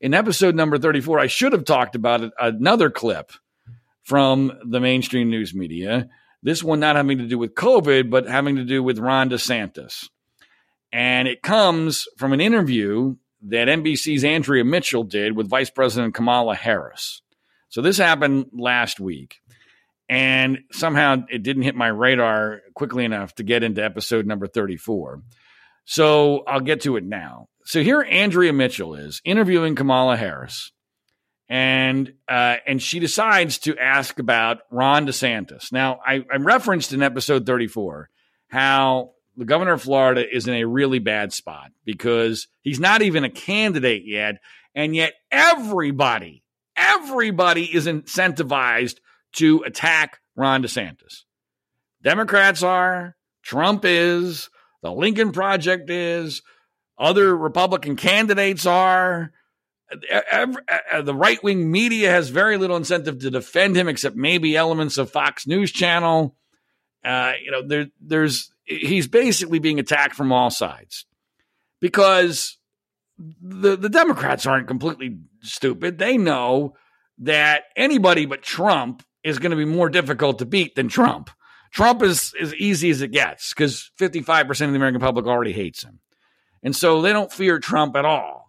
In 0.00 0.14
episode 0.14 0.54
number 0.54 0.78
34, 0.78 1.18
I 1.18 1.26
should 1.26 1.52
have 1.52 1.64
talked 1.64 1.94
about 1.96 2.32
another 2.38 2.90
clip 2.90 3.32
from 4.04 4.52
the 4.64 4.80
mainstream 4.80 5.30
news 5.30 5.54
media. 5.54 6.08
This 6.42 6.62
one 6.62 6.80
not 6.80 6.96
having 6.96 7.18
to 7.18 7.26
do 7.26 7.38
with 7.38 7.54
COVID, 7.54 8.10
but 8.10 8.26
having 8.26 8.56
to 8.56 8.64
do 8.64 8.82
with 8.82 8.98
Ron 8.98 9.30
DeSantis. 9.30 10.08
And 10.92 11.26
it 11.26 11.42
comes 11.42 12.06
from 12.18 12.32
an 12.32 12.40
interview 12.40 13.16
that 13.48 13.68
NBC's 13.68 14.24
Andrea 14.24 14.64
Mitchell 14.64 15.04
did 15.04 15.36
with 15.36 15.48
Vice 15.48 15.70
President 15.70 16.14
Kamala 16.14 16.54
Harris. 16.54 17.22
So 17.68 17.82
this 17.82 17.98
happened 17.98 18.46
last 18.52 19.00
week. 19.00 19.40
And 20.08 20.60
somehow 20.70 21.24
it 21.30 21.42
didn't 21.42 21.62
hit 21.62 21.74
my 21.74 21.88
radar 21.88 22.60
quickly 22.74 23.04
enough 23.04 23.34
to 23.36 23.42
get 23.42 23.62
into 23.62 23.82
episode 23.82 24.26
number 24.26 24.46
34. 24.46 25.22
So 25.86 26.44
I'll 26.46 26.60
get 26.60 26.82
to 26.82 26.96
it 26.96 27.04
now. 27.04 27.48
So 27.64 27.82
here 27.82 28.02
Andrea 28.02 28.52
Mitchell 28.52 28.94
is 28.94 29.22
interviewing 29.24 29.74
Kamala 29.74 30.16
Harris 30.16 30.72
and 31.48 32.14
uh, 32.28 32.56
and 32.66 32.82
she 32.82 33.00
decides 33.00 33.58
to 33.58 33.78
ask 33.78 34.18
about 34.18 34.58
Ron 34.70 35.06
DeSantis. 35.06 35.72
Now, 35.72 36.00
I, 36.04 36.24
I 36.32 36.36
referenced 36.36 36.92
in 36.92 37.02
episode 37.02 37.46
34 37.46 38.08
how 38.48 39.10
the 39.36 39.44
governor 39.44 39.72
of 39.72 39.82
Florida 39.82 40.24
is 40.28 40.46
in 40.46 40.54
a 40.54 40.64
really 40.64 41.00
bad 41.00 41.32
spot 41.32 41.72
because 41.84 42.46
he's 42.62 42.80
not 42.80 43.02
even 43.02 43.24
a 43.24 43.30
candidate 43.30 44.04
yet, 44.06 44.36
and 44.74 44.94
yet 44.94 45.14
everybody, 45.30 46.44
everybody 46.76 47.64
is 47.64 47.86
incentivized 47.86 48.96
to 49.34 49.62
attack 49.66 50.20
Ron 50.36 50.62
DeSantis. 50.62 51.24
Democrats 52.02 52.62
are, 52.62 53.16
Trump 53.42 53.84
is, 53.84 54.50
the 54.82 54.92
Lincoln 54.92 55.32
Project 55.32 55.90
is, 55.90 56.42
other 56.98 57.36
Republican 57.36 57.96
candidates 57.96 58.66
are 58.66 59.32
the 59.94 61.14
right 61.14 61.42
wing 61.42 61.70
media 61.70 62.10
has 62.10 62.28
very 62.28 62.56
little 62.56 62.76
incentive 62.76 63.20
to 63.20 63.30
defend 63.30 63.76
him, 63.76 63.88
except 63.88 64.16
maybe 64.16 64.56
elements 64.56 64.98
of 64.98 65.10
Fox 65.10 65.46
News 65.46 65.72
Channel. 65.72 66.36
Uh, 67.04 67.32
you 67.42 67.50
know, 67.50 67.66
there, 67.66 67.86
there's 68.00 68.50
he's 68.64 69.06
basically 69.06 69.58
being 69.58 69.78
attacked 69.78 70.14
from 70.14 70.32
all 70.32 70.50
sides 70.50 71.06
because 71.80 72.58
the 73.18 73.76
the 73.76 73.88
Democrats 73.88 74.46
aren't 74.46 74.68
completely 74.68 75.18
stupid. 75.42 75.98
They 75.98 76.16
know 76.16 76.74
that 77.18 77.64
anybody 77.76 78.26
but 78.26 78.42
Trump 78.42 79.02
is 79.22 79.38
going 79.38 79.50
to 79.50 79.56
be 79.56 79.64
more 79.64 79.88
difficult 79.88 80.38
to 80.38 80.46
beat 80.46 80.74
than 80.74 80.88
Trump. 80.88 81.30
Trump 81.70 82.02
is 82.02 82.32
as 82.40 82.54
easy 82.54 82.90
as 82.90 83.02
it 83.02 83.10
gets 83.10 83.52
because 83.52 83.90
55% 83.98 84.48
of 84.50 84.58
the 84.58 84.76
American 84.76 85.00
public 85.00 85.26
already 85.26 85.52
hates 85.52 85.82
him. 85.82 85.98
And 86.62 86.74
so 86.74 87.02
they 87.02 87.12
don't 87.12 87.32
fear 87.32 87.58
Trump 87.58 87.96
at 87.96 88.04
all 88.04 88.43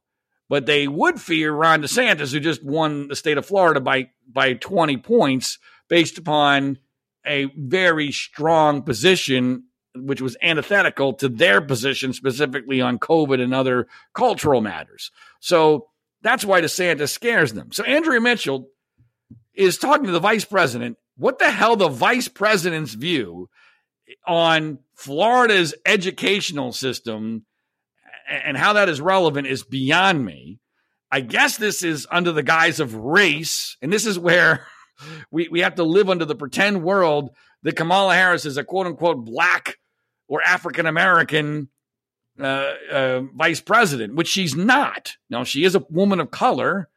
but 0.49 0.65
they 0.65 0.87
would 0.87 1.19
fear 1.19 1.51
Ron 1.51 1.81
DeSantis, 1.81 2.31
who 2.31 2.39
just 2.39 2.63
won 2.63 3.07
the 3.07 3.15
state 3.15 3.37
of 3.37 3.45
Florida 3.45 3.79
by 3.79 4.09
by 4.31 4.53
20 4.53 4.97
points 4.97 5.59
based 5.87 6.17
upon 6.17 6.79
a 7.25 7.45
very 7.57 8.11
strong 8.11 8.81
position, 8.83 9.63
which 9.95 10.21
was 10.21 10.37
antithetical 10.41 11.13
to 11.13 11.29
their 11.29 11.61
position 11.61 12.13
specifically 12.13 12.81
on 12.81 12.99
COVID 12.99 13.41
and 13.41 13.53
other 13.53 13.87
cultural 14.13 14.61
matters. 14.61 15.11
So 15.39 15.87
that's 16.21 16.45
why 16.45 16.61
DeSantis 16.61 17.09
scares 17.09 17.53
them. 17.53 17.71
So 17.71 17.83
Andrea 17.83 18.21
Mitchell 18.21 18.69
is 19.53 19.77
talking 19.77 20.05
to 20.05 20.11
the 20.11 20.19
vice 20.19 20.45
president. 20.45 20.97
What 21.17 21.39
the 21.39 21.49
hell 21.49 21.75
the 21.75 21.87
vice 21.87 22.27
president's 22.27 22.93
view 22.93 23.49
on 24.27 24.79
Florida's 24.95 25.73
educational 25.85 26.71
system 26.71 27.45
and 28.27 28.57
how 28.57 28.73
that 28.73 28.89
is 28.89 29.01
relevant 29.01 29.47
is 29.47 29.63
beyond 29.63 30.25
me. 30.25 30.59
I 31.11 31.21
guess 31.21 31.57
this 31.57 31.83
is 31.83 32.07
under 32.11 32.31
the 32.31 32.43
guise 32.43 32.79
of 32.79 32.95
race, 32.95 33.77
and 33.81 33.91
this 33.91 34.05
is 34.05 34.19
where 34.19 34.65
we, 35.31 35.47
we 35.47 35.61
have 35.61 35.75
to 35.75 35.83
live 35.83 36.09
under 36.09 36.25
the 36.25 36.35
pretend 36.35 36.83
world 36.83 37.29
that 37.63 37.75
Kamala 37.75 38.15
Harris 38.15 38.45
is 38.45 38.57
a 38.57 38.63
quote 38.63 38.87
unquote 38.87 39.25
black 39.25 39.77
or 40.27 40.41
African 40.41 40.85
American 40.85 41.69
uh, 42.39 42.73
uh, 42.91 43.21
vice 43.33 43.61
president, 43.61 44.15
which 44.15 44.27
she's 44.27 44.55
not. 44.55 45.15
Now, 45.29 45.43
she 45.43 45.63
is 45.63 45.75
a 45.75 45.85
woman 45.89 46.19
of 46.19 46.31
color, 46.31 46.89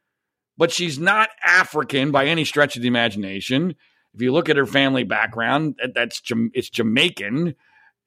but 0.57 0.71
she's 0.71 0.99
not 0.99 1.29
African 1.43 2.11
by 2.11 2.25
any 2.25 2.43
stretch 2.43 2.75
of 2.75 2.81
the 2.81 2.87
imagination. 2.87 3.75
If 4.13 4.21
you 4.21 4.33
look 4.33 4.49
at 4.49 4.57
her 4.57 4.65
family 4.65 5.03
background, 5.03 5.79
that's 5.93 6.21
it's 6.53 6.69
Jamaican. 6.69 7.55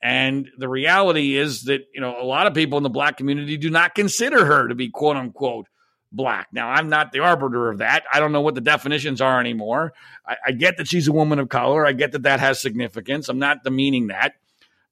And 0.02 0.50
the 0.58 0.68
reality 0.68 1.36
is 1.36 1.64
that, 1.64 1.82
you 1.94 2.00
know, 2.00 2.20
a 2.20 2.24
lot 2.24 2.48
of 2.48 2.54
people 2.54 2.76
in 2.76 2.82
the 2.82 2.90
black 2.90 3.16
community 3.16 3.56
do 3.56 3.70
not 3.70 3.94
consider 3.94 4.44
her 4.44 4.68
to 4.68 4.74
be 4.74 4.90
quote 4.90 5.16
unquote 5.16 5.68
black. 6.10 6.48
Now, 6.52 6.68
I'm 6.68 6.88
not 6.88 7.12
the 7.12 7.20
arbiter 7.20 7.70
of 7.70 7.78
that. 7.78 8.04
I 8.12 8.18
don't 8.18 8.32
know 8.32 8.40
what 8.40 8.56
the 8.56 8.60
definitions 8.60 9.20
are 9.20 9.38
anymore. 9.38 9.94
I, 10.26 10.36
I 10.48 10.52
get 10.52 10.76
that 10.76 10.88
she's 10.88 11.08
a 11.08 11.12
woman 11.12 11.38
of 11.38 11.48
color. 11.48 11.86
I 11.86 11.92
get 11.92 12.12
that 12.12 12.24
that 12.24 12.40
has 12.40 12.60
significance. 12.60 13.28
I'm 13.28 13.38
not 13.38 13.62
demeaning 13.62 14.08
that. 14.08 14.34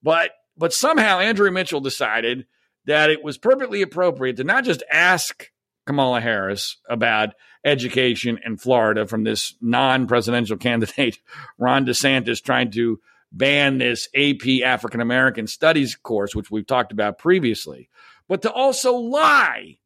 But, 0.02 0.30
but 0.56 0.72
somehow 0.72 1.18
Andrea 1.18 1.50
Mitchell 1.50 1.80
decided 1.80 2.46
that 2.86 3.10
it 3.10 3.22
was 3.22 3.36
perfectly 3.36 3.82
appropriate 3.82 4.36
to 4.36 4.44
not 4.44 4.64
just 4.64 4.82
ask 4.90 5.50
Kamala 5.86 6.20
Harris 6.20 6.76
about 6.88 7.34
education 7.64 8.38
in 8.44 8.56
Florida 8.56 9.06
from 9.06 9.24
this 9.24 9.54
non 9.60 10.06
presidential 10.06 10.56
candidate, 10.56 11.18
Ron 11.58 11.84
DeSantis, 11.84 12.42
trying 12.42 12.70
to 12.72 13.00
ban 13.32 13.78
this 13.78 14.08
AP 14.14 14.62
African 14.64 15.00
American 15.00 15.46
Studies 15.46 15.94
course, 15.96 16.34
which 16.34 16.50
we've 16.50 16.66
talked 16.66 16.92
about 16.92 17.18
previously, 17.18 17.88
but 18.28 18.42
to 18.42 18.52
also 18.52 18.94
lie, 18.94 19.78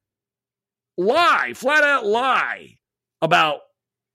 lie, 0.96 1.52
flat 1.54 1.84
out 1.84 2.06
lie 2.06 2.78
about 3.20 3.60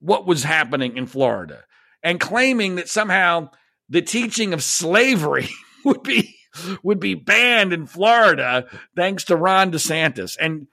what 0.00 0.26
was 0.26 0.42
happening 0.42 0.96
in 0.96 1.06
Florida 1.06 1.64
and 2.02 2.18
claiming 2.18 2.76
that 2.76 2.88
somehow 2.88 3.50
the 3.88 4.02
teaching 4.02 4.52
of 4.52 4.62
slavery 4.62 5.48
would 5.84 6.02
be 6.02 6.36
would 6.82 6.98
be 6.98 7.14
banned 7.14 7.72
in 7.72 7.86
Florida 7.86 8.66
thanks 8.96 9.24
to 9.24 9.36
Ron 9.36 9.70
DeSantis. 9.70 10.36
And 10.40 10.66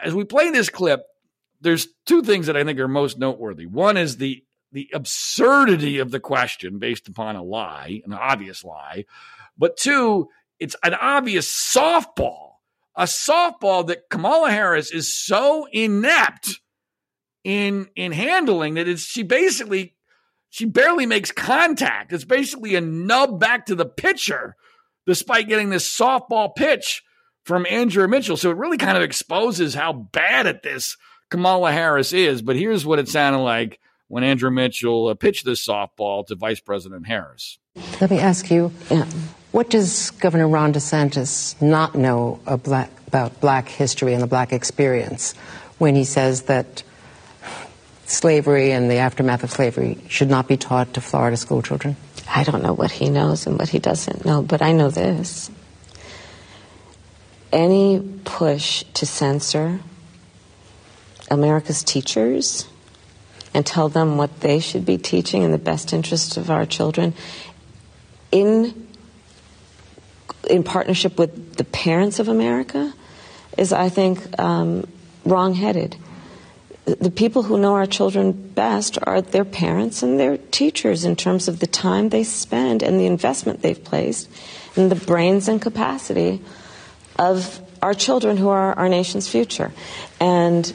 as 0.00 0.14
we 0.14 0.24
play 0.24 0.50
this 0.50 0.70
clip, 0.70 1.02
there's 1.60 1.88
two 2.06 2.22
things 2.22 2.46
that 2.46 2.56
I 2.56 2.64
think 2.64 2.78
are 2.78 2.88
most 2.88 3.18
noteworthy. 3.18 3.66
One 3.66 3.96
is 3.96 4.16
the 4.16 4.42
the 4.72 4.90
absurdity 4.92 5.98
of 5.98 6.10
the 6.10 6.20
question 6.20 6.78
based 6.78 7.08
upon 7.08 7.36
a 7.36 7.42
lie, 7.42 8.02
an 8.04 8.12
obvious 8.12 8.64
lie. 8.64 9.04
But 9.56 9.76
two, 9.76 10.28
it's 10.58 10.76
an 10.82 10.94
obvious 10.94 11.48
softball, 11.48 12.52
a 12.96 13.04
softball 13.04 13.86
that 13.86 14.10
Kamala 14.10 14.50
Harris 14.50 14.90
is 14.90 15.14
so 15.14 15.66
inept 15.72 16.60
in 17.44 17.88
in 17.96 18.12
handling 18.12 18.74
that 18.74 18.88
it's 18.88 19.02
she 19.02 19.22
basically 19.22 19.94
she 20.50 20.64
barely 20.64 21.06
makes 21.06 21.30
contact. 21.30 22.12
It's 22.12 22.24
basically 22.24 22.74
a 22.74 22.80
nub 22.80 23.38
back 23.38 23.66
to 23.66 23.74
the 23.74 23.86
pitcher, 23.86 24.56
despite 25.06 25.48
getting 25.48 25.70
this 25.70 25.88
softball 25.88 26.54
pitch 26.54 27.02
from 27.44 27.66
Andrea 27.68 28.08
Mitchell. 28.08 28.36
So 28.36 28.50
it 28.50 28.56
really 28.56 28.78
kind 28.78 28.96
of 28.96 29.02
exposes 29.02 29.74
how 29.74 29.92
bad 29.92 30.46
at 30.46 30.62
this 30.62 30.96
Kamala 31.30 31.72
Harris 31.72 32.12
is. 32.12 32.42
But 32.42 32.56
here's 32.56 32.84
what 32.84 32.98
it 32.98 33.08
sounded 33.08 33.40
like 33.40 33.78
when 34.08 34.24
Andrea 34.24 34.50
Mitchell 34.50 35.08
uh, 35.08 35.14
pitched 35.14 35.44
this 35.44 35.64
softball 35.64 36.26
to 36.26 36.34
Vice 36.34 36.60
President 36.60 37.06
Harris. 37.06 37.58
Let 38.00 38.10
me 38.10 38.18
ask 38.18 38.50
you, 38.50 38.68
what 39.52 39.70
does 39.70 40.10
Governor 40.12 40.48
Ron 40.48 40.72
DeSantis 40.72 41.60
not 41.62 41.94
know 41.94 42.40
about 42.46 43.40
black 43.40 43.68
history 43.68 44.14
and 44.14 44.22
the 44.22 44.26
black 44.26 44.52
experience 44.52 45.34
when 45.78 45.94
he 45.94 46.04
says 46.04 46.42
that 46.42 46.82
slavery 48.06 48.72
and 48.72 48.90
the 48.90 48.96
aftermath 48.96 49.44
of 49.44 49.50
slavery 49.50 49.98
should 50.08 50.30
not 50.30 50.48
be 50.48 50.56
taught 50.56 50.94
to 50.94 51.00
Florida 51.00 51.36
school 51.36 51.62
children? 51.62 51.96
I 52.28 52.44
don't 52.44 52.62
know 52.62 52.72
what 52.72 52.90
he 52.90 53.10
knows 53.10 53.46
and 53.46 53.58
what 53.58 53.68
he 53.68 53.78
doesn't 53.78 54.24
know, 54.24 54.42
but 54.42 54.62
I 54.62 54.72
know 54.72 54.90
this. 54.90 55.50
Any 57.52 58.00
push 58.24 58.84
to 58.94 59.06
censor 59.06 59.80
America's 61.30 61.82
teachers 61.82 62.66
and 63.54 63.64
tell 63.64 63.88
them 63.88 64.16
what 64.16 64.40
they 64.40 64.60
should 64.60 64.84
be 64.84 64.98
teaching 64.98 65.42
in 65.42 65.52
the 65.52 65.58
best 65.58 65.92
interest 65.92 66.36
of 66.36 66.50
our 66.50 66.66
children 66.66 67.14
in 68.30 68.86
in 70.48 70.62
partnership 70.62 71.18
with 71.18 71.56
the 71.56 71.64
parents 71.64 72.18
of 72.18 72.28
America 72.28 72.92
is, 73.56 73.72
I 73.72 73.88
think, 73.88 74.38
um, 74.40 74.86
wrongheaded. 75.24 75.96
The 76.86 77.10
people 77.10 77.42
who 77.42 77.58
know 77.58 77.74
our 77.74 77.86
children 77.86 78.32
best 78.32 78.98
are 79.02 79.20
their 79.20 79.44
parents 79.44 80.02
and 80.02 80.18
their 80.18 80.38
teachers 80.38 81.04
in 81.04 81.16
terms 81.16 81.48
of 81.48 81.60
the 81.60 81.66
time 81.66 82.08
they 82.08 82.24
spend 82.24 82.82
and 82.82 82.98
the 82.98 83.04
investment 83.04 83.60
they've 83.60 83.82
placed 83.82 84.30
in 84.74 84.88
the 84.88 84.94
brains 84.94 85.48
and 85.48 85.60
capacity 85.60 86.40
of 87.18 87.60
our 87.82 87.92
children 87.92 88.38
who 88.38 88.48
are 88.48 88.72
our 88.74 88.88
nation's 88.88 89.28
future. 89.28 89.70
And 90.18 90.72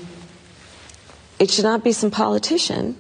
it 1.40 1.52
should 1.52 1.64
not 1.64 1.84
be 1.84 1.92
some 1.92 2.12
politician 2.12 2.96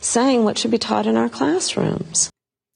saying 0.00 0.44
what 0.44 0.58
should 0.58 0.70
be 0.70 0.78
taught 0.78 1.06
in 1.06 1.16
our 1.16 1.28
classrooms. 1.28 2.30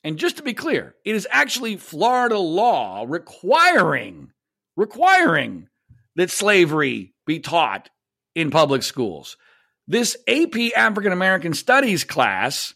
And 0.04 0.16
just 0.16 0.36
to 0.38 0.42
be 0.42 0.54
clear, 0.54 0.94
it 1.04 1.14
is 1.14 1.28
actually 1.30 1.76
Florida 1.76 2.38
law 2.38 3.04
requiring 3.06 4.32
requiring 4.76 5.68
that 6.14 6.30
slavery 6.30 7.12
be 7.26 7.40
taught 7.40 7.90
in 8.34 8.50
public 8.50 8.82
schools. 8.82 9.36
This 9.86 10.16
AP 10.28 10.76
African 10.76 11.12
American 11.12 11.52
Studies 11.52 12.04
class, 12.04 12.74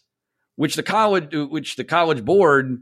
which 0.55 0.75
the 0.75 0.83
college 0.83 1.33
which 1.33 1.75
the 1.75 1.83
college 1.83 2.23
board 2.23 2.81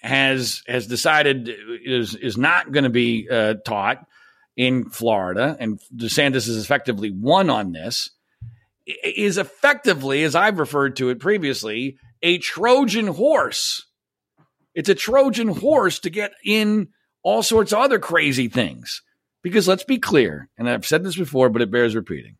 has 0.00 0.62
has 0.66 0.86
decided 0.86 1.50
is 1.84 2.14
is 2.14 2.38
not 2.38 2.72
going 2.72 2.84
to 2.84 2.90
be 2.90 3.28
uh, 3.30 3.54
taught 3.64 4.06
in 4.56 4.88
Florida, 4.88 5.56
and 5.58 5.78
DeSantis 5.94 6.46
has 6.46 6.56
effectively 6.56 7.10
won 7.10 7.50
on 7.50 7.72
this 7.72 8.10
is 8.86 9.38
effectively, 9.38 10.22
as 10.22 10.34
I've 10.34 10.58
referred 10.58 10.96
to 10.96 11.10
it 11.10 11.20
previously, 11.20 11.98
a 12.22 12.38
Trojan 12.38 13.08
horse. 13.08 13.84
It's 14.74 14.88
a 14.88 14.94
Trojan 14.94 15.48
horse 15.48 15.98
to 16.00 16.10
get 16.10 16.32
in 16.44 16.88
all 17.22 17.42
sorts 17.42 17.72
of 17.72 17.78
other 17.78 17.98
crazy 17.98 18.48
things. 18.48 19.02
Because 19.42 19.68
let's 19.68 19.84
be 19.84 19.98
clear, 19.98 20.48
and 20.58 20.68
I've 20.68 20.86
said 20.86 21.04
this 21.04 21.16
before, 21.16 21.48
but 21.50 21.62
it 21.62 21.70
bears 21.70 21.94
repeating. 21.94 22.36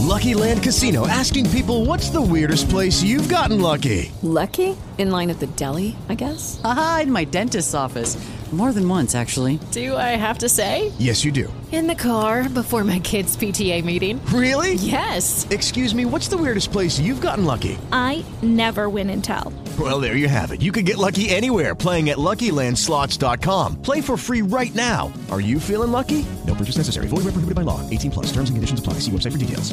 Lucky 0.00 0.34
Land 0.34 0.62
Casino 0.62 1.06
asking 1.06 1.48
people 1.50 1.84
what's 1.84 2.10
the 2.10 2.20
weirdest 2.20 2.68
place 2.68 3.02
you've 3.02 3.28
gotten 3.28 3.60
lucky? 3.60 4.10
Lucky? 4.22 4.76
In 4.98 5.10
line 5.10 5.30
at 5.30 5.40
the 5.40 5.46
deli, 5.46 5.96
I 6.08 6.14
guess? 6.14 6.60
Aha, 6.64 7.00
in 7.04 7.12
my 7.12 7.24
dentist's 7.24 7.74
office. 7.74 8.16
More 8.52 8.72
than 8.74 8.86
once, 8.86 9.14
actually. 9.14 9.58
Do 9.70 9.96
I 9.96 10.10
have 10.16 10.36
to 10.38 10.48
say? 10.48 10.92
Yes, 10.98 11.24
you 11.24 11.32
do. 11.32 11.52
In 11.72 11.86
the 11.86 11.94
car 11.94 12.50
before 12.50 12.84
my 12.84 12.98
kids' 12.98 13.34
PTA 13.34 13.82
meeting. 13.82 14.20
Really? 14.26 14.74
Yes. 14.74 15.46
Excuse 15.48 15.94
me, 15.94 16.04
what's 16.04 16.28
the 16.28 16.36
weirdest 16.36 16.70
place 16.70 17.00
you've 17.00 17.22
gotten 17.22 17.46
lucky? 17.46 17.78
I 17.92 18.22
never 18.42 18.90
win 18.90 19.08
and 19.08 19.24
tell. 19.24 19.54
Well, 19.80 20.00
there 20.00 20.16
you 20.16 20.28
have 20.28 20.52
it. 20.52 20.60
You 20.60 20.70
can 20.70 20.84
get 20.84 20.98
lucky 20.98 21.30
anywhere 21.30 21.74
playing 21.74 22.10
at 22.10 22.18
LuckyLandSlots.com. 22.18 23.80
Play 23.80 24.02
for 24.02 24.18
free 24.18 24.42
right 24.42 24.74
now. 24.74 25.10
Are 25.30 25.40
you 25.40 25.58
feeling 25.58 25.90
lucky? 25.90 26.22
No 26.46 26.54
purchase 26.54 26.76
necessary. 26.76 27.06
Void 27.06 27.24
where 27.24 27.32
prohibited 27.32 27.56
by 27.56 27.62
law. 27.62 27.80
18 27.88 28.10
plus. 28.10 28.26
Terms 28.26 28.50
and 28.50 28.56
conditions 28.56 28.80
apply. 28.80 28.94
See 28.94 29.10
website 29.10 29.32
for 29.32 29.38
details. 29.38 29.72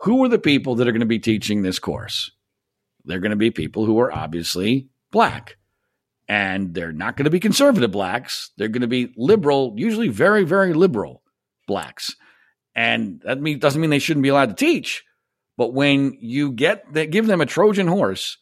Who 0.00 0.24
are 0.24 0.28
the 0.28 0.40
people 0.40 0.74
that 0.74 0.88
are 0.88 0.92
going 0.92 1.00
to 1.00 1.06
be 1.06 1.20
teaching 1.20 1.62
this 1.62 1.78
course? 1.78 2.32
They're 3.04 3.20
going 3.20 3.30
to 3.30 3.36
be 3.36 3.52
people 3.52 3.86
who 3.86 4.00
are 4.00 4.10
obviously 4.10 4.88
black 5.12 5.56
and 6.28 6.74
they're 6.74 6.92
not 6.92 7.16
going 7.16 7.24
to 7.24 7.30
be 7.30 7.40
conservative 7.40 7.90
blacks. 7.90 8.50
They're 8.56 8.68
going 8.68 8.82
to 8.82 8.88
be 8.88 9.12
liberal, 9.16 9.74
usually 9.76 10.08
very, 10.08 10.44
very 10.44 10.72
liberal 10.72 11.22
blacks. 11.66 12.14
And 12.74 13.20
that 13.24 13.40
mean, 13.40 13.58
doesn't 13.58 13.80
mean 13.80 13.90
they 13.90 13.98
shouldn't 13.98 14.22
be 14.22 14.30
allowed 14.30 14.50
to 14.50 14.54
teach. 14.54 15.04
But 15.56 15.74
when 15.74 16.16
you 16.20 16.52
get 16.52 16.92
that, 16.94 17.10
give 17.10 17.26
them 17.26 17.40
a 17.40 17.46
Trojan 17.46 17.86
horse 17.86 18.38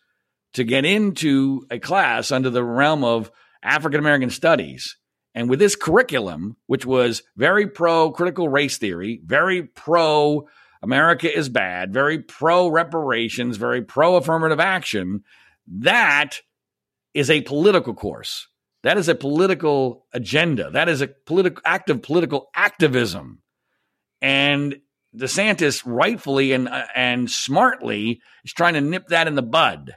to 0.55 0.65
get 0.65 0.85
into 0.85 1.67
a 1.71 1.79
class 1.79 2.31
under 2.31 2.51
the 2.51 2.65
realm 2.65 3.05
of 3.05 3.31
African 3.63 4.01
American 4.01 4.31
studies, 4.31 4.97
and 5.35 5.49
with 5.49 5.59
this 5.59 5.77
curriculum, 5.77 6.57
which 6.67 6.87
was 6.87 7.23
very 7.37 7.67
pro 7.67 8.11
critical 8.11 8.49
race 8.49 8.79
theory, 8.79 9.21
very 9.25 9.63
pro 9.63 10.49
America 10.83 11.33
is 11.33 11.49
bad, 11.49 11.93
very 11.93 12.19
pro 12.21 12.69
reparations, 12.69 13.57
very 13.57 13.83
pro 13.83 14.17
affirmative 14.17 14.61
action, 14.61 15.23
that 15.69 16.41
is 17.15 17.31
a 17.31 17.41
political 17.43 17.95
course. 17.95 18.49
That 18.83 18.97
is 18.97 19.09
a 19.09 19.15
political 19.15 20.07
agenda. 20.13 20.71
That 20.71 20.89
is 20.89 21.01
a 21.03 21.09
political 21.09 21.63
act 21.65 21.91
of 21.91 22.03
political 22.03 22.49
activism. 22.55 23.43
And 24.23 24.81
DeSantis 25.17 25.83
rightfully 25.85 26.53
and 26.53 26.69
uh, 26.69 26.85
and 26.95 27.31
smartly 27.31 28.21
is 28.45 28.53
trying 28.53 28.75
to 28.75 28.81
nip 28.81 29.09
that 29.09 29.27
in 29.27 29.35
the 29.35 29.43
bud. 29.43 29.97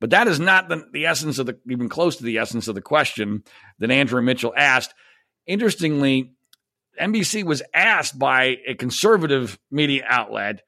But 0.00 0.10
that 0.10 0.28
is 0.28 0.38
not 0.38 0.68
the, 0.68 0.86
the 0.92 1.06
essence 1.06 1.38
of 1.38 1.46
the 1.46 1.58
even 1.68 1.88
close 1.88 2.16
to 2.16 2.24
the 2.24 2.38
essence 2.38 2.68
of 2.68 2.74
the 2.74 2.82
question 2.82 3.44
that 3.78 3.90
Andrea 3.90 4.22
Mitchell 4.22 4.54
asked. 4.56 4.94
Interestingly, 5.46 6.32
NBC 7.00 7.44
was 7.44 7.62
asked 7.74 8.18
by 8.18 8.56
a 8.66 8.74
conservative 8.74 9.58
media 9.70 10.04
outlet 10.08 10.62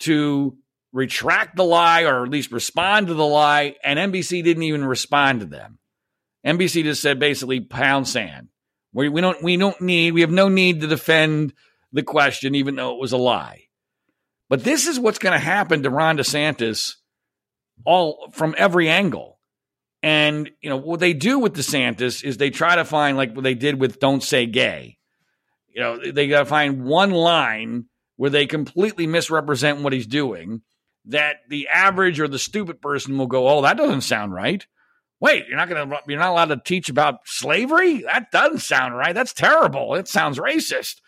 to 0.00 0.56
retract 0.94 1.56
the 1.56 1.64
lie 1.64 2.02
or 2.02 2.22
at 2.22 2.30
least 2.30 2.52
respond 2.52 3.08
to 3.08 3.14
the 3.14 3.26
lie, 3.26 3.74
and 3.84 3.98
NBC 3.98 4.42
didn't 4.42 4.62
even 4.62 4.84
respond 4.84 5.40
to 5.40 5.46
them. 5.46 5.78
NBC 6.46 6.84
just 6.84 7.02
said 7.02 7.18
basically 7.18 7.60
pound 7.60 8.08
sand. 8.08 8.48
We, 8.92 9.08
we 9.08 9.20
don't 9.20 9.42
we 9.42 9.56
don't 9.56 9.80
need 9.80 10.12
we 10.12 10.20
have 10.20 10.30
no 10.30 10.48
need 10.48 10.80
to 10.80 10.86
defend 10.86 11.52
the 11.92 12.04
question, 12.04 12.54
even 12.54 12.76
though 12.76 12.94
it 12.94 13.00
was 13.00 13.12
a 13.12 13.18
lie. 13.18 13.64
But 14.48 14.62
this 14.62 14.86
is 14.86 15.00
what's 15.00 15.18
going 15.18 15.32
to 15.32 15.44
happen 15.44 15.82
to 15.82 15.90
Ron 15.90 16.16
DeSantis 16.16 16.94
all 17.84 18.30
from 18.32 18.54
every 18.56 18.88
angle. 18.88 19.40
And 20.02 20.50
you 20.60 20.68
know 20.68 20.76
what 20.76 21.00
they 21.00 21.12
do 21.12 21.38
with 21.40 21.54
DeSantis 21.54 22.22
is 22.22 22.36
they 22.36 22.50
try 22.50 22.76
to 22.76 22.84
find 22.84 23.16
like 23.16 23.34
what 23.34 23.42
they 23.42 23.54
did 23.54 23.80
with 23.80 23.98
"Don't 23.98 24.22
Say 24.22 24.46
Gay." 24.46 24.98
You 25.74 25.80
know 25.80 26.12
they 26.12 26.28
got 26.28 26.40
to 26.40 26.44
find 26.44 26.84
one 26.84 27.10
line 27.10 27.86
where 28.16 28.30
they 28.30 28.46
completely 28.46 29.08
misrepresent 29.08 29.80
what 29.80 29.92
he's 29.92 30.06
doing, 30.06 30.62
that 31.06 31.36
the 31.48 31.68
average 31.68 32.20
or 32.20 32.28
the 32.28 32.38
stupid 32.38 32.80
person 32.80 33.18
will 33.18 33.26
go, 33.26 33.48
"Oh, 33.48 33.62
that 33.62 33.76
doesn't 33.76 34.02
sound 34.02 34.32
right." 34.32 34.66
Wait, 35.20 35.46
you're 35.48 35.56
not 35.56 35.68
going 35.68 35.88
to 35.88 35.98
you're 36.06 36.18
not 36.18 36.30
allowed 36.30 36.46
to 36.46 36.60
teach 36.64 36.88
about 36.88 37.20
slavery? 37.24 38.02
That 38.02 38.30
doesn't 38.30 38.58
sound 38.58 38.96
right. 38.96 39.14
That's 39.14 39.32
terrible. 39.32 39.94
It 39.94 40.08
sounds 40.08 40.38
racist. 40.38 41.00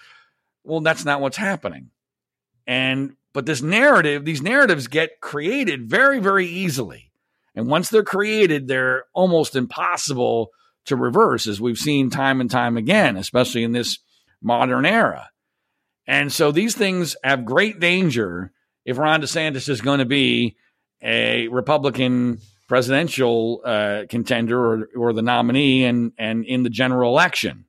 Well, 0.64 0.80
that's 0.80 1.04
not 1.04 1.20
what's 1.20 1.36
happening. 1.36 1.90
And 2.66 3.16
but 3.32 3.46
this 3.46 3.62
narrative, 3.62 4.24
these 4.24 4.42
narratives 4.42 4.86
get 4.86 5.20
created 5.20 5.90
very 5.90 6.20
very 6.20 6.46
easily. 6.46 7.10
And 7.54 7.68
once 7.68 7.88
they're 7.88 8.04
created, 8.04 8.68
they're 8.68 9.04
almost 9.14 9.56
impossible 9.56 10.50
to 10.86 10.96
reverse 10.96 11.46
as 11.46 11.60
we've 11.60 11.78
seen 11.78 12.10
time 12.10 12.40
and 12.40 12.50
time 12.50 12.76
again, 12.76 13.16
especially 13.16 13.64
in 13.64 13.72
this 13.72 13.98
modern 14.42 14.86
era. 14.86 15.30
And 16.06 16.32
so 16.32 16.52
these 16.52 16.74
things 16.74 17.16
have 17.24 17.44
great 17.44 17.80
danger 17.80 18.52
if 18.86 18.96
Ron 18.96 19.20
DeSantis 19.20 19.68
is 19.68 19.82
going 19.82 19.98
to 19.98 20.06
be 20.06 20.56
a 21.02 21.48
Republican 21.48 22.38
presidential 22.68 23.60
uh, 23.64 24.02
contender 24.08 24.58
or, 24.58 24.88
or 24.96 25.12
the 25.12 25.22
nominee 25.22 25.84
and, 25.84 26.12
and 26.16 26.44
in 26.46 26.62
the 26.62 26.70
general 26.70 27.12
election. 27.12 27.66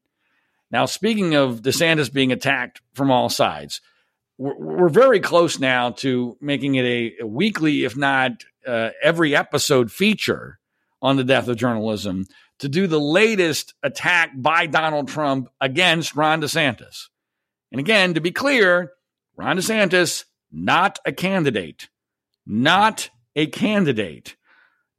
Now, 0.72 0.86
speaking 0.86 1.36
of 1.36 1.62
DeSantis 1.62 2.12
being 2.12 2.32
attacked 2.32 2.82
from 2.94 3.12
all 3.12 3.30
sides, 3.30 3.82
we're, 4.38 4.56
we're 4.56 4.90
very 4.90 5.20
close 5.20 5.60
now 5.60 5.92
to 5.92 6.38
making 6.40 6.76
it 6.76 6.86
a, 6.86 7.24
a 7.24 7.28
weekly, 7.28 7.84
if 7.84 7.98
not 7.98 8.44
uh, 8.66 8.92
every 9.04 9.36
episode 9.36 9.92
feature 9.92 10.60
on 11.02 11.18
the 11.18 11.24
death 11.24 11.48
of 11.48 11.58
journalism 11.58 12.26
to 12.60 12.70
do 12.70 12.88
the 12.88 13.00
latest 13.00 13.74
attack 13.84 14.32
by 14.36 14.66
Donald 14.66 15.08
Trump 15.08 15.50
against 15.62 16.16
Ron 16.16 16.42
DeSantis. 16.42 17.08
And 17.72 17.80
again, 17.80 18.14
to 18.16 18.22
be 18.22 18.32
clear, 18.32 18.94
Ron 19.36 19.58
DeSantis 19.58 20.26
not 20.52 21.00
a 21.06 21.12
candidate. 21.12 21.90
Not 22.46 23.10
a 23.36 23.48
candidate. 23.48 24.36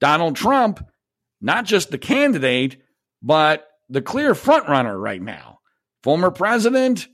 Donald 0.01 0.37
Trump, 0.37 0.87
not 1.41 1.65
just 1.65 1.91
the 1.91 1.99
candidate, 1.99 2.77
but 3.23 3.67
the 3.89 4.03
clear 4.03 4.35
frontrunner 4.35 5.01
right 5.01 5.23
now. 5.23 5.61
Former 6.03 6.31
president, 6.31 7.09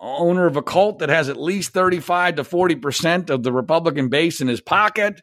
owner 0.00 0.46
of 0.46 0.56
a 0.56 0.62
cult 0.62 1.00
that 1.00 1.08
has 1.08 1.28
at 1.28 1.40
least 1.40 1.72
35 1.72 2.36
to 2.36 2.42
40% 2.44 3.30
of 3.30 3.42
the 3.42 3.52
Republican 3.52 4.08
base 4.08 4.40
in 4.40 4.48
his 4.48 4.60
pocket, 4.60 5.22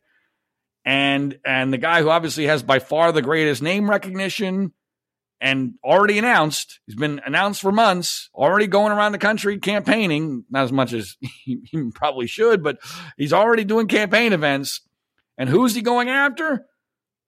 and 0.85 1.39
and 1.45 1.71
the 1.71 1.77
guy 1.77 2.01
who 2.01 2.09
obviously 2.09 2.45
has 2.47 2.61
by 2.61 2.79
far 2.79 3.11
the 3.11 3.21
greatest 3.21 3.61
name 3.61 3.89
recognition 3.89 4.73
and 5.43 5.75
already 5.83 6.17
announced, 6.17 6.79
he's 6.87 6.95
been 6.95 7.21
announced 7.25 7.61
for 7.61 7.71
months, 7.71 8.29
already 8.33 8.65
going 8.65 8.91
around 8.91 9.11
the 9.11 9.19
country 9.19 9.59
campaigning, 9.59 10.45
not 10.49 10.63
as 10.63 10.71
much 10.71 10.93
as 10.93 11.17
he, 11.21 11.59
he 11.69 11.91
probably 11.93 12.25
should, 12.25 12.63
but 12.63 12.79
he's 13.17 13.33
already 13.33 13.63
doing 13.63 13.87
campaign 13.87 14.33
events. 14.33 14.81
And 15.37 15.49
who's 15.49 15.75
he 15.75 15.81
going 15.81 16.09
after? 16.09 16.65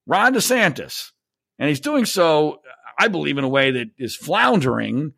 Ron 0.06 0.34
DeSantis. 0.34 1.12
And 1.58 1.68
he's 1.68 1.80
doing 1.80 2.04
so, 2.04 2.60
I 2.98 3.08
believe, 3.08 3.38
in 3.38 3.44
a 3.44 3.48
way 3.48 3.72
that 3.72 3.88
is 3.98 4.16
floundering 4.16 5.14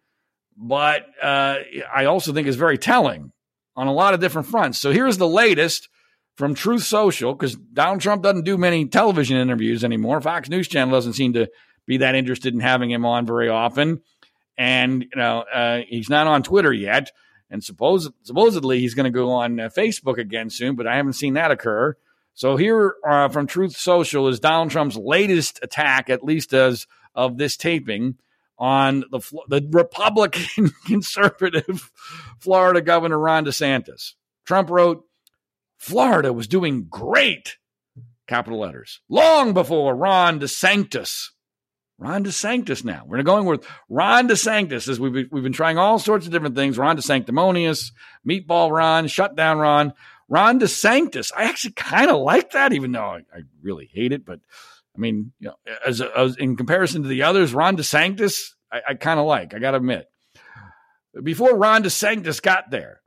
but 0.58 1.06
uh, 1.22 1.58
I 1.94 2.06
also 2.06 2.32
think 2.32 2.48
is 2.48 2.56
very 2.56 2.78
telling 2.78 3.32
on 3.76 3.86
a 3.86 3.92
lot 3.92 4.12
of 4.12 4.20
different 4.20 4.48
fronts. 4.48 4.78
So 4.78 4.90
here's 4.90 5.16
the 5.16 5.28
latest 5.28 5.88
from 6.36 6.54
Truth 6.54 6.82
Social 6.82 7.32
because 7.32 7.54
Donald 7.54 8.00
Trump 8.00 8.24
doesn't 8.24 8.44
do 8.44 8.58
many 8.58 8.86
television 8.86 9.36
interviews 9.36 9.84
anymore. 9.84 10.20
Fox 10.20 10.48
News 10.48 10.66
Channel 10.66 10.92
doesn't 10.92 11.12
seem 11.12 11.32
to 11.34 11.48
be 11.88 11.96
that 11.96 12.14
interested 12.14 12.54
in 12.54 12.60
having 12.60 12.90
him 12.90 13.04
on 13.04 13.26
very 13.26 13.48
often, 13.48 14.02
and 14.56 15.02
you 15.02 15.16
know 15.16 15.40
uh, 15.52 15.80
he's 15.88 16.10
not 16.10 16.28
on 16.28 16.44
Twitter 16.44 16.72
yet. 16.72 17.10
And 17.50 17.64
suppose, 17.64 18.10
supposedly 18.22 18.78
he's 18.78 18.92
going 18.94 19.10
to 19.10 19.10
go 19.10 19.30
on 19.30 19.58
uh, 19.58 19.70
Facebook 19.74 20.18
again 20.18 20.50
soon, 20.50 20.76
but 20.76 20.86
I 20.86 20.96
haven't 20.96 21.14
seen 21.14 21.34
that 21.34 21.50
occur. 21.50 21.96
So 22.34 22.56
here 22.56 22.94
uh, 23.08 23.30
from 23.30 23.46
Truth 23.46 23.74
Social 23.76 24.28
is 24.28 24.38
Donald 24.38 24.70
Trump's 24.70 24.96
latest 24.96 25.58
attack, 25.62 26.10
at 26.10 26.22
least 26.22 26.52
as 26.52 26.86
of 27.14 27.38
this 27.38 27.56
taping 27.56 28.16
on 28.58 29.04
the 29.10 29.20
the 29.48 29.66
Republican 29.70 30.70
conservative 30.86 31.90
Florida 32.38 32.82
Governor 32.82 33.18
Ron 33.18 33.46
DeSantis. 33.46 34.12
Trump 34.44 34.68
wrote, 34.68 35.04
"Florida 35.78 36.32
was 36.32 36.46
doing 36.46 36.86
great." 36.88 37.56
Capital 38.26 38.60
letters. 38.60 39.00
Long 39.08 39.54
before 39.54 39.96
Ron 39.96 40.38
DeSantis. 40.38 41.30
Ron 41.98 42.24
DeSantis 42.24 42.84
now. 42.84 43.02
We're 43.06 43.22
going 43.22 43.44
with 43.44 43.66
Ron 43.88 44.28
DeSantis 44.28 44.88
as 44.88 45.00
we've, 45.00 45.26
we've 45.30 45.42
been 45.42 45.52
trying 45.52 45.78
all 45.78 45.98
sorts 45.98 46.26
of 46.26 46.32
different 46.32 46.54
things. 46.54 46.78
Ron 46.78 46.96
DeSanctimonious, 46.96 47.90
Meatball 48.26 48.70
Ron, 48.70 49.08
Shutdown 49.08 49.58
Ron, 49.58 49.92
Ron 50.28 50.60
DeSantis. 50.60 51.32
I 51.36 51.44
actually 51.44 51.72
kind 51.72 52.10
of 52.10 52.20
like 52.20 52.52
that, 52.52 52.72
even 52.72 52.92
though 52.92 53.00
I, 53.00 53.18
I 53.34 53.40
really 53.62 53.90
hate 53.92 54.12
it. 54.12 54.24
But 54.24 54.38
I 54.96 55.00
mean, 55.00 55.32
you 55.40 55.48
know, 55.48 55.56
as, 55.84 56.00
as 56.00 56.36
in 56.36 56.56
comparison 56.56 57.02
to 57.02 57.08
the 57.08 57.24
others, 57.24 57.52
Ron 57.52 57.76
DeSantis, 57.76 58.52
I, 58.70 58.80
I 58.90 58.94
kind 58.94 59.18
of 59.18 59.26
like. 59.26 59.52
I 59.52 59.58
got 59.58 59.72
to 59.72 59.78
admit. 59.78 60.08
Before 61.22 61.56
Ron 61.56 61.82
DeSantis 61.82 62.40
got 62.40 62.70
there, 62.70 63.00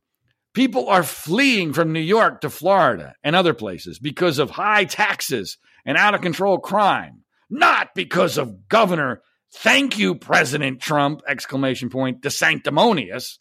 people 0.54 0.90
are 0.90 1.04
fleeing 1.04 1.72
from 1.72 1.94
New 1.94 2.02
York 2.02 2.42
to 2.42 2.50
Florida 2.50 3.16
and 3.24 3.38
other 3.38 3.54
places 3.54 4.00
because 4.00 4.38
of 4.38 4.50
high 4.50 4.84
taxes 4.84 5.58
and 5.86 5.98
out 5.98 6.14
of 6.14 6.22
control 6.22 6.58
crime, 6.58 7.21
not 7.52 7.94
because 7.94 8.38
of 8.38 8.68
Governor. 8.68 9.22
Thank 9.54 10.00
you, 10.00 10.16
President 10.16 10.80
Trump! 10.80 11.22
Exclamation 11.28 11.90
point. 11.90 12.22
the 12.22 12.30
DeSanctimonious. 12.30 13.38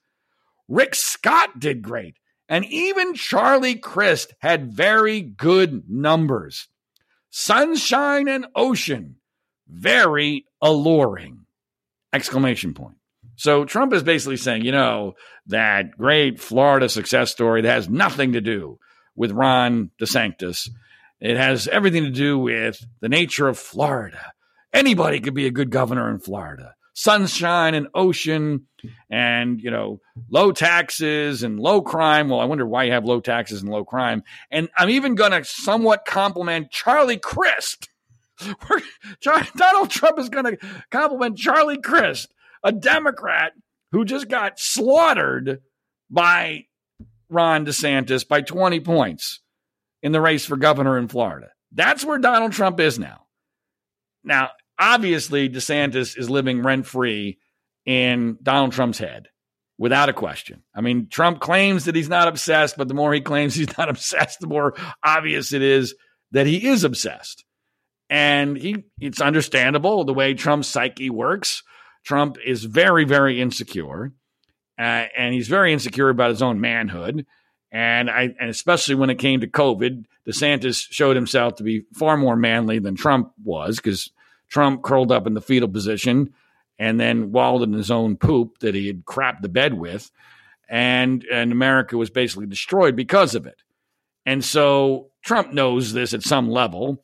Rick 0.69 0.95
Scott 0.95 1.59
did 1.59 1.83
great, 1.83 2.17
and 2.49 2.65
even 2.67 3.15
Charlie 3.15 3.77
Crist 3.77 4.35
had 4.41 4.73
very 4.73 5.23
good 5.23 5.89
numbers 5.89 6.69
sunshine 7.31 8.29
and 8.29 8.47
ocean, 8.55 9.17
very 9.69 10.47
alluring. 10.61 11.47
Exclamation 12.13 12.75
point. 12.75 12.97
So 13.37 13.65
Trump 13.65 13.93
is 13.93 14.03
basically 14.03 14.37
saying, 14.37 14.65
you 14.65 14.73
know, 14.73 15.15
that 15.47 15.93
great 15.93 16.41
Florida 16.41 16.89
success 16.89 17.31
story 17.31 17.63
that 17.63 17.73
has 17.73 17.89
nothing 17.89 18.33
to 18.33 18.41
do 18.41 18.79
with 19.15 19.31
Ron 19.31 19.91
DeSantis. 20.01 20.69
It 21.21 21.37
has 21.37 21.69
everything 21.69 22.05
to 22.05 22.11
do 22.11 22.39
with 22.39 22.85
the 23.01 23.09
nature 23.09 23.49
of 23.49 23.59
Florida. 23.59 24.33
Anybody 24.73 25.21
could 25.21 25.35
be 25.35 25.47
a 25.47 25.51
good 25.51 25.71
governor 25.71 26.11
in 26.11 26.19
Florida. 26.19 26.75
Sunshine 26.95 27.75
and 27.75 27.89
ocean 27.95 28.67
and, 29.11 29.61
you 29.61 29.71
know, 29.71 30.01
low 30.31 30.53
taxes 30.53 31.43
and 31.43 31.61
low 31.61 31.83
crime. 31.83 32.29
Well, 32.29 32.41
I 32.41 32.47
wonder 32.47 32.67
why 32.67 32.85
you 32.85 32.93
have 32.93 33.05
low 33.05 33.21
taxes 33.21 33.63
and 33.63 33.71
low 33.71 33.85
crime. 33.85 34.23
And 34.51 34.69
I'm 34.77 34.91
even 34.91 35.15
going 35.15 35.33
to 35.33 35.45
somewhat 35.45 36.05
compliment 36.05 36.71
Charlie 36.71 37.19
Crist. 37.19 37.89
Donald 39.23 39.91
Trump 39.91 40.19
is 40.19 40.31
going 40.31 40.45
to 40.47 40.59
compliment 40.91 41.37
Charlie 41.37 41.81
Crist, 41.81 42.33
a 42.65 42.73
Democrat 42.73 43.53
who 43.93 44.05
just 44.05 44.29
got 44.29 44.59
slaughtered 44.59 45.61
by 46.09 46.65
Ron 47.29 47.67
DeSantis 47.67 48.27
by 48.27 48.41
20 48.41 48.81
points 48.81 49.41
in 50.03 50.13
the 50.13 50.21
race 50.21 50.45
for 50.45 50.57
governor 50.57 50.99
in 50.99 51.09
Florida. 51.09 51.49
That's 51.73 52.05
where 52.05 52.19
Donald 52.19 52.53
Trump 52.53 52.81
is 52.81 52.99
now. 52.99 53.27
Now, 54.25 54.51
obviously, 54.79 55.49
DeSantis 55.49 56.19
is 56.19 56.29
living 56.29 56.63
rent 56.63 56.87
free 56.87 57.39
in 57.87 58.39
Donald 58.43 58.73
Trump's 58.73 58.99
head 58.99 59.29
without 59.79 60.09
a 60.09 60.13
question. 60.15 60.63
I 60.75 60.83
mean, 60.83 61.09
Trump 61.09 61.41
claims 61.41 61.87
that 61.87 61.95
he's 61.95 62.09
not 62.09 62.29
obsessed, 62.29 62.77
but 62.77 62.89
the 62.89 62.95
more 62.95 63.13
he 63.15 63.21
claims 63.21 63.55
he's 63.57 63.77
not 63.79 63.89
obsessed, 63.89 64.41
the 64.41 64.47
more 64.47 64.75
obvious 65.03 65.53
it 65.53 65.63
is 65.63 65.95
that 66.33 66.47
he 66.47 66.69
is 66.69 66.85
obsessed. 66.85 67.45
And 68.09 68.57
he 68.57 68.85
it's 69.01 69.21
understandable 69.21 70.05
the 70.05 70.13
way 70.13 70.35
Trump's 70.35 70.67
psyche 70.67 71.11
works. 71.11 71.63
Trump 72.05 72.39
is 72.45 72.65
very, 72.65 73.05
very 73.05 73.41
insecure. 73.41 74.13
Uh, 74.79 75.07
and 75.17 75.35
he's 75.35 75.49
very 75.49 75.73
insecure 75.73 76.09
about 76.09 76.31
his 76.31 76.43
own 76.43 76.61
manhood. 76.61 77.27
And 77.73 78.11
I 78.11 78.35
and 78.41 78.51
especially 78.51 78.97
when 78.97 79.11
it 79.11 79.19
came 79.19 79.41
to 79.41 79.47
COVID, 79.47 80.05
DeSantis 80.27 80.87
showed 80.91 81.17
himself 81.17 81.57
to 81.57 81.63
be 81.63 81.85
far 81.95 82.17
more 82.17 82.37
manly 82.37 82.79
than 82.79 82.97
Trump 82.97 83.33
was 83.45 83.77
because 83.77 84.11
Trump 84.49 84.83
curled 84.83 85.13
up 85.13 85.27
in 85.27 85.35
the 85.35 85.41
fetal 85.41 85.69
position 85.69 86.35
and 86.79 86.99
then 86.99 87.31
wallowed 87.31 87.69
in 87.69 87.75
his 87.75 87.91
own 87.91 88.17
poop 88.17 88.59
that 88.61 88.75
he 88.75 88.87
had 88.87 89.05
crapped 89.05 89.43
the 89.43 89.49
bed 89.49 89.75
with. 89.75 90.11
And, 90.69 91.25
and 91.31 91.53
America 91.53 91.97
was 91.97 92.11
basically 92.11 92.47
destroyed 92.47 92.97
because 92.97 93.35
of 93.35 93.47
it. 93.47 93.63
And 94.25 94.45
so 94.45 95.11
Trump 95.23 95.53
knows 95.53 95.93
this 95.93 96.15
at 96.15 96.23
some 96.23 96.49
level. 96.49 97.03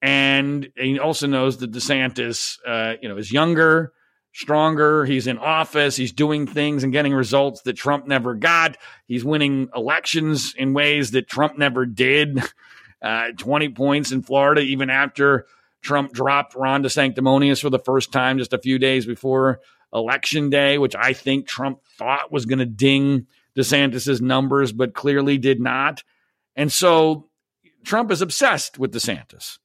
And 0.00 0.70
he 0.76 0.98
also 0.98 1.28
knows 1.28 1.58
that 1.58 1.70
DeSantis, 1.70 2.58
uh, 2.66 2.96
you 3.00 3.08
know, 3.08 3.16
is 3.16 3.30
younger, 3.30 3.92
stronger. 4.32 5.04
He's 5.04 5.26
in 5.26 5.38
office. 5.38 5.96
He's 5.96 6.12
doing 6.12 6.46
things 6.46 6.84
and 6.84 6.92
getting 6.92 7.12
results 7.12 7.62
that 7.62 7.74
Trump 7.74 8.06
never 8.06 8.34
got. 8.34 8.76
He's 9.06 9.24
winning 9.24 9.68
elections 9.74 10.54
in 10.56 10.74
ways 10.74 11.12
that 11.12 11.28
Trump 11.28 11.58
never 11.58 11.86
did. 11.86 12.42
Uh, 13.02 13.32
20 13.36 13.70
points 13.70 14.12
in 14.12 14.22
Florida, 14.22 14.60
even 14.60 14.88
after 14.88 15.44
Trump 15.80 16.12
dropped 16.12 16.54
Ron 16.54 16.84
DeSanctimonious 16.84 17.60
for 17.60 17.68
the 17.68 17.80
first 17.80 18.12
time 18.12 18.38
just 18.38 18.52
a 18.52 18.58
few 18.58 18.78
days 18.78 19.04
before 19.04 19.58
election 19.92 20.50
day, 20.50 20.78
which 20.78 20.94
I 20.94 21.12
think 21.12 21.48
Trump 21.48 21.80
thought 21.98 22.30
was 22.30 22.46
going 22.46 22.60
to 22.60 22.64
ding 22.64 23.26
DeSantis's 23.56 24.22
numbers, 24.22 24.72
but 24.72 24.94
clearly 24.94 25.36
did 25.36 25.60
not. 25.60 26.04
And 26.54 26.70
so 26.70 27.28
Trump 27.84 28.10
is 28.10 28.22
obsessed 28.22 28.78
with 28.78 28.92
DeSantis. 28.92 29.58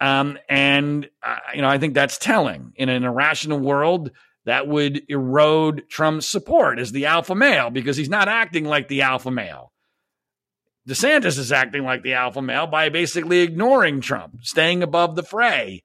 Um, 0.00 0.38
and, 0.48 1.08
uh, 1.22 1.38
you 1.54 1.62
know, 1.62 1.68
I 1.68 1.78
think 1.78 1.94
that's 1.94 2.18
telling. 2.18 2.72
In 2.76 2.88
an 2.88 3.04
irrational 3.04 3.58
world, 3.58 4.10
that 4.44 4.68
would 4.68 5.02
erode 5.08 5.88
Trump's 5.88 6.26
support 6.26 6.78
as 6.78 6.92
the 6.92 7.06
alpha 7.06 7.34
male 7.34 7.70
because 7.70 7.96
he's 7.96 8.08
not 8.08 8.28
acting 8.28 8.64
like 8.64 8.88
the 8.88 9.02
alpha 9.02 9.30
male. 9.30 9.72
DeSantis 10.88 11.38
is 11.38 11.52
acting 11.52 11.82
like 11.82 12.02
the 12.02 12.14
alpha 12.14 12.40
male 12.40 12.66
by 12.66 12.88
basically 12.88 13.40
ignoring 13.40 14.00
Trump, 14.00 14.38
staying 14.42 14.82
above 14.82 15.16
the 15.16 15.22
fray, 15.22 15.82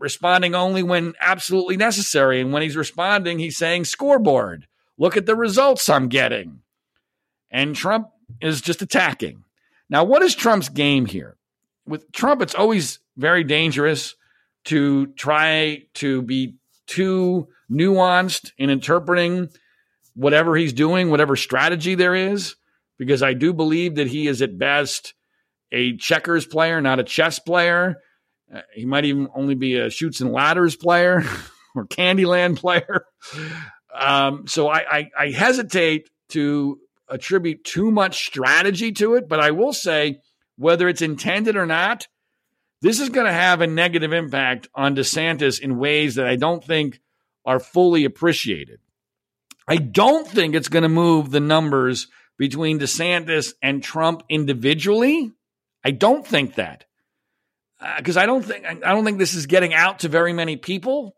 responding 0.00 0.56
only 0.56 0.82
when 0.82 1.14
absolutely 1.20 1.76
necessary. 1.76 2.40
And 2.40 2.52
when 2.52 2.62
he's 2.62 2.76
responding, 2.76 3.38
he's 3.38 3.56
saying, 3.56 3.84
scoreboard, 3.84 4.66
look 4.98 5.16
at 5.16 5.26
the 5.26 5.36
results 5.36 5.88
I'm 5.88 6.08
getting. 6.08 6.62
And 7.50 7.76
Trump 7.76 8.08
is 8.40 8.60
just 8.60 8.82
attacking. 8.82 9.44
Now, 9.88 10.02
what 10.02 10.22
is 10.22 10.34
Trump's 10.34 10.68
game 10.68 11.06
here? 11.06 11.36
With 11.86 12.10
Trump, 12.10 12.42
it's 12.42 12.56
always 12.56 12.98
very 13.16 13.44
dangerous 13.44 14.14
to 14.64 15.06
try 15.08 15.82
to 15.94 16.22
be 16.22 16.56
too 16.86 17.48
nuanced 17.70 18.52
in 18.58 18.70
interpreting 18.70 19.48
whatever 20.14 20.56
he's 20.56 20.72
doing, 20.72 21.10
whatever 21.10 21.36
strategy 21.36 21.94
there 21.94 22.14
is 22.14 22.56
because 22.98 23.22
I 23.22 23.34
do 23.34 23.52
believe 23.52 23.96
that 23.96 24.06
he 24.06 24.26
is 24.26 24.42
at 24.42 24.58
best 24.58 25.14
a 25.72 25.96
checkers 25.96 26.46
player, 26.46 26.80
not 26.80 27.00
a 27.00 27.04
chess 27.04 27.38
player. 27.38 27.96
Uh, 28.52 28.60
he 28.74 28.84
might 28.84 29.04
even 29.04 29.28
only 29.34 29.54
be 29.54 29.76
a 29.76 29.90
Chutes 29.90 30.20
and 30.20 30.32
Ladders 30.32 30.76
player 30.76 31.24
or 31.74 31.86
Candyland 31.86 32.56
player. 32.56 33.06
Um, 33.92 34.46
so 34.46 34.68
I, 34.68 34.98
I, 34.98 35.10
I 35.18 35.30
hesitate 35.30 36.10
to 36.30 36.78
attribute 37.08 37.64
too 37.64 37.90
much 37.90 38.26
strategy 38.26 38.92
to 38.92 39.14
it, 39.14 39.28
but 39.28 39.40
I 39.40 39.50
will 39.50 39.72
say 39.72 40.20
whether 40.56 40.88
it's 40.88 41.02
intended 41.02 41.56
or 41.56 41.66
not, 41.66 42.06
this 42.84 43.00
is 43.00 43.08
going 43.08 43.26
to 43.26 43.32
have 43.32 43.62
a 43.62 43.66
negative 43.66 44.12
impact 44.12 44.68
on 44.74 44.94
DeSantis 44.94 45.58
in 45.58 45.78
ways 45.78 46.16
that 46.16 46.26
I 46.26 46.36
don't 46.36 46.62
think 46.62 47.00
are 47.46 47.58
fully 47.58 48.04
appreciated. 48.04 48.78
I 49.66 49.76
don't 49.76 50.28
think 50.28 50.54
it's 50.54 50.68
going 50.68 50.82
to 50.82 50.90
move 50.90 51.30
the 51.30 51.40
numbers 51.40 52.08
between 52.36 52.78
DeSantis 52.78 53.54
and 53.62 53.82
Trump 53.82 54.24
individually. 54.28 55.32
I 55.82 55.92
don't 55.92 56.26
think 56.26 56.56
that 56.56 56.84
because 57.96 58.18
uh, 58.18 58.20
I 58.20 58.26
don't 58.26 58.44
think 58.44 58.66
I 58.66 58.74
don't 58.74 59.06
think 59.06 59.16
this 59.16 59.32
is 59.32 59.46
getting 59.46 59.72
out 59.72 60.00
to 60.00 60.10
very 60.10 60.34
many 60.34 60.58
people. 60.58 61.16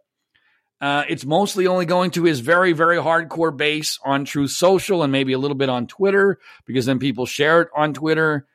Uh, 0.80 1.02
it's 1.08 1.24
mostly 1.24 1.66
only 1.66 1.84
going 1.84 2.12
to 2.12 2.22
his 2.22 2.38
very 2.38 2.74
very 2.74 2.98
hardcore 2.98 3.56
base 3.56 3.98
on 4.04 4.24
Truth 4.24 4.52
Social 4.52 5.02
and 5.02 5.10
maybe 5.10 5.32
a 5.32 5.38
little 5.38 5.56
bit 5.56 5.68
on 5.68 5.88
Twitter 5.88 6.38
because 6.64 6.86
then 6.86 7.00
people 7.00 7.26
share 7.26 7.62
it 7.62 7.68
on 7.74 7.92
Twitter, 7.92 8.46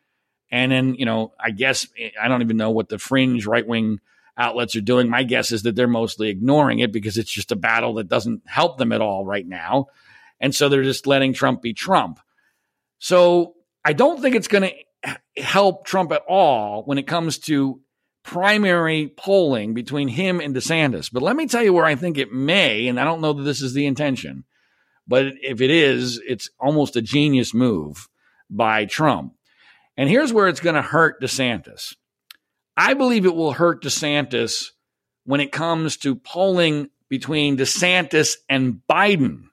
and 0.52 0.72
then 0.72 0.96
you 0.96 1.06
know 1.06 1.34
I 1.40 1.52
guess 1.52 1.88
eh, 1.98 2.12
I 2.22 2.28
don't 2.28 2.42
even 2.42 2.58
know 2.58 2.72
what 2.72 2.90
the 2.90 3.00
fringe 3.00 3.46
right 3.46 3.66
wing 3.66 4.00
outlets 4.38 4.76
are 4.76 4.82
doing. 4.82 5.10
My 5.10 5.24
guess 5.24 5.52
is 5.52 5.64
that 5.64 5.76
they're 5.76 5.88
mostly 5.88 6.30
ignoring 6.30 6.80
it 6.80 6.92
because 6.92 7.18
it's 7.18 7.32
just 7.32 7.52
a 7.52 7.56
battle 7.56 7.96
that 7.96 8.08
doesn't 8.10 8.42
help 8.46 8.78
them 8.78 8.92
at 8.92 9.02
all 9.02 9.26
right 9.26 9.48
now, 9.48 9.88
and 10.40 10.54
so 10.54 10.70
they're 10.70 10.84
just 10.84 11.08
letting 11.08 11.34
Trump 11.34 11.62
be 11.62 11.74
Trump. 11.74 12.20
So 13.00 13.56
I 13.84 13.94
don't 13.94 14.22
think 14.22 14.36
it's 14.36 14.48
going 14.48 14.70
to 14.70 15.20
help 15.42 15.86
Trump 15.86 16.12
at 16.12 16.24
all 16.28 16.84
when 16.84 16.98
it 16.98 17.08
comes 17.08 17.40
to 17.40 17.82
primary 18.24 19.12
polling 19.18 19.74
between 19.74 20.08
him 20.08 20.40
and 20.40 20.56
DeSantis. 20.56 21.12
But 21.12 21.24
let 21.24 21.36
me 21.36 21.48
tell 21.48 21.64
you 21.64 21.74
where 21.74 21.86
I 21.86 21.96
think 21.96 22.18
it 22.18 22.32
may, 22.32 22.88
and 22.88 23.00
I 23.00 23.04
don't 23.04 23.22
know 23.22 23.34
that 23.34 23.44
this 23.44 23.62
is 23.62 23.74
the 23.74 23.86
intention, 23.86 24.44
but 25.08 25.26
if 25.42 25.62
it 25.62 25.72
is, 25.72 26.22
it's 26.28 26.50
almost 26.60 26.96
a 26.96 27.02
genius 27.02 27.54
move 27.54 28.08
by 28.50 28.86
Trump. 28.86 29.34
And 29.98 30.10
here's 30.10 30.34
where 30.34 30.48
it's 30.48 30.60
going 30.60 30.76
to 30.76 30.82
hurt 30.82 31.22
DeSantis. 31.22 31.96
I 32.78 32.94
believe 32.94 33.26
it 33.26 33.36
will 33.36 33.54
hurt 33.54 33.84
DeSantis 33.84 34.68
when 35.26 35.42
it 35.42 35.52
comes 35.52 35.98
to 35.98 36.16
polling 36.16 36.90
between 37.10 37.58
DeSantis 37.58 38.38
and 38.50 38.82
Biden. 38.90 39.44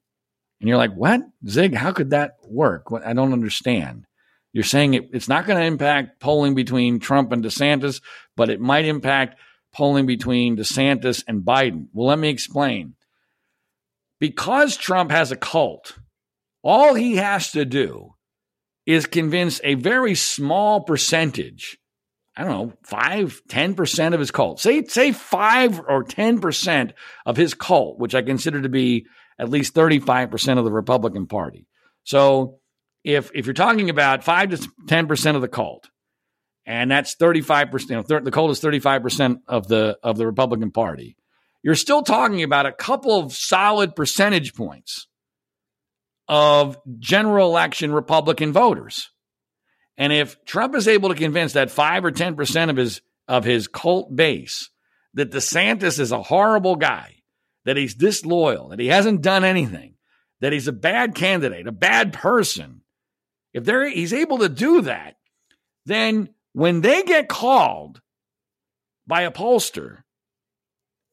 And 0.61 0.69
you're 0.69 0.79
like, 0.79 0.95
what? 0.95 1.21
Zig, 1.47 1.75
how 1.75 1.93
could 1.93 2.11
that 2.11 2.37
work? 2.45 2.87
I 3.05 3.13
don't 3.13 3.33
understand. 3.33 4.07
You're 4.53 4.65
saying 4.65 4.95
it, 4.95 5.11
it's 5.13 5.29
not 5.29 5.47
going 5.47 5.59
to 5.59 5.67
impact 5.67 6.21
polling 6.21 6.55
between 6.55 7.01
Trump 7.01 7.33
and 7.33 7.45
DeSantis, 7.45 8.01
but 8.37 8.49
it 8.49 8.61
might 8.61 8.87
impact 8.87 9.39
polling 9.73 10.07
between 10.07 10.57
DeSantis 10.57 11.23
and 11.29 11.43
Biden. 11.43 11.89
Well, 11.93 12.09
let 12.09 12.19
me 12.19 12.29
explain. 12.29 12.95
Because 14.21 14.77
Trump 14.77 15.11
has 15.11 15.31
a 15.31 15.37
cult, 15.37 15.99
all 16.63 16.95
he 16.95 17.17
has 17.17 17.53
to 17.53 17.65
do 17.65 18.15
is 18.89 19.05
convince 19.05 19.61
a 19.65 19.75
very 19.75 20.15
small 20.15 20.81
percentage, 20.81 21.77
I 22.35 22.43
don't 22.43 22.51
know, 22.51 22.73
5, 22.85 23.43
10% 23.47 24.15
of 24.15 24.19
his 24.19 24.31
cult. 24.31 24.61
Say 24.61 24.83
say 24.85 25.13
5 25.13 25.81
or 25.81 26.05
10% 26.05 26.93
of 27.27 27.37
his 27.37 27.53
cult, 27.53 27.99
which 27.99 28.15
I 28.15 28.23
consider 28.23 28.63
to 28.63 28.71
be 28.71 29.05
at 29.39 29.51
least 29.51 29.75
35% 29.75 30.59
of 30.59 30.65
the 30.65 30.73
Republican 30.73 31.27
Party. 31.27 31.67
So 32.05 32.61
if 33.05 33.31
if 33.35 33.45
you're 33.45 33.53
talking 33.53 33.91
about 33.91 34.25
5 34.25 34.51
to 34.51 34.57
10% 34.87 35.35
of 35.37 35.43
the 35.43 35.49
cult, 35.49 35.91
and 36.65 36.91
that's 36.91 37.15
35%, 37.15 37.91
you 37.91 37.97
know, 37.97 38.03
th- 38.03 38.25
the 38.25 38.31
cult 38.31 38.53
is 38.53 38.61
35% 38.63 39.41
of 39.47 39.69
the 39.69 39.99
of 40.03 40.17
the 40.17 40.25
Republican 40.25 40.71
Party. 40.71 41.19
You're 41.63 41.75
still 41.75 42.03
talking 42.03 42.43
about 42.43 42.65
a 42.65 42.73
couple 42.73 43.19
of 43.19 43.35
solid 43.35 43.95
percentage 43.95 44.55
points 44.55 45.09
of 46.29 46.79
general 46.99 47.49
election 47.49 47.93
Republican 47.93 48.53
voters. 48.53 49.11
And 49.97 50.13
if 50.13 50.45
Trump 50.45 50.75
is 50.75 50.87
able 50.87 51.09
to 51.09 51.15
convince 51.15 51.55
that 51.55 51.71
5 51.71 52.05
or 52.05 52.13
10% 52.13 52.71
of 52.71 52.77
his 52.77 53.01
of 53.27 53.45
his 53.45 53.69
cult 53.69 54.15
base 54.15 54.71
that 55.15 55.31
DeSantis 55.31 55.99
is 55.99 56.13
a 56.13 56.23
horrible 56.23 56.77
guy 56.77 57.17
that 57.67 57.77
he's 57.77 57.95
disloyal, 57.95 58.69
that 58.69 58.81
he 58.81 58.87
hasn't 58.87 59.21
done 59.21 59.45
anything, 59.45 59.95
that 60.41 60.53
he's 60.53 60.69
a 60.69 60.73
bad 60.73 61.15
candidate, 61.15 61.67
a 61.67 61.73
bad 61.73 62.15
person, 62.15 62.81
if 63.53 63.65
they're, 63.65 63.89
he's 63.89 64.13
able 64.15 64.39
to 64.39 64.49
do 64.49 64.83
that, 64.83 65.17
then 65.85 66.31
when 66.53 66.81
they 66.81 67.03
get 67.03 67.29
called 67.29 68.01
by 69.07 69.23
a 69.23 69.31
pollster 69.31 70.05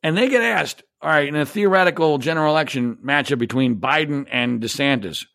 and 0.02 0.18
they 0.18 0.30
get 0.30 0.42
asked, 0.42 0.84
all 1.02 1.10
right, 1.10 1.28
in 1.28 1.36
a 1.36 1.46
theoretical 1.46 2.18
general 2.18 2.52
election 2.52 2.98
matchup 3.04 3.38
between 3.38 3.80
Biden 3.80 4.28
and 4.32 4.62
DeSantis, 4.62 5.26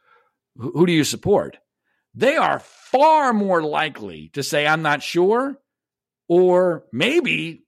who, 0.56 0.72
who 0.72 0.86
do 0.86 0.92
you 0.92 1.04
support? 1.04 1.58
They 2.14 2.36
are 2.36 2.58
far 2.58 3.32
more 3.32 3.62
likely 3.62 4.30
to 4.32 4.42
say, 4.42 4.66
I'm 4.66 4.82
not 4.82 5.02
sure, 5.02 5.56
or 6.28 6.84
maybe 6.92 7.62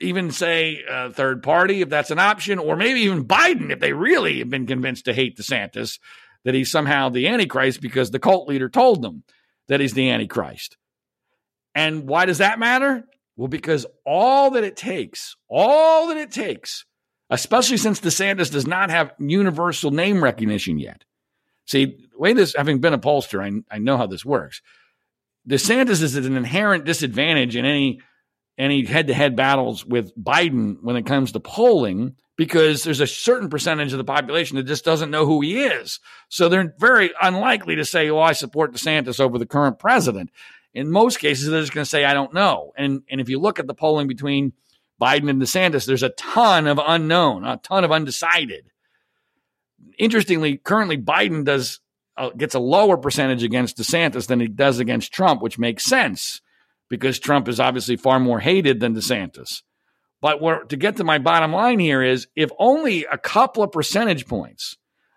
even 0.00 0.30
say 0.32 0.82
a 0.88 1.10
third 1.10 1.42
party 1.42 1.80
if 1.80 1.88
that's 1.88 2.10
an 2.10 2.18
option, 2.18 2.58
or 2.58 2.76
maybe 2.76 3.00
even 3.02 3.24
Biden 3.24 3.70
if 3.70 3.80
they 3.80 3.92
really 3.92 4.40
have 4.40 4.50
been 4.50 4.66
convinced 4.66 5.06
to 5.06 5.14
hate 5.14 5.38
DeSantis, 5.38 5.98
that 6.44 6.54
he's 6.54 6.70
somehow 6.70 7.08
the 7.08 7.28
Antichrist 7.28 7.80
because 7.80 8.10
the 8.10 8.18
cult 8.18 8.48
leader 8.48 8.68
told 8.68 9.02
them 9.02 9.22
that 9.68 9.80
he's 9.80 9.94
the 9.94 10.10
Antichrist. 10.10 10.76
And 11.74 12.06
why 12.06 12.26
does 12.26 12.38
that 12.38 12.58
matter? 12.58 13.04
Well, 13.36 13.48
because 13.48 13.86
all 14.04 14.50
that 14.50 14.64
it 14.64 14.76
takes, 14.76 15.36
all 15.48 16.08
that 16.08 16.16
it 16.16 16.30
takes, 16.30 16.84
especially 17.34 17.76
since 17.76 18.00
DeSantis 18.00 18.50
does 18.50 18.66
not 18.66 18.90
have 18.90 19.12
universal 19.18 19.90
name 19.90 20.22
recognition 20.22 20.78
yet. 20.78 21.04
See, 21.66 21.86
the 21.86 22.18
way 22.18 22.32
this, 22.32 22.54
having 22.56 22.80
been 22.80 22.94
a 22.94 22.98
pollster, 22.98 23.42
I, 23.42 23.74
I 23.74 23.78
know 23.78 23.96
how 23.96 24.06
this 24.06 24.24
works. 24.24 24.62
DeSantis 25.48 26.02
is 26.02 26.16
at 26.16 26.24
an 26.24 26.36
inherent 26.36 26.84
disadvantage 26.84 27.56
in 27.56 27.64
any 27.64 28.00
any 28.56 28.84
head 28.84 29.08
to 29.08 29.14
head 29.14 29.34
battles 29.34 29.84
with 29.84 30.16
Biden 30.16 30.76
when 30.80 30.94
it 30.94 31.06
comes 31.06 31.32
to 31.32 31.40
polling 31.40 32.14
because 32.36 32.84
there's 32.84 33.00
a 33.00 33.06
certain 33.06 33.48
percentage 33.48 33.92
of 33.92 33.98
the 33.98 34.04
population 34.04 34.56
that 34.56 34.62
just 34.62 34.84
doesn't 34.84 35.10
know 35.10 35.26
who 35.26 35.40
he 35.40 35.64
is. 35.64 35.98
So 36.28 36.48
they're 36.48 36.72
very 36.78 37.10
unlikely 37.20 37.74
to 37.76 37.84
say, 37.84 38.08
"Oh, 38.10 38.20
I 38.20 38.32
support 38.32 38.72
DeSantis 38.72 39.18
over 39.18 39.38
the 39.38 39.46
current 39.46 39.78
president." 39.80 40.30
In 40.72 40.90
most 40.90 41.18
cases, 41.18 41.48
they're 41.48 41.60
just 41.60 41.74
going 41.74 41.84
to 41.84 41.90
say, 41.90 42.04
"I 42.04 42.14
don't 42.14 42.32
know." 42.32 42.72
And 42.76 43.02
and 43.10 43.20
if 43.20 43.28
you 43.28 43.40
look 43.40 43.58
at 43.58 43.66
the 43.66 43.74
polling 43.74 44.06
between 44.06 44.52
Biden 45.00 45.28
and 45.28 45.40
DeSantis, 45.40 45.86
there's 45.86 46.02
a 46.02 46.10
ton 46.10 46.66
of 46.66 46.80
unknown, 46.84 47.44
a 47.44 47.56
ton 47.56 47.84
of 47.84 47.92
undecided. 47.92 48.66
Interestingly, 49.98 50.56
currently 50.56 50.96
Biden 50.98 51.44
does 51.44 51.80
uh, 52.16 52.30
gets 52.30 52.54
a 52.54 52.60
lower 52.60 52.96
percentage 52.96 53.42
against 53.42 53.76
DeSantis 53.76 54.26
than 54.28 54.40
he 54.40 54.46
does 54.46 54.78
against 54.78 55.12
Trump, 55.12 55.42
which 55.42 55.58
makes 55.58 55.84
sense 55.84 56.40
because 56.88 57.18
Trump 57.18 57.48
is 57.48 57.58
obviously 57.58 57.96
far 57.96 58.20
more 58.20 58.40
hated 58.40 58.80
than 58.80 58.94
DeSantis. 58.94 59.62
But 60.20 60.40
where, 60.40 60.64
to 60.64 60.76
get 60.76 60.96
to 60.96 61.04
my 61.04 61.18
bottom 61.18 61.52
line 61.52 61.80
here 61.80 62.02
is 62.02 62.28
if 62.36 62.50
only 62.58 63.04
a 63.04 63.18
couple 63.18 63.62
of 63.62 63.72
percentage 63.72 64.26
points 64.26 64.76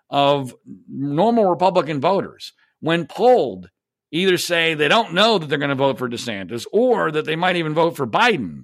of 0.09 0.53
normal 0.89 1.45
Republican 1.45 2.01
voters, 2.01 2.53
when 2.80 3.05
polled, 3.05 3.69
either 4.11 4.38
say 4.38 4.73
they 4.73 4.88
don't 4.88 5.13
know 5.13 5.38
that 5.38 5.47
they're 5.47 5.57
going 5.57 5.69
to 5.69 5.75
vote 5.75 5.97
for 5.97 6.09
DeSantis 6.09 6.65
or 6.71 7.11
that 7.11 7.25
they 7.25 7.36
might 7.36 7.57
even 7.57 7.73
vote 7.73 7.95
for 7.95 8.07
Biden, 8.07 8.63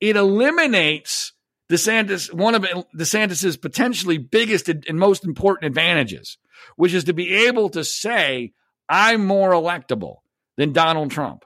it 0.00 0.16
eliminates 0.16 1.32
DeSantis, 1.70 2.32
one 2.32 2.54
of 2.54 2.62
DeSantis's 2.96 3.56
potentially 3.56 4.18
biggest 4.18 4.68
and 4.68 4.98
most 4.98 5.24
important 5.24 5.66
advantages, 5.66 6.38
which 6.76 6.94
is 6.94 7.04
to 7.04 7.12
be 7.12 7.46
able 7.46 7.70
to 7.70 7.84
say, 7.84 8.52
I'm 8.88 9.26
more 9.26 9.50
electable 9.50 10.18
than 10.56 10.72
Donald 10.72 11.10
Trump. 11.10 11.44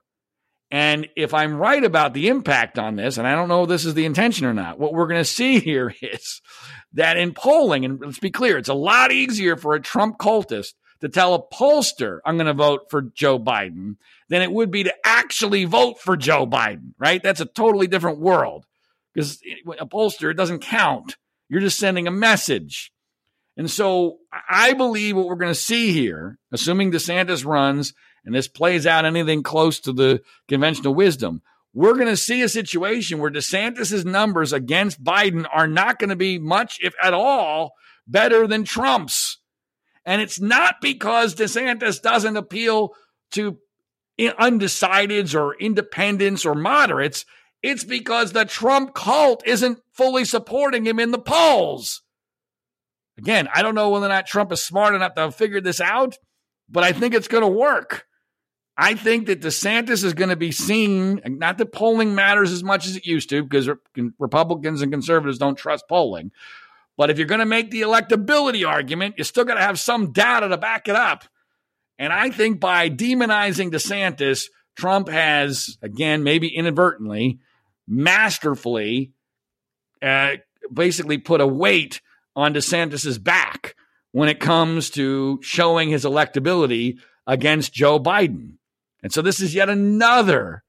And 0.71 1.09
if 1.17 1.35
I'm 1.35 1.57
right 1.57 1.83
about 1.83 2.15
the 2.15 2.29
impact 2.29 2.79
on 2.79 2.95
this, 2.95 3.19
and 3.19 3.27
I 3.27 3.35
don't 3.35 3.49
know 3.49 3.65
if 3.65 3.69
this 3.69 3.85
is 3.85 3.95
the 3.95 4.05
intention 4.05 4.47
or 4.47 4.55
not, 4.55 4.79
what 4.79 4.93
we're 4.93 5.09
going 5.09 5.21
to 5.21 5.25
see 5.25 5.59
here 5.59 5.93
is 6.03 6.41
that 6.93 7.17
in 7.17 7.33
polling, 7.33 7.85
and 7.85 8.01
let's 8.01 8.21
be 8.21 8.31
clear, 8.31 8.57
it's 8.57 8.69
a 8.69 8.75
lot 8.75 9.11
easier 9.11 9.57
for 9.57 9.75
a 9.75 9.81
Trump 9.81 10.19
cultist 10.19 10.75
to 11.01 11.09
tell 11.09 11.35
a 11.35 11.43
pollster, 11.43 12.19
I'm 12.25 12.37
going 12.37 12.47
to 12.47 12.55
vote 12.55 12.91
for 12.91 13.03
Joe 13.03 13.39
Biden, 13.39 13.97
than 14.29 14.43
it 14.43 14.53
would 14.53 14.71
be 14.71 14.85
to 14.85 14.95
actually 15.05 15.65
vote 15.65 15.99
for 15.99 16.17
Joe 16.17 16.47
Biden, 16.47 16.93
right? 16.99 17.23
That's 17.23 17.41
a 17.41 17.47
totally 17.47 17.87
different 17.87 18.19
world 18.19 18.67
because 19.15 19.41
a 19.79 19.87
pollster, 19.87 20.31
it 20.31 20.37
doesn't 20.37 20.61
count. 20.61 21.17
You're 21.49 21.61
just 21.61 21.79
sending 21.79 22.07
a 22.07 22.13
message. 22.13 22.93
And 23.57 23.71
so 23.71 24.19
I 24.49 24.73
believe 24.73 25.17
what 25.17 25.27
we're 25.27 25.35
going 25.35 25.53
to 25.53 25.61
see 25.61 25.93
here, 25.93 26.39
assuming 26.53 26.93
DeSantis 26.93 27.45
runs 27.45 27.93
and 28.25 28.35
this 28.35 28.49
plays 28.49 28.87
out 28.87 29.05
anything 29.05 29.43
close 29.43 29.81
to 29.81 29.93
the 29.93 30.23
conventional 30.49 30.95
wisdom, 30.95 31.43
we're 31.73 31.95
going 31.95 32.07
to 32.07 32.17
see 32.17 32.43
a 32.43 32.49
situation 32.49 33.19
where 33.19 33.31
DeSantis's 33.31 34.05
numbers 34.05 34.53
against 34.53 35.03
Biden 35.03 35.47
are 35.53 35.69
not 35.69 35.99
going 35.99 36.11
to 36.11 36.17
be 36.17 36.39
much, 36.39 36.79
if 36.83 36.95
at 37.03 37.15
all, 37.15 37.73
better 38.07 38.47
than 38.47 38.65
Trump's. 38.65 39.30
And 40.11 40.21
it's 40.21 40.41
not 40.41 40.81
because 40.83 41.37
DeSantis 41.37 42.03
doesn't 42.03 42.37
appeal 42.37 42.95
to 43.31 43.59
undecideds 44.19 45.41
or 45.41 45.55
independents 45.55 46.45
or 46.45 46.57
moderates. 46.57 47.25
It's 47.63 47.85
because 47.85 48.33
the 48.33 48.45
Trump 48.45 48.93
cult 48.93 49.47
isn't 49.47 49.79
fully 49.93 50.25
supporting 50.25 50.85
him 50.85 50.99
in 50.99 51.13
the 51.13 51.21
polls. 51.21 52.03
Again, 53.19 53.49
I 53.55 53.63
don't 53.63 53.77
know 53.77 53.91
whether 53.91 54.07
or 54.07 54.09
not 54.09 54.27
Trump 54.27 54.51
is 54.51 54.61
smart 54.61 54.97
enough 54.97 55.15
to 55.15 55.31
figure 55.31 55.61
this 55.61 55.81
out, 55.81 56.17
but 56.69 56.83
I 56.83 56.91
think 56.91 57.15
it's 57.15 57.29
going 57.29 57.45
to 57.45 57.49
work. 57.49 58.05
I 58.77 58.97
think 58.97 59.29
that 59.29 59.43
DeSantis 59.43 60.03
is 60.03 60.15
going 60.15 60.31
to 60.31 60.37
be 60.37 60.51
seen, 60.51 61.21
not 61.25 61.57
that 61.59 61.73
polling 61.73 62.17
matters 62.17 62.51
as 62.51 62.65
much 62.65 62.85
as 62.85 62.97
it 62.97 63.07
used 63.07 63.29
to, 63.29 63.45
because 63.45 63.71
Republicans 64.19 64.83
and 64.83 64.91
conservatives 64.91 65.39
don't 65.39 65.55
trust 65.57 65.87
polling. 65.89 66.33
But 67.01 67.09
if 67.09 67.17
you're 67.17 67.27
going 67.27 67.39
to 67.39 67.47
make 67.47 67.71
the 67.71 67.81
electability 67.81 68.69
argument, 68.69 69.15
you 69.17 69.25
still 69.25 69.47
got 69.47 69.55
to 69.55 69.63
have 69.63 69.81
some 69.81 70.13
data 70.13 70.51
to 70.51 70.59
back 70.59 70.87
it 70.87 70.95
up. 70.95 71.25
And 71.99 72.13
I 72.13 72.29
think 72.29 72.61
by 72.61 72.91
demonizing 72.91 73.71
DeSantis, 73.73 74.49
Trump 74.77 75.09
has, 75.09 75.79
again, 75.81 76.25
maybe 76.25 76.55
inadvertently, 76.55 77.39
masterfully, 77.89 79.15
uh, 80.03 80.33
basically 80.71 81.17
put 81.17 81.41
a 81.41 81.47
weight 81.47 82.03
on 82.37 82.53
DeSantis's 82.53 83.19
back 83.19 83.77
when 84.13 84.29
it 84.29 84.39
comes 84.39 84.91
to 84.91 85.39
showing 85.41 85.89
his 85.89 86.05
electability 86.05 86.99
against 87.27 87.73
Joe 87.73 87.99
Biden. 87.99 88.57
And 89.03 89.11
so 89.11 89.23
this 89.23 89.41
is 89.41 89.55
yet 89.55 89.71
another 89.71 90.65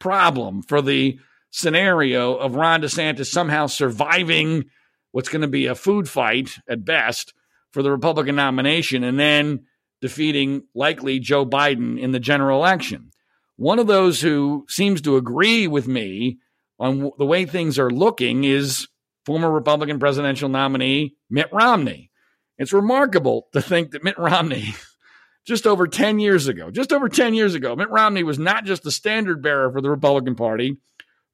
problem 0.00 0.62
for 0.62 0.82
the 0.82 1.20
scenario 1.52 2.34
of 2.34 2.56
Ron 2.56 2.82
DeSantis 2.82 3.26
somehow 3.26 3.68
surviving 3.68 4.64
what's 5.12 5.28
going 5.28 5.42
to 5.42 5.48
be 5.48 5.66
a 5.66 5.74
food 5.74 6.08
fight 6.08 6.58
at 6.68 6.84
best 6.84 7.34
for 7.72 7.82
the 7.82 7.90
Republican 7.90 8.36
nomination 8.36 9.04
and 9.04 9.18
then 9.18 9.64
defeating 10.00 10.62
likely 10.74 11.18
Joe 11.18 11.46
Biden 11.46 11.98
in 11.98 12.12
the 12.12 12.20
general 12.20 12.58
election. 12.58 13.10
One 13.56 13.78
of 13.78 13.86
those 13.86 14.20
who 14.20 14.66
seems 14.68 15.00
to 15.02 15.16
agree 15.16 15.66
with 15.66 15.88
me 15.88 16.38
on 16.78 17.10
the 17.18 17.26
way 17.26 17.46
things 17.46 17.78
are 17.78 17.90
looking 17.90 18.44
is 18.44 18.86
former 19.24 19.50
Republican 19.50 19.98
presidential 19.98 20.48
nominee 20.48 21.16
Mitt 21.30 21.48
Romney. 21.52 22.10
It's 22.58 22.72
remarkable 22.72 23.48
to 23.52 23.60
think 23.60 23.90
that 23.90 24.04
Mitt 24.04 24.18
Romney, 24.18 24.74
just 25.46 25.66
over 25.66 25.86
10 25.86 26.18
years 26.18 26.48
ago, 26.48 26.70
just 26.70 26.92
over 26.92 27.08
10 27.08 27.34
years 27.34 27.54
ago, 27.54 27.74
Mitt 27.76 27.90
Romney 27.90 28.22
was 28.22 28.38
not 28.38 28.64
just 28.64 28.82
the 28.82 28.90
standard 28.90 29.42
bearer 29.42 29.70
for 29.72 29.80
the 29.80 29.90
Republican 29.90 30.34
Party. 30.34 30.76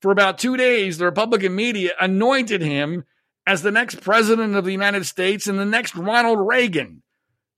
For 0.01 0.11
about 0.11 0.39
two 0.39 0.57
days, 0.57 0.99
the 0.99 1.05
Republican 1.05 1.55
media 1.55 1.93
anointed 2.01 2.61
him 2.61 3.05
as 3.47 3.63
the 3.63 3.71
next 3.71 4.01
president 4.01 4.55
of 4.55 4.65
the 4.65 4.73
United 4.73 5.07
States 5.07 5.47
and 5.47 5.59
the 5.59 5.65
next 5.65 5.97
Ronald 5.97 6.47
Reagan. 6.47 7.03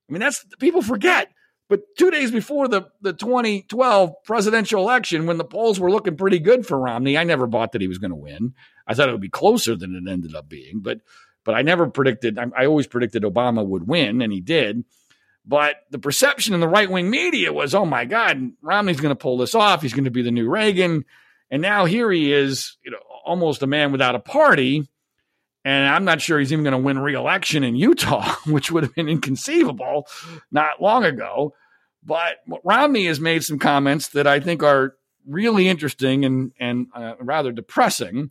I 0.08 0.12
mean, 0.12 0.20
that's 0.20 0.44
people 0.58 0.82
forget. 0.82 1.30
But 1.68 1.80
two 1.96 2.10
days 2.10 2.30
before 2.30 2.68
the, 2.68 2.88
the 3.00 3.14
2012 3.14 4.12
presidential 4.24 4.82
election, 4.82 5.26
when 5.26 5.38
the 5.38 5.44
polls 5.44 5.80
were 5.80 5.90
looking 5.90 6.16
pretty 6.16 6.38
good 6.38 6.66
for 6.66 6.78
Romney, 6.78 7.16
I 7.16 7.24
never 7.24 7.46
bought 7.46 7.72
that 7.72 7.80
he 7.80 7.88
was 7.88 7.98
going 7.98 8.10
to 8.10 8.16
win. 8.16 8.52
I 8.86 8.92
thought 8.92 9.08
it 9.08 9.12
would 9.12 9.20
be 9.20 9.30
closer 9.30 9.74
than 9.74 9.94
it 9.94 10.10
ended 10.10 10.34
up 10.34 10.48
being. 10.48 10.80
But 10.80 11.00
but 11.44 11.54
I 11.54 11.62
never 11.62 11.88
predicted, 11.88 12.38
I, 12.38 12.46
I 12.56 12.66
always 12.66 12.86
predicted 12.86 13.22
Obama 13.22 13.64
would 13.64 13.86
win, 13.86 14.22
and 14.22 14.32
he 14.32 14.40
did. 14.40 14.84
But 15.46 15.76
the 15.90 15.98
perception 15.98 16.54
in 16.54 16.60
the 16.60 16.68
right 16.68 16.90
wing 16.90 17.10
media 17.10 17.52
was, 17.52 17.74
oh 17.74 17.84
my 17.84 18.06
God, 18.06 18.52
Romney's 18.62 19.00
going 19.00 19.14
to 19.14 19.22
pull 19.22 19.36
this 19.36 19.54
off. 19.54 19.82
He's 19.82 19.92
going 19.92 20.04
to 20.04 20.10
be 20.10 20.22
the 20.22 20.30
new 20.30 20.48
Reagan. 20.48 21.04
And 21.50 21.60
now 21.60 21.84
here 21.84 22.10
he 22.10 22.32
is, 22.32 22.78
you 22.82 22.90
know, 22.90 22.98
almost 23.26 23.62
a 23.62 23.66
man 23.66 23.92
without 23.92 24.14
a 24.14 24.20
party. 24.20 24.88
And 25.64 25.88
I'm 25.88 26.04
not 26.04 26.20
sure 26.20 26.38
he's 26.38 26.52
even 26.52 26.64
going 26.64 26.72
to 26.72 26.78
win 26.78 26.98
re-election 26.98 27.64
in 27.64 27.74
Utah, 27.74 28.34
which 28.46 28.70
would 28.70 28.82
have 28.82 28.94
been 28.94 29.08
inconceivable 29.08 30.06
not 30.50 30.80
long 30.82 31.04
ago. 31.04 31.54
But 32.04 32.36
Romney 32.64 33.06
has 33.06 33.18
made 33.18 33.44
some 33.44 33.58
comments 33.58 34.08
that 34.08 34.26
I 34.26 34.40
think 34.40 34.62
are 34.62 34.94
really 35.26 35.68
interesting 35.68 36.24
and 36.24 36.52
and 36.60 36.88
uh, 36.94 37.14
rather 37.18 37.50
depressing. 37.50 38.30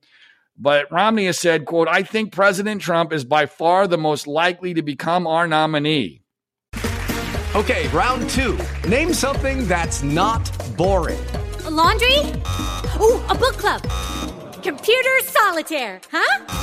But 0.56 0.92
Romney 0.92 1.26
has 1.26 1.40
said, 1.40 1.66
quote, 1.66 1.88
I 1.88 2.04
think 2.04 2.32
President 2.32 2.82
Trump 2.82 3.12
is 3.12 3.26
by 3.26 3.48
far 3.48 3.88
the 3.88 3.98
most 3.98 4.28
likely 4.28 4.76
to 4.76 4.84
become 4.84 5.26
our 5.26 5.48
nominee. 5.48 6.22
Okay, 7.56 7.88
round 7.90 8.30
two. 8.30 8.58
Name 8.88 9.14
something 9.14 9.68
that's 9.68 10.04
not 10.04 10.52
boring. 10.78 11.20
A 11.66 11.72
laundry? 11.72 12.18
Ooh, 13.00 13.22
a 13.30 13.36
book 13.36 13.58
club. 13.58 13.82
Computer 14.62 15.20
solitaire, 15.22 16.02
huh? 16.12 16.63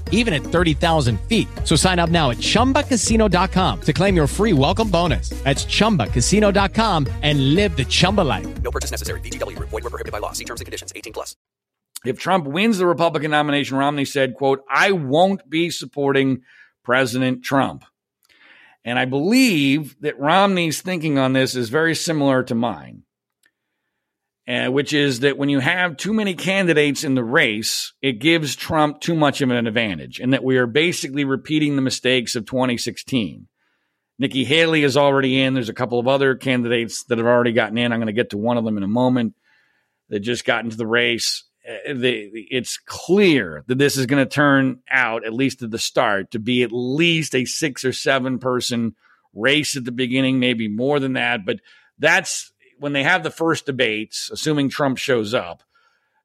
even 0.11 0.33
at 0.35 0.43
30,000 0.43 1.19
feet. 1.21 1.47
So 1.63 1.75
sign 1.75 1.97
up 1.97 2.11
now 2.11 2.29
at 2.29 2.37
chumbacasino.com 2.37 3.81
to 3.81 3.93
claim 3.93 4.15
your 4.15 4.27
free 4.27 4.53
welcome 4.53 4.91
bonus. 4.91 5.29
That's 5.43 5.65
chumbacasino.com 5.65 7.07
and 7.23 7.55
live 7.55 7.75
the 7.75 7.85
Chumba 7.85 8.21
life. 8.21 8.61
No 8.61 8.69
purchase 8.69 8.91
necessary. 8.91 9.19
VGW, 9.21 9.57
void, 9.57 9.71
were 9.71 9.89
prohibited 9.89 10.11
by 10.11 10.19
law. 10.19 10.33
See 10.33 10.45
terms 10.45 10.61
and 10.61 10.65
conditions 10.65 10.93
18 10.95 11.13
plus. 11.13 11.35
If 12.05 12.19
Trump 12.19 12.45
wins 12.47 12.77
the 12.77 12.87
Republican 12.87 13.31
nomination, 13.31 13.77
Romney 13.77 14.05
said, 14.05 14.33
quote, 14.35 14.61
I 14.69 14.91
won't 14.91 15.47
be 15.49 15.69
supporting 15.69 16.41
President 16.83 17.43
Trump. 17.43 17.85
And 18.83 18.97
I 18.97 19.05
believe 19.05 19.95
that 20.01 20.19
Romney's 20.19 20.81
thinking 20.81 21.19
on 21.19 21.33
this 21.33 21.55
is 21.55 21.69
very 21.69 21.93
similar 21.93 22.41
to 22.43 22.55
mine, 22.55 23.03
uh, 24.51 24.69
which 24.69 24.91
is 24.91 25.21
that 25.21 25.37
when 25.37 25.47
you 25.47 25.59
have 25.59 25.95
too 25.95 26.11
many 26.13 26.33
candidates 26.33 27.05
in 27.05 27.15
the 27.15 27.23
race, 27.23 27.93
it 28.01 28.19
gives 28.19 28.55
Trump 28.55 28.99
too 28.99 29.15
much 29.15 29.39
of 29.39 29.49
an 29.49 29.65
advantage, 29.65 30.19
and 30.19 30.33
that 30.33 30.43
we 30.43 30.57
are 30.57 30.67
basically 30.67 31.23
repeating 31.23 31.75
the 31.75 31.81
mistakes 31.81 32.35
of 32.35 32.45
2016. 32.45 33.47
Nikki 34.19 34.43
Haley 34.43 34.83
is 34.83 34.97
already 34.97 35.41
in. 35.41 35.53
There's 35.53 35.69
a 35.69 35.73
couple 35.73 35.99
of 35.99 36.07
other 36.07 36.35
candidates 36.35 37.05
that 37.05 37.17
have 37.17 37.27
already 37.27 37.53
gotten 37.53 37.77
in. 37.77 37.93
I'm 37.93 37.99
going 37.99 38.07
to 38.07 38.13
get 38.13 38.31
to 38.31 38.37
one 38.37 38.57
of 38.57 38.65
them 38.65 38.75
in 38.75 38.83
a 38.83 38.89
moment 38.89 39.35
that 40.09 40.19
just 40.19 40.43
got 40.43 40.65
into 40.65 40.75
the 40.75 40.85
race. 40.85 41.45
Uh, 41.65 41.77
it's 41.93 42.77
clear 42.77 43.63
that 43.67 43.77
this 43.77 43.95
is 43.95 44.05
going 44.05 44.23
to 44.23 44.29
turn 44.29 44.79
out, 44.91 45.25
at 45.25 45.33
least 45.33 45.63
at 45.63 45.71
the 45.71 45.79
start, 45.79 46.31
to 46.31 46.39
be 46.39 46.61
at 46.63 46.73
least 46.73 47.35
a 47.35 47.45
six 47.45 47.85
or 47.85 47.93
seven 47.93 48.37
person 48.37 48.95
race 49.33 49.77
at 49.77 49.85
the 49.85 49.93
beginning, 49.93 50.39
maybe 50.39 50.67
more 50.67 50.99
than 50.99 51.13
that. 51.13 51.45
But 51.45 51.61
that's 51.97 52.50
when 52.81 52.93
they 52.93 53.03
have 53.03 53.21
the 53.23 53.31
first 53.31 53.67
debates, 53.67 54.31
assuming 54.31 54.69
Trump 54.69 54.97
shows 54.97 55.33
up. 55.33 55.63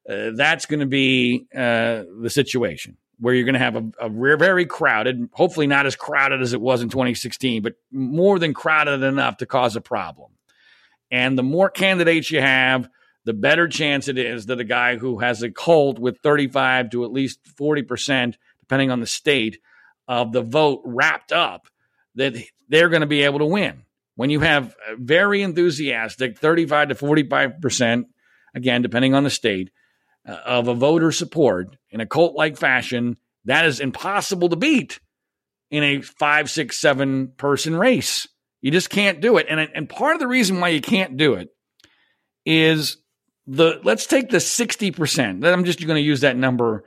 Uh, 0.09 0.31
that's 0.35 0.65
going 0.65 0.79
to 0.79 0.87
be 0.87 1.45
uh, 1.53 2.03
the 2.21 2.29
situation 2.29 2.97
where 3.19 3.33
you're 3.33 3.45
going 3.45 3.53
to 3.53 3.59
have 3.59 3.75
a, 3.75 3.91
a 3.99 4.09
very 4.37 4.65
crowded, 4.65 5.29
hopefully 5.33 5.67
not 5.67 5.85
as 5.85 5.95
crowded 5.95 6.41
as 6.41 6.53
it 6.53 6.61
was 6.61 6.81
in 6.81 6.89
2016, 6.89 7.61
but 7.61 7.75
more 7.91 8.39
than 8.39 8.53
crowded 8.53 9.03
enough 9.03 9.37
to 9.37 9.45
cause 9.45 9.75
a 9.75 9.81
problem. 9.81 10.31
And 11.11 11.37
the 11.37 11.43
more 11.43 11.69
candidates 11.69 12.31
you 12.31 12.41
have, 12.41 12.89
the 13.25 13.33
better 13.33 13.67
chance 13.67 14.07
it 14.07 14.17
is 14.17 14.45
that 14.47 14.59
a 14.59 14.63
guy 14.63 14.97
who 14.97 15.19
has 15.19 15.43
a 15.43 15.51
cult 15.51 15.99
with 15.99 16.19
35 16.19 16.91
to 16.91 17.03
at 17.03 17.11
least 17.11 17.39
40%, 17.59 18.35
depending 18.61 18.91
on 18.91 18.99
the 18.99 19.07
state, 19.07 19.59
of 20.07 20.31
the 20.31 20.41
vote 20.41 20.81
wrapped 20.85 21.31
up, 21.31 21.67
that 22.15 22.35
they're 22.69 22.89
going 22.89 23.01
to 23.01 23.07
be 23.07 23.23
able 23.23 23.39
to 23.39 23.45
win. 23.45 23.83
When 24.17 24.31
you 24.31 24.39
have 24.39 24.75
very 24.97 25.43
enthusiastic 25.43 26.39
35 26.39 26.89
to 26.89 26.95
45%, 26.95 28.05
again, 28.55 28.81
depending 28.81 29.13
on 29.13 29.23
the 29.23 29.29
state, 29.29 29.69
uh, 30.27 30.31
of 30.43 30.67
a 30.67 30.73
voter 30.73 31.11
support 31.11 31.77
in 31.91 32.01
a 32.01 32.07
cult 32.07 32.35
like 32.35 32.57
fashion, 32.57 33.17
that 33.45 33.67
is 33.67 33.79
impossible 33.79 34.49
to 34.49 34.55
beat 34.55 34.99
in 35.69 35.83
a 35.83 36.01
five, 36.01 36.49
six, 36.49 36.77
seven 36.77 37.33
person 37.37 37.75
race. 37.75 38.27
You 38.59 38.71
just 38.71 38.89
can't 38.89 39.21
do 39.21 39.37
it. 39.37 39.45
And, 39.49 39.59
and 39.59 39.87
part 39.87 40.15
of 40.15 40.19
the 40.19 40.27
reason 40.27 40.59
why 40.59 40.69
you 40.69 40.81
can't 40.81 41.15
do 41.15 41.35
it 41.35 41.49
is 42.43 42.97
the 43.45 43.79
let's 43.83 44.07
take 44.07 44.29
the 44.29 44.37
60%. 44.37 45.45
I'm 45.45 45.63
just 45.63 45.79
going 45.79 45.95
to 45.95 46.01
use 46.01 46.21
that 46.21 46.35
number 46.35 46.85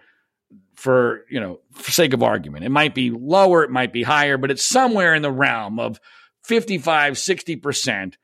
for, 0.75 1.27
you 1.31 1.39
know, 1.39 1.61
for 1.75 1.93
sake 1.93 2.13
of 2.13 2.25
argument. 2.25 2.65
It 2.65 2.71
might 2.71 2.97
be 2.97 3.13
lower, 3.13 3.63
it 3.63 3.71
might 3.71 3.93
be 3.93 4.03
higher, 4.03 4.37
but 4.37 4.51
it's 4.51 4.65
somewhere 4.65 5.15
in 5.15 5.23
the 5.23 5.31
realm 5.31 5.79
of 5.79 6.01
55, 6.45 7.15
60% 7.15 8.15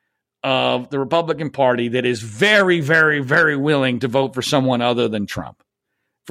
of 0.43 0.91
the 0.91 0.99
Republican 0.99 1.51
Party 1.51 1.89
that 1.89 2.07
is 2.07 2.21
very, 2.21 2.81
very, 2.81 3.21
very 3.21 3.57
willing 3.57 4.01
to 4.01 4.09
vote 4.09 4.35
for 4.35 4.43
someone 4.43 4.81
other 4.81 5.09
than 5.09 5.27
Trump 5.27 5.63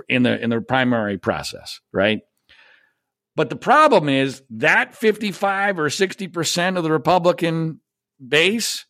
in 0.10 0.24
the 0.24 0.42
in 0.42 0.50
the 0.50 0.62
primary 0.62 1.18
process, 1.18 1.80
right? 1.92 2.22
But 3.36 3.50
the 3.50 3.56
problem 3.58 4.08
is 4.08 4.42
that 4.52 4.96
55 4.96 5.80
or 5.80 5.90
60% 5.90 6.78
of 6.78 6.84
the 6.84 6.92
Republican 6.92 7.82
base, 8.26 8.86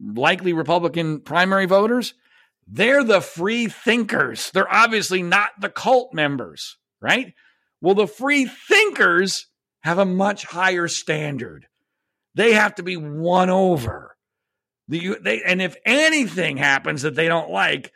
likely 0.00 0.54
Republican 0.54 1.20
primary 1.20 1.66
voters, 1.66 2.14
they're 2.66 3.04
the 3.04 3.20
free 3.20 3.66
thinkers. 3.66 4.50
They're 4.52 4.72
obviously 4.72 5.22
not 5.22 5.50
the 5.60 5.68
cult 5.68 6.14
members, 6.14 6.78
right? 7.02 7.34
Well, 7.82 7.94
the 7.94 8.06
free 8.06 8.46
thinkers 8.46 9.46
have 9.82 9.98
a 9.98 10.06
much 10.06 10.44
higher 10.44 10.88
standard. 10.88 11.66
They 12.34 12.52
have 12.52 12.76
to 12.76 12.82
be 12.82 12.96
won 12.96 13.50
over. 13.50 14.16
The, 14.88 15.16
they, 15.22 15.42
and 15.42 15.62
if 15.62 15.76
anything 15.84 16.56
happens 16.56 17.02
that 17.02 17.14
they 17.14 17.28
don't 17.28 17.50
like, 17.50 17.92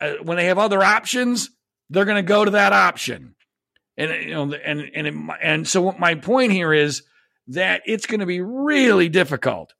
uh, 0.00 0.14
when 0.22 0.36
they 0.36 0.46
have 0.46 0.58
other 0.58 0.82
options, 0.82 1.50
they're 1.90 2.04
going 2.04 2.16
to 2.16 2.22
go 2.22 2.44
to 2.44 2.52
that 2.52 2.72
option. 2.72 3.34
And 3.96 4.10
you 4.24 4.30
know, 4.32 4.42
and 4.54 4.80
and 4.94 5.06
it, 5.06 5.14
and 5.42 5.66
so 5.66 5.92
my 5.92 6.14
point 6.14 6.52
here 6.52 6.72
is 6.72 7.02
that 7.48 7.82
it's 7.84 8.06
going 8.06 8.20
to 8.20 8.26
be 8.26 8.40
really 8.40 9.08
difficult 9.08 9.74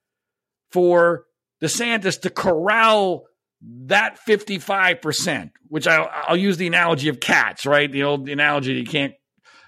for 0.72 1.24
DeSantis 1.62 2.20
to 2.22 2.30
corral 2.30 3.24
that 3.61 4.18
55%, 4.26 5.50
which 5.68 5.86
I'll, 5.86 6.09
I'll 6.12 6.36
use 6.36 6.56
the 6.56 6.66
analogy 6.66 7.09
of 7.09 7.20
cats, 7.20 7.66
right? 7.66 7.90
The 7.90 8.04
old 8.04 8.28
analogy 8.28 8.74
you 8.74 8.84
can't 8.84 9.14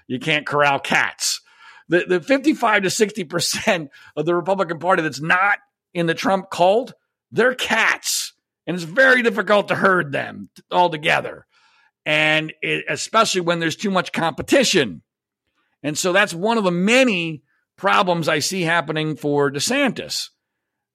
you 0.07 0.19
can't 0.19 0.45
corral 0.45 0.79
cats. 0.79 1.40
The 1.91 2.05
the 2.07 2.21
55 2.21 2.83
to 2.83 2.89
60% 2.89 3.89
of 4.15 4.25
the 4.25 4.33
Republican 4.33 4.79
Party 4.79 5.01
that's 5.01 5.19
not 5.19 5.59
in 5.93 6.05
the 6.05 6.13
Trump 6.13 6.49
cult, 6.49 6.93
they're 7.31 7.53
cats. 7.53 8.33
And 8.65 8.75
it's 8.75 8.85
very 8.85 9.21
difficult 9.21 9.67
to 9.67 9.75
herd 9.75 10.13
them 10.13 10.49
all 10.71 10.89
together. 10.89 11.45
And 12.05 12.53
it, 12.61 12.85
especially 12.87 13.41
when 13.41 13.59
there's 13.59 13.75
too 13.75 13.91
much 13.91 14.13
competition. 14.13 15.01
And 15.83 15.97
so 15.97 16.13
that's 16.13 16.33
one 16.33 16.57
of 16.57 16.63
the 16.63 16.71
many 16.71 17.43
problems 17.75 18.29
I 18.29 18.39
see 18.39 18.61
happening 18.61 19.17
for 19.17 19.51
DeSantis. 19.51 20.29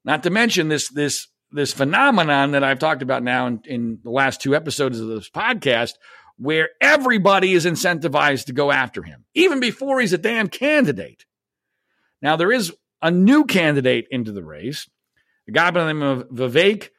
Not 0.02 0.22
to 0.22 0.30
mention 0.30 0.68
this 0.68 0.88
this 0.88 1.28
this 1.52 1.74
phenomenon 1.74 2.52
that 2.52 2.64
I've 2.64 2.78
talked 2.78 3.02
about 3.02 3.22
now 3.22 3.46
in, 3.48 3.60
in 3.66 3.98
the 4.02 4.10
last 4.10 4.40
two 4.40 4.56
episodes 4.56 4.98
of 4.98 5.08
this 5.08 5.28
podcast, 5.28 5.92
where 6.38 6.70
everybody 6.80 7.52
is 7.52 7.64
incentivized 7.64 8.46
to 8.46 8.52
go 8.52 8.70
after 8.70 9.02
him, 9.02 9.24
even 9.34 9.60
before 9.60 10.00
he's 10.00 10.12
a 10.12 10.18
damn 10.18 10.48
candidate. 10.48 11.24
Now, 12.20 12.36
there 12.36 12.52
is 12.52 12.72
a 13.02 13.10
new 13.10 13.44
candidate 13.44 14.06
into 14.10 14.32
the 14.32 14.44
race, 14.44 14.88
a 15.48 15.52
guy 15.52 15.70
by 15.70 15.80
the 15.80 15.92
name 15.92 16.02
of 16.02 16.28
Vivek 16.28 16.90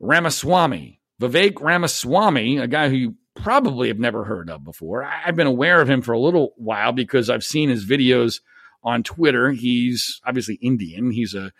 Ramaswamy. 0.00 1.00
Vivek 1.20 1.60
Ramaswamy, 1.60 2.58
a 2.58 2.66
guy 2.66 2.88
who 2.88 2.96
you 2.96 3.14
probably 3.34 3.88
have 3.88 3.98
never 3.98 4.24
heard 4.24 4.50
of 4.50 4.64
before. 4.64 5.04
I've 5.04 5.36
been 5.36 5.46
aware 5.46 5.80
of 5.80 5.88
him 5.88 6.02
for 6.02 6.12
a 6.12 6.18
little 6.18 6.52
while 6.56 6.92
because 6.92 7.30
I've 7.30 7.44
seen 7.44 7.68
his 7.68 7.86
videos 7.86 8.40
on 8.82 9.02
Twitter. 9.02 9.52
He's 9.52 10.20
obviously 10.24 10.56
Indian. 10.56 11.10
He's 11.10 11.34
a 11.34 11.52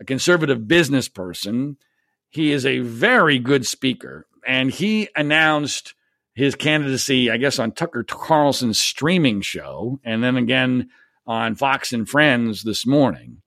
a 0.00 0.04
conservative 0.04 0.68
business 0.68 1.08
person. 1.08 1.76
He 2.28 2.52
is 2.52 2.66
a 2.66 2.80
very 2.80 3.38
good 3.38 3.66
speaker, 3.66 4.26
and 4.46 4.70
he 4.70 5.08
announced 5.16 5.94
his 6.36 6.54
candidacy, 6.54 7.30
I 7.30 7.38
guess, 7.38 7.58
on 7.58 7.72
Tucker 7.72 8.04
Carlson's 8.04 8.78
streaming 8.78 9.40
show, 9.40 9.98
and 10.04 10.22
then 10.22 10.36
again 10.36 10.90
on 11.26 11.56
Fox 11.56 11.92
and 11.92 12.08
Friends 12.08 12.62
this 12.62 12.86
morning. 12.86 13.42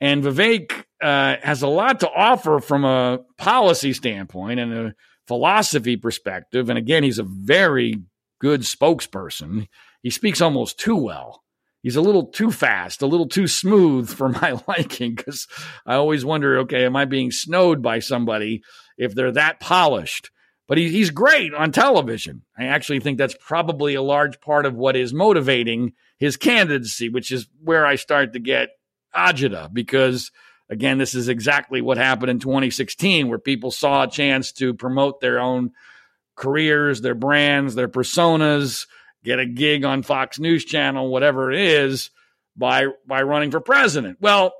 And 0.00 0.24
Vivek 0.24 0.84
uh, 1.00 1.36
has 1.42 1.62
a 1.62 1.68
lot 1.68 2.00
to 2.00 2.10
offer 2.10 2.58
from 2.58 2.84
a 2.84 3.20
policy 3.38 3.92
standpoint 3.92 4.58
and 4.58 4.72
a 4.72 4.94
philosophy 5.28 5.96
perspective. 5.96 6.68
And 6.68 6.78
again, 6.78 7.04
he's 7.04 7.18
a 7.18 7.22
very 7.22 8.02
good 8.40 8.62
spokesperson. 8.62 9.68
He 10.02 10.10
speaks 10.10 10.40
almost 10.40 10.80
too 10.80 10.96
well 10.96 11.44
he's 11.86 11.94
a 11.94 12.02
little 12.02 12.26
too 12.26 12.50
fast, 12.50 13.00
a 13.00 13.06
little 13.06 13.28
too 13.28 13.46
smooth 13.46 14.08
for 14.08 14.28
my 14.42 14.60
liking 14.66 15.14
because 15.14 15.46
I 15.86 15.94
always 15.94 16.24
wonder, 16.24 16.58
okay, 16.58 16.84
am 16.84 16.96
I 16.96 17.04
being 17.04 17.30
snowed 17.30 17.80
by 17.80 18.00
somebody 18.00 18.64
if 18.98 19.14
they're 19.14 19.30
that 19.30 19.60
polished? 19.60 20.32
But 20.68 20.78
he, 20.78 20.90
he's 20.90 21.10
great 21.10 21.54
on 21.54 21.70
television. 21.72 22.42
I 22.58 22.64
actually 22.64 23.00
think 23.00 23.18
that's 23.18 23.36
probably 23.38 23.94
a 23.94 24.02
large 24.02 24.40
part 24.40 24.66
of 24.66 24.74
what 24.74 24.96
is 24.96 25.14
motivating 25.14 25.92
his 26.18 26.36
candidacy, 26.36 27.08
which 27.08 27.30
is 27.30 27.46
where 27.62 27.86
I 27.86 27.96
start 27.96 28.32
to 28.32 28.40
get 28.40 28.70
agita 29.14 29.72
because 29.72 30.30
again, 30.68 30.98
this 30.98 31.14
is 31.14 31.28
exactly 31.28 31.80
what 31.80 31.96
happened 31.96 32.30
in 32.30 32.38
2016, 32.38 33.28
where 33.28 33.38
people 33.38 33.70
saw 33.70 34.02
a 34.02 34.10
chance 34.10 34.52
to 34.52 34.74
promote 34.74 35.20
their 35.20 35.38
own 35.38 35.72
careers, 36.34 37.00
their 37.00 37.14
brands, 37.14 37.74
their 37.74 37.88
personas, 37.88 38.86
get 39.24 39.38
a 39.38 39.46
gig 39.46 39.84
on 39.84 40.02
Fox 40.02 40.38
News 40.38 40.64
Channel, 40.64 41.08
whatever 41.08 41.50
it 41.50 41.60
is, 41.60 42.10
by 42.56 42.86
by 43.06 43.22
running 43.22 43.50
for 43.50 43.60
president. 43.60 44.18
Well, 44.20 44.52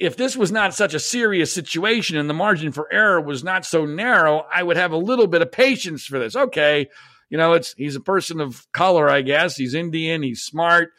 if 0.00 0.16
this 0.16 0.36
was 0.36 0.50
not 0.50 0.74
such 0.74 0.94
a 0.94 0.98
serious 0.98 1.52
situation 1.52 2.16
and 2.16 2.28
the 2.28 2.34
margin 2.34 2.72
for 2.72 2.92
error 2.92 3.20
was 3.20 3.44
not 3.44 3.64
so 3.64 3.84
narrow, 3.84 4.46
I 4.52 4.62
would 4.62 4.76
have 4.76 4.92
a 4.92 4.96
little 4.96 5.26
bit 5.26 5.42
of 5.42 5.52
patience 5.52 6.04
for 6.04 6.18
this. 6.18 6.34
Okay, 6.34 6.88
you 7.28 7.38
know, 7.38 7.52
it's 7.52 7.74
he's 7.74 7.96
a 7.96 8.00
person 8.00 8.40
of 8.40 8.66
color, 8.72 9.08
I 9.08 9.22
guess. 9.22 9.56
He's 9.56 9.74
Indian, 9.74 10.22
he's 10.22 10.42
smart. 10.42 10.92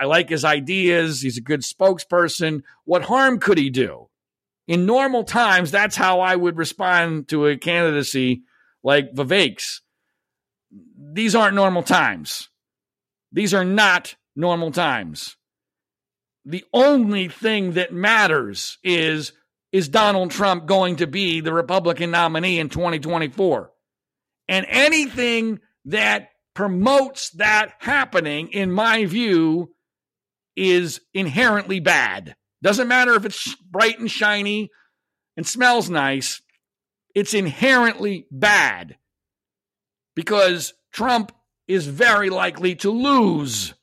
I 0.00 0.06
like 0.06 0.30
his 0.30 0.46
ideas. 0.46 1.20
He's 1.20 1.36
a 1.36 1.42
good 1.42 1.60
spokesperson. 1.60 2.62
What 2.84 3.02
harm 3.02 3.38
could 3.38 3.58
he 3.58 3.68
do? 3.68 4.08
In 4.66 4.86
normal 4.86 5.24
times, 5.24 5.70
that's 5.70 5.96
how 5.96 6.20
I 6.20 6.36
would 6.36 6.56
respond 6.56 7.28
to 7.28 7.48
a 7.48 7.58
candidacy 7.58 8.44
like 8.82 9.12
Vivek's 9.12 9.82
these 10.98 11.34
aren't 11.34 11.54
normal 11.54 11.82
times. 11.82 12.48
These 13.32 13.54
are 13.54 13.64
not 13.64 14.16
normal 14.34 14.72
times. 14.72 15.36
The 16.44 16.64
only 16.72 17.28
thing 17.28 17.72
that 17.72 17.92
matters 17.92 18.78
is 18.82 19.32
is 19.72 19.88
Donald 19.88 20.30
Trump 20.30 20.66
going 20.66 20.96
to 20.96 21.06
be 21.08 21.40
the 21.40 21.52
Republican 21.52 22.12
nominee 22.12 22.60
in 22.60 22.68
2024? 22.68 23.72
And 24.46 24.66
anything 24.68 25.58
that 25.86 26.28
promotes 26.54 27.30
that 27.30 27.72
happening, 27.80 28.48
in 28.52 28.70
my 28.70 29.04
view, 29.04 29.74
is 30.56 31.00
inherently 31.12 31.80
bad. 31.80 32.36
Doesn't 32.62 32.86
matter 32.86 33.14
if 33.14 33.24
it's 33.24 33.56
bright 33.56 33.98
and 33.98 34.08
shiny 34.08 34.70
and 35.36 35.44
smells 35.44 35.90
nice, 35.90 36.40
it's 37.14 37.34
inherently 37.34 38.26
bad 38.30 38.96
because 40.14 40.72
Trump 40.92 41.32
is 41.66 41.86
very 41.86 42.30
likely 42.30 42.76
to 42.76 42.90
lose. 42.90 43.74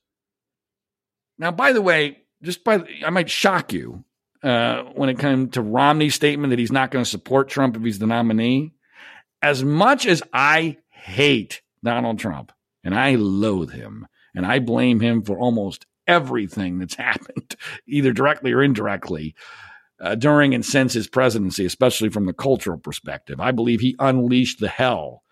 Now, 1.37 1.51
by 1.51 1.73
the 1.73 1.81
way, 1.81 2.20
just 2.41 2.63
by 2.63 2.83
I 3.05 3.09
might 3.09 3.29
shock 3.29 3.73
you 3.73 4.03
uh, 4.43 4.83
when 4.95 5.09
it 5.09 5.19
comes 5.19 5.51
to 5.51 5.61
Romney's 5.61 6.15
statement 6.15 6.51
that 6.51 6.59
he's 6.59 6.71
not 6.71 6.91
going 6.91 7.03
to 7.03 7.09
support 7.09 7.49
Trump 7.49 7.75
if 7.75 7.83
he's 7.83 7.99
the 7.99 8.07
nominee. 8.07 8.73
As 9.41 9.63
much 9.63 10.05
as 10.05 10.21
I 10.33 10.77
hate 10.89 11.61
Donald 11.83 12.19
Trump 12.19 12.51
and 12.83 12.97
I 12.97 13.15
loathe 13.15 13.71
him 13.71 14.07
and 14.35 14.45
I 14.45 14.59
blame 14.59 14.99
him 14.99 15.23
for 15.23 15.37
almost 15.37 15.85
everything 16.07 16.79
that's 16.79 16.95
happened, 16.95 17.55
either 17.87 18.13
directly 18.13 18.51
or 18.51 18.63
indirectly, 18.63 19.35
uh, 19.99 20.15
during 20.15 20.55
and 20.55 20.65
since 20.65 20.93
his 20.93 21.07
presidency, 21.07 21.65
especially 21.65 22.09
from 22.09 22.25
the 22.25 22.33
cultural 22.33 22.77
perspective. 22.77 23.39
I 23.39 23.51
believe 23.51 23.79
he 23.79 23.95
unleashed 23.99 24.59
the 24.59 24.67
hell 24.67 25.23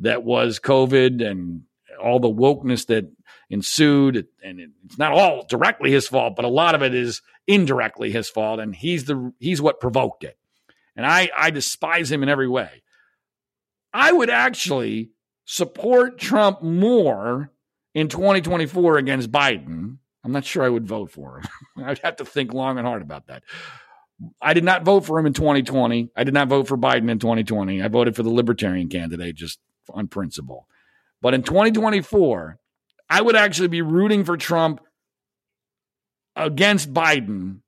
that 0.00 0.24
was 0.24 0.58
COVID 0.58 1.24
and 1.24 1.62
all 2.02 2.20
the 2.20 2.28
wokeness 2.28 2.86
that 2.86 3.10
ensued. 3.50 4.26
And 4.42 4.60
it's 4.84 4.98
not 4.98 5.12
all 5.12 5.46
directly 5.46 5.90
his 5.90 6.08
fault, 6.08 6.36
but 6.36 6.44
a 6.44 6.48
lot 6.48 6.74
of 6.74 6.82
it 6.82 6.94
is 6.94 7.22
indirectly 7.46 8.10
his 8.10 8.28
fault. 8.28 8.60
And 8.60 8.74
he's 8.74 9.04
the 9.04 9.32
he's 9.38 9.60
what 9.60 9.80
provoked 9.80 10.24
it. 10.24 10.38
And 10.96 11.06
I, 11.06 11.30
I 11.36 11.50
despise 11.50 12.10
him 12.10 12.22
in 12.24 12.28
every 12.28 12.48
way. 12.48 12.82
I 13.92 14.12
would 14.12 14.30
actually 14.30 15.10
support 15.44 16.18
Trump 16.18 16.60
more 16.60 17.52
in 17.94 18.08
2024 18.08 18.98
against 18.98 19.30
Biden. 19.30 19.98
I'm 20.24 20.32
not 20.32 20.44
sure 20.44 20.64
I 20.64 20.68
would 20.68 20.86
vote 20.86 21.10
for 21.10 21.38
him. 21.38 21.44
I'd 21.84 22.00
have 22.00 22.16
to 22.16 22.24
think 22.24 22.52
long 22.52 22.78
and 22.78 22.86
hard 22.86 23.02
about 23.02 23.28
that. 23.28 23.44
I 24.42 24.52
did 24.52 24.64
not 24.64 24.82
vote 24.82 25.06
for 25.06 25.18
him 25.18 25.26
in 25.26 25.32
2020. 25.32 26.10
I 26.16 26.24
did 26.24 26.34
not 26.34 26.48
vote 26.48 26.66
for 26.66 26.76
Biden 26.76 27.08
in 27.10 27.20
2020. 27.20 27.80
I 27.80 27.88
voted 27.88 28.16
for 28.16 28.24
the 28.24 28.30
libertarian 28.30 28.88
candidate 28.88 29.36
just 29.36 29.60
on 29.90 30.08
principle. 30.08 30.66
But 31.22 31.34
in 31.34 31.42
2024, 31.42 32.58
I 33.10 33.20
would 33.20 33.36
actually 33.36 33.68
be 33.68 33.82
rooting 33.82 34.24
for 34.24 34.36
Trump 34.36 34.80
against 36.36 36.92
Biden 36.92 37.60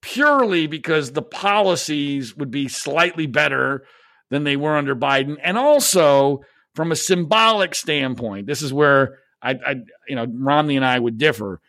purely 0.00 0.66
because 0.66 1.12
the 1.12 1.22
policies 1.22 2.36
would 2.36 2.50
be 2.50 2.68
slightly 2.68 3.26
better 3.26 3.86
than 4.30 4.44
they 4.44 4.56
were 4.56 4.76
under 4.76 4.94
Biden. 4.94 5.36
And 5.42 5.56
also 5.56 6.40
from 6.74 6.92
a 6.92 6.96
symbolic 6.96 7.74
standpoint, 7.74 8.46
this 8.46 8.62
is 8.62 8.72
where 8.72 9.18
I, 9.40 9.52
I 9.52 9.74
you 10.08 10.16
know, 10.16 10.26
Romney 10.28 10.76
and 10.76 10.84
I 10.84 10.98
would 10.98 11.18
differ. 11.18 11.60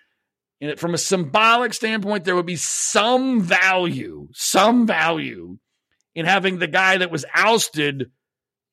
And 0.61 0.79
from 0.79 0.93
a 0.93 0.97
symbolic 0.97 1.73
standpoint, 1.73 2.23
there 2.23 2.35
would 2.35 2.45
be 2.45 2.55
some 2.55 3.41
value, 3.41 4.29
some 4.33 4.87
value 4.87 5.57
in 6.13 6.25
having 6.25 6.59
the 6.59 6.67
guy 6.67 6.97
that 6.97 7.11
was 7.11 7.25
ousted 7.33 8.11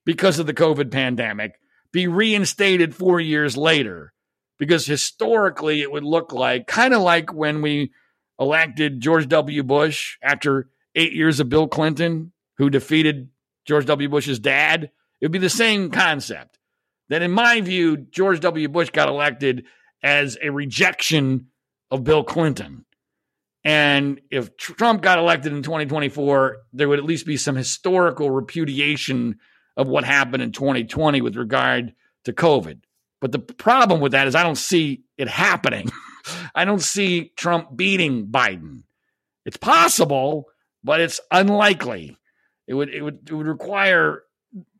because 0.05 0.39
of 0.39 0.47
the 0.47 0.55
COVID 0.55 0.91
pandemic 0.91 1.53
be 1.93 2.07
reinstated 2.07 2.95
four 2.95 3.21
years 3.21 3.57
later. 3.57 4.13
Because 4.59 4.87
historically, 4.87 5.81
it 5.81 5.91
would 5.91 6.05
look 6.05 6.33
like 6.33 6.67
kind 6.67 6.95
of 6.95 7.03
like 7.03 7.33
when 7.33 7.63
we 7.63 7.93
elected 8.39 9.01
George 9.01 9.29
W. 9.29 9.63
Bush 9.63 10.19
after 10.23 10.69
eight 10.95 11.13
years 11.13 11.41
of 11.41 11.49
Bill 11.49 11.69
Clinton, 11.69 12.33
who 12.59 12.71
defeated 12.71 13.29
George 13.67 13.87
W. 13.87 14.09
Bush's 14.09 14.39
dad. 14.39 14.85
It 14.85 15.25
would 15.25 15.33
be 15.33 15.39
the 15.39 15.49
same 15.49 15.91
concept. 15.91 16.59
That, 17.09 17.23
in 17.23 17.31
my 17.31 17.61
view, 17.61 17.97
George 17.97 18.41
W. 18.41 18.69
Bush 18.69 18.91
got 18.91 19.09
elected 19.09 19.65
as 20.03 20.39
a 20.43 20.51
rejection 20.51 21.49
of 21.91 22.05
Bill 22.05 22.25
Clinton. 22.25 22.85
And 23.65 24.21
if 24.31 24.57
Trump 24.57 25.03
got 25.03 25.19
elected 25.19 25.53
in 25.53 25.63
2024, 25.63 26.57
there 26.73 26.89
would 26.89 26.99
at 26.99 27.05
least 27.05 27.27
be 27.27 27.37
some 27.37 27.55
historical 27.55 28.31
repudiation 28.31 29.39
of 29.77 29.89
what 29.89 30.05
happened 30.05 30.43
in 30.43 30.53
2020 30.53 31.21
with 31.21 31.37
regard 31.37 31.95
to 32.25 32.33
COVID. 32.33 32.81
But 33.21 33.33
the 33.33 33.39
problem 33.39 34.01
with 34.01 34.13
that 34.13 34.27
is 34.27 34.35
I 34.35 34.43
don't 34.43 34.57
see 34.57 35.03
it 35.17 35.29
happening. 35.29 35.91
I 36.55 36.65
don't 36.65 36.83
see 36.83 37.33
Trump 37.37 37.77
beating 37.77 38.27
Biden. 38.27 38.83
It's 39.45 39.57
possible, 39.57 40.47
but 40.85 41.01
it's 41.01 41.21
unlikely. 41.31 42.17
It 42.67 42.75
would 42.75 42.89
it 42.91 43.03
would 43.03 43.21
it 43.29 43.33
would 43.33 43.47
require 43.47 44.23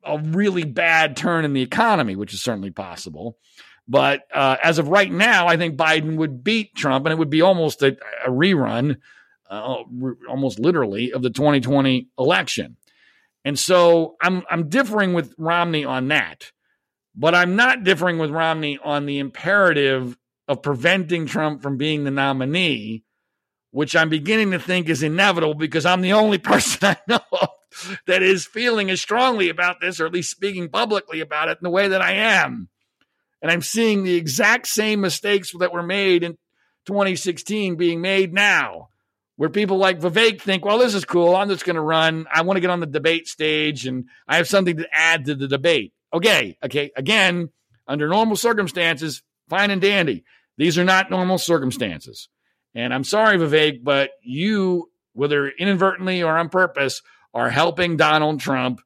a 0.05 0.19
really 0.19 0.65
bad 0.65 1.17
turn 1.17 1.45
in 1.45 1.53
the 1.53 1.63
economy, 1.63 2.17
which 2.17 2.35
is 2.35 2.43
certainly 2.43 2.71
possible. 2.71 3.39
But 3.89 4.23
uh, 4.33 4.57
as 4.63 4.79
of 4.79 4.89
right 4.89 5.11
now, 5.11 5.49
I 5.49 5.57
think 5.57 5.77
Biden 5.77 6.17
would 6.17 6.45
beat 6.45 6.75
Trump, 6.75 7.05
and 7.05 7.13
it 7.13 7.19
would 7.19 7.31
be 7.31 7.43
almost 7.43 7.83
a, 7.83 7.97
a 8.25 8.31
rerun, 8.31 8.99
uh, 9.51 9.83
almost 10.29 10.59
literally, 10.59 11.13
of 11.13 11.23
the 11.23 11.31
2020 11.31 12.09
election. 12.19 12.77
And 13.45 13.59
so 13.59 14.17
I'm 14.21 14.43
I'm 14.51 14.69
differing 14.69 15.15
with 15.15 15.35
Romney 15.37 15.85
on 15.85 16.09
that, 16.09 16.53
but 17.15 17.35
I'm 17.35 17.57
not 17.57 17.85
differing 17.85 18.19
with 18.19 18.31
Romney 18.31 18.79
on 18.83 19.07
the 19.07 19.19
imperative 19.19 20.17
of 20.49 20.63
preventing 20.63 21.27
Trump 21.27 21.63
from 21.63 21.77
being 21.77 22.05
the 22.05 22.11
nominee, 22.11 23.05
which 23.71 23.97
I'm 23.97 24.09
beginning 24.09 24.53
to 24.53 24.59
think 24.59 24.89
is 24.89 25.03
inevitable 25.03 25.55
because 25.55 25.87
I'm 25.87 26.03
the 26.03 26.13
only 26.13 26.39
person 26.53 26.89
I 26.89 26.97
know 27.09 27.49
that 28.07 28.23
is 28.23 28.47
feeling 28.47 28.91
as 28.91 29.01
strongly 29.01 29.49
about 29.49 29.81
this, 29.81 30.01
or 30.01 30.07
at 30.07 30.13
least 30.13 30.31
speaking 30.31 30.69
publicly 30.69 31.21
about 31.21 31.49
it 31.49 31.59
in 31.61 31.65
the 31.65 31.71
way 31.71 31.89
that 31.89 32.03
I 32.03 32.13
am. 32.13 32.69
And 33.41 33.51
I'm 33.51 33.63
seeing 33.63 34.05
the 34.05 34.15
exact 34.15 34.69
same 34.69 35.01
mistakes 35.01 35.53
that 35.59 35.73
were 35.73 35.83
made 35.83 36.23
in 36.23 36.39
2016 36.87 37.77
being 37.77 38.01
made 38.01 38.33
now, 38.33 38.91
where 39.43 39.51
people 39.51 39.79
like 39.79 39.99
Vivek 39.99 40.41
think, 40.41 40.65
well, 40.65 40.79
this 40.79 40.95
is 40.95 41.05
cool. 41.05 41.35
I'm 41.35 41.49
just 41.49 41.65
going 41.65 41.75
to 41.75 41.83
run. 41.83 42.29
I 42.33 42.43
want 42.43 42.59
to 42.59 42.61
get 42.61 42.71
on 42.71 42.79
the 42.79 42.87
debate 42.87 43.27
stage 43.27 43.89
and 43.89 44.05
I 44.29 44.37
have 44.37 44.47
something 44.47 44.77
to 44.77 44.87
add 44.93 45.25
to 45.25 45.35
the 45.35 45.49
debate. 45.49 45.93
Okay. 46.15 46.57
Okay. 46.63 46.93
Again, 46.95 47.51
under 47.89 48.07
normal 48.07 48.37
circumstances, 48.37 49.25
fine 49.49 49.73
and 49.73 49.83
dandy. 49.83 50.23
These 50.59 50.79
are 50.79 50.85
not 50.85 51.11
normal 51.11 51.39
circumstances. 51.39 52.29
And 52.77 52.95
I'm 52.95 53.03
sorry, 53.03 53.37
Vivek, 53.37 53.83
but 53.83 54.11
you, 54.23 54.93
whether 55.13 55.49
inadvertently 55.49 56.23
or 56.23 56.39
on 56.39 56.49
purpose, 56.49 57.03
are 57.35 57.51
helping 57.51 57.97
Donald 57.97 58.39
Trump 58.39 58.81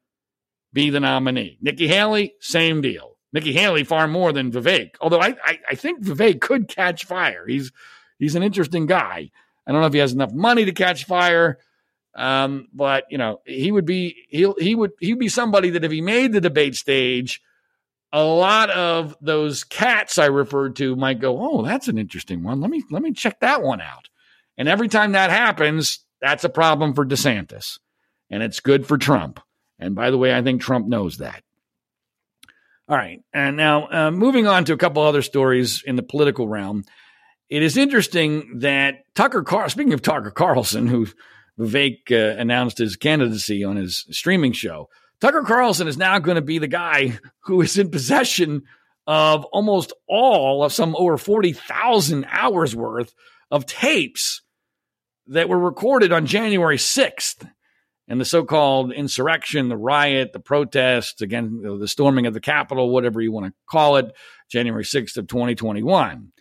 be 0.73 0.89
the 0.89 1.01
nominee. 1.01 1.59
Nikki 1.61 1.87
Haley, 1.87 2.33
same 2.41 2.81
deal. 2.81 3.19
Nikki 3.31 3.53
Haley 3.53 3.85
far 3.85 4.09
more 4.09 4.33
than 4.33 4.51
Vivek. 4.53 4.93
Although 5.03 5.21
I, 5.21 5.37
I, 5.45 5.59
I 5.73 5.75
think 5.75 6.03
Vivek 6.03 6.41
could 6.41 6.67
catch 6.67 7.05
fire. 7.05 7.47
He's 7.47 7.73
he's 8.19 8.37
an 8.37 8.43
interesting 8.43 8.87
guy. 8.87 9.33
I 9.67 9.73
don't 9.73 9.81
know 9.81 9.87
if 9.87 9.93
he 9.93 9.99
has 9.99 10.13
enough 10.13 10.33
money 10.33 10.65
to 10.65 10.73
catch 10.73 11.05
fire, 11.05 11.59
um, 12.15 12.69
but 12.73 13.05
you 13.11 13.19
know 13.19 13.41
he 13.45 13.73
would 13.73 13.85
be 13.85 14.25
he 14.29 14.51
he 14.59 14.75
would 14.75 14.93
he'd 15.01 15.19
be 15.19 15.29
somebody 15.29 15.71
that 15.71 15.85
if 15.85 15.93
he 15.93 16.01
made 16.01 16.33
the 16.33 16.41
debate 16.41 16.77
stage, 16.77 17.43
a 18.13 18.23
lot 18.23 18.71
of 18.71 19.17
those 19.21 19.65
cats 19.65 20.19
I 20.19 20.27
referred 20.27 20.77
to 20.77 20.97
might 20.97 21.21
go, 21.21 21.39
oh, 21.39 21.63
that's 21.63 21.89
an 21.89 21.99
interesting 21.99 22.43
one. 22.43 22.61
Let 22.61 22.71
me 22.71 22.85
let 22.91 23.03
me 23.03 23.13
check 23.13 23.41
that 23.41 23.63
one 23.63 23.81
out. 23.81 24.09
And 24.57 24.69
every 24.69 24.89
time 24.89 25.13
that 25.13 25.31
happens, 25.31 26.01
that's 26.21 26.45
a 26.45 26.49
problem 26.49 26.95
for 26.95 27.05
DeSantis, 27.05 27.79
and 28.31 28.43
it's 28.43 28.61
good 28.61 28.87
for 28.87 28.97
Trump. 28.97 29.41
And 29.79 29.95
by 29.95 30.11
the 30.11 30.19
way, 30.19 30.35
I 30.35 30.43
think 30.43 30.63
Trump 30.63 30.87
knows 30.87 31.19
that. 31.19 31.43
All 32.89 32.97
right. 32.97 33.21
And 33.33 33.57
now, 33.57 33.89
uh, 33.91 34.11
moving 34.13 34.47
on 34.47 34.65
to 34.67 34.73
a 34.73 34.77
couple 34.77 35.03
other 35.03 35.23
stories 35.23 35.83
in 35.85 35.97
the 35.97 36.03
political 36.03 36.47
realm, 36.47 36.85
it 37.49 37.63
is 37.63 37.77
interesting 37.77 38.61
that 38.61 38.97
Tucker 39.15 39.43
Carl, 39.43 39.69
speaking 39.69 39.93
of 39.93 40.03
Tucker 40.03 40.31
Carlson, 40.31 40.87
who 40.87 41.07
Vivek 41.59 42.11
uh, 42.11 42.39
announced 42.39 42.79
his 42.79 42.97
candidacy 42.97 43.65
on 43.65 43.77
his 43.77 44.05
streaming 44.11 44.53
show, 44.53 44.89
Tucker 45.21 45.43
Carlson 45.43 45.89
is 45.89 45.97
now 45.97 46.19
going 46.19 46.35
to 46.35 46.43
be 46.43 46.59
the 46.59 46.69
guy 46.69 47.19
who 47.45 47.61
is 47.63 47.79
in 47.79 47.91
possession 47.91 48.63
of 49.07 49.45
almost 49.47 49.93
all 50.09 50.65
of 50.65 50.73
some 50.73 50.97
over 50.97 51.17
40,000 51.17 52.27
hours 52.29 52.75
worth 52.75 53.15
of 53.51 53.65
tapes 53.67 54.43
that 55.29 55.49
were 55.49 55.59
recorded 55.59 56.13
on 56.13 56.27
January 56.27 56.77
6th 56.77 57.49
and 58.09 58.21
the 58.21 58.25
so-called 58.25 58.93
insurrection, 58.93 59.69
the 59.69 59.77
riot, 59.77 60.33
the 60.33 60.41
protest, 60.41 61.23
again, 61.23 61.61
the 61.63 61.89
storming 61.89 62.27
of 62.27 62.35
the 62.35 62.41
Capitol, 62.41 62.91
whatever 62.91 63.21
you 63.21 63.33
want 63.33 63.47
to 63.47 63.53
call 63.69 63.97
it, 63.97 64.13
January 64.51 64.85
6th 64.85 65.17
of 65.17 65.27
2021. 65.27 66.33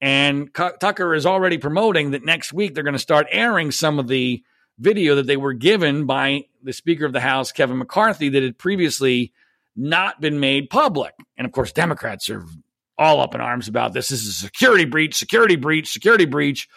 And 0.00 0.50
C- 0.56 0.68
Tucker 0.80 1.14
is 1.14 1.26
already 1.26 1.58
promoting 1.58 2.12
that 2.12 2.24
next 2.24 2.52
week 2.52 2.74
they're 2.74 2.84
going 2.84 2.94
to 2.94 2.98
start 2.98 3.26
airing 3.30 3.70
some 3.70 3.98
of 3.98 4.08
the 4.08 4.42
video 4.78 5.16
that 5.16 5.26
they 5.26 5.36
were 5.36 5.52
given 5.52 6.06
by 6.06 6.44
the 6.62 6.72
Speaker 6.72 7.04
of 7.04 7.12
the 7.12 7.20
House, 7.20 7.52
Kevin 7.52 7.78
McCarthy, 7.78 8.30
that 8.30 8.42
had 8.42 8.58
previously 8.58 9.32
not 9.76 10.20
been 10.20 10.40
made 10.40 10.70
public. 10.70 11.14
And 11.36 11.46
of 11.46 11.52
course, 11.52 11.72
Democrats 11.72 12.30
are 12.30 12.44
all 12.98 13.20
up 13.20 13.34
in 13.34 13.40
arms 13.40 13.68
about 13.68 13.92
this. 13.92 14.08
This 14.08 14.22
is 14.22 14.28
a 14.28 14.32
security 14.32 14.84
breach, 14.84 15.14
security 15.14 15.56
breach, 15.56 15.90
security 15.90 16.26
breach. 16.26 16.68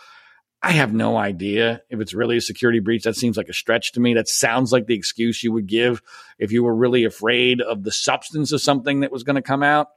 I 0.62 0.72
have 0.72 0.94
no 0.94 1.18
idea 1.18 1.82
if 1.90 2.00
it's 2.00 2.14
really 2.14 2.38
a 2.38 2.42
security 2.42 2.80
breach. 2.80 3.04
That 3.04 3.18
seems 3.18 3.36
like 3.36 3.50
a 3.50 3.54
stretch 3.54 3.92
to 3.94 4.00
me. 4.00 4.14
That 4.14 4.30
sounds 4.30 4.72
like 4.72 4.88
the 4.88 4.96
excuse 4.96 5.44
you 5.44 5.52
would 5.52 5.68
give 5.68 6.02
if 6.40 6.54
you 6.54 6.64
were 6.64 6.74
really 6.74 7.04
afraid 7.04 7.60
of 7.60 7.84
the 7.84 7.92
substance 7.92 8.54
of 8.54 8.62
something 8.62 9.02
that 9.02 9.12
was 9.12 9.24
going 9.24 9.36
to 9.36 9.42
come 9.42 9.64
out. 9.64 9.90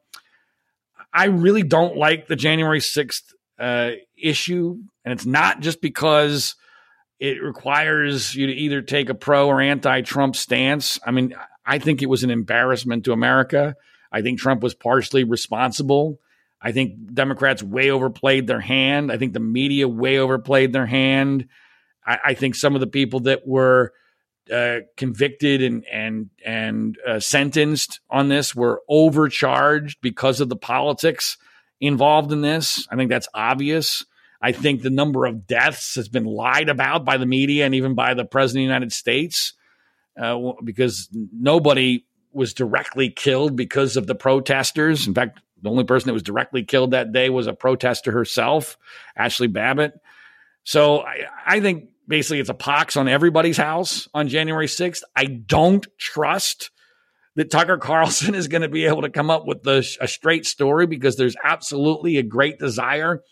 I 1.16 1.24
really 1.26 1.62
don't 1.62 1.97
like 1.97 2.26
the 2.26 2.36
January 2.36 2.80
6th 2.80 3.22
uh, 3.59 3.93
issue. 4.22 4.76
And 5.02 5.12
it's 5.12 5.24
not 5.24 5.60
just 5.60 5.80
because 5.80 6.56
it 7.18 7.43
requires 7.43 8.34
you 8.34 8.48
to 8.48 8.52
either 8.52 8.82
take 8.82 9.09
a 9.09 9.14
pro 9.14 9.48
or 9.48 9.62
anti 9.62 10.02
Trump 10.02 10.36
stance. 10.36 11.01
I 11.06 11.12
mean, 11.12 11.34
I 11.64 11.78
think 11.78 12.02
it 12.02 12.10
was 12.10 12.22
an 12.22 12.30
embarrassment 12.30 13.06
to 13.06 13.12
America. 13.12 13.76
I 14.12 14.20
think 14.20 14.38
Trump 14.38 14.62
was 14.62 14.74
partially 14.74 15.24
responsible. 15.24 16.20
I 16.60 16.72
think 16.72 17.14
Democrats 17.14 17.62
way 17.62 17.90
overplayed 17.90 18.47
their 18.47 18.60
hand. 18.60 19.10
I 19.10 19.16
think 19.16 19.32
the 19.32 19.40
media 19.40 19.88
way 19.88 20.18
overplayed 20.18 20.74
their 20.74 20.86
hand. 20.86 21.48
I, 22.06 22.18
I 22.26 22.34
think 22.34 22.56
some 22.56 22.74
of 22.74 22.80
the 22.80 22.86
people 22.86 23.20
that 23.20 23.47
were 23.47 23.94
uh, 24.52 24.81
convicted 24.97 25.62
and 25.62 25.85
and 25.86 26.31
and 26.44 26.98
uh, 27.06 27.20
sentenced 27.20 28.01
on 28.10 28.28
this 28.28 28.55
were 28.55 28.82
overcharged 28.89 30.01
because 30.01 30.40
of 30.40 30.48
the 30.48 30.56
politics 30.56 31.36
involved 31.81 32.32
in 32.32 32.43
this. 32.43 32.86
I 32.90 32.97
think 32.97 33.10
that's 33.10 33.28
obvious. 33.35 34.05
I 34.40 34.52
think 34.52 34.82
the 34.82 34.90
number 34.90 35.27
of 35.27 35.47
deaths 35.47 35.94
has 35.97 36.09
been 36.09 36.24
lied 36.24 36.68
about 36.68 37.05
by 37.05 37.16
the 37.16 37.27
media 37.27 37.64
and 37.64 37.74
even 37.74 37.94
by 37.94 38.14
the 38.14 38.24
president 38.24 38.62
of 38.62 38.68
the 38.68 38.74
United 38.74 38.93
States 38.93 39.55
uh, 40.20 40.52
because 40.62 41.09
nobody 41.12 42.05
was 42.32 42.55
directly 42.55 43.10
killed 43.10 43.56
because 43.56 43.97
of 43.97 44.06
the 44.06 44.14
protesters. 44.14 45.06
In 45.06 45.14
fact, 45.14 45.40
the 45.62 45.70
only 45.70 45.85
person 45.85 46.09
that 46.09 46.12
was 46.14 46.23
directly 46.23 46.64
killed 46.64 46.90
that 46.90 47.12
day 47.12 47.31
was 47.31 47.47
a 47.47 47.52
protester 47.52 48.12
herself, 48.12 48.77
Ashley 49.16 49.47
Babbitt. 49.47 49.94
So 50.64 51.01
I, 51.01 51.24
I 51.47 51.60
think 51.60 51.89
basically 52.09 52.41
it's 52.41 52.49
a 52.49 52.55
pox 52.55 52.97
on 52.97 53.09
everybody's 53.09 53.57
house 53.57 54.09
on 54.15 54.28
January 54.28 54.66
6th. 54.66 55.03
I 55.15 55.24
don't 55.24 55.87
trust 55.99 56.70
that 57.35 57.51
Tucker 57.51 57.78
Carlson 57.78 58.35
is 58.35 58.49
going 58.49 58.62
to 58.62 58.69
be 58.69 58.87
able 58.87 59.03
to 59.03 59.11
come 59.11 59.31
up 59.31 59.47
with 59.47 59.62
the, 59.62 59.87
a 60.01 60.09
straight 60.09 60.47
story 60.47 60.87
because 60.87 61.16
there's 61.16 61.37
absolutely 61.43 62.16
a 62.16 62.23
great 62.23 62.59
desire 62.59 63.23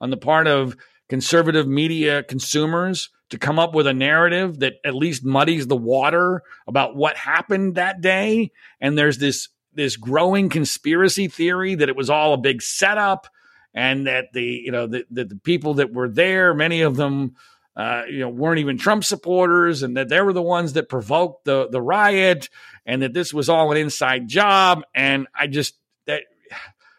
on 0.00 0.10
the 0.10 0.16
part 0.16 0.46
of 0.46 0.76
conservative 1.08 1.66
media 1.66 2.22
consumers 2.22 3.10
to 3.30 3.38
come 3.38 3.58
up 3.58 3.74
with 3.74 3.86
a 3.86 3.92
narrative 3.92 4.60
that 4.60 4.74
at 4.84 4.94
least 4.94 5.24
muddies 5.24 5.66
the 5.66 5.76
water 5.76 6.42
about 6.66 6.96
what 6.96 7.16
happened 7.16 7.74
that 7.74 8.00
day. 8.00 8.50
And 8.80 8.96
there's 8.96 9.18
this 9.18 9.48
this 9.74 9.96
growing 9.96 10.48
conspiracy 10.48 11.28
theory 11.28 11.74
that 11.74 11.88
it 11.88 11.96
was 11.96 12.10
all 12.10 12.34
a 12.34 12.38
big 12.38 12.62
setup 12.62 13.28
and 13.74 14.06
that 14.06 14.26
the 14.32 14.42
you 14.42 14.72
know 14.72 14.86
the, 14.86 15.04
the, 15.10 15.24
the 15.24 15.36
people 15.36 15.74
that 15.74 15.92
were 15.92 16.08
there 16.08 16.54
many 16.54 16.80
of 16.80 16.96
them 16.96 17.36
uh, 17.78 18.02
you 18.10 18.18
know 18.18 18.28
weren't 18.28 18.58
even 18.58 18.76
Trump 18.76 19.04
supporters 19.04 19.82
and 19.82 19.96
that 19.96 20.08
they 20.08 20.20
were 20.20 20.32
the 20.32 20.42
ones 20.42 20.72
that 20.74 20.88
provoked 20.88 21.44
the 21.44 21.68
the 21.70 21.80
riot 21.80 22.50
and 22.84 23.02
that 23.02 23.14
this 23.14 23.32
was 23.32 23.48
all 23.48 23.70
an 23.70 23.78
inside 23.78 24.28
job 24.28 24.82
and 24.94 25.28
I 25.34 25.46
just 25.46 25.76
that 26.06 26.24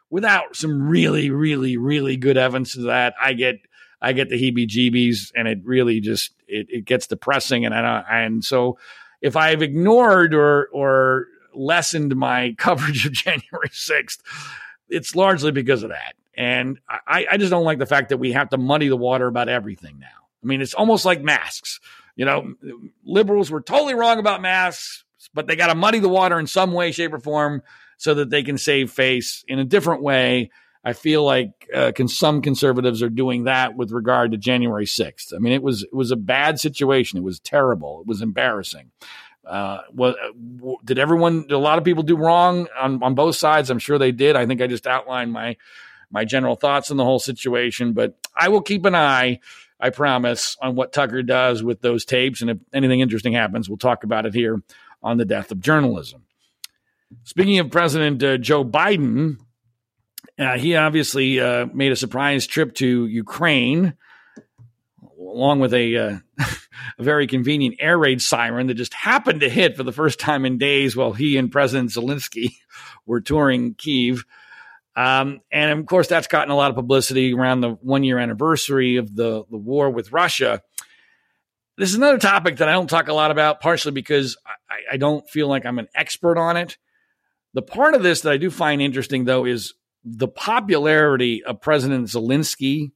without 0.10 0.56
some 0.56 0.88
really 0.88 1.30
really 1.30 1.76
really 1.76 2.16
good 2.16 2.38
evidence 2.38 2.78
of 2.78 2.84
that 2.84 3.14
I 3.22 3.34
get 3.34 3.58
I 4.02 4.14
get 4.14 4.30
the 4.30 4.42
heebie-jeebies 4.42 5.34
and 5.36 5.50
it 5.50 5.60
really 5.66 6.00
just 6.00 6.32
it, 6.48 6.68
it 6.70 6.86
gets 6.86 7.08
depressing 7.08 7.66
and 7.66 7.76
I 7.76 8.06
and 8.10 8.44
so 8.44 8.80
if 9.22 9.36
I've 9.36 9.62
ignored 9.62 10.34
or 10.34 10.70
or 10.72 11.28
lessened 11.54 12.16
my 12.16 12.56
coverage 12.58 13.06
of 13.06 13.12
January 13.12 13.70
6th, 13.70 14.20
it's 14.88 15.16
largely 15.16 15.52
because 15.52 15.84
of 15.84 15.90
that. 15.90 16.16
And 16.36 16.80
I, 16.88 17.28
I 17.32 17.38
just 17.38 17.50
don't 17.50 17.66
like 17.66 17.80
the 17.80 17.86
fact 17.86 18.10
that 18.10 18.18
we 18.18 18.32
have 18.32 18.50
to 18.52 18.58
muddy 18.58 18.88
the 18.88 18.96
water 18.96 19.28
about 19.28 19.50
everything 19.50 20.00
now. 20.00 20.08
I 20.44 20.48
mean, 20.48 20.62
it's 20.62 20.74
almost 20.74 21.06
like 21.06 21.22
masks. 21.22 21.80
You 22.16 22.26
know, 22.26 22.54
liberals 23.06 23.50
were 23.50 23.62
totally 23.62 23.94
wrong 23.94 24.20
about 24.20 24.42
masks, 24.42 25.06
but 25.34 25.48
they 25.48 25.56
got 25.56 25.68
to 25.68 25.76
muddy 25.76 26.00
the 26.00 26.10
water 26.10 26.40
in 26.40 26.48
some 26.48 26.74
way, 26.74 26.92
shape, 26.92 27.14
or 27.14 27.20
form 27.20 27.62
so 27.98 28.14
that 28.16 28.30
they 28.30 28.44
can 28.44 28.58
save 28.58 28.92
face 28.92 29.44
in 29.48 29.60
a 29.60 29.66
different 29.66 30.02
way. 30.02 30.52
I 30.84 30.94
feel 30.94 31.24
like 31.24 31.70
uh, 31.74 31.92
can, 31.94 32.08
some 32.08 32.42
conservatives 32.42 33.04
are 33.04 33.10
doing 33.10 33.44
that 33.44 33.76
with 33.76 33.92
regard 33.92 34.32
to 34.32 34.38
January 34.38 34.86
6th. 34.86 35.34
I 35.36 35.40
mean, 35.40 35.54
it 35.54 35.62
was 35.62 35.84
it 35.84 35.94
was 35.94 36.12
a 36.12 36.16
bad 36.16 36.60
situation. 36.60 37.20
It 37.20 37.24
was 37.24 37.40
terrible. 37.40 38.02
It 38.02 38.08
was 38.08 38.22
embarrassing. 38.22 38.92
Uh, 39.46 39.82
uh, 40.00 40.14
did 40.86 41.00
everyone? 41.00 41.42
Did 41.42 41.52
a 41.52 41.58
lot 41.58 41.78
of 41.78 41.84
people 41.84 42.04
do 42.04 42.16
wrong 42.16 42.68
on 42.80 43.04
on 43.04 43.16
both 43.16 43.36
sides? 43.36 43.70
I'm 43.70 43.80
sure 43.80 43.98
they 43.98 44.12
did. 44.12 44.36
I 44.36 44.46
think 44.46 44.62
I 44.62 44.68
just 44.68 44.88
outlined 44.88 45.34
my 45.34 45.58
my 46.12 46.24
general 46.24 46.56
thoughts 46.56 46.92
on 46.92 46.98
the 46.98 47.04
whole 47.04 47.20
situation, 47.20 47.94
but 47.94 48.16
I 48.36 48.50
will 48.50 48.62
keep 48.62 48.86
an 48.86 48.96
eye. 48.96 49.40
I 49.80 49.90
promise 49.92 50.58
on 50.62 50.76
what 50.76 50.92
Tucker 50.92 51.24
does 51.24 51.64
with 51.64 51.82
those 51.82 52.06
tapes, 52.06 52.42
and 52.42 52.52
if 52.52 52.58
anything 52.74 53.00
interesting 53.00 53.34
happens, 53.34 53.70
we'll 53.70 53.78
talk 53.78 54.04
about 54.04 54.26
it 54.26 54.34
here 54.34 54.62
on 55.02 55.18
the 55.18 55.26
death 55.26 55.52
of 55.52 55.62
journalism. 55.62 56.24
Speaking 57.24 57.60
of 57.60 57.72
President 57.72 58.22
uh, 58.22 58.38
Joe 58.38 58.64
Biden, 58.64 59.38
uh, 60.38 60.58
he 60.58 60.76
obviously 60.76 61.40
uh, 61.40 61.66
made 61.74 61.92
a 61.92 61.96
surprise 61.96 62.46
trip 62.46 62.74
to 62.76 63.08
Ukraine, 63.08 63.94
along 65.20 65.60
with 65.60 65.74
a, 65.74 65.98
uh, 65.98 66.18
a, 67.00 67.04
very 67.04 67.28
convenient 67.28 67.76
air 67.80 67.98
raid 67.98 68.22
siren 68.22 68.68
that 68.68 68.76
just 68.76 68.94
happened 68.94 69.42
to 69.42 69.50
hit 69.50 69.76
for 69.76 69.84
the 69.84 69.92
first 69.92 70.20
time 70.20 70.46
in 70.46 70.58
days 70.58 70.96
while 70.96 71.14
he 71.14 71.38
and 71.38 71.52
President 71.52 71.90
Zelensky 71.90 72.54
were 73.06 73.22
touring 73.22 73.74
Kiev. 73.74 74.24
Um, 75.00 75.40
and 75.50 75.80
of 75.80 75.86
course, 75.86 76.10
that's 76.10 76.28
gotten 76.28 76.52
a 76.52 76.58
lot 76.58 76.72
of 76.72 76.76
publicity 76.76 77.34
around 77.34 77.62
the 77.62 77.70
one 77.70 78.04
year 78.04 78.20
anniversary 78.20 78.98
of 78.98 79.16
the, 79.16 79.46
the 79.50 79.58
war 79.58 79.90
with 79.90 80.12
Russia. 80.12 80.62
This 81.78 81.88
is 81.88 81.96
another 81.96 82.18
topic 82.18 82.58
that 82.58 82.68
I 82.68 82.74
don't 82.74 82.90
talk 82.90 83.08
a 83.08 83.14
lot 83.14 83.32
about, 83.32 83.62
partially 83.62 83.94
because 83.94 84.36
I, 84.46 84.96
I 84.96 84.98
don't 84.98 85.26
feel 85.30 85.48
like 85.48 85.66
I'm 85.66 85.80
an 85.80 85.88
expert 85.96 86.38
on 86.38 86.58
it. 86.58 86.78
The 87.54 87.62
part 87.62 87.96
of 87.96 88.04
this 88.04 88.20
that 88.22 88.34
I 88.34 88.36
do 88.36 88.52
find 88.52 88.82
interesting, 88.82 89.24
though, 89.24 89.46
is 89.46 89.74
the 90.04 90.28
popularity 90.28 91.46
of 91.46 91.62
President 91.62 92.08
Zelensky 92.08 92.92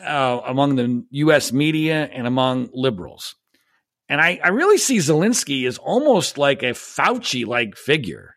uh, 0.00 0.40
among 0.46 0.76
the 0.76 1.04
U.S. 1.10 1.52
media 1.52 2.08
and 2.12 2.28
among 2.28 2.70
liberals. 2.72 3.34
And 4.08 4.20
I, 4.20 4.38
I 4.40 4.50
really 4.50 4.78
see 4.78 4.98
Zelensky 4.98 5.66
as 5.66 5.78
almost 5.78 6.38
like 6.38 6.62
a 6.62 6.74
Fauci 6.74 7.44
like 7.44 7.76
figure. 7.76 8.36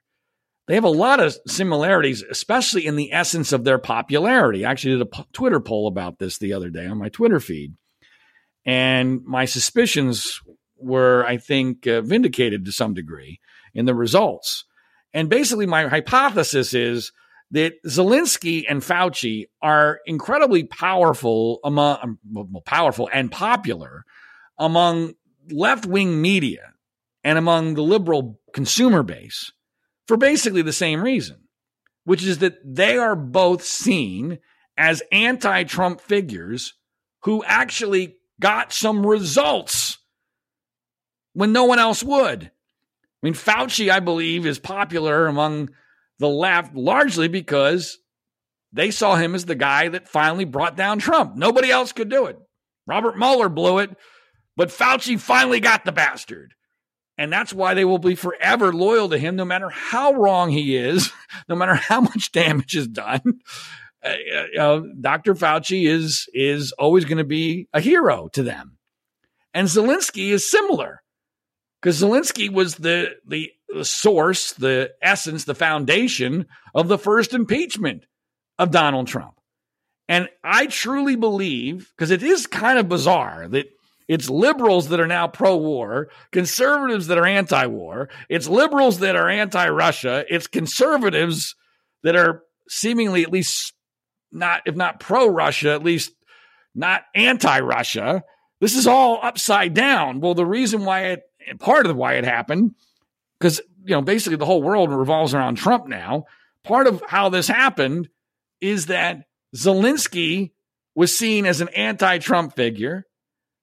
They 0.68 0.76
have 0.76 0.84
a 0.86 0.90
lot 0.90 1.20
of 1.20 1.36
similarities, 1.46 2.24
especially 2.24 2.86
in 2.86 2.96
the 2.96 3.12
essence 3.12 3.52
of 3.52 3.64
their 3.64 3.78
popularity. 3.78 4.66
I 4.66 4.72
actually 4.72 4.94
did 4.94 5.02
a 5.02 5.06
p- 5.08 5.26
Twitter 5.34 5.60
poll 5.60 5.88
about 5.88 6.20
this 6.20 6.38
the 6.38 6.54
other 6.54 6.70
day 6.70 6.86
on 6.86 6.98
my 6.98 7.10
Twitter 7.10 7.40
feed. 7.40 7.74
And 8.66 9.24
my 9.26 9.44
suspicions 9.44 10.40
were, 10.78 11.26
I 11.26 11.38
think, 11.38 11.86
uh, 11.86 12.02
vindicated 12.02 12.64
to 12.66 12.72
some 12.72 12.94
degree 12.94 13.40
in 13.74 13.86
the 13.86 13.96
results. 13.96 14.64
And 15.14 15.30
basically, 15.30 15.66
my 15.66 15.88
hypothesis 15.88 16.74
is 16.74 17.12
that 17.52 17.74
Zelensky 17.86 18.64
and 18.68 18.82
Fauci 18.82 19.46
are 19.62 20.00
incredibly 20.06 20.64
powerful 20.64 21.60
among 21.64 21.98
um, 22.02 22.20
well, 22.32 22.64
powerful 22.66 23.10
and 23.14 23.32
popular 23.32 24.06
among 24.58 25.14
left 25.52 25.86
wing 25.86 26.22
media 26.22 26.74
and 27.24 27.38
among 27.38 27.76
the 27.76 27.84
liberal 27.84 28.40
consumer 28.54 29.04
base 29.04 29.52
for 30.08 30.18
basically 30.18 30.62
the 30.62 30.74
same 30.74 31.02
reason, 31.02 31.38
which 32.04 32.24
is 32.24 32.40
that 32.40 32.58
they 32.64 32.98
are 32.98 33.16
both 33.16 33.64
seen 33.64 34.40
as 34.78 35.04
anti 35.12 35.64
Trump 35.64 36.02
figures 36.02 36.74
who 37.24 37.44
actually 37.46 38.18
got 38.40 38.74
some 38.74 39.06
results 39.06 40.00
when 41.34 41.52
no 41.52 41.64
one 41.66 41.80
else 41.80 42.04
would. 42.04 42.44
I 42.44 42.50
mean, 43.22 43.34
Fauci, 43.34 43.90
I 43.90 44.00
believe, 44.00 44.46
is 44.46 44.60
popular 44.60 45.28
among 45.28 45.70
the 46.20 46.28
left 46.28 46.76
largely 46.76 47.28
because 47.28 47.98
they 48.74 48.92
saw 48.92 49.16
him 49.16 49.36
as 49.36 49.46
the 49.46 49.56
guy 49.56 49.88
that 49.90 50.10
finally 50.10 50.46
brought 50.46 50.76
down 50.76 51.00
Trump. 51.00 51.36
Nobody 51.36 51.72
else 51.72 51.92
could 51.92 52.10
do 52.10 52.26
it. 52.26 52.38
Robert 52.86 53.18
Mueller 53.18 53.50
blew 53.50 53.80
it, 53.80 53.92
but 54.58 54.70
Fauci 54.70 55.20
finally 55.20 55.60
got 55.60 55.86
the 55.86 55.92
bastard. 55.92 56.54
And 57.18 57.32
that's 57.32 57.54
why 57.54 57.74
they 57.74 57.86
will 57.86 58.00
be 58.00 58.16
forever 58.16 58.74
loyal 58.74 59.10
to 59.10 59.18
him, 59.18 59.36
no 59.36 59.46
matter 59.46 59.70
how 59.70 60.14
wrong 60.14 60.50
he 60.50 60.76
is, 60.76 61.12
no 61.50 61.56
matter 61.56 61.76
how 61.76 62.02
much 62.02 62.32
damage 62.32 62.76
is 62.76 62.88
done. 62.88 63.22
Uh, 64.04 64.60
uh, 64.60 64.82
Dr. 65.00 65.34
Fauci 65.34 65.88
is 65.88 66.28
is 66.34 66.74
always 66.74 67.06
going 67.06 67.20
to 67.20 67.24
be 67.24 67.70
a 67.72 67.80
hero 67.80 68.28
to 68.34 68.44
them, 68.44 68.78
and 69.54 69.68
Zelensky 69.68 70.32
is 70.32 70.50
similar 70.50 71.02
because 71.82 72.02
Zelensky 72.02 72.52
was 72.52 72.76
the 72.76 73.12
the 73.26 73.50
the 73.74 73.86
source, 73.86 74.54
the 74.54 74.92
essence, 75.02 75.46
the 75.46 75.56
foundation 75.56 76.48
of 76.76 76.88
the 76.88 76.98
first 76.98 77.34
impeachment 77.34 78.06
of 78.60 78.72
Donald 78.72 79.08
Trump. 79.08 79.34
And 80.08 80.30
I 80.44 80.68
truly 80.68 81.16
believe, 81.16 81.92
because 81.96 82.12
it 82.12 82.24
is 82.24 82.46
kind 82.46 82.78
of 82.78 82.90
bizarre 82.90 83.48
that 83.48 83.68
it's 84.08 84.30
liberals 84.30 84.90
that 84.90 85.00
are 85.00 85.08
now 85.08 85.28
pro 85.28 85.56
war, 85.58 86.10
conservatives 86.32 87.08
that 87.08 87.18
are 87.18 87.26
anti 87.26 87.66
war, 87.68 88.10
it's 88.30 88.48
liberals 88.48 89.00
that 89.00 89.16
are 89.16 89.30
anti 89.30 89.70
Russia, 89.70 90.26
it's 90.30 90.48
conservatives 90.48 91.56
that 92.04 92.16
are 92.16 92.44
seemingly 92.68 93.24
at 93.24 93.32
least 93.32 93.74
not, 94.32 94.62
if 94.66 94.76
not 94.76 95.00
pro 95.00 95.28
Russia, 95.28 95.72
at 95.74 95.84
least 95.84 96.14
not 96.76 97.04
anti 97.16 97.60
Russia. 97.60 98.24
This 98.60 98.76
is 98.76 98.88
all 98.88 99.20
upside 99.22 99.74
down. 99.74 100.22
Well, 100.22 100.34
the 100.34 100.46
reason 100.46 100.86
why 100.86 101.06
it, 101.08 101.24
part 101.60 101.86
of 101.86 101.96
why 101.96 102.14
it 102.14 102.26
happened 102.26 102.76
because 103.44 103.60
you 103.84 103.94
know 103.94 104.02
basically 104.02 104.38
the 104.38 104.46
whole 104.46 104.64
world 104.64 104.90
revolves 104.90 105.34
around 105.34 105.56
Trump 105.56 105.88
now. 105.88 106.26
Part 106.64 106.88
of 106.88 107.04
how 107.08 107.28
this 107.28 107.48
happened 107.48 108.08
is 108.62 108.86
that 108.86 109.26
Zelensky 109.54 110.52
was 110.96 111.16
seen 111.16 111.46
as 111.46 111.60
an 111.60 111.68
anti-Trump 111.70 112.56
figure, 112.56 113.06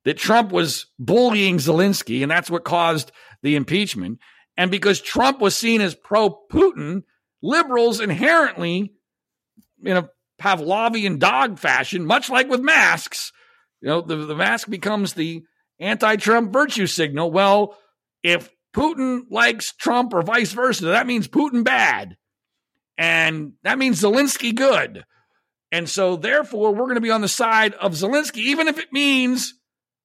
that 0.05 0.17
Trump 0.19 0.53
was 0.53 0.87
bullying 0.99 1.59
Zelensky, 1.59 2.23
and 2.23 2.31
that's 2.31 2.51
what 2.51 2.65
caused 2.65 3.13
the 3.43 3.57
impeachment. 3.57 4.19
And 4.57 4.71
because 4.71 5.01
Trump 5.01 5.41
was 5.41 5.57
seen 5.57 5.81
as 5.81 5.95
pro-Putin, 5.95 7.03
liberals 7.43 8.01
inherently, 8.01 8.95
in 9.83 9.97
a 9.97 10.09
Pavlovian 10.41 11.19
dog 11.19 11.59
fashion, 11.59 12.05
much 12.05 12.29
like 12.31 12.49
with 12.49 12.61
masks, 12.61 13.33
you 13.81 13.89
know, 13.89 14.01
the, 14.01 14.17
the 14.17 14.35
mask 14.35 14.69
becomes 14.69 15.15
the 15.15 15.43
anti-Trump 15.79 16.53
virtue 16.53 16.87
signal. 16.87 17.31
Well, 17.31 17.77
if 18.23 18.51
Putin 18.75 19.23
likes 19.31 19.73
Trump 19.73 20.15
or 20.15 20.23
vice 20.23 20.53
versa. 20.53 20.87
That 20.87 21.07
means 21.07 21.29
Putin 21.29 21.65
bad. 21.65 22.17
And 22.97 23.53
that 23.63 23.79
means 23.79 24.03
Zelensky 24.03 24.55
good. 24.55 25.05
And 25.73 25.89
so, 25.89 26.17
therefore, 26.17 26.73
we're 26.73 26.85
going 26.85 26.97
to 26.97 27.01
be 27.01 27.11
on 27.11 27.21
the 27.21 27.29
side 27.29 27.75
of 27.75 27.93
Zelensky, 27.93 28.39
even 28.39 28.69
if 28.69 28.79
it 28.79 28.93
means 28.93 29.55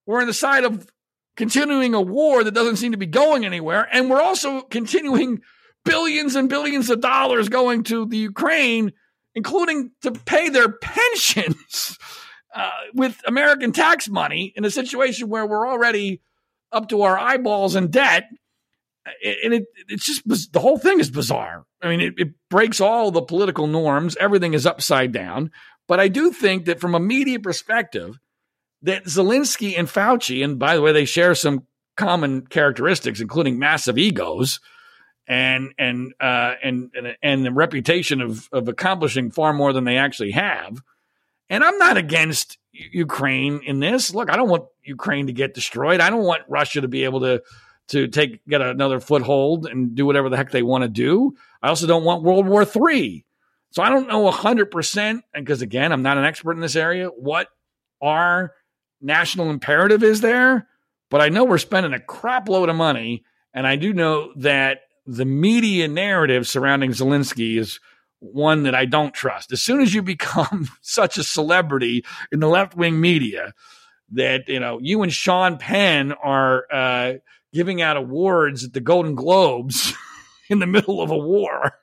we're 0.05 0.21
on 0.21 0.27
the 0.27 0.33
side 0.33 0.63
of 0.63 0.87
continuing 1.35 1.93
a 1.93 2.01
war 2.01 2.43
that 2.43 2.53
doesn't 2.53 2.77
seem 2.77 2.91
to 2.91 2.97
be 2.97 3.05
going 3.05 3.45
anywhere. 3.45 3.87
And 3.91 4.09
we're 4.09 4.21
also 4.21 4.61
continuing 4.61 5.41
billions 5.83 6.35
and 6.35 6.49
billions 6.49 6.89
of 6.89 7.01
dollars 7.01 7.49
going 7.49 7.83
to 7.83 8.05
the 8.05 8.17
Ukraine, 8.17 8.93
including 9.33 9.91
to 10.01 10.11
pay 10.11 10.49
their 10.49 10.69
pensions 10.69 11.97
uh, 12.55 12.69
with 12.93 13.19
American 13.27 13.71
tax 13.71 14.07
money 14.07 14.53
in 14.55 14.65
a 14.65 14.71
situation 14.71 15.29
where 15.29 15.45
we're 15.45 15.67
already 15.67 16.21
up 16.71 16.89
to 16.89 17.03
our 17.03 17.17
eyeballs 17.17 17.75
in 17.75 17.91
debt 17.91 18.25
and 19.23 19.53
it, 19.53 19.65
it's 19.87 20.05
just 20.05 20.23
the 20.51 20.59
whole 20.59 20.77
thing 20.77 20.99
is 20.99 21.09
bizarre. 21.09 21.65
I 21.81 21.89
mean, 21.89 22.01
it, 22.01 22.13
it, 22.17 22.29
breaks 22.49 22.79
all 22.79 23.11
the 23.11 23.21
political 23.21 23.67
norms. 23.67 24.15
Everything 24.19 24.53
is 24.53 24.65
upside 24.65 25.11
down. 25.11 25.51
But 25.87 25.99
I 25.99 26.07
do 26.07 26.31
think 26.31 26.65
that 26.65 26.79
from 26.79 26.95
a 26.95 26.99
media 26.99 27.39
perspective, 27.39 28.17
that 28.85 29.05
Zelensky 29.05 29.77
and 29.77 29.87
Fauci, 29.87 30.43
and 30.43 30.57
by 30.57 30.75
the 30.75 30.81
way, 30.81 30.91
they 30.91 31.05
share 31.05 31.35
some 31.35 31.67
common 31.97 32.45
characteristics, 32.47 33.21
including 33.21 33.59
massive 33.59 33.97
egos 33.97 34.59
and 35.27 35.73
and 35.77 36.13
uh, 36.19 36.53
and 36.63 36.91
and, 37.21 37.45
the 37.45 37.51
reputation 37.51 38.21
of 38.21 38.47
of 38.51 38.67
accomplishing 38.67 39.31
far 39.31 39.53
more 39.53 39.73
than 39.73 39.83
they 39.83 39.97
actually 39.97 40.31
have. 40.31 40.81
And 41.49 41.63
I'm 41.63 41.77
not 41.77 41.97
against 41.97 42.57
Ukraine 42.71 43.61
in 43.65 43.79
this. 43.79 44.13
Look, 44.13 44.29
I 44.29 44.35
don't 44.35 44.49
want 44.49 44.65
Ukraine 44.83 45.27
to 45.27 45.33
get 45.33 45.53
destroyed. 45.53 45.99
I 45.99 46.09
don't 46.09 46.23
want 46.23 46.43
Russia 46.47 46.81
to 46.81 46.87
be 46.87 47.03
able 47.03 47.21
to 47.21 47.41
to 47.89 48.07
take 48.07 48.45
get 48.47 48.61
another 48.61 48.99
foothold 48.99 49.67
and 49.67 49.95
do 49.95 50.05
whatever 50.05 50.29
the 50.29 50.37
heck 50.37 50.51
they 50.51 50.63
want 50.63 50.83
to 50.83 50.89
do. 50.89 51.35
I 51.61 51.69
also 51.69 51.87
don't 51.87 52.03
want 52.03 52.23
World 52.23 52.47
War 52.47 52.63
III. 52.63 53.25
So 53.71 53.83
I 53.83 53.89
don't 53.89 54.07
know 54.07 54.31
100%, 54.31 55.21
because 55.33 55.61
again, 55.61 55.91
I'm 55.91 56.01
not 56.01 56.17
an 56.17 56.23
expert 56.23 56.53
in 56.53 56.61
this 56.61 56.77
area, 56.77 57.07
what 57.07 57.49
our 58.01 58.53
national 59.01 59.49
imperative 59.49 60.03
is 60.03 60.21
there. 60.21 60.67
But 61.09 61.21
I 61.21 61.29
know 61.29 61.43
we're 61.43 61.57
spending 61.57 61.93
a 61.93 61.99
crap 61.99 62.49
load 62.49 62.69
of 62.69 62.75
money. 62.75 63.23
And 63.53 63.65
I 63.65 63.75
do 63.75 63.93
know 63.93 64.33
that 64.37 64.81
the 65.05 65.25
media 65.25 65.87
narrative 65.87 66.47
surrounding 66.47 66.91
Zelensky 66.91 67.57
is 67.57 67.79
one 68.19 68.63
that 68.63 68.75
I 68.75 68.85
don't 68.85 69.13
trust. 69.13 69.51
As 69.51 69.61
soon 69.61 69.81
as 69.81 69.93
you 69.93 70.01
become 70.03 70.67
such 70.81 71.17
a 71.17 71.23
celebrity 71.23 72.03
in 72.31 72.39
the 72.39 72.49
left 72.49 72.75
wing 72.75 72.99
media, 72.99 73.53
that 74.11 74.47
you 74.47 74.59
know 74.59 74.79
you 74.81 75.01
and 75.03 75.11
Sean 75.11 75.57
Penn 75.57 76.11
are 76.11 76.65
uh, 76.71 77.13
giving 77.53 77.81
out 77.81 77.97
awards 77.97 78.63
at 78.63 78.73
the 78.73 78.81
Golden 78.81 79.15
Globes, 79.15 79.93
in 80.49 80.59
the 80.59 80.67
middle 80.67 81.01
of 81.01 81.11
a 81.11 81.17
war, 81.17 81.79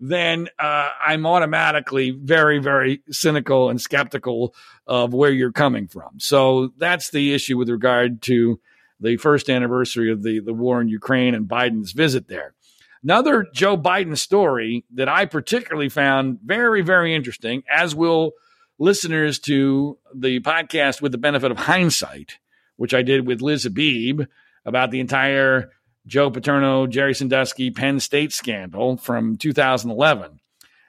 then 0.00 0.48
uh, 0.58 0.90
I'm 1.00 1.26
automatically 1.26 2.10
very, 2.10 2.58
very 2.58 3.02
cynical 3.10 3.68
and 3.68 3.80
skeptical 3.80 4.54
of 4.86 5.12
where 5.12 5.30
you're 5.30 5.52
coming 5.52 5.88
from. 5.88 6.18
So 6.18 6.72
that's 6.78 7.10
the 7.10 7.34
issue 7.34 7.58
with 7.58 7.68
regard 7.68 8.22
to 8.22 8.60
the 9.00 9.16
first 9.16 9.48
anniversary 9.48 10.10
of 10.10 10.22
the, 10.22 10.40
the 10.40 10.54
war 10.54 10.80
in 10.80 10.88
Ukraine 10.88 11.34
and 11.34 11.46
Biden's 11.48 11.92
visit 11.92 12.28
there. 12.28 12.54
Another 13.02 13.46
Joe 13.54 13.76
Biden 13.76 14.18
story 14.18 14.84
that 14.94 15.08
I 15.08 15.24
particularly 15.24 15.88
found 15.88 16.40
very, 16.44 16.82
very 16.82 17.14
interesting, 17.14 17.62
as 17.70 17.94
will 17.94 18.32
listeners 18.78 19.38
to 19.40 19.98
the 20.14 20.40
podcast 20.40 21.00
with 21.00 21.12
the 21.12 21.18
benefit 21.18 21.50
of 21.50 21.58
hindsight, 21.58 22.38
which 22.76 22.94
I 22.94 23.02
did 23.02 23.26
with 23.26 23.40
Liz 23.40 23.64
Habib 23.64 24.22
about 24.64 24.90
the 24.90 25.00
entire 25.00 25.70
Joe 26.08 26.30
Paterno, 26.30 26.86
Jerry 26.86 27.14
Sandusky 27.14 27.70
Penn 27.70 28.00
State 28.00 28.32
scandal 28.32 28.96
from 28.96 29.36
2011. 29.36 30.40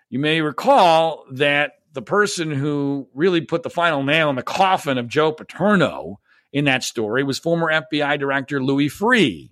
You 0.10 0.18
may 0.20 0.42
recall 0.42 1.26
that 1.34 1.74
the 1.94 2.02
person 2.02 2.52
who 2.52 3.08
really 3.14 3.42
put 3.42 3.64
the 3.64 3.70
final 3.70 4.02
nail 4.02 4.30
in 4.30 4.38
the 4.38 4.44
coffin 4.44 4.98
of 4.98 5.08
Joe 5.08 5.32
Paterno 5.34 6.20
in 6.54 6.66
that 6.66 6.84
story 6.84 7.24
was 7.24 7.38
former 7.38 7.68
FBI 7.68 8.18
Director 8.18 8.64
Louis 8.64 8.88
Freeh 8.88 9.52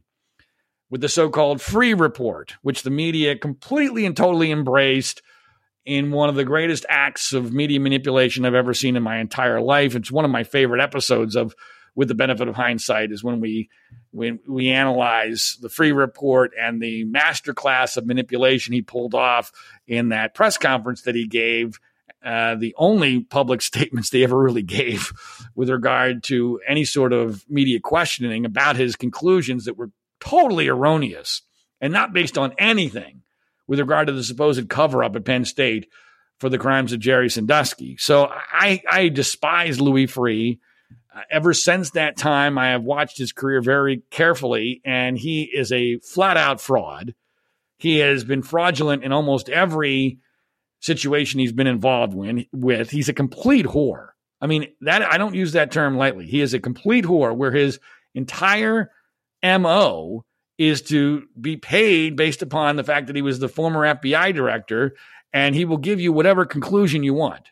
with 0.89 1.02
the 1.02 1.10
so 1.10 1.30
called 1.30 1.60
Freeh 1.60 1.99
Report, 1.99 2.56
which 2.61 2.84
the 2.84 2.89
media 2.89 3.38
completely 3.38 4.06
and 4.06 4.15
totally 4.15 4.52
embraced 4.52 5.22
in 5.85 6.11
one 6.11 6.30
of 6.30 6.35
the 6.35 6.45
greatest 6.45 6.85
acts 6.89 7.34
of 7.34 7.53
media 7.53 7.80
manipulation 7.80 8.45
I've 8.45 8.53
ever 8.53 8.73
seen 8.73 8.95
in 8.95 9.03
my 9.03 9.19
entire 9.19 9.61
life. 9.61 9.95
It's 9.95 10.11
one 10.11 10.26
of 10.26 10.31
my 10.31 10.44
favorite 10.44 10.81
episodes 10.81 11.35
of 11.35 11.56
With 11.98 12.10
the 12.10 12.15
Benefit 12.15 12.48
of 12.48 12.56
Hindsight 12.56 13.11
is 13.11 13.24
when 13.24 13.41
we 13.41 13.69
when 14.11 14.40
we 14.48 14.69
analyze 14.69 15.57
the 15.60 15.68
Freeh 15.68 15.98
Report 15.98 16.52
and 16.60 16.80
the 16.80 17.06
masterclass 17.06 17.98
of 17.98 18.06
manipulation 18.06 18.74
he 18.74 18.84
pulled 18.84 19.15
off 19.15 19.52
in 19.88 20.10
that 20.10 20.36
press 20.36 20.60
conference 20.60 21.02
that 21.02 21.15
he 21.15 21.28
gave 21.28 21.80
uh, 22.24 22.53
the 22.56 22.76
only 22.78 23.22
public 23.22 23.61
statements 23.64 24.11
they 24.11 24.24
ever 24.24 24.38
really 24.38 24.61
gave 24.61 25.11
with 25.56 25.69
regard 25.72 26.24
to 26.26 26.60
any 26.68 26.86
sort 26.86 27.14
of 27.14 27.44
media 27.49 27.80
questioning 27.80 28.45
about 28.45 28.76
his 28.76 28.95
conclusions 28.95 29.65
that 29.65 29.78
were 29.78 29.91
totally 30.19 30.68
erroneous 30.68 31.41
and 31.82 31.91
not 31.91 32.14
based 32.14 32.38
on 32.38 32.53
anything 32.57 33.22
with 33.68 33.80
regard 33.80 34.07
to 34.07 34.14
the 34.14 34.24
supposed 34.24 34.69
cover 34.69 35.03
up 35.03 35.15
at 35.15 35.26
Penn 35.26 35.45
State 35.45 35.88
for 36.40 36.49
the 36.49 36.57
crimes 36.57 36.94
of 36.94 36.99
Jerry 36.99 37.30
Sandusky. 37.30 37.98
So 37.98 38.30
I, 38.32 38.82
I 38.90 39.10
despise 39.10 39.82
Louis 39.82 40.06
Freeh. 40.06 40.60
Uh, 41.18 41.22
ever 41.31 41.53
since 41.53 41.91
that 41.91 42.15
time, 42.15 42.57
I 42.60 42.68
have 42.68 42.84
watched 42.84 43.18
his 43.18 43.31
career 43.31 43.60
very 43.60 44.03
carefully, 44.11 44.81
and 44.85 45.18
he 45.18 45.44
is 45.44 45.72
a 45.72 45.98
flat 45.99 46.38
out 46.38 46.61
fraud. 46.61 47.15
He 47.77 47.98
has 47.99 48.23
been 48.23 48.44
fraudulent 48.44 49.03
in 49.03 49.11
almost 49.11 49.49
every 49.49 50.19
situation 50.80 51.39
he's 51.39 51.53
been 51.53 51.65
involved 51.68 52.14
with. 52.52 52.91
He's 52.91 53.10
a 53.10 53.14
complete 53.14 53.65
whore. 53.65 54.10
I 54.39 54.45
mean, 54.45 54.68
that 54.81 55.02
I 55.02 55.18
don't 55.18 55.34
use 55.34 55.53
that 55.53 55.72
term 55.72 55.98
lightly. 55.98 56.27
He 56.27 56.41
is 56.41 56.53
a 56.53 56.60
complete 56.60 57.06
whore 57.06 57.35
where 57.35 57.52
his 57.52 57.80
entire 58.14 58.91
MO 59.44 60.23
is 60.60 60.84
to 60.84 61.23
be 61.39 61.57
paid 61.57 62.15
based 62.15 62.44
upon 62.44 62.76
the 62.76 62.84
fact 62.84 63.07
that 63.07 63.15
he 63.15 63.23
was 63.23 63.39
the 63.39 63.49
former 63.49 63.81
FBI 63.81 64.35
director 64.35 64.95
and 65.34 65.56
he 65.56 65.65
will 65.65 65.77
give 65.77 65.99
you 65.99 66.14
whatever 66.14 66.45
conclusion 66.45 67.03
you 67.03 67.15
want. 67.15 67.49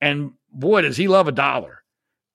And 0.00 0.32
boy, 0.50 0.82
does 0.82 0.96
he 0.96 1.08
love 1.08 1.28
a 1.28 1.32
dollar. 1.32 1.82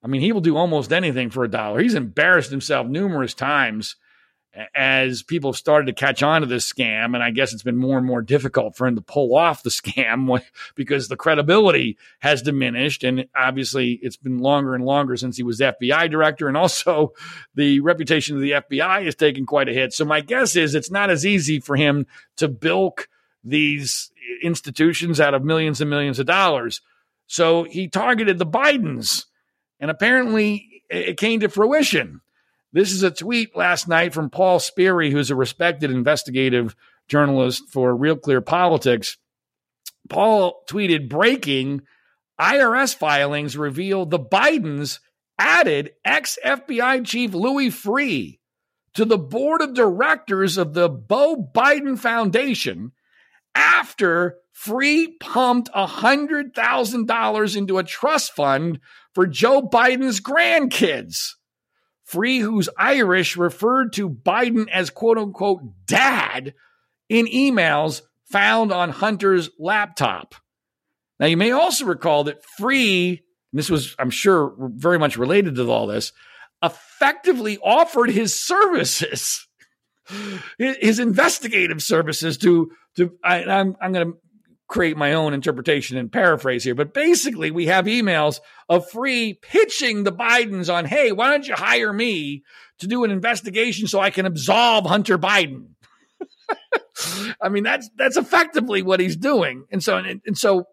I 0.04 0.06
mean, 0.06 0.20
he 0.20 0.32
will 0.32 0.42
do 0.42 0.56
almost 0.56 0.92
anything 0.92 1.30
for 1.30 1.44
a 1.44 1.50
dollar. 1.50 1.80
He's 1.80 1.94
embarrassed 1.94 2.50
himself 2.50 2.86
numerous 2.86 3.32
times 3.32 3.96
as 4.74 5.22
people 5.22 5.50
have 5.50 5.58
started 5.58 5.86
to 5.86 5.92
catch 5.92 6.22
on 6.22 6.42
to 6.42 6.46
this 6.46 6.70
scam. 6.70 7.14
And 7.14 7.22
I 7.22 7.30
guess 7.30 7.52
it's 7.52 7.62
been 7.62 7.76
more 7.76 7.98
and 7.98 8.06
more 8.06 8.22
difficult 8.22 8.76
for 8.76 8.86
him 8.86 8.94
to 8.96 9.00
pull 9.00 9.34
off 9.36 9.62
the 9.62 9.70
scam 9.70 10.42
because 10.74 11.08
the 11.08 11.16
credibility 11.16 11.96
has 12.20 12.42
diminished. 12.42 13.04
And 13.04 13.26
obviously, 13.34 13.98
it's 14.02 14.16
been 14.16 14.38
longer 14.38 14.74
and 14.74 14.84
longer 14.84 15.16
since 15.16 15.36
he 15.36 15.42
was 15.42 15.60
FBI 15.60 16.10
director. 16.10 16.48
And 16.48 16.56
also, 16.56 17.14
the 17.54 17.80
reputation 17.80 18.36
of 18.36 18.42
the 18.42 18.52
FBI 18.52 19.04
has 19.04 19.14
taken 19.14 19.46
quite 19.46 19.68
a 19.68 19.74
hit. 19.74 19.92
So, 19.92 20.04
my 20.04 20.20
guess 20.20 20.54
is 20.54 20.74
it's 20.74 20.90
not 20.90 21.10
as 21.10 21.26
easy 21.26 21.60
for 21.60 21.76
him 21.76 22.06
to 22.36 22.48
bilk 22.48 23.08
these 23.42 24.10
institutions 24.42 25.20
out 25.20 25.34
of 25.34 25.44
millions 25.44 25.80
and 25.80 25.90
millions 25.90 26.18
of 26.18 26.26
dollars. 26.26 26.80
So, 27.26 27.64
he 27.64 27.88
targeted 27.88 28.38
the 28.38 28.46
Bidens. 28.46 29.24
And 29.84 29.90
apparently, 29.90 30.82
it 30.88 31.18
came 31.18 31.40
to 31.40 31.50
fruition 31.50 32.22
this 32.72 32.90
is 32.90 33.02
a 33.02 33.10
tweet 33.10 33.54
last 33.54 33.86
night 33.86 34.14
from 34.14 34.30
Paul 34.30 34.58
Sperry, 34.58 35.10
who's 35.10 35.30
a 35.30 35.36
respected 35.36 35.90
investigative 35.90 36.74
journalist 37.06 37.64
for 37.68 37.94
Real 37.94 38.16
Clear 38.16 38.40
Politics. 38.40 39.18
Paul 40.08 40.62
tweeted 40.70 41.10
breaking 41.10 41.82
IRS 42.40 42.96
filings 42.96 43.58
reveal 43.58 44.06
the 44.06 44.18
Bidens 44.18 45.00
added 45.38 45.90
ex 46.02 46.38
FBI 46.42 47.04
chief 47.04 47.34
Louis 47.34 47.68
Freeh 47.68 48.38
to 48.94 49.04
the 49.04 49.18
board 49.18 49.60
of 49.60 49.74
directors 49.74 50.56
of 50.56 50.72
the 50.72 50.88
Beau 50.88 51.50
Biden 51.54 51.98
Foundation 51.98 52.92
after 53.54 54.38
Freeh 54.54 55.20
pumped 55.20 55.70
$100,000 55.72 57.56
into 57.56 57.78
a 57.78 57.84
trust 57.84 58.32
fund 58.34 58.80
for 59.14 59.26
Joe 59.26 59.62
Biden's 59.62 60.20
grandkids. 60.20 61.30
Freeh, 62.10 62.42
who's 62.42 62.68
Irish, 62.76 63.36
referred 63.36 63.94
to 63.94 64.10
Biden 64.10 64.68
as 64.70 64.90
quote 64.90 65.16
unquote 65.16 65.62
dad 65.86 66.54
in 67.08 67.26
emails 67.26 68.02
found 68.26 68.72
on 68.72 68.90
Hunter's 68.90 69.50
laptop. 69.58 70.34
Now, 71.18 71.26
you 71.26 71.36
may 71.36 71.52
also 71.52 71.86
recall 71.86 72.24
that 72.24 72.42
Freeh, 72.60 73.20
this 73.52 73.70
was, 73.70 73.94
I'm 73.98 74.10
sure, 74.10 74.54
very 74.58 74.98
much 74.98 75.16
related 75.16 75.54
to 75.54 75.70
all 75.70 75.86
this, 75.86 76.12
effectively 76.62 77.58
offered 77.58 78.10
his 78.10 78.34
services, 78.34 79.46
his 80.58 80.98
investigative 80.98 81.82
services 81.82 82.36
to, 82.38 82.72
to 82.96 83.12
I, 83.22 83.44
I'm, 83.44 83.76
I'm 83.80 83.92
going 83.92 84.12
to 84.12 84.18
create 84.68 84.96
my 84.96 85.12
own 85.12 85.34
interpretation 85.34 85.96
and 85.96 86.10
paraphrase 86.10 86.64
here, 86.64 86.74
but 86.74 86.94
basically 86.94 87.50
we 87.50 87.66
have 87.66 87.84
emails 87.84 88.40
of 88.68 88.88
Freeh 88.90 89.40
pitching 89.40 90.04
the 90.04 90.12
Bidens 90.12 90.72
on, 90.72 90.84
hey, 90.84 91.12
why 91.12 91.30
don't 91.30 91.46
you 91.46 91.54
hire 91.54 91.92
me 91.92 92.42
to 92.78 92.86
do 92.86 93.04
an 93.04 93.10
investigation 93.10 93.86
so 93.86 94.00
I 94.00 94.10
can 94.10 94.26
absolve 94.26 94.86
Hunter 94.86 95.18
Biden? 95.18 95.68
I 97.40 97.48
mean, 97.48 97.64
that's 97.64 97.90
that's 97.96 98.16
effectively 98.16 98.82
what 98.82 99.00
he's 99.00 99.16
doing, 99.16 99.64
and 99.70 99.82
so 99.82 99.96
and, 99.96 100.20
and 100.24 100.38
so 100.38 100.66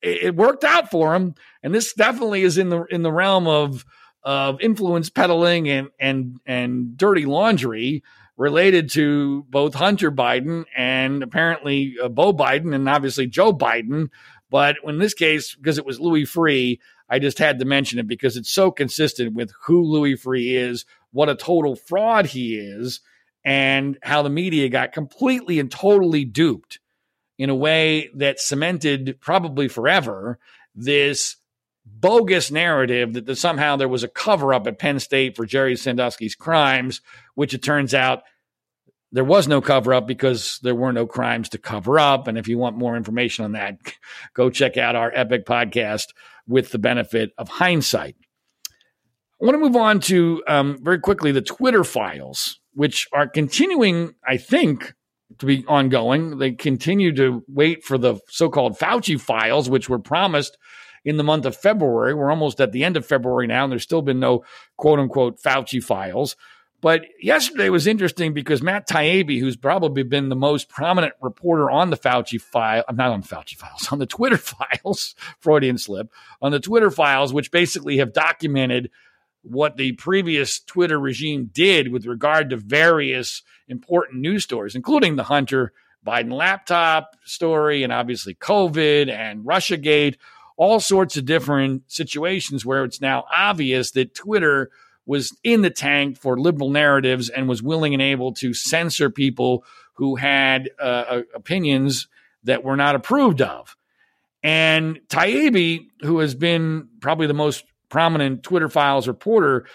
it, 0.00 0.22
it, 0.22 0.36
worked 0.36 0.64
out 0.64 0.90
for 0.90 1.14
him. 1.14 1.34
And 1.62 1.74
this 1.74 1.92
definitely 1.92 2.42
is 2.42 2.58
in 2.58 2.68
the 2.68 2.84
in 2.84 3.02
the 3.02 3.12
realm 3.12 3.46
of 3.46 3.84
of 4.22 4.60
influence 4.60 5.10
peddling 5.10 5.68
and 5.68 5.88
and 5.98 6.38
and 6.46 6.96
dirty 6.96 7.24
laundry 7.24 8.02
related 8.36 8.90
to 8.92 9.44
both 9.48 9.74
Hunter 9.74 10.10
Biden 10.10 10.64
and 10.76 11.22
apparently 11.22 11.96
uh, 12.02 12.08
Beau 12.08 12.32
Biden 12.32 12.74
and 12.74 12.88
obviously 12.88 13.26
Joe 13.26 13.52
Biden. 13.52 14.08
But 14.50 14.76
in 14.84 14.98
this 14.98 15.14
case, 15.14 15.54
because 15.54 15.78
it 15.78 15.86
was 15.86 15.98
Louis 15.98 16.24
Freeh, 16.24 16.78
I 17.08 17.18
just 17.18 17.38
had 17.38 17.58
to 17.58 17.64
mention 17.64 17.98
it 17.98 18.06
because 18.06 18.36
it's 18.36 18.50
so 18.50 18.70
consistent 18.70 19.34
with 19.34 19.52
who 19.64 19.82
Louis 19.82 20.16
Freeh 20.16 20.56
is, 20.56 20.84
what 21.12 21.28
a 21.28 21.34
total 21.34 21.76
fraud 21.76 22.26
he 22.26 22.56
is, 22.56 23.00
and 23.44 23.98
how 24.02 24.22
the 24.22 24.30
media 24.30 24.68
got 24.68 24.92
completely 24.92 25.58
and 25.58 25.70
totally 25.70 26.24
duped 26.24 26.80
in 27.38 27.50
a 27.50 27.54
way 27.54 28.10
that 28.14 28.40
cemented 28.40 29.18
probably 29.20 29.68
forever 29.68 30.38
this 30.74 31.36
bogus 31.86 32.50
narrative 32.50 33.12
that, 33.14 33.36
somehow 33.36 33.76
there 33.76 33.88
was 33.88 34.04
a 34.04 34.08
cover 34.08 34.52
up 34.52 34.66
at 34.66 34.78
Penn 34.78 35.00
State 35.00 35.36
for 35.36 35.46
Jerry 35.46 35.76
Sandusky's 35.76 36.34
crimes, 36.34 37.00
which 37.34 37.54
it 37.54 37.62
turns 37.62 37.94
out 37.94 38.22
there 39.12 39.24
was 39.24 39.48
no 39.48 39.60
cover 39.60 39.94
up 39.94 40.06
because 40.06 40.58
there 40.62 40.74
were 40.74 40.92
no 40.92 41.06
crimes 41.06 41.48
to 41.50 41.58
cover 41.58 41.98
up. 41.98 42.28
And 42.28 42.36
if 42.36 42.48
you 42.48 42.58
want 42.58 42.76
more 42.76 42.96
information 42.96 43.44
on 43.44 43.52
that, 43.52 43.78
go 44.34 44.50
check 44.50 44.76
out 44.76 44.96
our 44.96 45.12
epic 45.14 45.46
podcast 45.46 46.08
with 46.46 46.70
the 46.70 46.78
benefit 46.78 47.32
of 47.38 47.48
hindsight. 47.48 48.16
I 49.40 49.44
want 49.44 49.54
to 49.54 49.60
move 49.60 49.76
on 49.76 50.00
to 50.00 50.42
um, 50.48 50.78
very 50.82 50.98
quickly 50.98 51.30
the 51.30 51.42
Twitter 51.42 51.84
files, 51.84 52.58
which 52.72 53.06
are 53.12 53.28
continuing, 53.28 54.14
I 54.26 54.38
think, 54.38 54.94
to 55.38 55.46
be 55.46 55.64
ongoing. 55.66 56.38
They 56.38 56.52
continue 56.52 57.14
to 57.16 57.44
wait 57.46 57.84
for 57.84 57.98
the 57.98 58.18
so 58.28 58.48
called 58.48 58.78
Fauci 58.78 59.20
files, 59.20 59.68
which 59.68 59.88
were 59.88 59.98
promised 59.98 60.56
in 61.06 61.16
the 61.16 61.24
month 61.24 61.46
of 61.46 61.56
February. 61.56 62.12
We're 62.12 62.30
almost 62.30 62.60
at 62.60 62.72
the 62.72 62.84
end 62.84 62.96
of 62.96 63.06
February 63.06 63.46
now, 63.46 63.62
and 63.64 63.72
there's 63.72 63.84
still 63.84 64.02
been 64.02 64.20
no 64.20 64.44
quote 64.76 64.98
unquote 64.98 65.40
Fauci 65.40 65.82
files. 65.82 66.36
But 66.82 67.06
yesterday 67.22 67.70
was 67.70 67.86
interesting 67.86 68.34
because 68.34 68.60
Matt 68.60 68.86
Taibbi, 68.86 69.40
who's 69.40 69.56
probably 69.56 70.02
been 70.02 70.28
the 70.28 70.36
most 70.36 70.68
prominent 70.68 71.14
reporter 71.22 71.70
on 71.70 71.88
the 71.88 71.96
Fauci 71.96 72.38
file, 72.38 72.84
I'm 72.86 72.96
not 72.96 73.12
on 73.12 73.22
Fauci 73.22 73.54
files, 73.54 73.88
on 73.92 73.98
the 73.98 74.06
Twitter 74.06 74.36
files, 74.36 75.14
Freudian 75.40 75.78
slip, 75.78 76.10
on 76.42 76.52
the 76.52 76.60
Twitter 76.60 76.90
files, 76.90 77.32
which 77.32 77.50
basically 77.50 77.96
have 77.98 78.12
documented 78.12 78.90
what 79.42 79.76
the 79.76 79.92
previous 79.92 80.58
Twitter 80.58 80.98
regime 80.98 81.50
did 81.52 81.92
with 81.92 82.04
regard 82.04 82.50
to 82.50 82.56
various 82.56 83.42
important 83.68 84.20
news 84.20 84.42
stories, 84.42 84.74
including 84.74 85.14
the 85.14 85.22
Hunter 85.22 85.72
Biden 86.04 86.32
laptop 86.32 87.16
story 87.24 87.84
and 87.84 87.92
obviously 87.92 88.34
COVID 88.34 89.08
and 89.08 89.44
Russiagate, 89.44 90.16
all 90.56 90.80
sorts 90.80 91.16
of 91.16 91.24
different 91.24 91.82
situations 91.90 92.64
where 92.64 92.84
it's 92.84 93.00
now 93.00 93.24
obvious 93.34 93.90
that 93.92 94.14
Twitter 94.14 94.70
was 95.04 95.36
in 95.44 95.62
the 95.62 95.70
tank 95.70 96.18
for 96.18 96.38
liberal 96.38 96.70
narratives 96.70 97.28
and 97.28 97.48
was 97.48 97.62
willing 97.62 97.92
and 97.92 98.02
able 98.02 98.32
to 98.34 98.52
censor 98.52 99.10
people 99.10 99.64
who 99.94 100.16
had 100.16 100.70
uh, 100.80 100.82
uh 100.82 101.22
opinions 101.34 102.08
that 102.44 102.64
were 102.64 102.76
not 102.76 102.94
approved 102.94 103.42
of. 103.42 103.76
And 104.42 105.00
Taibbi, 105.08 105.88
who 106.02 106.20
has 106.20 106.34
been 106.34 106.88
probably 107.00 107.26
the 107.26 107.34
most 107.34 107.64
prominent 107.88 108.42
Twitter 108.42 108.68
Files 108.68 109.08
reporter, 109.08 109.66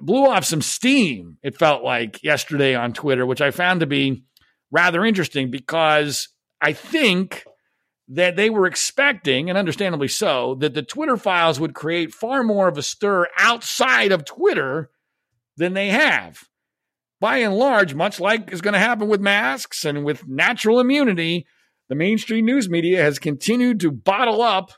blew 0.00 0.26
off 0.26 0.44
some 0.44 0.62
steam, 0.62 1.38
it 1.42 1.58
felt 1.58 1.82
like 1.82 2.22
yesterday 2.22 2.74
on 2.74 2.92
Twitter, 2.92 3.26
which 3.26 3.40
I 3.40 3.50
found 3.50 3.80
to 3.80 3.86
be 3.86 4.24
rather 4.70 5.04
interesting 5.04 5.50
because 5.50 6.28
I 6.60 6.72
think 6.72 7.44
that 8.08 8.36
they 8.36 8.50
were 8.50 8.66
expecting, 8.66 9.48
and 9.48 9.56
understandably 9.56 10.08
so, 10.08 10.56
that 10.56 10.74
the 10.74 10.82
Twitter 10.82 11.16
files 11.16 11.60
would 11.60 11.74
create 11.74 12.12
far 12.12 12.42
more 12.42 12.68
of 12.68 12.76
a 12.76 12.82
stir 12.82 13.26
outside 13.38 14.12
of 14.12 14.24
Twitter 14.24 14.90
than 15.56 15.74
they 15.74 15.88
have. 15.88 16.44
By 17.20 17.38
and 17.38 17.54
large, 17.54 17.94
much 17.94 18.18
like 18.18 18.52
is 18.52 18.60
going 18.60 18.74
to 18.74 18.80
happen 18.80 19.08
with 19.08 19.20
masks 19.20 19.84
and 19.84 20.04
with 20.04 20.26
natural 20.26 20.80
immunity, 20.80 21.46
the 21.88 21.94
mainstream 21.94 22.44
news 22.44 22.68
media 22.68 23.02
has 23.02 23.18
continued 23.18 23.80
to 23.80 23.92
bottle 23.92 24.42
up 24.42 24.72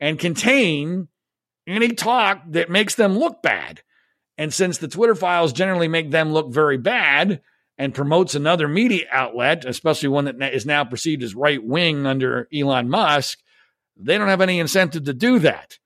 and 0.00 0.18
contain 0.18 1.08
any 1.66 1.90
talk 1.90 2.42
that 2.48 2.70
makes 2.70 2.94
them 2.94 3.18
look 3.18 3.42
bad. 3.42 3.82
And 4.38 4.52
since 4.52 4.78
the 4.78 4.88
Twitter 4.88 5.14
files 5.14 5.52
generally 5.52 5.88
make 5.88 6.10
them 6.10 6.32
look 6.32 6.52
very 6.52 6.78
bad, 6.78 7.42
and 7.78 7.94
promotes 7.94 8.34
another 8.34 8.68
media 8.68 9.06
outlet, 9.10 9.64
especially 9.64 10.08
one 10.08 10.26
that 10.26 10.54
is 10.54 10.66
now 10.66 10.84
perceived 10.84 11.22
as 11.22 11.34
right 11.34 11.62
wing 11.62 12.06
under 12.06 12.48
Elon 12.54 12.88
Musk, 12.88 13.38
they 13.96 14.18
don't 14.18 14.28
have 14.28 14.40
any 14.40 14.58
incentive 14.60 15.04
to 15.04 15.14
do 15.14 15.38
that. 15.40 15.78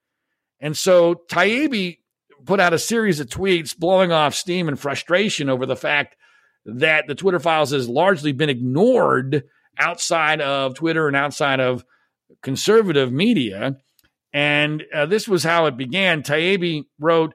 And 0.59 0.75
so 0.75 1.15
Taibbi 1.29 1.99
put 2.45 2.59
out 2.59 2.73
a 2.73 2.79
series 2.79 3.19
of 3.19 3.27
tweets 3.27 3.77
blowing 3.77 4.11
off 4.11 4.33
steam 4.33 4.67
and 4.67 4.79
frustration 4.79 5.49
over 5.49 5.65
the 5.65 5.75
fact 5.75 6.15
that 6.65 7.05
the 7.07 7.15
Twitter 7.15 7.39
files 7.39 7.71
has 7.71 7.87
largely 7.87 8.31
been 8.31 8.49
ignored 8.49 9.43
outside 9.79 10.41
of 10.41 10.75
Twitter 10.75 11.07
and 11.07 11.15
outside 11.15 11.59
of 11.59 11.85
conservative 12.41 13.11
media. 13.11 13.77
And 14.33 14.83
uh, 14.93 15.05
this 15.05 15.27
was 15.27 15.43
how 15.43 15.67
it 15.67 15.77
began. 15.77 16.23
Taibbi 16.23 16.83
wrote, 16.99 17.33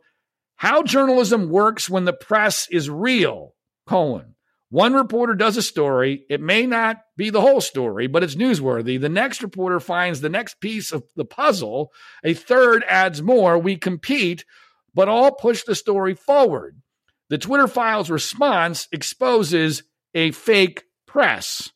How 0.57 0.83
journalism 0.83 1.49
works 1.49 1.89
when 1.89 2.05
the 2.05 2.13
press 2.13 2.69
is 2.71 2.91
real, 2.91 3.55
colon. 3.87 4.32
One 4.73 4.95
reporter 4.95 5.35
does 5.35 5.59
a 5.59 5.63
story. 5.63 6.25
It 6.31 6.41
may 6.41 6.65
not 6.65 6.97
be 7.15 7.29
the 7.29 7.43
whole 7.43 7.61
story, 7.61 8.07
but 8.07 8.23
it's 8.23 8.37
newsworthy. 8.37 8.99
The 8.99 9.11
next 9.11 9.43
reporter 9.43 9.81
finds 9.81 10.23
the 10.23 10.31
next 10.31 10.61
piece 10.61 10.93
of 10.93 11.05
the 11.15 11.27
puzzle. 11.27 11.93
A 12.25 12.33
third 12.33 12.83
adds 12.89 13.21
more. 13.21 13.59
We 13.59 13.77
compete, 13.77 14.47
but 14.95 15.11
all 15.11 15.31
push 15.31 15.65
the 15.65 15.75
story 15.75 16.15
forward. 16.15 16.81
The 17.29 17.37
Twitter 17.37 17.69
files 17.69 18.09
response 18.09 18.89
exposes 18.93 19.83
a 20.15 20.31
fake 20.31 20.85
press. 21.07 21.71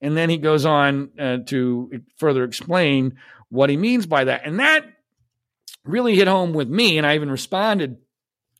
And 0.00 0.16
then 0.16 0.30
he 0.30 0.36
goes 0.36 0.64
on 0.64 1.10
uh, 1.18 1.38
to 1.46 2.00
further 2.16 2.44
explain 2.44 3.16
what 3.48 3.70
he 3.70 3.76
means 3.76 4.06
by 4.06 4.22
that. 4.22 4.42
And 4.44 4.60
that 4.60 4.84
really 5.84 6.14
hit 6.14 6.28
home 6.28 6.52
with 6.52 6.68
me. 6.68 6.96
And 6.96 7.04
I 7.04 7.16
even 7.16 7.28
responded 7.28 7.96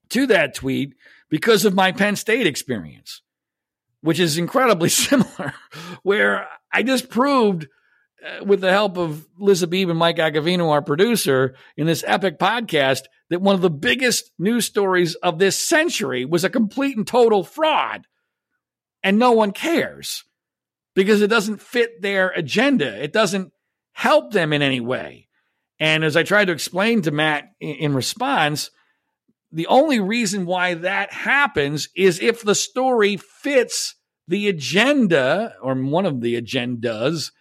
to 0.08 0.26
that 0.26 0.56
tweet 0.56 0.96
because 1.28 1.64
of 1.64 1.72
my 1.72 1.92
Penn 1.92 2.16
State 2.16 2.48
experience 2.48 3.22
which 4.02 4.20
is 4.20 4.38
incredibly 4.38 4.88
similar, 4.88 5.54
where 6.02 6.48
I 6.72 6.82
just 6.82 7.10
proved 7.10 7.68
uh, 8.24 8.44
with 8.44 8.60
the 8.60 8.70
help 8.70 8.98
of 8.98 9.26
Liz 9.38 9.60
Habib 9.60 9.88
and 9.88 9.98
Mike 9.98 10.16
Agavino, 10.16 10.70
our 10.70 10.82
producer, 10.82 11.54
in 11.76 11.86
this 11.86 12.04
epic 12.06 12.38
podcast, 12.38 13.02
that 13.30 13.40
one 13.40 13.54
of 13.54 13.62
the 13.62 13.70
biggest 13.70 14.30
news 14.38 14.66
stories 14.66 15.14
of 15.16 15.38
this 15.38 15.56
century 15.56 16.24
was 16.24 16.44
a 16.44 16.50
complete 16.50 16.96
and 16.96 17.06
total 17.06 17.44
fraud. 17.44 18.06
And 19.02 19.18
no 19.18 19.32
one 19.32 19.52
cares 19.52 20.24
because 20.94 21.22
it 21.22 21.28
doesn't 21.28 21.62
fit 21.62 22.02
their 22.02 22.28
agenda. 22.30 23.02
It 23.02 23.12
doesn't 23.12 23.52
help 23.92 24.32
them 24.32 24.52
in 24.52 24.60
any 24.60 24.80
way. 24.80 25.28
And 25.78 26.04
as 26.04 26.16
I 26.16 26.22
tried 26.22 26.46
to 26.46 26.52
explain 26.52 27.02
to 27.02 27.10
Matt 27.10 27.44
in, 27.58 27.76
in 27.76 27.94
response, 27.94 28.70
the 29.52 29.66
only 29.66 30.00
reason 30.00 30.46
why 30.46 30.74
that 30.74 31.12
happens 31.12 31.88
is 31.96 32.20
if 32.20 32.42
the 32.42 32.54
story 32.54 33.16
fits 33.16 33.96
the 34.28 34.48
agenda 34.48 35.54
or 35.60 35.74
one 35.74 36.06
of 36.06 36.20
the 36.20 36.40
agendas 36.40 37.32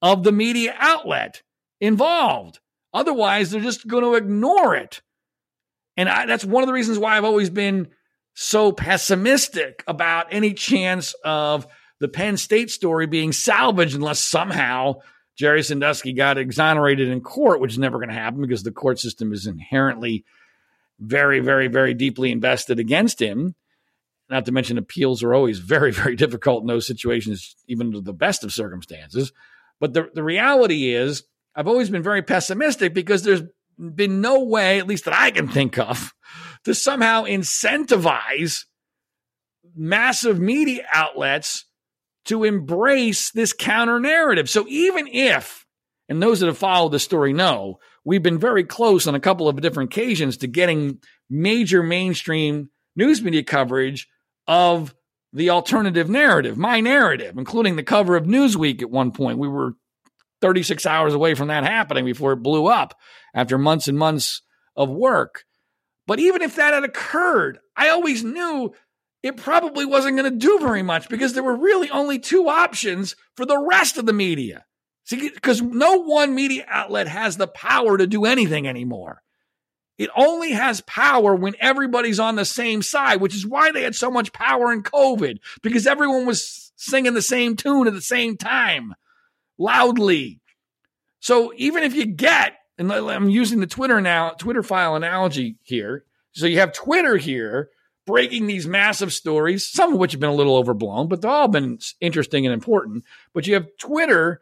of 0.00 0.24
the 0.24 0.32
media 0.32 0.74
outlet 0.78 1.42
involved. 1.80 2.58
Otherwise, 2.92 3.50
they're 3.50 3.60
just 3.60 3.86
going 3.86 4.02
to 4.02 4.14
ignore 4.14 4.74
it. 4.74 5.00
And 5.96 6.08
I, 6.08 6.26
that's 6.26 6.44
one 6.44 6.62
of 6.62 6.66
the 6.66 6.72
reasons 6.72 6.98
why 6.98 7.16
I've 7.16 7.24
always 7.24 7.50
been 7.50 7.88
so 8.34 8.72
pessimistic 8.72 9.84
about 9.86 10.26
any 10.30 10.52
chance 10.52 11.14
of 11.24 11.66
the 12.00 12.08
Penn 12.08 12.36
State 12.36 12.70
story 12.70 13.06
being 13.06 13.32
salvaged 13.32 13.94
unless 13.94 14.18
somehow 14.18 14.94
Jerry 15.38 15.62
Sandusky 15.62 16.12
got 16.12 16.38
exonerated 16.38 17.08
in 17.08 17.20
court, 17.20 17.60
which 17.60 17.72
is 17.72 17.78
never 17.78 17.98
going 17.98 18.08
to 18.08 18.14
happen 18.14 18.40
because 18.40 18.62
the 18.62 18.72
court 18.72 18.98
system 18.98 19.32
is 19.32 19.46
inherently 19.46 20.24
very, 21.02 21.40
very, 21.40 21.68
very 21.68 21.94
deeply 21.94 22.30
invested 22.30 22.78
against 22.78 23.20
him. 23.20 23.54
Not 24.28 24.46
to 24.46 24.52
mention, 24.52 24.78
appeals 24.78 25.22
are 25.22 25.34
always 25.34 25.58
very, 25.74 25.92
very 25.92 26.16
difficult 26.16 26.62
in 26.62 26.68
those 26.68 26.86
situations, 26.86 27.56
even 27.66 27.88
under 27.88 28.00
the 28.00 28.12
best 28.12 28.44
of 28.44 28.52
circumstances. 28.52 29.32
But 29.80 29.94
the, 29.94 30.08
the 30.14 30.22
reality 30.22 30.94
is, 30.94 31.24
I've 31.54 31.68
always 31.68 31.90
been 31.90 32.02
very 32.02 32.22
pessimistic 32.22 32.94
because 32.94 33.24
there's 33.24 33.42
been 33.78 34.20
no 34.20 34.44
way, 34.44 34.78
at 34.78 34.86
least 34.86 35.04
that 35.04 35.14
I 35.14 35.30
can 35.30 35.48
think 35.48 35.78
of, 35.78 36.14
to 36.64 36.74
somehow 36.74 37.24
incentivize 37.24 38.64
massive 39.74 40.38
media 40.38 40.86
outlets 40.94 41.66
to 42.26 42.44
embrace 42.44 43.30
this 43.32 43.52
counter 43.52 43.98
narrative. 43.98 44.48
So 44.48 44.66
even 44.68 45.08
if, 45.08 45.66
and 46.08 46.22
those 46.22 46.40
that 46.40 46.46
have 46.46 46.58
followed 46.58 46.92
the 46.92 46.98
story 46.98 47.32
know, 47.32 47.78
we've 48.04 48.22
been 48.22 48.38
very 48.38 48.64
close 48.64 49.06
on 49.06 49.14
a 49.14 49.20
couple 49.20 49.48
of 49.48 49.60
different 49.60 49.92
occasions 49.92 50.38
to 50.38 50.46
getting 50.46 50.98
major 51.30 51.82
mainstream 51.82 52.70
news 52.96 53.22
media 53.22 53.42
coverage 53.42 54.08
of 54.46 54.94
the 55.32 55.50
alternative 55.50 56.10
narrative, 56.10 56.58
my 56.58 56.80
narrative, 56.80 57.38
including 57.38 57.76
the 57.76 57.82
cover 57.82 58.16
of 58.16 58.24
Newsweek 58.24 58.82
at 58.82 58.90
one 58.90 59.12
point. 59.12 59.38
We 59.38 59.48
were 59.48 59.74
36 60.42 60.84
hours 60.84 61.14
away 61.14 61.34
from 61.34 61.48
that 61.48 61.64
happening 61.64 62.04
before 62.04 62.32
it 62.32 62.42
blew 62.42 62.66
up 62.66 62.98
after 63.34 63.56
months 63.56 63.88
and 63.88 63.98
months 63.98 64.42
of 64.76 64.90
work. 64.90 65.44
But 66.06 66.18
even 66.18 66.42
if 66.42 66.56
that 66.56 66.74
had 66.74 66.84
occurred, 66.84 67.60
I 67.76 67.88
always 67.88 68.24
knew 68.24 68.74
it 69.22 69.36
probably 69.36 69.86
wasn't 69.86 70.16
going 70.16 70.30
to 70.30 70.36
do 70.36 70.58
very 70.58 70.82
much 70.82 71.08
because 71.08 71.32
there 71.32 71.44
were 71.44 71.56
really 71.56 71.88
only 71.90 72.18
two 72.18 72.48
options 72.48 73.14
for 73.36 73.46
the 73.46 73.58
rest 73.58 73.96
of 73.96 74.04
the 74.04 74.12
media. 74.12 74.64
Because 75.12 75.62
no 75.62 75.98
one 75.98 76.34
media 76.34 76.64
outlet 76.68 77.08
has 77.08 77.36
the 77.36 77.46
power 77.46 77.96
to 77.98 78.06
do 78.06 78.24
anything 78.24 78.66
anymore. 78.66 79.22
It 79.98 80.10
only 80.16 80.52
has 80.52 80.80
power 80.80 81.34
when 81.34 81.54
everybody's 81.60 82.18
on 82.18 82.36
the 82.36 82.44
same 82.44 82.82
side, 82.82 83.20
which 83.20 83.34
is 83.34 83.46
why 83.46 83.70
they 83.70 83.82
had 83.82 83.94
so 83.94 84.10
much 84.10 84.32
power 84.32 84.72
in 84.72 84.82
COVID, 84.82 85.38
because 85.62 85.86
everyone 85.86 86.26
was 86.26 86.72
singing 86.76 87.14
the 87.14 87.22
same 87.22 87.56
tune 87.56 87.86
at 87.86 87.92
the 87.92 88.00
same 88.00 88.36
time, 88.36 88.94
loudly. 89.58 90.40
So 91.20 91.52
even 91.56 91.84
if 91.84 91.94
you 91.94 92.06
get, 92.06 92.54
and 92.78 92.90
I'm 92.90 93.28
using 93.28 93.60
the 93.60 93.66
Twitter 93.66 94.00
now, 94.00 94.30
Twitter 94.30 94.62
file 94.62 94.96
analogy 94.96 95.56
here. 95.62 96.04
So 96.32 96.46
you 96.46 96.58
have 96.58 96.72
Twitter 96.72 97.16
here 97.16 97.68
breaking 98.06 98.46
these 98.46 98.66
massive 98.66 99.12
stories, 99.12 99.68
some 99.68 99.92
of 99.92 100.00
which 100.00 100.12
have 100.12 100.20
been 100.20 100.30
a 100.30 100.34
little 100.34 100.56
overblown, 100.56 101.06
but 101.06 101.20
they've 101.20 101.30
all 101.30 101.46
been 101.46 101.78
interesting 102.00 102.44
and 102.46 102.52
important. 102.52 103.04
But 103.32 103.46
you 103.46 103.54
have 103.54 103.68
Twitter 103.78 104.40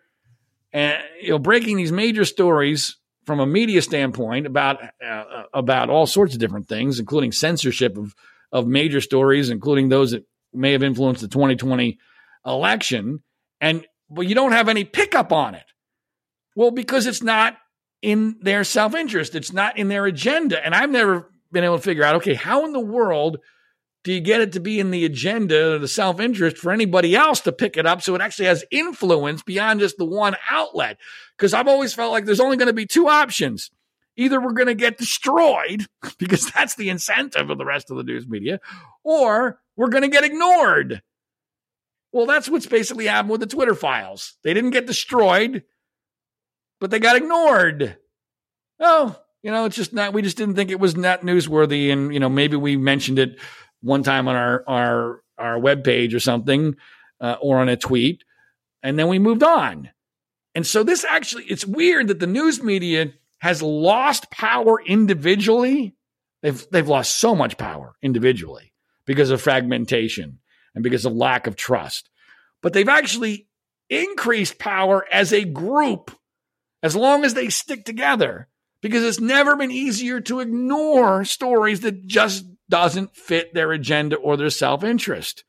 and 0.73 1.03
you 1.21 1.31
know 1.31 1.39
breaking 1.39 1.77
these 1.77 1.93
major 1.93 2.25
stories 2.25 2.97
from 3.27 3.41
a 3.41 3.47
media 3.47 3.83
standpoint 3.83 4.47
about 4.47 4.81
uh, 5.05 5.45
about 5.53 5.91
all 5.91 6.07
sorts 6.07 6.35
of 6.35 6.41
different 6.41 6.69
things, 6.69 6.99
including 6.99 7.33
censorship 7.33 7.97
of 7.97 8.15
of 8.53 8.67
major 8.67 9.01
stories, 9.01 9.51
including 9.51 9.89
those 9.89 10.11
that 10.11 10.25
may 10.53 10.73
have 10.73 10.83
influenced 10.83 11.21
the 11.21 11.29
2020 11.29 11.99
election, 12.45 13.23
and 13.61 13.87
but 14.09 14.23
you 14.23 14.35
don't 14.35 14.53
have 14.53 14.69
any 14.69 14.85
pickup 14.85 15.33
on 15.33 15.55
it. 15.55 15.65
Well, 16.57 16.71
because 16.71 17.07
it's 17.07 17.23
not 17.23 17.57
in 18.03 18.37
their 18.41 18.65
self 18.65 18.95
interest, 18.95 19.35
it's 19.35 19.53
not 19.53 19.79
in 19.79 19.89
their 19.89 20.07
agenda, 20.07 20.65
and 20.65 20.75
I've 20.75 20.91
never 20.91 21.31
been 21.53 21.65
able 21.65 21.77
to 21.77 21.83
figure 21.83 22.05
out. 22.05 22.17
Okay, 22.17 22.35
how 22.35 22.65
in 22.65 22.73
the 22.73 22.81
world 22.81 23.39
do 24.03 24.13
you 24.13 24.21
get 24.21 24.41
it 24.41 24.53
to 24.53 24.61
be 24.61 24.81
in 24.81 24.91
the 24.91 25.05
agenda 25.05 25.75
or 25.75 25.79
the 25.79 25.89
self 25.89 26.21
interest 26.21 26.57
for 26.57 26.73
anybody 26.73 27.15
else 27.15 27.41
to 27.41 27.53
pick 27.53 27.77
it 27.77 27.87
up 27.87 28.01
so 28.01 28.15
it 28.15 28.21
actually 28.21 28.47
has 28.47 28.65
influence 28.71 29.43
beyond 29.43 29.81
just 29.81 29.99
the 29.99 30.05
one 30.05 30.37
outlet? 30.49 30.99
Because 31.37 31.53
I've 31.53 31.69
always 31.69 31.93
felt 31.93 32.13
like 32.13 32.25
there's 32.25 32.41
only 32.41 32.57
going 32.57 32.69
to 32.69 32.73
be 32.73 32.87
two 32.87 33.09
options. 33.09 33.71
Either 34.17 34.41
we're 34.41 34.53
going 34.53 34.69
to 34.69 34.75
get 34.75 34.99
destroyed 34.99 35.87
because 36.19 36.51
that's 36.51 36.77
the 36.77 36.89
incentive 36.89 37.51
of 37.51 37.59
the 37.59 37.65
rest 37.65 37.91
of 37.91 37.97
the 37.97 38.03
news 38.03 38.27
media, 38.27 38.61
or 39.05 39.61
we're 39.77 39.89
going 39.89 40.03
to 40.03 40.09
get 40.09 40.25
ignored. 40.25 41.03
Well, 42.13 42.27
that's 42.27 42.49
what's 42.49 42.67
basically 42.67 43.07
happened 43.07 43.31
with 43.31 43.41
the 43.41 43.47
Twitter 43.47 43.75
files. 43.75 44.37
They 44.43 44.53
didn't 44.53 44.71
get 44.71 44.87
destroyed, 44.87 45.63
but 46.81 46.91
they 46.91 46.99
got 46.99 47.17
ignored. 47.17 47.99
Oh, 48.81 49.17
you 49.43 49.51
know, 49.51 49.67
it's 49.67 49.77
just 49.77 49.93
not, 49.93 50.13
we 50.13 50.23
just 50.23 50.37
didn't 50.37 50.57
think 50.57 50.71
it 50.71 50.81
was 50.81 50.97
not 50.97 51.23
newsworthy. 51.23 51.93
And, 51.93 52.13
you 52.13 52.19
know, 52.19 52.29
maybe 52.29 52.57
we 52.57 52.77
mentioned 52.77 53.19
it 53.19 53.39
one 53.83 54.03
time 54.03 54.29
on 54.29 54.37
our, 54.37 54.65
our, 54.67 55.23
our 55.39 55.59
webpage 55.59 56.15
or 56.15 56.21
something, 56.21 56.77
uh, 57.21 57.37
or 57.41 57.59
on 57.59 57.69
a 57.69 57.77
tweet, 57.77 58.25
and 58.83 58.99
then 58.99 59.09
we 59.09 59.19
moved 59.19 59.43
on. 59.43 59.91
And 60.55 60.67
so 60.67 60.83
this 60.83 61.05
actually, 61.05 61.45
it's 61.45 61.65
weird 61.65 62.09
that 62.09 62.21
the 62.21 62.27
news 62.27 62.63
media 62.63 63.13
has 63.39 63.63
lost 63.63 64.31
power 64.31 64.81
individually. 64.85 65.95
They've, 66.43 66.67
they've 66.71 66.89
lost 66.89 67.19
so 67.19 67.35
much 67.35 67.57
power 67.57 67.95
individually 68.03 68.73
because 69.07 69.31
of 69.31 69.41
fragmentation 69.41 70.39
and 70.75 70.85
because 70.85 71.05
of 71.05 71.13
lack 71.13 71.47
of 71.47 71.57
trust. 71.57 72.11
But 72.63 72.73
they've 72.73 72.89
actually 72.89 73.47
increased 73.89 74.59
power 74.59 75.05
as 75.11 75.33
a 75.33 75.45
group 75.45 76.11
as 76.83 76.97
long 76.97 77.25
as 77.25 77.35
they 77.35 77.49
stick 77.49 77.85
together 77.85 78.49
because 78.83 79.03
it's 79.03 79.21
never 79.21 79.57
been 79.57 79.71
easier 79.71 80.21
to 80.23 80.41
ignore 80.41 81.25
stories 81.25 81.81
that 81.81 82.07
just 82.07 82.47
doesn't 82.71 83.15
fit 83.15 83.53
their 83.53 83.73
agenda 83.73 84.17
or 84.17 84.37
their 84.37 84.51
self-interest. 84.51 85.45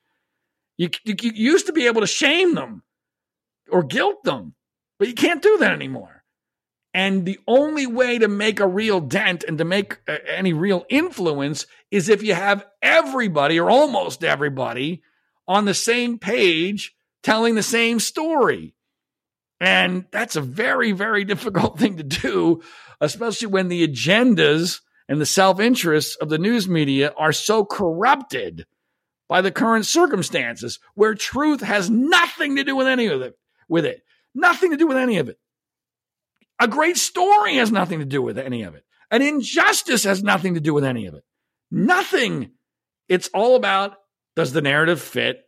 You, 0.78 0.90
you, 1.06 1.16
you 1.22 1.32
used 1.34 1.68
to 1.68 1.74
be 1.74 1.88
able 1.88 2.02
to 2.02 2.08
shame 2.08 2.56
them 2.56 2.84
or 3.72 3.84
guilt 3.84 4.24
them, 4.24 4.56
but 5.00 5.08
you 5.08 5.14
can't 5.14 5.42
do 5.42 5.58
that 5.60 5.72
anymore. 5.72 6.22
And 6.94 7.26
the 7.26 7.40
only 7.48 7.88
way 7.88 8.18
to 8.18 8.28
make 8.28 8.60
a 8.60 8.68
real 8.68 9.00
dent 9.00 9.46
and 9.48 9.58
to 9.60 9.64
make 9.64 10.00
uh, 10.08 10.18
any 10.28 10.52
real 10.52 10.86
influence 10.90 11.66
is 11.90 12.10
if 12.10 12.22
you 12.22 12.34
have 12.34 12.66
everybody 12.82 13.60
or 13.60 13.70
almost 13.70 14.24
everybody 14.24 15.02
on 15.48 15.66
the 15.66 15.74
same 15.74 16.20
page 16.20 16.94
telling 17.24 17.56
the 17.56 17.64
same 17.64 18.00
story. 18.00 18.74
And 19.60 20.06
that's 20.12 20.36
a 20.36 20.42
very, 20.42 20.92
very 20.92 21.24
difficult 21.26 21.80
thing 21.80 21.98
to 21.98 22.04
do, 22.04 22.62
especially 23.00 23.48
when 23.48 23.70
the 23.70 23.88
agendas 23.88 24.82
and 25.12 25.20
the 25.20 25.26
self 25.26 25.60
interests 25.60 26.16
of 26.16 26.30
the 26.30 26.38
news 26.38 26.70
media 26.70 27.14
are 27.18 27.34
so 27.34 27.66
corrupted 27.66 28.66
by 29.28 29.42
the 29.42 29.52
current 29.52 29.86
circumstances 29.86 30.80
where 30.96 31.16
truth 31.16 31.60
has 31.60 31.90
nothing 31.90 32.56
to 32.56 32.64
do 32.64 32.78
with 32.78 32.88
any 32.88 33.08
of 33.08 33.22
it, 33.22 33.38
with 33.68 33.86
it. 33.86 34.04
Nothing 34.34 34.72
to 34.72 34.78
do 34.78 34.88
with 34.88 34.96
any 34.96 35.18
of 35.18 35.28
it. 35.28 35.38
A 36.62 36.68
great 36.70 36.96
story 36.96 37.58
has 37.58 37.74
nothing 37.74 38.00
to 38.00 38.06
do 38.06 38.22
with 38.22 38.38
any 38.38 38.64
of 38.64 38.74
it. 38.74 38.86
An 39.12 39.22
injustice 39.22 40.06
has 40.06 40.24
nothing 40.24 40.54
to 40.54 40.62
do 40.62 40.74
with 40.74 40.86
any 40.86 41.08
of 41.08 41.14
it. 41.14 41.26
Nothing. 41.70 42.52
It's 43.10 43.30
all 43.34 43.58
about 43.58 43.98
does 44.38 44.54
the 44.54 44.62
narrative 44.62 45.02
fit 45.02 45.42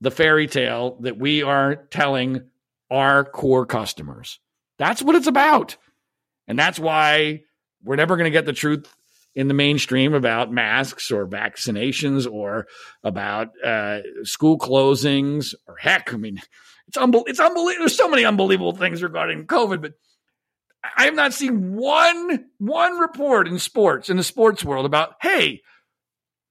the 0.00 0.10
fairy 0.10 0.46
tale 0.46 0.96
that 1.00 1.18
we 1.18 1.42
are 1.42 1.76
telling 1.76 2.48
our 2.90 3.24
core 3.24 3.66
customers? 3.66 4.40
That's 4.78 5.02
what 5.02 5.14
it's 5.14 5.26
about. 5.26 5.76
And 6.48 6.58
that's 6.58 6.78
why 6.78 7.42
we're 7.84 7.96
never 7.96 8.16
going 8.16 8.24
to 8.24 8.30
get 8.30 8.46
the 8.46 8.54
truth 8.54 8.90
in 9.34 9.48
the 9.48 9.54
mainstream 9.54 10.14
about 10.14 10.52
masks 10.52 11.10
or 11.10 11.26
vaccinations 11.26 12.30
or 12.30 12.66
about 13.04 13.48
uh, 13.64 14.00
school 14.24 14.58
closings 14.58 15.54
or 15.66 15.76
heck, 15.76 16.12
I 16.12 16.16
mean, 16.16 16.40
it's, 16.88 16.98
unbe- 16.98 17.24
it's 17.26 17.40
unbelievable. 17.40 17.82
There's 17.82 17.96
so 17.96 18.08
many 18.08 18.24
unbelievable 18.24 18.74
things 18.74 19.02
regarding 19.02 19.46
COVID, 19.46 19.80
but 19.80 19.92
I 20.96 21.04
have 21.04 21.14
not 21.14 21.34
seen 21.34 21.76
one 21.76 22.46
one 22.58 22.98
report 22.98 23.46
in 23.46 23.58
sports 23.58 24.08
in 24.08 24.16
the 24.16 24.24
sports 24.24 24.64
world 24.64 24.86
about 24.86 25.14
hey, 25.20 25.60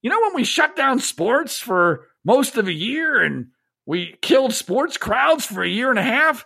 you 0.01 0.09
know 0.09 0.21
when 0.21 0.35
we 0.35 0.43
shut 0.43 0.75
down 0.75 0.99
sports 0.99 1.59
for 1.59 2.07
most 2.23 2.57
of 2.57 2.67
a 2.67 2.73
year 2.73 3.21
and 3.21 3.47
we 3.85 4.15
killed 4.21 4.53
sports 4.53 4.97
crowds 4.97 5.45
for 5.45 5.63
a 5.63 5.69
year 5.69 5.89
and 5.89 5.99
a 5.99 6.03
half. 6.03 6.45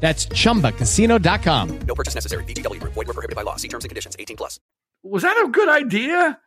That's 0.00 0.26
chumbacasino.com. 0.26 1.78
No 1.80 1.94
purchase 1.94 2.14
necessary. 2.14 2.44
VGW 2.44 2.80
Group. 2.80 2.94
Void 2.94 3.08
were 3.08 3.14
prohibited 3.14 3.36
by 3.36 3.42
law. 3.42 3.56
See 3.56 3.68
terms 3.68 3.84
and 3.84 3.90
conditions. 3.90 4.16
18 4.18 4.36
plus. 4.36 4.60
Was 5.02 5.22
that 5.22 5.42
a 5.44 5.48
good 5.48 5.68
idea? 5.68 6.38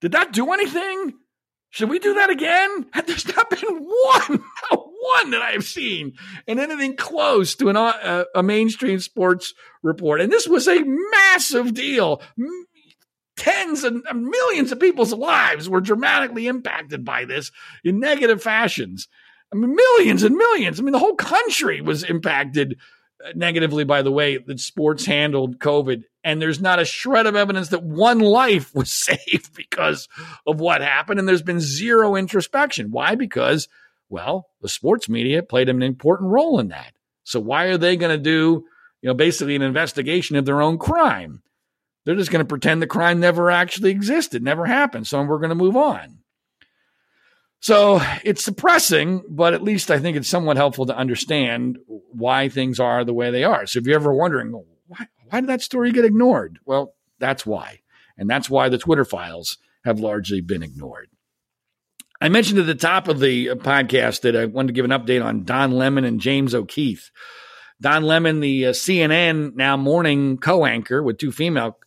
Did 0.00 0.12
that 0.12 0.32
do 0.32 0.52
anything? 0.52 1.14
Should 1.70 1.90
we 1.90 1.98
do 1.98 2.14
that 2.14 2.30
again? 2.30 2.86
There's 3.06 3.28
not 3.36 3.50
been 3.50 3.60
one, 3.60 4.44
one 4.70 5.30
that 5.30 5.42
I 5.42 5.50
have 5.52 5.64
seen 5.64 6.14
in 6.46 6.58
anything 6.58 6.96
close 6.96 7.54
to 7.56 7.68
an, 7.68 7.76
uh, 7.76 8.24
a 8.34 8.42
mainstream 8.42 8.98
sports 9.00 9.52
report. 9.82 10.20
And 10.20 10.32
this 10.32 10.48
was 10.48 10.66
a 10.66 10.82
massive 10.82 11.74
deal. 11.74 12.22
Tens 13.36 13.84
and 13.84 14.02
millions 14.14 14.72
of 14.72 14.80
people's 14.80 15.12
lives 15.12 15.68
were 15.68 15.80
dramatically 15.80 16.46
impacted 16.46 17.04
by 17.04 17.24
this 17.24 17.52
in 17.84 18.00
negative 18.00 18.42
fashions. 18.42 19.06
I 19.52 19.56
mean, 19.56 19.74
millions 19.74 20.22
and 20.22 20.36
millions. 20.36 20.80
I 20.80 20.82
mean, 20.82 20.92
the 20.92 20.98
whole 20.98 21.14
country 21.14 21.80
was 21.80 22.02
impacted 22.02 22.76
negatively 23.34 23.84
by 23.84 24.02
the 24.02 24.12
way 24.12 24.38
that 24.38 24.60
sports 24.60 25.04
handled 25.04 25.58
COVID. 25.58 26.04
And 26.24 26.40
there's 26.40 26.60
not 26.60 26.78
a 26.78 26.84
shred 26.84 27.26
of 27.26 27.36
evidence 27.36 27.68
that 27.68 27.82
one 27.82 28.20
life 28.20 28.74
was 28.74 28.90
saved 28.92 29.54
because 29.54 30.08
of 30.46 30.60
what 30.60 30.80
happened. 30.80 31.18
And 31.18 31.28
there's 31.28 31.42
been 31.42 31.60
zero 31.60 32.16
introspection. 32.16 32.90
Why? 32.90 33.14
Because, 33.14 33.68
well, 34.08 34.48
the 34.60 34.68
sports 34.68 35.08
media 35.08 35.42
played 35.42 35.68
an 35.68 35.82
important 35.82 36.30
role 36.30 36.58
in 36.58 36.68
that. 36.68 36.92
So 37.24 37.40
why 37.40 37.64
are 37.66 37.78
they 37.78 37.96
going 37.96 38.16
to 38.16 38.22
do, 38.22 38.64
you 39.02 39.06
know, 39.06 39.14
basically 39.14 39.56
an 39.56 39.62
investigation 39.62 40.36
of 40.36 40.46
their 40.46 40.62
own 40.62 40.78
crime? 40.78 41.42
They're 42.04 42.16
just 42.16 42.30
going 42.30 42.44
to 42.44 42.48
pretend 42.48 42.80
the 42.80 42.86
crime 42.86 43.20
never 43.20 43.50
actually 43.50 43.90
existed, 43.90 44.42
never 44.42 44.64
happened. 44.64 45.06
So 45.06 45.22
we're 45.22 45.38
going 45.38 45.50
to 45.50 45.54
move 45.54 45.76
on. 45.76 46.20
So 47.60 48.00
it's 48.24 48.44
suppressing, 48.44 49.22
but 49.28 49.52
at 49.52 49.62
least 49.62 49.90
I 49.90 49.98
think 49.98 50.16
it's 50.16 50.28
somewhat 50.28 50.56
helpful 50.56 50.86
to 50.86 50.96
understand 50.96 51.78
why 51.86 52.48
things 52.48 52.78
are 52.78 53.04
the 53.04 53.14
way 53.14 53.30
they 53.30 53.44
are. 53.44 53.66
So 53.66 53.78
if 53.78 53.86
you're 53.86 53.96
ever 53.96 54.12
wondering, 54.14 54.52
why, 54.86 55.08
why 55.28 55.40
did 55.40 55.48
that 55.48 55.62
story 55.62 55.90
get 55.90 56.04
ignored? 56.04 56.60
Well, 56.64 56.94
that's 57.18 57.44
why. 57.44 57.80
And 58.16 58.30
that's 58.30 58.48
why 58.48 58.68
the 58.68 58.78
Twitter 58.78 59.04
files 59.04 59.58
have 59.84 60.00
largely 60.00 60.40
been 60.40 60.62
ignored. 60.62 61.08
I 62.20 62.28
mentioned 62.28 62.58
at 62.58 62.66
the 62.66 62.74
top 62.74 63.06
of 63.08 63.20
the 63.20 63.48
podcast 63.48 64.22
that 64.22 64.36
I 64.36 64.46
wanted 64.46 64.68
to 64.68 64.72
give 64.72 64.84
an 64.84 64.90
update 64.90 65.24
on 65.24 65.44
Don 65.44 65.72
Lemon 65.72 66.04
and 66.04 66.20
James 66.20 66.54
O'Keefe. 66.54 67.12
Don 67.80 68.02
Lemon, 68.02 68.40
the 68.40 68.66
uh, 68.66 68.70
CNN 68.70 69.54
now 69.54 69.76
morning 69.76 70.36
co 70.38 70.66
anchor 70.66 71.00
with 71.00 71.18
two 71.18 71.30
female 71.30 71.78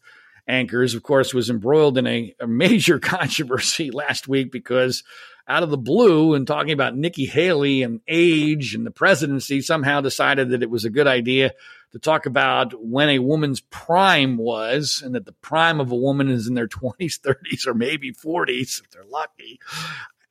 anchors, 0.47 0.93
of 0.93 1.03
course, 1.03 1.33
was 1.33 1.49
embroiled 1.49 1.97
in 1.97 2.07
a, 2.07 2.33
a 2.39 2.47
major 2.47 2.97
controversy 2.99 3.91
last 3.91 4.27
week 4.27 4.53
because 4.53 5.03
out 5.47 5.63
of 5.63 5.69
the 5.69 5.77
blue 5.77 6.33
and 6.33 6.45
talking 6.45 6.71
about 6.71 6.95
Nikki 6.95 7.25
Haley 7.25 7.83
and 7.83 8.01
age 8.07 8.75
and 8.75 8.85
the 8.85 8.91
presidency, 8.91 9.61
somehow 9.61 10.01
decided 10.01 10.49
that 10.49 10.63
it 10.63 10.69
was 10.69 10.85
a 10.85 10.89
good 10.89 11.07
idea 11.07 11.51
to 11.91 11.99
talk 11.99 12.25
about 12.25 12.73
when 12.81 13.09
a 13.09 13.19
woman's 13.19 13.59
prime 13.61 14.37
was 14.37 15.01
and 15.03 15.15
that 15.15 15.25
the 15.25 15.33
prime 15.33 15.79
of 15.79 15.91
a 15.91 15.95
woman 15.95 16.29
is 16.29 16.47
in 16.47 16.53
their 16.53 16.67
20s, 16.67 17.19
30s, 17.19 17.67
or 17.67 17.73
maybe 17.73 18.13
40s 18.13 18.81
if 18.81 18.89
they're 18.91 19.03
lucky. 19.05 19.59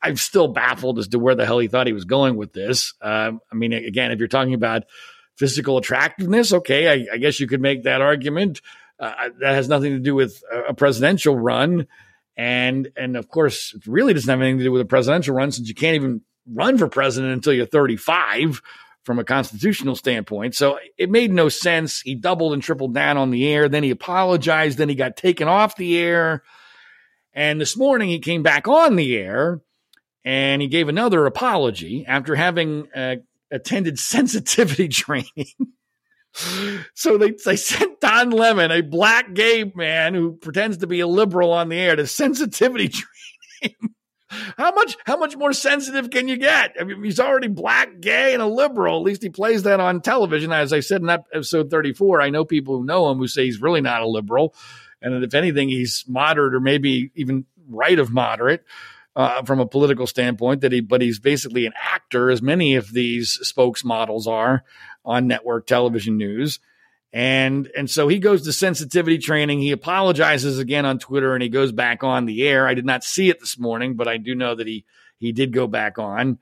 I'm 0.03 0.17
still 0.17 0.49
baffled 0.49 0.99
as 0.99 1.09
to 1.09 1.19
where 1.19 1.35
the 1.35 1.45
hell 1.45 1.59
he 1.59 1.69
thought 1.69 1.87
he 1.87 1.93
was 1.93 2.07
going 2.07 2.37
with 2.37 2.53
this. 2.53 2.95
Uh, 3.03 3.33
I 3.53 3.55
mean, 3.55 3.73
again, 3.73 4.13
if 4.13 4.19
you're 4.19 4.29
talking 4.29 4.55
about 4.55 4.85
physical 5.37 5.77
attractiveness, 5.77 6.53
okay, 6.53 6.89
I, 6.89 7.15
I 7.15 7.19
guess 7.19 7.39
you 7.39 7.47
could 7.47 7.61
make 7.61 7.83
that 7.83 8.01
argument. 8.01 8.63
Uh, 8.99 9.31
that 9.41 9.55
has 9.55 9.69
nothing 9.69 9.93
to 9.93 9.99
do 9.99 10.15
with 10.15 10.43
a 10.69 10.75
presidential 10.75 11.39
run 11.39 11.87
And 12.41 12.91
and 12.97 13.19
of 13.19 13.29
course, 13.29 13.75
it 13.75 13.87
really 13.87 14.15
doesn't 14.15 14.31
have 14.31 14.41
anything 14.41 14.61
to 14.61 14.65
do 14.65 14.73
with 14.73 14.81
a 14.81 14.87
presidential 14.87 15.35
run 15.35 15.53
since 15.53 15.69
you 15.69 15.75
can't 15.75 15.95
even 15.95 16.23
run 16.51 16.79
for 16.79 16.89
president 16.89 17.35
until 17.35 17.53
you're 17.53 17.67
35 17.67 18.63
from 19.05 19.19
a 19.19 19.25
constitutional 19.25 19.95
standpoint. 19.95 20.55
So 20.55 20.79
it 20.97 21.11
made 21.11 21.31
no 21.31 21.51
sense. 21.51 22.01
He 22.01 22.15
doubled 22.15 22.55
and 22.55 22.63
tripled 22.63 22.95
down 22.95 23.19
on 23.19 23.31
the 23.31 23.47
air. 23.47 23.69
Then 23.69 23.83
he 23.83 23.91
apologized. 23.91 24.79
Then 24.79 24.89
he 24.89 24.95
got 24.95 25.19
taken 25.19 25.49
off 25.49 25.77
the 25.77 25.99
air. 25.99 26.43
And 27.35 27.61
this 27.61 27.77
morning 27.77 28.09
he 28.09 28.21
came 28.21 28.43
back 28.43 28.67
on 28.67 28.97
the 28.97 29.19
air 29.19 29.61
and 30.25 30.63
he 30.63 30.69
gave 30.69 30.89
another 30.89 31.27
apology 31.27 32.07
after 32.07 32.37
having 32.37 32.89
uh, 32.95 33.17
attended 33.51 33.99
sensitivity 33.99 34.89
training. 34.89 35.53
So 36.95 37.19
they, 37.19 37.33
they 37.45 37.57
sent 37.57 38.01
Don 38.01 38.31
Lemon, 38.31 38.71
a 38.71 38.83
black 38.83 39.35
gay 39.35 39.71
man 39.75 40.15
who 40.15 40.33
pretends 40.33 40.79
to 40.79 40.87
be 40.87 41.01
a 41.01 41.07
liberal 41.07 41.53
on 41.53 41.69
the 41.69 41.77
air, 41.77 41.97
to 41.97 42.07
sensitivity 42.07 42.89
training. 43.61 43.77
how 44.57 44.73
much 44.73 44.97
how 45.07 45.17
much 45.17 45.37
more 45.37 45.53
sensitive 45.53 46.11
can 46.11 46.29
you 46.29 46.37
get? 46.37 46.75
I 46.81 46.85
mean, 46.85 47.03
he's 47.03 47.21
already 47.21 47.49
black, 47.49 48.01
gay, 48.01 48.33
and 48.33 48.43
a 48.43 48.47
liberal. 48.47 48.99
At 48.99 49.05
least 49.05 49.23
he 49.23 49.31
plays 49.31 49.65
that 49.65 49.81
on 49.81 50.01
television. 50.01 50.53
As 50.53 50.73
I 50.73 50.81
said 50.81 51.03
in 51.03 51.11
episode 51.11 51.71
34, 51.71 52.21
I 52.21 52.31
know 52.31 52.45
people 52.45 52.79
who 52.79 52.85
know 52.85 53.11
him 53.11 53.19
who 53.19 53.29
say 53.29 53.45
he's 53.45 53.61
really 53.61 53.81
not 53.81 54.03
a 54.03 54.09
liberal. 54.09 54.55
And 55.03 55.25
if 55.25 55.35
anything, 55.35 55.69
he's 55.69 56.05
moderate 56.07 56.55
or 56.55 56.61
maybe 56.61 57.11
even 57.15 57.47
right 57.69 57.99
of 57.99 58.13
moderate. 58.13 58.65
Uh, 59.17 59.43
from 59.43 59.59
a 59.59 59.67
political 59.67 60.07
standpoint, 60.07 60.61
that 60.61 60.71
he, 60.71 60.81
but 60.81 61.03
he's 61.03 61.19
basically 61.19 61.67
an 61.67 61.73
actor, 61.83 62.31
as 62.31 62.41
many 62.41 62.77
of 62.77 62.93
these 62.93 63.41
spokesmodels 63.43 64.29
are 64.29 64.63
on 65.05 65.27
network 65.27 65.67
television 65.67 66.17
news. 66.17 66.59
And 67.13 67.69
and 67.77 67.91
so 67.91 68.07
he 68.07 68.19
goes 68.19 68.43
to 68.43 68.53
sensitivity 68.53 69.19
training. 69.19 69.61
He 69.61 69.73
apologizes 69.73 70.59
again 70.59 70.87
on 70.87 70.99
Twitter 70.99 71.35
and 71.35 71.43
he 71.43 71.49
goes 71.49 71.73
back 71.73 72.05
on 72.05 72.27
the 72.27 72.47
air. 72.47 72.69
I 72.69 72.75
did 72.75 72.87
not 72.87 73.03
see 73.03 73.31
it 73.31 73.41
this 73.41 73.59
morning, 73.59 73.95
but 73.97 74.07
I 74.07 74.17
do 74.17 74.35
know 74.35 74.55
that 74.55 74.67
he 74.67 74.85
he 75.19 75.33
did 75.33 75.53
go 75.53 75.67
back 75.67 75.99
on. 75.99 76.39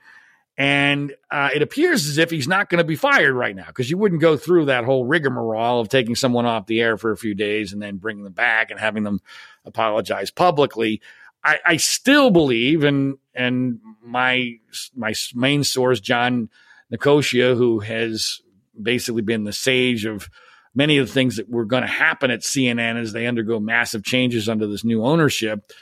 And 0.58 1.14
uh, 1.30 1.50
it 1.54 1.62
appears 1.62 2.08
as 2.08 2.18
if 2.18 2.30
he's 2.30 2.48
not 2.48 2.68
going 2.68 2.78
to 2.78 2.84
be 2.84 2.96
fired 2.96 3.32
right 3.32 3.54
now 3.54 3.68
because 3.68 3.88
you 3.88 3.96
wouldn't 3.96 4.20
go 4.20 4.36
through 4.36 4.64
that 4.66 4.84
whole 4.84 5.04
rigmarole 5.04 5.80
of 5.80 5.88
taking 5.88 6.16
someone 6.16 6.46
off 6.46 6.66
the 6.66 6.80
air 6.80 6.98
for 6.98 7.12
a 7.12 7.16
few 7.16 7.34
days 7.34 7.72
and 7.72 7.80
then 7.80 7.98
bringing 7.98 8.24
them 8.24 8.32
back 8.32 8.72
and 8.72 8.80
having 8.80 9.04
them 9.04 9.20
apologize 9.64 10.32
publicly. 10.32 11.00
I, 11.44 11.60
I 11.64 11.76
still 11.76 12.30
believe, 12.30 12.82
and 12.82 13.18
and 13.34 13.78
my 14.02 14.58
my 14.96 15.14
main 15.32 15.62
source, 15.62 16.00
John 16.00 16.50
Nicosia, 16.90 17.54
who 17.54 17.78
has 17.78 18.40
basically 18.82 19.22
been 19.22 19.44
the 19.44 19.52
sage 19.52 20.04
of 20.04 20.28
many 20.74 20.98
of 20.98 21.06
the 21.06 21.12
things 21.12 21.36
that 21.36 21.48
were 21.48 21.64
going 21.64 21.82
to 21.82 21.88
happen 21.88 22.30
at 22.30 22.40
CNN 22.40 23.00
as 23.00 23.12
they 23.12 23.26
undergo 23.26 23.58
massive 23.58 24.04
changes 24.04 24.48
under 24.48 24.66
this 24.66 24.84
new 24.84 25.04
ownership, 25.04 25.72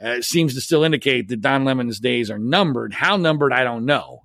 uh, 0.00 0.20
seems 0.20 0.54
to 0.54 0.60
still 0.60 0.84
indicate 0.84 1.28
that 1.28 1.40
Don 1.40 1.64
Lemon's 1.64 2.00
days 2.00 2.30
are 2.30 2.38
numbered. 2.38 2.92
How 2.92 3.16
numbered, 3.16 3.52
I 3.52 3.64
don't 3.64 3.86
know. 3.86 4.22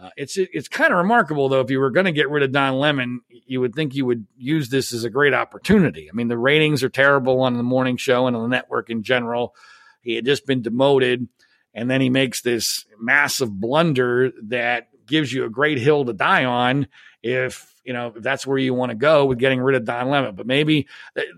Uh, 0.00 0.08
it's 0.16 0.38
it's 0.38 0.68
kind 0.68 0.92
of 0.92 0.98
remarkable 0.98 1.50
though. 1.50 1.60
If 1.60 1.70
you 1.70 1.78
were 1.78 1.90
going 1.90 2.06
to 2.06 2.12
get 2.12 2.30
rid 2.30 2.42
of 2.42 2.52
Don 2.52 2.78
Lemon, 2.78 3.20
you 3.28 3.60
would 3.60 3.74
think 3.74 3.94
you 3.94 4.06
would 4.06 4.26
use 4.38 4.70
this 4.70 4.94
as 4.94 5.04
a 5.04 5.10
great 5.10 5.34
opportunity. 5.34 6.08
I 6.10 6.16
mean, 6.16 6.28
the 6.28 6.38
ratings 6.38 6.82
are 6.82 6.88
terrible 6.88 7.42
on 7.42 7.58
the 7.58 7.62
morning 7.62 7.98
show 7.98 8.26
and 8.26 8.34
on 8.34 8.42
the 8.42 8.56
network 8.56 8.88
in 8.88 9.02
general. 9.02 9.54
He 10.00 10.14
had 10.14 10.24
just 10.24 10.46
been 10.46 10.62
demoted, 10.62 11.28
and 11.74 11.90
then 11.90 12.00
he 12.00 12.08
makes 12.08 12.40
this 12.40 12.86
massive 12.98 13.52
blunder 13.52 14.32
that 14.44 14.88
gives 15.06 15.34
you 15.34 15.44
a 15.44 15.50
great 15.50 15.76
hill 15.76 16.06
to 16.06 16.14
die 16.14 16.46
on 16.46 16.86
if 17.22 17.74
you 17.84 17.92
know 17.92 18.12
if 18.16 18.22
that's 18.22 18.46
where 18.46 18.58
you 18.58 18.74
want 18.74 18.90
to 18.90 18.96
go 18.96 19.26
with 19.26 19.38
getting 19.38 19.60
rid 19.60 19.76
of 19.76 19.84
Don 19.84 20.08
Lemon. 20.08 20.34
But 20.34 20.46
maybe 20.46 20.88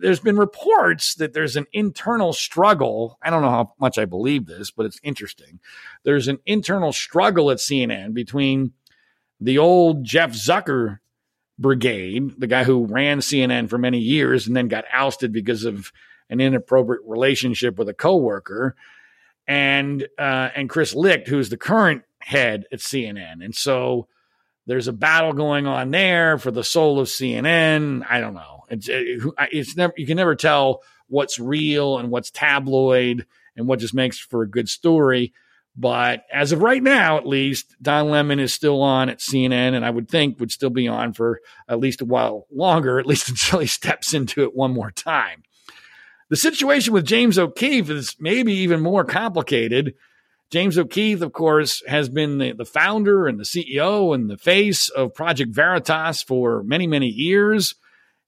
there's 0.00 0.20
been 0.20 0.36
reports 0.36 1.16
that 1.16 1.32
there's 1.32 1.56
an 1.56 1.66
internal 1.72 2.32
struggle. 2.32 3.18
I 3.22 3.30
don't 3.30 3.42
know 3.42 3.50
how 3.50 3.74
much 3.80 3.98
I 3.98 4.04
believe 4.04 4.46
this, 4.46 4.70
but 4.70 4.86
it's 4.86 5.00
interesting. 5.02 5.60
There's 6.04 6.28
an 6.28 6.38
internal 6.46 6.92
struggle 6.92 7.50
at 7.50 7.58
CNN 7.58 8.14
between 8.14 8.72
the 9.40 9.58
old 9.58 10.04
Jeff 10.04 10.32
Zucker 10.32 10.98
brigade, 11.58 12.34
the 12.38 12.46
guy 12.46 12.64
who 12.64 12.86
ran 12.86 13.18
CNN 13.18 13.68
for 13.68 13.78
many 13.78 13.98
years 13.98 14.46
and 14.46 14.56
then 14.56 14.68
got 14.68 14.84
ousted 14.92 15.32
because 15.32 15.64
of 15.64 15.92
an 16.30 16.40
inappropriate 16.40 17.02
relationship 17.06 17.78
with 17.78 17.88
a 17.88 17.94
coworker, 17.94 18.74
and 19.46 20.06
uh, 20.18 20.50
and 20.54 20.70
Chris 20.70 20.94
Licht, 20.94 21.28
who's 21.28 21.50
the 21.50 21.56
current 21.56 22.02
head 22.20 22.64
at 22.72 22.78
CNN, 22.78 23.44
and 23.44 23.54
so 23.54 24.08
there's 24.66 24.88
a 24.88 24.92
battle 24.92 25.32
going 25.32 25.66
on 25.66 25.90
there 25.90 26.38
for 26.38 26.50
the 26.50 26.64
soul 26.64 27.00
of 27.00 27.08
CNN. 27.08 28.04
I 28.08 28.20
don't 28.20 28.34
know. 28.34 28.64
It's 28.68 28.88
uh, 28.88 29.46
it's 29.50 29.76
never 29.76 29.92
you 29.96 30.06
can 30.06 30.16
never 30.16 30.34
tell 30.34 30.82
what's 31.08 31.38
real 31.38 31.98
and 31.98 32.10
what's 32.10 32.30
tabloid 32.30 33.26
and 33.56 33.66
what 33.66 33.80
just 33.80 33.94
makes 33.94 34.18
for 34.18 34.42
a 34.42 34.50
good 34.50 34.68
story. 34.68 35.32
But 35.74 36.24
as 36.32 36.52
of 36.52 36.62
right 36.62 36.82
now, 36.82 37.16
at 37.16 37.26
least, 37.26 37.76
Don 37.80 38.10
Lemon 38.10 38.38
is 38.38 38.52
still 38.52 38.82
on 38.82 39.08
at 39.08 39.20
CNN, 39.20 39.74
and 39.74 39.84
I 39.84 39.90
would 39.90 40.08
think 40.08 40.38
would 40.38 40.52
still 40.52 40.70
be 40.70 40.86
on 40.86 41.14
for 41.14 41.40
at 41.66 41.80
least 41.80 42.02
a 42.02 42.04
while 42.04 42.46
longer, 42.52 42.98
at 43.00 43.06
least 43.06 43.28
until 43.28 43.60
he 43.60 43.66
steps 43.66 44.14
into 44.14 44.42
it 44.42 44.54
one 44.54 44.72
more 44.72 44.90
time. 44.90 45.42
The 46.28 46.36
situation 46.36 46.94
with 46.94 47.04
James 47.04 47.38
O'Keefe 47.38 47.90
is 47.90 48.16
maybe 48.18 48.54
even 48.54 48.80
more 48.80 49.04
complicated 49.04 49.94
James 50.52 50.76
O'Keefe, 50.76 51.22
of 51.22 51.32
course, 51.32 51.82
has 51.88 52.10
been 52.10 52.36
the, 52.36 52.52
the 52.52 52.66
founder 52.66 53.26
and 53.26 53.40
the 53.40 53.44
CEO 53.44 54.14
and 54.14 54.28
the 54.28 54.36
face 54.36 54.90
of 54.90 55.14
Project 55.14 55.54
Veritas 55.54 56.22
for 56.22 56.62
many, 56.62 56.86
many 56.86 57.06
years 57.06 57.74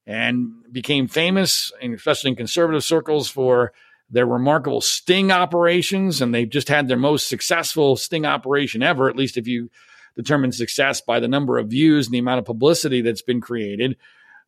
and 0.07 0.51
became 0.73 1.07
famous, 1.07 1.71
especially 1.83 2.31
in 2.31 2.37
conservative 2.37 2.83
circles, 2.83 3.29
for 3.29 3.73
their 4.09 4.25
remarkable 4.25 4.81
sting 4.81 5.31
operations. 5.31 6.23
And 6.23 6.35
they've 6.35 6.49
just 6.49 6.69
had 6.69 6.89
their 6.89 6.97
most 6.97 7.29
successful 7.29 7.95
sting 7.95 8.25
operation 8.25 8.83
ever, 8.83 9.11
at 9.11 9.17
least 9.17 9.37
if 9.37 9.47
you 9.47 9.71
determine 10.17 10.53
success 10.53 11.03
by 11.03 11.21
the 11.21 11.29
number 11.29 11.59
of 11.59 11.69
views 11.69 12.07
and 12.07 12.15
the 12.15 12.21
amount 12.21 12.39
of 12.39 12.47
publicity 12.47 13.03
that's 13.03 13.23
been 13.23 13.43
created. 13.43 13.99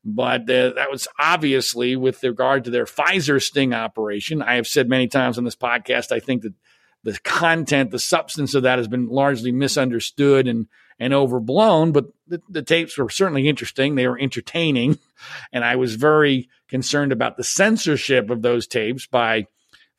But 0.02 0.42
uh, 0.42 0.72
that 0.76 0.90
was 0.90 1.08
obviously 1.18 1.94
with 1.94 2.22
regard 2.22 2.64
to 2.64 2.70
their 2.70 2.86
Pfizer 2.86 3.42
sting 3.42 3.74
operation. 3.74 4.40
I 4.40 4.54
have 4.54 4.66
said 4.66 4.88
many 4.88 5.08
times 5.08 5.36
on 5.36 5.44
this 5.44 5.56
podcast, 5.56 6.10
I 6.10 6.20
think 6.20 6.42
that 6.42 6.54
the 7.06 7.16
content, 7.20 7.92
the 7.92 8.00
substance 8.00 8.52
of 8.56 8.64
that 8.64 8.78
has 8.78 8.88
been 8.88 9.08
largely 9.08 9.52
misunderstood 9.52 10.48
and 10.48 10.66
and 10.98 11.14
overblown. 11.14 11.92
But 11.92 12.06
the, 12.26 12.42
the, 12.48 12.62
tapes 12.62 12.98
were 12.98 13.08
certainly 13.08 13.48
interesting. 13.48 13.94
They 13.94 14.08
were 14.08 14.18
entertaining, 14.18 14.98
and 15.52 15.64
I 15.64 15.76
was 15.76 15.94
very 15.94 16.48
concerned 16.66 17.12
about 17.12 17.36
the 17.36 17.44
censorship 17.44 18.28
of 18.28 18.42
those 18.42 18.66
tapes 18.66 19.06
by 19.06 19.46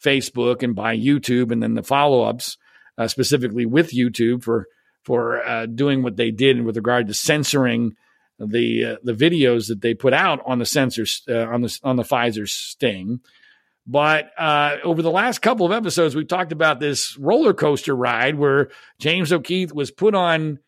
Facebook 0.04 0.64
and 0.64 0.76
by 0.76 0.98
YouTube, 0.98 1.52
and 1.52 1.64
then 1.64 1.76
the 1.76 1.84
follow 1.84 2.24
ups, 2.24 2.58
uh, 2.98 3.08
specifically 3.08 3.66
with 3.66 3.92
YouTube 3.92 4.44
for 4.44 4.68
for 5.04 5.42
uh, 5.48 5.66
doing 5.66 6.04
what 6.04 6.18
they 6.18 6.32
did 6.32 6.62
with 6.62 6.76
regard 6.76 7.08
to 7.08 7.14
censoring 7.14 7.96
the 8.38 8.84
uh, 8.84 8.96
the 9.02 9.14
videos 9.14 9.70
that 9.70 9.80
they 9.80 9.94
put 9.94 10.14
out 10.14 10.42
on 10.46 10.60
the 10.60 10.66
censors 10.66 11.24
uh, 11.30 11.46
on 11.46 11.62
the 11.62 11.80
on 11.84 11.96
the 11.96 12.04
Pfizer 12.04 12.50
sting. 12.50 13.22
But 13.88 14.32
uh, 14.38 14.78
over 14.84 15.02
the 15.02 15.12
last 15.12 15.40
couple 15.40 15.66
of 15.66 15.72
episodes, 15.72 16.14
we've 16.14 16.28
talked 16.28 16.52
about 16.52 16.82
this 16.82 17.18
roller 17.18 17.54
coaster 17.54 17.96
ride 17.96 18.36
where 18.36 18.70
James 19.00 19.32
O'Keefe 19.32 19.72
was 19.72 19.92
put 19.92 20.14
on 20.14 20.60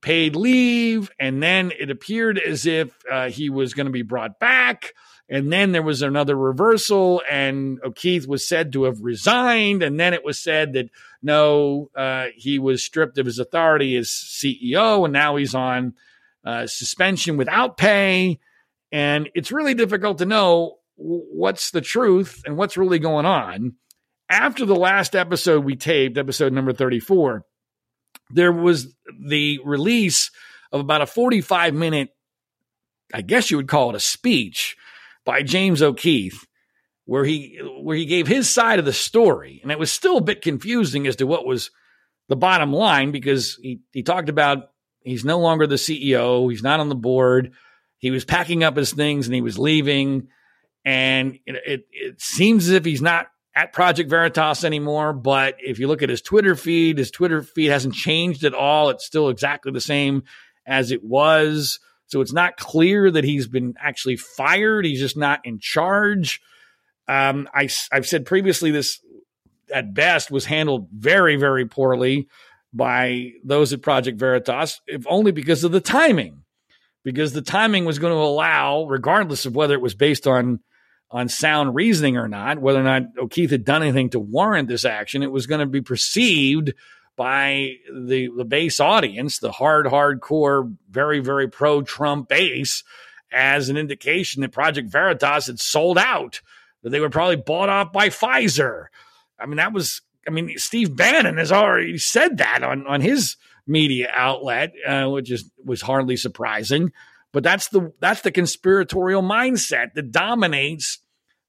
paid 0.00 0.36
leave, 0.36 1.10
and 1.18 1.42
then 1.42 1.72
it 1.78 1.90
appeared 1.90 2.38
as 2.38 2.64
if 2.64 2.94
uh, 3.10 3.28
he 3.28 3.50
was 3.50 3.74
going 3.74 3.86
to 3.86 3.92
be 3.92 4.02
brought 4.02 4.38
back. 4.38 4.92
And 5.28 5.52
then 5.52 5.72
there 5.72 5.82
was 5.82 6.02
another 6.02 6.36
reversal, 6.36 7.22
and 7.28 7.80
O'Keefe 7.82 8.26
was 8.26 8.46
said 8.46 8.72
to 8.74 8.84
have 8.84 9.00
resigned. 9.00 9.82
And 9.82 9.98
then 9.98 10.14
it 10.14 10.24
was 10.24 10.38
said 10.38 10.74
that 10.74 10.90
no, 11.22 11.90
uh, 11.96 12.26
he 12.36 12.58
was 12.58 12.84
stripped 12.84 13.18
of 13.18 13.26
his 13.26 13.38
authority 13.38 13.96
as 13.96 14.08
CEO, 14.08 15.04
and 15.04 15.12
now 15.12 15.36
he's 15.36 15.54
on 15.54 15.94
uh, 16.44 16.66
suspension 16.66 17.36
without 17.36 17.76
pay. 17.76 18.38
And 18.92 19.30
it's 19.34 19.50
really 19.50 19.74
difficult 19.74 20.18
to 20.18 20.26
know 20.26 20.78
what's 21.02 21.70
the 21.70 21.80
truth 21.80 22.42
and 22.46 22.56
what's 22.56 22.76
really 22.76 22.98
going 22.98 23.26
on. 23.26 23.74
After 24.28 24.64
the 24.64 24.76
last 24.76 25.14
episode 25.14 25.64
we 25.64 25.76
taped, 25.76 26.16
episode 26.16 26.52
number 26.52 26.72
34, 26.72 27.44
there 28.30 28.52
was 28.52 28.94
the 29.26 29.58
release 29.64 30.30
of 30.70 30.80
about 30.80 31.02
a 31.02 31.06
45 31.06 31.74
minute, 31.74 32.10
I 33.12 33.20
guess 33.20 33.50
you 33.50 33.56
would 33.58 33.68
call 33.68 33.90
it 33.90 33.96
a 33.96 34.00
speech 34.00 34.76
by 35.24 35.42
James 35.42 35.82
O'Keefe 35.82 36.46
where 37.04 37.24
he 37.24 37.58
where 37.80 37.96
he 37.96 38.06
gave 38.06 38.26
his 38.26 38.48
side 38.48 38.78
of 38.78 38.84
the 38.84 38.92
story 38.92 39.60
and 39.62 39.72
it 39.72 39.78
was 39.78 39.90
still 39.90 40.18
a 40.18 40.22
bit 40.22 40.40
confusing 40.40 41.06
as 41.06 41.16
to 41.16 41.26
what 41.26 41.44
was 41.44 41.70
the 42.28 42.36
bottom 42.36 42.72
line 42.72 43.10
because 43.10 43.58
he, 43.60 43.80
he 43.92 44.02
talked 44.02 44.28
about 44.28 44.70
he's 45.02 45.24
no 45.24 45.40
longer 45.40 45.66
the 45.66 45.74
CEO, 45.74 46.48
he's 46.50 46.62
not 46.62 46.80
on 46.80 46.88
the 46.88 46.94
board, 46.94 47.52
he 47.98 48.10
was 48.10 48.24
packing 48.24 48.62
up 48.64 48.76
his 48.76 48.92
things 48.92 49.26
and 49.26 49.34
he 49.34 49.40
was 49.40 49.58
leaving 49.58 50.28
and 50.84 51.38
it, 51.46 51.56
it, 51.66 51.86
it 51.90 52.20
seems 52.20 52.64
as 52.68 52.72
if 52.72 52.84
he's 52.84 53.02
not 53.02 53.28
at 53.54 53.72
Project 53.72 54.08
Veritas 54.10 54.64
anymore. 54.64 55.12
But 55.12 55.56
if 55.58 55.78
you 55.78 55.88
look 55.88 56.02
at 56.02 56.08
his 56.08 56.22
Twitter 56.22 56.56
feed, 56.56 56.98
his 56.98 57.10
Twitter 57.10 57.42
feed 57.42 57.68
hasn't 57.68 57.94
changed 57.94 58.44
at 58.44 58.54
all. 58.54 58.90
It's 58.90 59.06
still 59.06 59.28
exactly 59.28 59.72
the 59.72 59.80
same 59.80 60.24
as 60.66 60.90
it 60.90 61.04
was. 61.04 61.80
So 62.06 62.20
it's 62.20 62.32
not 62.32 62.56
clear 62.56 63.10
that 63.10 63.24
he's 63.24 63.48
been 63.48 63.74
actually 63.80 64.16
fired. 64.16 64.84
He's 64.84 65.00
just 65.00 65.16
not 65.16 65.40
in 65.44 65.58
charge. 65.58 66.40
Um, 67.08 67.48
I, 67.54 67.68
I've 67.90 68.06
said 68.06 68.26
previously 68.26 68.70
this 68.70 69.00
at 69.72 69.94
best 69.94 70.30
was 70.30 70.44
handled 70.44 70.88
very, 70.92 71.36
very 71.36 71.66
poorly 71.66 72.28
by 72.72 73.32
those 73.44 73.72
at 73.72 73.82
Project 73.82 74.18
Veritas, 74.18 74.80
if 74.86 75.06
only 75.08 75.32
because 75.32 75.64
of 75.64 75.72
the 75.72 75.80
timing. 75.80 76.44
Because 77.04 77.32
the 77.32 77.42
timing 77.42 77.84
was 77.84 77.98
going 77.98 78.12
to 78.12 78.18
allow, 78.18 78.84
regardless 78.84 79.44
of 79.44 79.56
whether 79.56 79.74
it 79.74 79.80
was 79.80 79.94
based 79.94 80.26
on 80.26 80.60
on 81.12 81.28
sound 81.28 81.74
reasoning 81.74 82.16
or 82.16 82.26
not, 82.26 82.58
whether 82.58 82.80
or 82.80 82.84
not 82.84 83.02
O'Keefe 83.18 83.50
had 83.50 83.64
done 83.64 83.82
anything 83.82 84.10
to 84.10 84.18
warrant 84.18 84.66
this 84.68 84.84
action, 84.84 85.22
it 85.22 85.30
was 85.30 85.46
going 85.46 85.60
to 85.60 85.66
be 85.66 85.82
perceived 85.82 86.72
by 87.14 87.74
the 87.92 88.30
the 88.36 88.44
base 88.44 88.80
audience, 88.80 89.38
the 89.38 89.52
hard, 89.52 89.86
hardcore, 89.86 90.74
very, 90.90 91.20
very 91.20 91.48
pro 91.48 91.82
Trump 91.82 92.28
base, 92.28 92.82
as 93.30 93.68
an 93.68 93.76
indication 93.76 94.40
that 94.40 94.52
Project 94.52 94.90
Veritas 94.90 95.46
had 95.46 95.60
sold 95.60 95.98
out, 95.98 96.40
that 96.82 96.90
they 96.90 97.00
were 97.00 97.10
probably 97.10 97.36
bought 97.36 97.68
off 97.68 97.92
by 97.92 98.08
Pfizer. 98.08 98.86
I 99.38 99.46
mean, 99.46 99.56
that 99.56 99.72
was 99.74 100.00
I 100.26 100.30
mean, 100.30 100.56
Steve 100.56 100.96
Bannon 100.96 101.36
has 101.36 101.52
already 101.52 101.98
said 101.98 102.38
that 102.38 102.62
on, 102.62 102.86
on 102.86 103.00
his 103.00 103.36
media 103.66 104.10
outlet, 104.12 104.72
uh, 104.86 105.08
which 105.08 105.30
is 105.30 105.50
was 105.64 105.82
hardly 105.82 106.16
surprising. 106.16 106.92
But 107.32 107.42
that's 107.42 107.68
the 107.68 107.92
that's 108.00 108.20
the 108.20 108.30
conspiratorial 108.30 109.22
mindset 109.22 109.94
that 109.94 110.12
dominates 110.12 110.98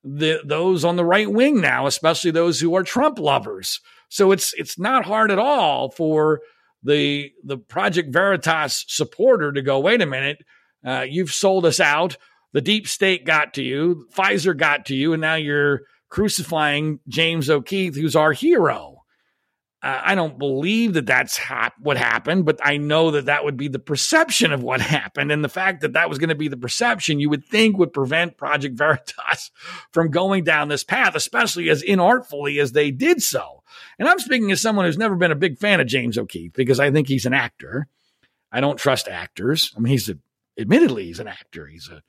the 0.04 0.42
those 0.46 0.84
on 0.84 0.96
the 0.96 1.06
right 1.06 1.32
wing 1.32 1.62
now, 1.62 1.88
especially 1.88 2.32
those 2.32 2.60
who 2.60 2.76
are 2.76 2.84
Trump 2.84 3.20
lovers. 3.20 3.80
So 4.10 4.32
it's 4.32 4.54
it's 4.54 4.78
not 4.78 5.06
hard 5.06 5.32
at 5.32 5.40
all 5.40 5.90
for 5.90 6.42
the 6.84 7.32
the 7.44 7.58
Project 7.58 8.12
Veritas 8.12 8.86
supporter 8.88 9.52
to 9.52 9.62
go, 9.62 9.80
wait 9.80 10.02
a 10.02 10.06
minute, 10.06 10.44
uh, 10.86 11.06
you've 11.08 11.32
sold 11.32 11.66
us 11.66 11.80
out. 11.80 12.18
The 12.52 12.62
deep 12.62 12.88
state 12.88 13.26
got 13.26 13.56
to 13.56 13.64
you, 13.64 14.08
Pfizer 14.16 14.56
got 14.56 14.86
to 14.88 14.96
you, 14.96 15.14
and 15.14 15.22
now 15.22 15.36
you're 15.36 15.82
crucifying 16.10 17.00
James 17.08 17.50
O'Keefe, 17.50 17.96
who's 17.96 18.16
our 18.16 18.34
hero. 18.34 18.93
Uh, 19.84 20.02
I 20.02 20.16
don't 20.16 20.40
believe 20.40 20.94
that 20.94 21.06
that's 21.06 21.38
what 21.80 21.98
happened, 21.98 22.46
but 22.46 22.60
I 22.64 22.78
know 22.78 23.12
that 23.12 23.26
that 23.26 23.44
would 23.44 23.58
be 23.58 23.68
the 23.68 23.80
perception 23.80 24.54
of 24.54 24.64
what 24.64 24.80
happened. 24.96 25.32
And 25.32 25.44
the 25.44 25.50
fact 25.50 25.82
that 25.82 25.94
that 25.94 26.08
was 26.08 26.18
going 26.18 26.30
to 26.30 26.36
be 26.36 26.48
the 26.48 26.58
perception, 26.58 27.20
you 27.20 27.30
would 27.30 27.46
think 27.46 27.78
would 27.78 27.92
prevent 27.92 28.38
Project 28.38 28.78
Veritas 28.78 29.52
from 29.92 30.10
going 30.10 30.46
down 30.46 30.70
this 30.70 30.86
path, 30.86 31.16
especially 31.16 31.70
as 31.70 31.84
inartfully 31.84 32.62
as 32.62 32.72
they 32.72 32.92
did 32.92 33.22
so. 33.22 33.64
And 34.00 34.08
I'm 34.08 34.20
speaking 34.20 34.52
as 34.52 34.62
someone 34.62 34.86
who's 34.86 34.98
never 34.98 35.16
been 35.16 35.32
a 35.32 35.36
big 35.36 35.58
fan 35.58 35.82
of 35.82 35.88
James 35.88 36.18
O'Keefe 36.18 36.54
because 36.54 36.80
I 36.80 36.90
think 36.90 37.08
he's 37.08 37.26
an 37.26 37.34
actor. 37.34 37.88
I 38.52 38.62
don't 38.62 38.78
trust 38.78 39.10
actors. 39.10 39.74
I 39.76 39.80
mean, 39.82 39.92
he's 39.92 40.10
a, 40.10 40.18
admittedly, 40.58 41.06
he's 41.08 41.20
an 41.20 41.28
actor. 41.28 41.68
He's 41.68 41.90
a 41.90 42.02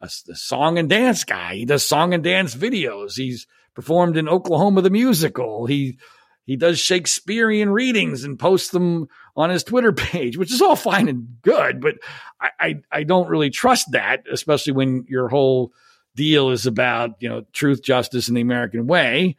a, 0.00 0.06
a 0.06 0.34
song 0.34 0.78
and 0.78 0.88
dance 0.88 1.24
guy. 1.24 1.56
He 1.56 1.64
does 1.64 1.86
song 1.86 2.14
and 2.14 2.24
dance 2.24 2.54
videos. 2.54 3.16
He's 3.16 3.46
performed 3.74 4.16
in 4.16 4.28
Oklahoma 4.28 4.82
the 4.82 4.90
musical. 4.90 5.66
He 5.66 5.98
he 6.44 6.56
does 6.56 6.78
Shakespearean 6.78 7.70
readings 7.70 8.24
and 8.24 8.38
posts 8.38 8.70
them 8.70 9.08
on 9.36 9.50
his 9.50 9.64
Twitter 9.64 9.92
page, 9.94 10.36
which 10.36 10.52
is 10.52 10.62
all 10.62 10.76
fine 10.76 11.08
and 11.08 11.28
good, 11.42 11.80
but 11.80 11.96
I, 12.40 12.50
I, 12.58 12.82
I 12.90 13.02
don't 13.04 13.28
really 13.28 13.50
trust 13.50 13.92
that, 13.92 14.24
especially 14.30 14.72
when 14.72 15.04
your 15.08 15.28
whole 15.28 15.72
deal 16.16 16.50
is 16.50 16.66
about 16.66 17.12
you 17.20 17.28
know 17.28 17.44
truth, 17.52 17.82
justice, 17.82 18.28
and 18.28 18.36
the 18.36 18.42
American 18.42 18.86
way. 18.86 19.36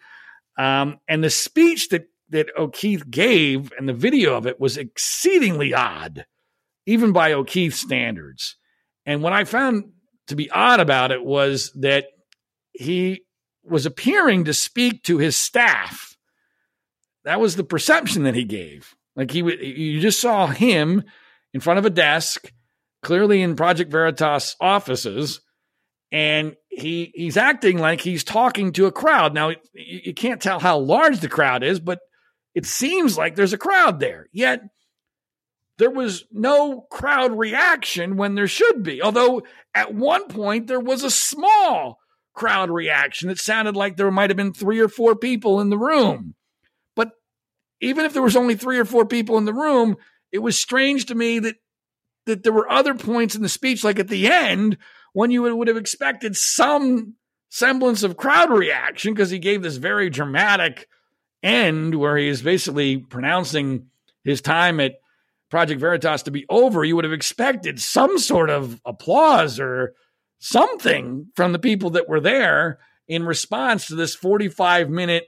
Um, 0.57 0.99
and 1.07 1.23
the 1.23 1.29
speech 1.29 1.89
that 1.89 2.07
that 2.29 2.49
O'Keefe 2.57 3.09
gave 3.09 3.71
and 3.77 3.87
the 3.87 3.93
video 3.93 4.35
of 4.35 4.47
it 4.47 4.59
was 4.59 4.77
exceedingly 4.77 5.73
odd, 5.73 6.25
even 6.85 7.11
by 7.11 7.33
O'Keefe 7.33 7.75
standards. 7.75 8.55
And 9.05 9.21
what 9.21 9.33
I 9.33 9.43
found 9.43 9.91
to 10.27 10.35
be 10.35 10.49
odd 10.49 10.79
about 10.79 11.11
it 11.11 11.23
was 11.23 11.71
that 11.73 12.05
he 12.71 13.23
was 13.63 13.85
appearing 13.85 14.45
to 14.45 14.53
speak 14.53 15.03
to 15.03 15.17
his 15.17 15.35
staff. 15.35 16.10
That 17.23 17.39
was 17.39 17.55
the 17.55 17.63
perception 17.63 18.23
that 18.23 18.35
he 18.35 18.43
gave. 18.43 18.95
Like 19.15 19.31
he, 19.31 19.39
you 19.39 19.99
just 19.99 20.21
saw 20.21 20.47
him 20.47 21.03
in 21.53 21.59
front 21.59 21.79
of 21.79 21.85
a 21.85 21.89
desk, 21.89 22.51
clearly 23.03 23.41
in 23.41 23.55
Project 23.55 23.91
Veritas 23.91 24.55
offices, 24.59 25.41
and 26.11 26.55
he 26.69 27.11
he's 27.13 27.37
acting 27.37 27.77
like 27.77 28.01
he's 28.01 28.23
talking 28.23 28.71
to 28.73 28.85
a 28.85 28.91
crowd. 28.91 29.33
Now 29.33 29.51
you 29.73 30.13
can't 30.13 30.41
tell 30.41 30.59
how 30.59 30.79
large 30.79 31.19
the 31.19 31.29
crowd 31.29 31.63
is, 31.63 31.79
but 31.79 31.99
it 32.55 32.65
seems 32.65 33.17
like 33.17 33.35
there's 33.35 33.53
a 33.53 33.57
crowd 33.57 33.99
there. 33.99 34.27
Yet 34.31 34.61
there 35.77 35.91
was 35.91 36.25
no 36.31 36.81
crowd 36.91 37.37
reaction 37.37 38.15
when 38.17 38.35
there 38.35 38.47
should 38.47 38.83
be. 38.83 39.01
Although 39.01 39.43
at 39.73 39.93
one 39.93 40.27
point 40.27 40.67
there 40.67 40.79
was 40.79 41.03
a 41.03 41.11
small 41.11 41.99
crowd 42.33 42.69
reaction. 42.69 43.29
It 43.29 43.39
sounded 43.39 43.75
like 43.75 43.97
there 43.97 44.11
might 44.11 44.29
have 44.29 44.37
been 44.37 44.53
three 44.53 44.79
or 44.79 44.87
four 44.87 45.15
people 45.15 45.59
in 45.59 45.69
the 45.69 45.77
room. 45.77 46.35
Even 47.81 48.05
if 48.05 48.13
there 48.13 48.21
was 48.21 48.35
only 48.35 48.55
three 48.55 48.79
or 48.79 48.85
four 48.85 49.05
people 49.05 49.37
in 49.37 49.45
the 49.45 49.53
room, 49.53 49.97
it 50.31 50.39
was 50.39 50.57
strange 50.57 51.07
to 51.07 51.15
me 51.15 51.39
that 51.39 51.55
that 52.27 52.43
there 52.43 52.53
were 52.53 52.71
other 52.71 52.93
points 52.93 53.35
in 53.35 53.41
the 53.41 53.49
speech, 53.49 53.83
like 53.83 53.97
at 53.97 54.07
the 54.07 54.27
end, 54.27 54.77
when 55.13 55.31
you 55.31 55.41
would 55.41 55.67
have 55.67 55.77
expected 55.77 56.37
some 56.37 57.15
semblance 57.49 58.03
of 58.03 58.15
crowd 58.15 58.51
reaction, 58.51 59.13
because 59.13 59.31
he 59.31 59.39
gave 59.39 59.63
this 59.63 59.77
very 59.77 60.09
dramatic 60.09 60.87
end 61.43 61.95
where 61.95 62.15
he 62.17 62.27
is 62.27 62.43
basically 62.43 62.97
pronouncing 62.97 63.87
his 64.23 64.39
time 64.39 64.79
at 64.79 64.93
Project 65.49 65.81
Veritas 65.81 66.23
to 66.23 66.31
be 66.31 66.45
over, 66.49 66.83
you 66.83 66.95
would 66.95 67.03
have 67.03 67.13
expected 67.13 67.79
some 67.79 68.17
sort 68.17 68.49
of 68.49 68.79
applause 68.85 69.59
or 69.59 69.93
something 70.39 71.27
from 71.35 71.51
the 71.51 71.59
people 71.59 71.91
that 71.91 72.07
were 72.07 72.21
there 72.21 72.79
in 73.07 73.25
response 73.25 73.87
to 73.87 73.95
this 73.95 74.15
45 74.15 74.89
minute, 74.89 75.25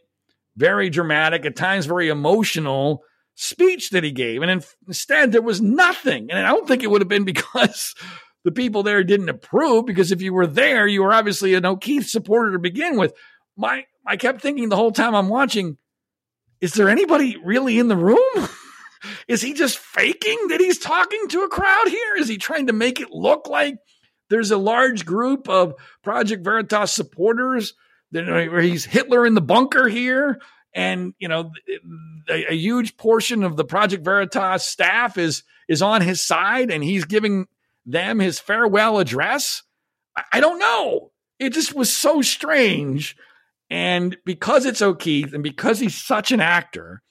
very 0.56 0.90
dramatic, 0.90 1.46
at 1.46 1.56
times 1.56 1.86
very 1.86 2.10
emotional 2.10 3.04
speech 3.36 3.90
that 3.92 4.04
he 4.04 4.12
gave. 4.12 4.42
And 4.42 4.66
instead, 4.88 5.32
there 5.32 5.42
was 5.42 5.62
nothing. 5.62 6.30
And 6.30 6.46
I 6.46 6.52
don't 6.52 6.68
think 6.68 6.84
it 6.84 6.92
would 6.92 7.02
have 7.02 7.08
been 7.08 7.26
because 7.26 7.96
the 8.44 8.52
people 8.52 8.84
there 8.84 9.04
didn't 9.04 9.30
approve, 9.30 9.86
because 9.86 10.12
if 10.12 10.22
you 10.22 10.34
were 10.34 10.48
there, 10.48 10.88
you 10.88 11.04
were 11.04 11.14
obviously 11.14 11.54
an 11.54 11.66
O'Keefe 11.66 12.10
supporter 12.10 12.52
to 12.54 12.60
begin 12.60 12.98
with. 12.98 13.14
My, 13.56 13.86
I 14.06 14.18
kept 14.18 14.42
thinking 14.42 14.70
the 14.70 14.76
whole 14.76 14.92
time 14.92 15.16
I'm 15.16 15.30
watching, 15.30 15.78
is 16.62 16.74
there 16.74 16.90
anybody 16.90 17.38
really 17.44 17.80
in 17.80 17.88
the 17.88 17.98
room? 17.98 18.20
Is 19.28 19.42
he 19.42 19.54
just 19.54 19.78
faking 19.78 20.48
that 20.48 20.62
he's 20.62 20.80
talking 20.80 21.28
to 21.28 21.42
a 21.42 21.50
crowd 21.50 21.90
here? 21.90 22.16
Is 22.18 22.30
he 22.30 22.38
trying 22.38 22.68
to 22.68 22.74
make 22.74 23.02
it 23.02 23.12
look 23.12 23.50
like 23.50 23.76
there's 24.30 24.52
a 24.52 24.58
large 24.58 25.06
group 25.06 25.50
of 25.50 25.74
Project 26.04 26.44
Veritas 26.44 26.94
supporters 26.94 27.74
where 28.14 28.62
he's 28.62 28.86
Hitler 28.86 29.26
in 29.26 29.34
the 29.34 29.42
bunker 29.42 29.88
here? 29.88 30.40
And 30.74 31.14
you 31.20 31.28
know, 31.28 31.52
a, 32.30 32.54
a 32.54 32.56
huge 32.56 32.98
portion 32.98 33.44
of 33.44 33.58
the 33.58 33.66
Project 33.66 34.04
Veritas 34.04 34.66
staff 34.66 35.18
is 35.18 35.44
is 35.68 35.82
on 35.82 36.02
his 36.02 36.22
side, 36.22 36.72
and 36.72 36.84
he's 36.84 37.06
giving 37.06 37.48
them 37.86 38.20
his 38.20 38.40
farewell 38.40 39.00
address. 39.00 39.64
I, 40.16 40.24
I 40.34 40.40
don't 40.40 40.60
know. 40.60 41.12
It 41.40 41.54
just 41.54 41.74
was 41.74 41.96
so 41.96 42.22
strange. 42.22 43.16
And 43.70 44.18
because 44.26 44.66
it's 44.66 44.82
O'Keefe 44.82 45.34
and 45.34 45.42
because 45.42 45.80
he's 45.80 46.00
such 46.00 46.32
an 46.32 46.40
actor, 46.40 47.02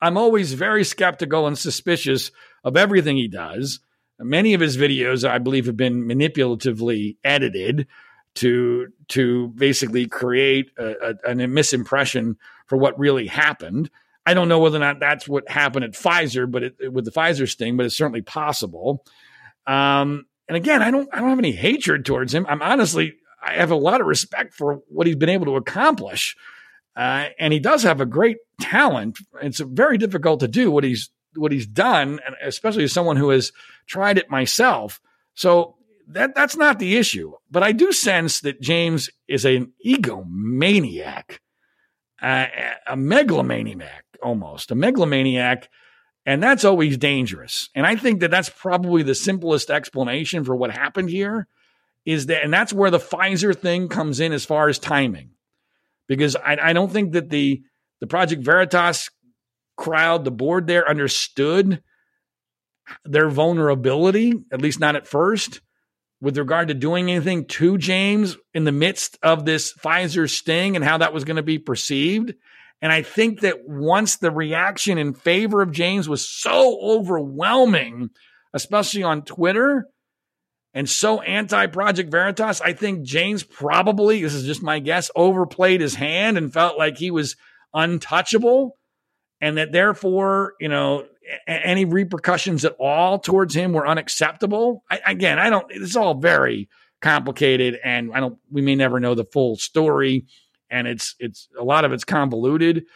I'm 0.00 0.16
always 0.16 0.52
very 0.52 0.84
skeptical 0.84 1.46
and 1.46 1.58
suspicious 1.58 2.30
of 2.62 2.76
everything 2.76 3.16
he 3.16 3.28
does. 3.28 3.80
Many 4.20 4.54
of 4.54 4.60
his 4.60 4.76
videos, 4.76 5.28
I 5.28 5.38
believe, 5.38 5.66
have 5.66 5.76
been 5.76 6.04
manipulatively 6.04 7.16
edited 7.24 7.88
to 8.36 8.88
to 9.08 9.48
basically 9.48 10.06
create 10.06 10.70
a, 10.78 10.90
a, 11.24 11.30
a 11.30 11.34
misimpression 11.34 12.36
for 12.66 12.76
what 12.76 12.98
really 12.98 13.26
happened. 13.26 13.90
I 14.26 14.34
don't 14.34 14.48
know 14.48 14.58
whether 14.58 14.76
or 14.76 14.80
not 14.80 15.00
that's 15.00 15.28
what 15.28 15.48
happened 15.48 15.84
at 15.84 15.92
Pfizer, 15.92 16.50
but 16.50 16.62
it, 16.62 16.92
with 16.92 17.04
the 17.04 17.10
Pfizer 17.10 17.48
sting, 17.48 17.76
but 17.76 17.86
it's 17.86 17.96
certainly 17.96 18.22
possible. 18.22 19.04
Um, 19.66 20.26
and 20.48 20.56
again, 20.56 20.82
I 20.82 20.90
don't 20.90 21.08
I 21.12 21.20
don't 21.20 21.30
have 21.30 21.38
any 21.38 21.52
hatred 21.52 22.04
towards 22.04 22.34
him. 22.34 22.46
I'm 22.48 22.62
honestly 22.62 23.14
I 23.42 23.54
have 23.54 23.70
a 23.70 23.76
lot 23.76 24.00
of 24.00 24.06
respect 24.06 24.54
for 24.54 24.80
what 24.88 25.06
he's 25.06 25.16
been 25.16 25.28
able 25.28 25.46
to 25.46 25.56
accomplish. 25.56 26.36
Uh, 26.96 27.26
and 27.38 27.52
he 27.52 27.58
does 27.58 27.82
have 27.82 28.00
a 28.00 28.06
great 28.06 28.36
talent. 28.60 29.18
It's 29.42 29.58
very 29.58 29.98
difficult 29.98 30.40
to 30.40 30.48
do 30.48 30.70
what 30.70 30.84
he's 30.84 31.10
what 31.36 31.52
he's 31.52 31.66
done, 31.66 32.20
and 32.24 32.36
especially 32.44 32.84
as 32.84 32.92
someone 32.92 33.16
who 33.16 33.30
has 33.30 33.52
tried 33.86 34.18
it 34.18 34.30
myself. 34.30 35.00
So 35.34 35.76
that 36.08 36.34
that's 36.34 36.56
not 36.56 36.78
the 36.78 36.96
issue. 36.96 37.32
But 37.50 37.62
I 37.62 37.72
do 37.72 37.92
sense 37.92 38.40
that 38.40 38.60
James 38.60 39.10
is 39.28 39.44
an 39.44 39.72
egomaniac, 39.86 41.38
a 42.22 42.96
megalomaniac 42.96 44.04
almost, 44.22 44.70
a 44.70 44.74
megalomaniac, 44.74 45.68
and 46.26 46.42
that's 46.42 46.64
always 46.64 46.96
dangerous. 46.96 47.68
And 47.74 47.86
I 47.86 47.96
think 47.96 48.20
that 48.20 48.30
that's 48.30 48.48
probably 48.48 49.02
the 49.02 49.14
simplest 49.14 49.70
explanation 49.70 50.44
for 50.44 50.56
what 50.56 50.70
happened 50.70 51.10
here. 51.10 51.48
Is 52.06 52.26
that, 52.26 52.44
and 52.44 52.52
that's 52.52 52.72
where 52.72 52.90
the 52.90 52.98
Pfizer 52.98 53.58
thing 53.58 53.88
comes 53.88 54.20
in 54.20 54.32
as 54.32 54.44
far 54.44 54.68
as 54.68 54.78
timing 54.78 55.30
because 56.06 56.36
I, 56.36 56.58
I 56.60 56.72
don't 56.72 56.92
think 56.92 57.12
that 57.12 57.30
the 57.30 57.62
the 58.00 58.06
Project 58.06 58.42
Veritas 58.44 59.08
crowd, 59.76 60.24
the 60.24 60.30
board 60.30 60.66
there, 60.66 60.88
understood 60.88 61.82
their 63.04 63.30
vulnerability, 63.30 64.34
at 64.52 64.60
least 64.60 64.80
not 64.80 64.96
at 64.96 65.06
first, 65.06 65.62
with 66.24 66.38
regard 66.38 66.68
to 66.68 66.74
doing 66.74 67.10
anything 67.10 67.44
to 67.44 67.76
James 67.76 68.38
in 68.54 68.64
the 68.64 68.72
midst 68.72 69.18
of 69.22 69.44
this 69.44 69.74
Pfizer 69.74 70.28
sting 70.28 70.74
and 70.74 70.82
how 70.82 70.96
that 70.96 71.12
was 71.12 71.24
going 71.24 71.36
to 71.36 71.42
be 71.42 71.58
perceived. 71.58 72.32
And 72.80 72.90
I 72.90 73.02
think 73.02 73.40
that 73.40 73.68
once 73.68 74.16
the 74.16 74.30
reaction 74.30 74.96
in 74.96 75.12
favor 75.12 75.60
of 75.60 75.70
James 75.70 76.08
was 76.08 76.26
so 76.26 76.80
overwhelming, 76.80 78.08
especially 78.54 79.02
on 79.02 79.22
Twitter, 79.22 79.86
and 80.72 80.88
so 80.88 81.20
anti 81.20 81.66
Project 81.66 82.10
Veritas, 82.10 82.62
I 82.62 82.72
think 82.72 83.02
James 83.02 83.42
probably, 83.42 84.22
this 84.22 84.32
is 84.32 84.46
just 84.46 84.62
my 84.62 84.78
guess, 84.78 85.10
overplayed 85.14 85.82
his 85.82 85.94
hand 85.94 86.38
and 86.38 86.50
felt 86.50 86.78
like 86.78 86.96
he 86.96 87.10
was 87.10 87.36
untouchable. 87.74 88.78
And 89.42 89.58
that 89.58 89.72
therefore, 89.72 90.54
you 90.58 90.68
know, 90.68 91.04
any 91.46 91.84
repercussions 91.84 92.64
at 92.64 92.76
all 92.78 93.18
towards 93.18 93.54
him 93.54 93.72
were 93.72 93.86
unacceptable. 93.86 94.84
I, 94.90 95.00
again, 95.06 95.38
I 95.38 95.50
don't, 95.50 95.66
it's 95.70 95.96
all 95.96 96.14
very 96.14 96.68
complicated 97.00 97.78
and 97.84 98.12
I 98.14 98.20
don't, 98.20 98.38
we 98.50 98.62
may 98.62 98.74
never 98.74 99.00
know 99.00 99.14
the 99.14 99.24
full 99.24 99.56
story 99.56 100.26
and 100.70 100.86
it's, 100.86 101.14
it's 101.18 101.48
a 101.58 101.64
lot 101.64 101.84
of 101.84 101.92
it's 101.92 102.04
convoluted, 102.04 102.86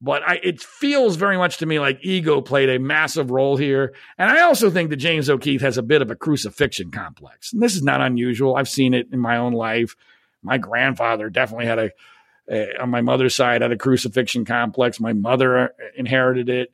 but 0.00 0.22
I, 0.22 0.40
it 0.42 0.60
feels 0.60 1.16
very 1.16 1.36
much 1.38 1.58
to 1.58 1.66
me 1.66 1.78
like 1.78 1.98
ego 2.02 2.40
played 2.40 2.68
a 2.68 2.78
massive 2.78 3.30
role 3.30 3.56
here. 3.56 3.94
And 4.18 4.30
I 4.30 4.42
also 4.42 4.70
think 4.70 4.90
that 4.90 4.96
James 4.96 5.30
O'Keefe 5.30 5.62
has 5.62 5.78
a 5.78 5.82
bit 5.82 6.02
of 6.02 6.10
a 6.10 6.16
crucifixion 6.16 6.90
complex. 6.90 7.52
And 7.52 7.62
this 7.62 7.74
is 7.74 7.82
not 7.82 8.00
unusual. 8.00 8.56
I've 8.56 8.68
seen 8.68 8.92
it 8.94 9.08
in 9.12 9.18
my 9.18 9.38
own 9.38 9.52
life. 9.52 9.96
My 10.42 10.58
grandfather 10.58 11.30
definitely 11.30 11.66
had 11.66 11.78
a, 11.78 11.90
a 12.50 12.82
on 12.82 12.90
my 12.90 13.00
mother's 13.00 13.34
side 13.34 13.62
had 13.62 13.72
a 13.72 13.78
crucifixion 13.78 14.44
complex. 14.44 15.00
My 15.00 15.14
mother 15.14 15.74
inherited 15.96 16.50
it. 16.50 16.72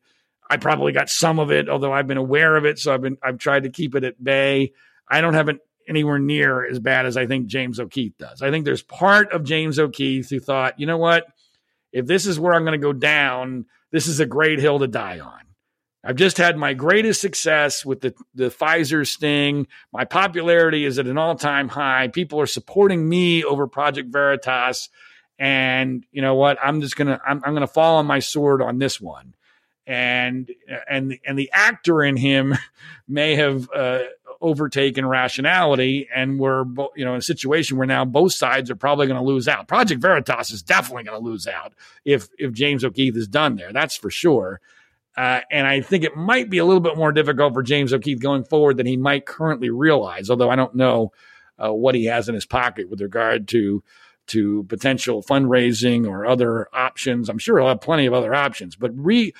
I 0.51 0.57
probably 0.57 0.91
got 0.91 1.09
some 1.09 1.39
of 1.39 1.53
it, 1.53 1.69
although 1.69 1.93
I've 1.93 2.09
been 2.09 2.17
aware 2.17 2.57
of 2.57 2.65
it. 2.65 2.81
So 2.81 2.93
I've 2.93 3.01
been, 3.01 3.17
I've 3.23 3.39
tried 3.39 3.63
to 3.63 3.71
keep 3.71 3.95
it 3.95 4.03
at 4.03 4.23
bay. 4.23 4.73
I 5.09 5.21
don't 5.21 5.35
have 5.35 5.49
it 5.49 5.59
anywhere 5.89 6.19
near 6.19 6.69
as 6.69 6.81
bad 6.81 7.07
as 7.07 7.17
I 7.17 7.27
think 7.27 7.47
James 7.47 7.79
O'Keefe 7.79 8.19
does. 8.19 8.43
I 8.43 8.51
think 8.51 8.65
there's 8.65 8.83
part 8.83 9.33
of 9.33 9.45
James 9.45 9.79
O'Keefe 9.79 10.29
who 10.29 10.41
thought, 10.41 10.79
you 10.81 10.87
know 10.87 10.99
what? 10.99 11.27
If 11.93 12.07
this 12.07 12.27
is 12.27 12.39
where 12.39 12.53
I'm 12.53 12.65
going 12.65 12.79
to 12.79 12.85
go 12.85 12.93
down, 12.93 13.67
this 13.93 14.09
is 14.09 14.19
a 14.19 14.27
great 14.27 14.59
hill 14.59 14.81
to 14.81 14.89
die 14.89 15.21
on. 15.21 15.41
I've 16.03 16.17
just 16.17 16.37
had 16.37 16.57
my 16.57 16.75
greatest 16.75 17.21
success 17.21 17.85
with 17.85 18.01
the, 18.01 18.15
the 18.35 18.49
Pfizer 18.49 19.07
sting. 19.07 19.69
My 19.93 20.05
popularity 20.05 20.85
is 20.85 20.99
at 20.99 21.07
an 21.07 21.19
all 21.19 21.37
time 21.37 21.69
high. 21.69 22.09
People 22.09 22.41
are 22.41 22.47
supporting 22.47 23.09
me 23.09 23.45
over 23.45 23.69
Project 23.69 24.11
Veritas. 24.11 24.89
And 25.39 26.05
you 26.11 26.23
know 26.23 26.35
what? 26.35 26.59
I'm 26.63 26.81
just 26.81 26.97
going 26.97 27.09
to, 27.09 27.21
I'm, 27.25 27.43
I'm 27.45 27.53
going 27.53 27.61
to 27.61 27.73
fall 27.73 27.99
on 27.99 28.07
my 28.07 28.19
sword 28.19 28.63
on 28.63 28.79
this 28.79 29.01
one 29.01 29.35
and 29.91 30.49
and 30.89 31.19
and 31.27 31.37
the 31.37 31.51
actor 31.53 32.05
in 32.05 32.17
him 32.17 32.55
may 33.09 33.35
have 33.35 33.69
uh, 33.75 34.03
overtaken 34.41 35.05
rationality, 35.05 36.09
and 36.15 36.39
we're 36.39 36.65
you 36.95 37.05
know 37.05 37.15
in 37.15 37.19
a 37.19 37.23
situation 37.23 37.77
where 37.77 37.89
now 37.89 38.05
both 38.05 38.33
sides 38.33 38.71
are 38.71 38.77
probably 38.77 39.09
going 39.09 39.19
to 39.19 39.27
lose 39.27 39.49
out. 39.49 39.67
Project 39.67 40.01
Veritas 40.01 40.53
is 40.53 40.63
definitely 40.63 41.03
going 41.03 41.21
to 41.21 41.29
lose 41.29 41.49
out 41.49 41.75
if 42.05 42.29
if 42.39 42.53
James 42.53 42.85
O'Keefe 42.85 43.17
is 43.17 43.27
done 43.27 43.57
there. 43.57 43.73
That's 43.73 43.97
for 43.97 44.11
sure. 44.11 44.61
Uh, 45.17 45.41
and 45.51 45.67
I 45.67 45.81
think 45.81 46.05
it 46.05 46.17
might 46.17 46.49
be 46.49 46.59
a 46.59 46.65
little 46.65 46.81
bit 46.81 46.97
more 46.97 47.11
difficult 47.11 47.53
for 47.53 47.65
James 47.65 47.93
O'Keefe 47.93 48.21
going 48.21 48.45
forward 48.45 48.77
than 48.77 48.87
he 48.87 48.97
might 48.97 49.27
currently 49.27 49.71
realize. 49.71 50.31
Although 50.31 50.51
I 50.51 50.57
don't 50.57 50.77
know 50.77 51.11
uh, 51.59 51.73
what 51.73 51.97
he 51.97 52.05
has 52.05 52.29
in 52.29 52.37
his 52.37 52.47
pocket 52.47 52.89
with 52.89 53.01
regard 53.01 53.49
to 53.49 53.83
to 54.29 54.63
potential 54.69 55.25
fundraising 55.25 56.07
or 56.07 56.25
other 56.25 56.69
options. 56.73 57.29
I'm 57.29 57.39
sure 57.39 57.59
he'll 57.59 57.67
have 57.67 57.81
plenty 57.81 58.07
of 58.07 58.15
other 58.15 58.33
options, 58.33 58.77
but 58.77 58.93
re 58.95 59.35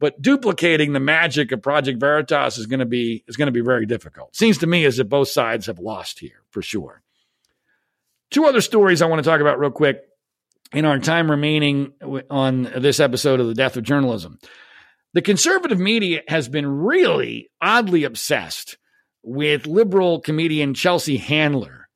but 0.00 0.20
duplicating 0.20 0.92
the 0.92 1.00
magic 1.00 1.52
of 1.52 1.62
Project 1.62 2.00
Veritas 2.00 2.58
is 2.58 2.66
going 2.66 2.80
to 2.80 2.86
be 2.86 3.24
is 3.26 3.36
going 3.36 3.46
to 3.46 3.52
be 3.52 3.60
very 3.60 3.86
difficult. 3.86 4.34
Seems 4.34 4.58
to 4.58 4.66
me 4.66 4.84
as 4.84 4.98
if 4.98 5.08
both 5.08 5.28
sides 5.28 5.66
have 5.66 5.78
lost 5.78 6.18
here 6.18 6.42
for 6.50 6.62
sure. 6.62 7.02
Two 8.30 8.46
other 8.46 8.60
stories 8.60 9.00
I 9.00 9.06
want 9.06 9.22
to 9.22 9.28
talk 9.28 9.40
about 9.40 9.58
real 9.58 9.70
quick 9.70 10.00
in 10.72 10.84
our 10.84 10.98
time 10.98 11.30
remaining 11.30 11.92
on 12.30 12.62
this 12.62 12.98
episode 13.00 13.40
of 13.40 13.46
the 13.46 13.54
Death 13.54 13.76
of 13.76 13.84
Journalism. 13.84 14.38
The 15.12 15.22
conservative 15.22 15.78
media 15.78 16.22
has 16.26 16.48
been 16.48 16.66
really 16.66 17.48
oddly 17.60 18.02
obsessed 18.02 18.76
with 19.22 19.66
liberal 19.66 20.20
comedian 20.20 20.74
Chelsea 20.74 21.16
Handler 21.16 21.88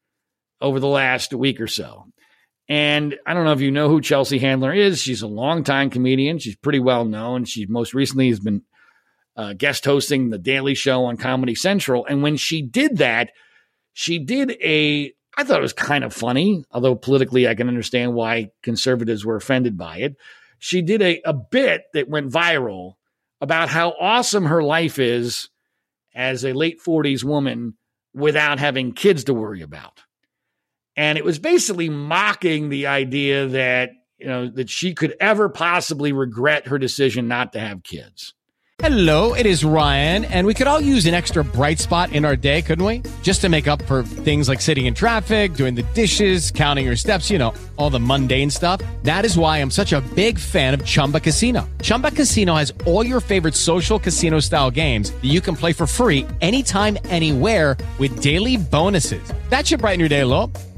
over 0.61 0.79
the 0.79 0.87
last 0.87 1.35
week 1.35 1.61
or 1.61 1.66
so. 1.66 2.07
And 2.69 3.16
I 3.27 3.32
don't 3.32 3.45
know 3.45 3.53
if 3.53 3.61
you 3.61 3.70
know 3.70 3.89
who 3.89 4.01
Chelsea 4.01 4.39
Handler 4.39 4.74
is. 4.74 5.01
She's 5.01 5.23
a 5.23 5.27
longtime 5.27 5.90
comedian. 5.90 6.39
She's 6.39 6.57
pretty 6.57 6.81
well 6.81 7.05
known. 7.05 7.45
She 7.45 7.65
most 7.66 7.95
recently 7.95 8.28
has 8.28 8.40
been 8.40 8.62
uh, 9.36 9.55
guest 9.55 9.85
hosting 9.85 10.28
The 10.31 10.39
Daily 10.39 10.74
Show 10.74 11.05
on 11.05 11.16
Comedy 11.16 11.55
Central. 11.55 12.05
And 12.05 12.23
when 12.23 12.36
she 12.36 12.61
did 12.61 12.99
that, 12.99 13.31
she 13.95 14.19
did 14.19 14.51
a, 14.62 15.12
I 15.36 15.45
thought 15.45 15.59
it 15.59 15.62
was 15.62 15.73
kind 15.73 16.05
of 16.05 16.12
funny, 16.12 16.65
although 16.70 16.95
politically 16.95 17.49
I 17.49 17.55
can 17.55 17.69
understand 17.69 18.15
why 18.15 18.51
conservatives 18.62 19.24
were 19.24 19.36
offended 19.36 19.78
by 19.78 19.99
it. 19.99 20.16
She 20.59 20.82
did 20.82 21.01
a, 21.01 21.20
a 21.24 21.32
bit 21.32 21.85
that 21.95 22.09
went 22.09 22.32
viral 22.32 22.95
about 23.40 23.69
how 23.69 23.95
awesome 23.99 24.47
her 24.47 24.62
life 24.62 24.99
is 24.99 25.49
as 26.15 26.45
a 26.45 26.53
late 26.53 26.81
40s 26.85 27.24
woman 27.24 27.74
without 28.12 28.59
having 28.59 28.93
kids 28.93 29.24
to 29.24 29.35
worry 29.35 29.62
about. 29.62 30.03
And 30.99 31.16
it 31.16 31.25
was 31.25 31.39
basically 31.39 31.89
mocking 31.89 32.70
the 32.70 32.89
idea 32.89 33.47
that, 33.47 33.91
you 34.19 34.27
know, 34.27 34.49
that 34.49 34.69
she 34.69 34.95
could 34.95 35.15
ever 35.20 35.49
possibly 35.49 36.11
regret 36.11 36.66
her 36.66 36.77
decision 36.77 37.29
not 37.29 37.53
to 37.53 37.61
have 37.61 37.85
kids. 37.85 38.35
Hello, 38.81 39.35
it 39.35 39.47
is 39.47 39.65
Ryan, 39.65 40.25
and 40.25 40.45
we 40.45 40.55
could 40.55 40.66
all 40.66 40.81
use 40.81 41.07
an 41.07 41.15
extra 41.15 41.45
bright 41.45 41.79
spot 41.79 42.12
in 42.12 42.25
our 42.25 42.35
day, 42.35 42.62
couldn't 42.62 42.85
we? 42.85 43.03
Just 43.23 43.41
to 43.43 43.49
make 43.49 43.69
up 43.69 43.81
for 43.83 44.03
things 44.03 44.49
like 44.49 44.61
sitting 44.61 44.87
in 44.87 44.95
traffic, 44.95 45.55
doing 45.55 45.77
the 45.77 45.85
dishes, 45.95 46.51
counting 46.51 46.87
your 46.87 46.97
steps, 46.97 47.31
you 47.31 47.39
know, 47.39 47.55
all 47.77 47.91
the 47.91 48.01
mundane 48.01 48.51
stuff. 48.51 48.81
That 49.05 49.25
is 49.25 49.39
why 49.39 49.59
I'm 49.59 49.70
such 49.70 49.93
a 49.93 50.01
big 50.16 50.37
fan 50.37 50.75
of 50.75 50.85
Chumba 50.85 51.20
Casino. 51.20 51.69
Chumba 51.81 52.11
Casino 52.11 52.57
has 52.57 52.73
all 52.87 53.07
your 53.07 53.20
favorite 53.20 53.55
social 53.55 54.01
casino 54.01 54.41
style 54.41 54.70
games 54.70 55.11
that 55.11 55.27
you 55.27 55.41
can 55.41 55.55
play 55.55 55.73
for 55.73 55.87
free 55.87 56.27
anytime, 56.41 56.99
anywhere 57.05 57.77
with 57.99 58.20
daily 58.20 58.57
bonuses. 58.57 59.33
That 59.49 59.65
should 59.66 59.81
brighten 59.81 60.01
your 60.01 60.09
day 60.09 60.20
a 60.20 60.27
little. 60.27 60.51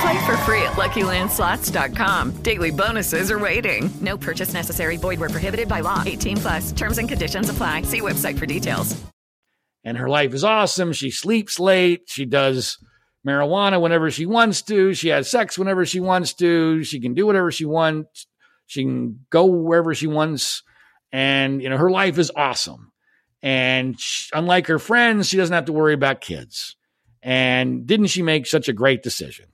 Play 0.00 0.24
for 0.24 0.36
free 0.38 0.62
at 0.62 0.72
LuckyLandSlots.com. 0.72 2.42
Daily 2.42 2.70
bonuses 2.70 3.30
are 3.30 3.38
waiting. 3.38 3.90
No 4.00 4.16
purchase 4.16 4.54
necessary. 4.54 4.96
Void 4.96 5.20
where 5.20 5.28
prohibited 5.28 5.68
by 5.68 5.80
law. 5.80 6.02
18 6.06 6.36
plus. 6.38 6.72
Terms 6.72 6.96
and 6.96 7.08
conditions 7.08 7.50
apply. 7.50 7.82
See 7.82 8.00
website 8.00 8.38
for 8.38 8.46
details. 8.46 8.98
And 9.84 9.98
her 9.98 10.08
life 10.08 10.32
is 10.32 10.44
awesome. 10.44 10.92
She 10.92 11.10
sleeps 11.10 11.60
late. 11.60 12.02
She 12.06 12.24
does 12.24 12.78
marijuana 13.26 13.80
whenever 13.80 14.10
she 14.10 14.26
wants 14.26 14.62
to. 14.62 14.94
She 14.94 15.08
has 15.08 15.30
sex 15.30 15.58
whenever 15.58 15.84
she 15.84 16.00
wants 16.00 16.34
to. 16.34 16.82
She 16.82 17.00
can 17.00 17.14
do 17.14 17.26
whatever 17.26 17.52
she 17.52 17.64
wants. 17.64 18.26
She 18.66 18.82
can 18.82 19.26
go 19.30 19.46
wherever 19.46 19.94
she 19.94 20.06
wants. 20.06 20.62
And, 21.12 21.62
you 21.62 21.68
know, 21.68 21.76
her 21.76 21.90
life 21.90 22.18
is 22.18 22.32
awesome. 22.34 22.92
And 23.42 24.00
she, 24.00 24.30
unlike 24.32 24.66
her 24.68 24.78
friends, 24.78 25.28
she 25.28 25.36
doesn't 25.36 25.54
have 25.54 25.66
to 25.66 25.72
worry 25.72 25.94
about 25.94 26.20
kids. 26.20 26.76
And 27.22 27.86
didn't 27.86 28.06
she 28.06 28.22
make 28.22 28.46
such 28.46 28.68
a 28.68 28.72
great 28.72 29.02
decision? 29.02 29.46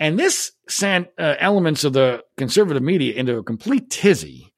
And 0.00 0.18
this 0.18 0.52
sent 0.68 1.08
uh, 1.18 1.34
elements 1.38 1.84
of 1.84 1.92
the 1.92 2.22
conservative 2.36 2.82
media 2.82 3.14
into 3.14 3.36
a 3.36 3.42
complete 3.42 3.90
tizzy. 3.90 4.52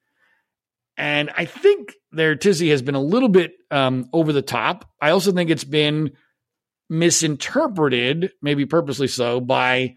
And 0.97 1.31
I 1.35 1.47
think 1.47 1.95
their 2.13 2.37
tizzy 2.37 2.71
has 2.71 2.83
been 2.83 2.95
a 2.95 3.01
little 3.01 3.29
bit 3.29 3.53
um, 3.71 4.09
over 4.13 4.33
the 4.33 4.43
top. 4.43 4.91
I 5.01 5.11
also 5.11 5.33
think 5.33 5.49
it's 5.49 5.65
been 5.65 6.13
misinterpreted, 6.91 8.33
maybe 8.43 8.67
purposely 8.67 9.07
so, 9.07 9.41
by 9.41 9.95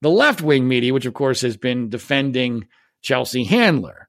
the 0.00 0.10
left 0.10 0.42
wing 0.42 0.68
media, 0.68 0.92
which 0.92 1.06
of 1.06 1.14
course 1.14 1.40
has 1.40 1.56
been 1.56 1.88
defending 1.88 2.68
Chelsea 3.02 3.44
Handler. 3.44 4.08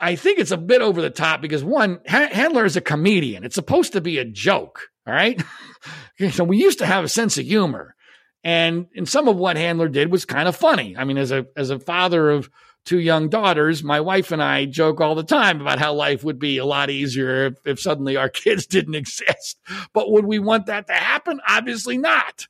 I 0.00 0.16
think 0.16 0.38
it's 0.38 0.50
a 0.50 0.56
bit 0.56 0.80
over 0.80 1.02
the 1.02 1.10
top 1.10 1.42
because 1.42 1.62
one, 1.62 2.00
Handler 2.06 2.64
is 2.64 2.76
a 2.76 2.80
comedian. 2.80 3.44
It's 3.44 3.54
supposed 3.54 3.92
to 3.92 4.00
be 4.00 4.18
a 4.18 4.24
joke. 4.24 4.88
All 5.06 5.12
right. 5.12 5.40
so 6.30 6.42
we 6.42 6.56
used 6.56 6.78
to 6.78 6.86
have 6.86 7.04
a 7.04 7.08
sense 7.08 7.36
of 7.36 7.44
humor. 7.44 7.94
And 8.42 8.86
and 8.96 9.08
some 9.08 9.28
of 9.28 9.36
what 9.36 9.56
Handler 9.56 9.88
did 9.88 10.10
was 10.10 10.24
kind 10.24 10.48
of 10.48 10.56
funny. 10.56 10.96
I 10.96 11.04
mean, 11.04 11.18
as 11.18 11.30
a 11.30 11.46
as 11.56 11.70
a 11.70 11.78
father 11.78 12.30
of 12.30 12.48
two 12.84 12.98
young 12.98 13.28
daughters, 13.28 13.84
my 13.84 14.00
wife 14.00 14.32
and 14.32 14.42
I 14.42 14.64
joke 14.64 15.00
all 15.00 15.14
the 15.14 15.22
time 15.22 15.60
about 15.60 15.78
how 15.78 15.92
life 15.92 16.24
would 16.24 16.38
be 16.38 16.56
a 16.58 16.64
lot 16.64 16.88
easier 16.88 17.46
if, 17.46 17.66
if 17.66 17.80
suddenly 17.80 18.16
our 18.16 18.28
kids 18.30 18.66
didn't 18.66 18.94
exist. 18.94 19.58
But 19.92 20.10
would 20.10 20.24
we 20.24 20.38
want 20.38 20.66
that 20.66 20.86
to 20.86 20.94
happen? 20.94 21.40
Obviously 21.46 21.98
not. 21.98 22.46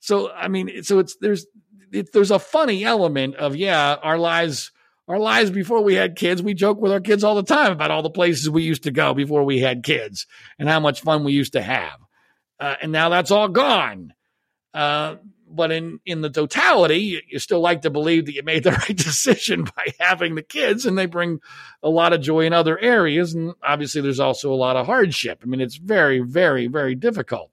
So 0.00 0.30
I 0.30 0.48
mean, 0.48 0.82
so 0.82 0.98
it's 0.98 1.16
there's 1.20 1.46
it, 1.92 2.12
there's 2.12 2.30
a 2.30 2.38
funny 2.38 2.84
element 2.84 3.36
of 3.36 3.56
yeah, 3.56 3.96
our 4.02 4.18
lives 4.18 4.72
our 5.08 5.18
lives 5.18 5.50
before 5.50 5.82
we 5.82 5.94
had 5.94 6.16
kids. 6.16 6.42
We 6.42 6.54
joke 6.54 6.80
with 6.80 6.92
our 6.92 7.00
kids 7.00 7.24
all 7.24 7.34
the 7.34 7.42
time 7.42 7.72
about 7.72 7.90
all 7.90 8.02
the 8.02 8.10
places 8.10 8.48
we 8.48 8.62
used 8.62 8.82
to 8.84 8.90
go 8.90 9.14
before 9.14 9.42
we 9.42 9.58
had 9.58 9.82
kids 9.82 10.26
and 10.58 10.68
how 10.68 10.80
much 10.80 11.00
fun 11.00 11.24
we 11.24 11.32
used 11.32 11.54
to 11.54 11.62
have. 11.62 11.98
Uh, 12.60 12.74
and 12.82 12.92
now 12.92 13.08
that's 13.08 13.30
all 13.30 13.48
gone. 13.48 14.12
Uh, 14.78 15.16
but 15.50 15.72
in 15.72 15.98
in 16.06 16.20
the 16.20 16.30
totality, 16.30 16.98
you, 16.98 17.20
you, 17.28 17.40
still 17.40 17.58
like 17.58 17.82
to 17.82 17.90
believe 17.90 18.26
that 18.26 18.34
you 18.34 18.44
made 18.44 18.62
the 18.62 18.70
right 18.88 18.96
decision 18.96 19.64
by 19.64 19.86
having 19.98 20.36
the 20.36 20.42
kids, 20.42 20.86
and 20.86 20.96
they 20.96 21.06
bring 21.06 21.40
a 21.82 21.88
lot 21.88 22.12
of 22.12 22.20
joy 22.20 22.46
in 22.46 22.52
other 22.52 22.78
areas. 22.78 23.34
And 23.34 23.54
obviously, 23.60 24.02
there's 24.02 24.20
also 24.20 24.52
a 24.52 24.54
lot 24.54 24.76
of 24.76 24.86
hardship. 24.86 25.40
I 25.42 25.46
mean, 25.46 25.60
it's 25.60 25.74
very, 25.74 26.20
very, 26.20 26.68
very 26.68 26.94
difficult. 26.94 27.50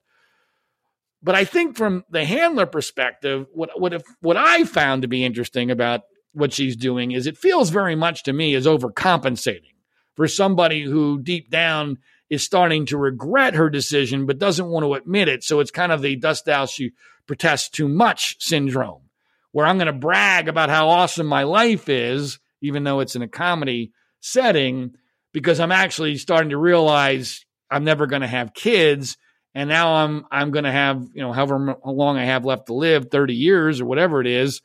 But 1.23 1.34
I 1.34 1.45
think 1.45 1.77
from 1.77 2.03
the 2.11 2.26
Handler 2.26 2.68
perspective, 2.68 3.47
what 3.53 3.72
what 3.81 3.91
if, 3.91 4.03
what 4.22 4.38
I 4.38 4.65
found 4.65 5.02
to 5.02 5.07
be 5.07 5.26
interesting 5.26 5.72
about 5.72 6.02
what 6.31 6.53
she's 6.53 6.76
doing 6.76 7.11
is 7.11 7.26
it 7.26 7.39
feels 7.39 7.72
very 7.72 7.95
much 7.95 8.22
to 8.23 8.34
me 8.34 8.53
as 8.53 8.68
overcompensating 8.68 9.73
for 10.14 10.27
somebody 10.27 10.84
who 10.84 11.19
deep 11.19 11.49
down 11.49 11.97
is 12.30 12.43
starting 12.43 12.85
to 12.88 12.97
regret 12.97 13.53
her 13.53 13.69
decision 13.69 14.26
but 14.26 14.39
doesn't 14.39 14.68
want 14.68 14.84
to 14.84 14.93
admit 14.93 15.27
it. 15.27 15.43
So 15.43 15.60
it's 15.60 15.72
kind 15.72 15.91
of 15.91 16.02
the 16.02 16.15
dust 16.15 16.45
thou 16.45 16.65
she 16.65 16.91
protests 17.27 17.69
too 17.69 17.88
much 17.88 18.38
syndrome, 18.39 19.10
where 19.52 19.65
I'm 19.65 19.77
going 19.77 19.88
to 19.88 19.93
brag 19.93 20.47
about 20.47 20.69
how 20.69 20.89
awesome 20.89 21.27
my 21.27 21.43
life 21.43 21.89
is, 21.89 22.39
even 22.61 22.84
though 22.84 22.99
it's 22.99 23.15
in 23.15 23.22
a 23.22 23.27
comedy 23.27 23.91
setting, 24.19 24.95
because 25.34 25.60
I'm 25.60 25.72
actually 25.72 26.18
starting 26.18 26.52
to 26.52 26.57
realize 26.57 27.45
I'm 27.69 27.84
never 27.84 28.07
going 28.07 28.22
to 28.22 28.27
have 28.27 28.53
kids. 28.53 29.18
And 29.53 29.69
now 29.69 29.95
I'm 29.95 30.26
I'm 30.31 30.52
going 30.52 30.65
to 30.65 30.72
have 30.72 31.07
you 31.14 31.22
know 31.22 31.31
however 31.31 31.77
long 31.85 32.18
I 32.18 32.26
have 32.26 32.45
left 32.45 32.68
to 32.68 32.73
live, 32.73 33.10
30 33.10 33.34
years 33.35 33.80
or 33.80 33.85
whatever 33.85 34.19
it 34.22 34.27
is, 34.27 34.61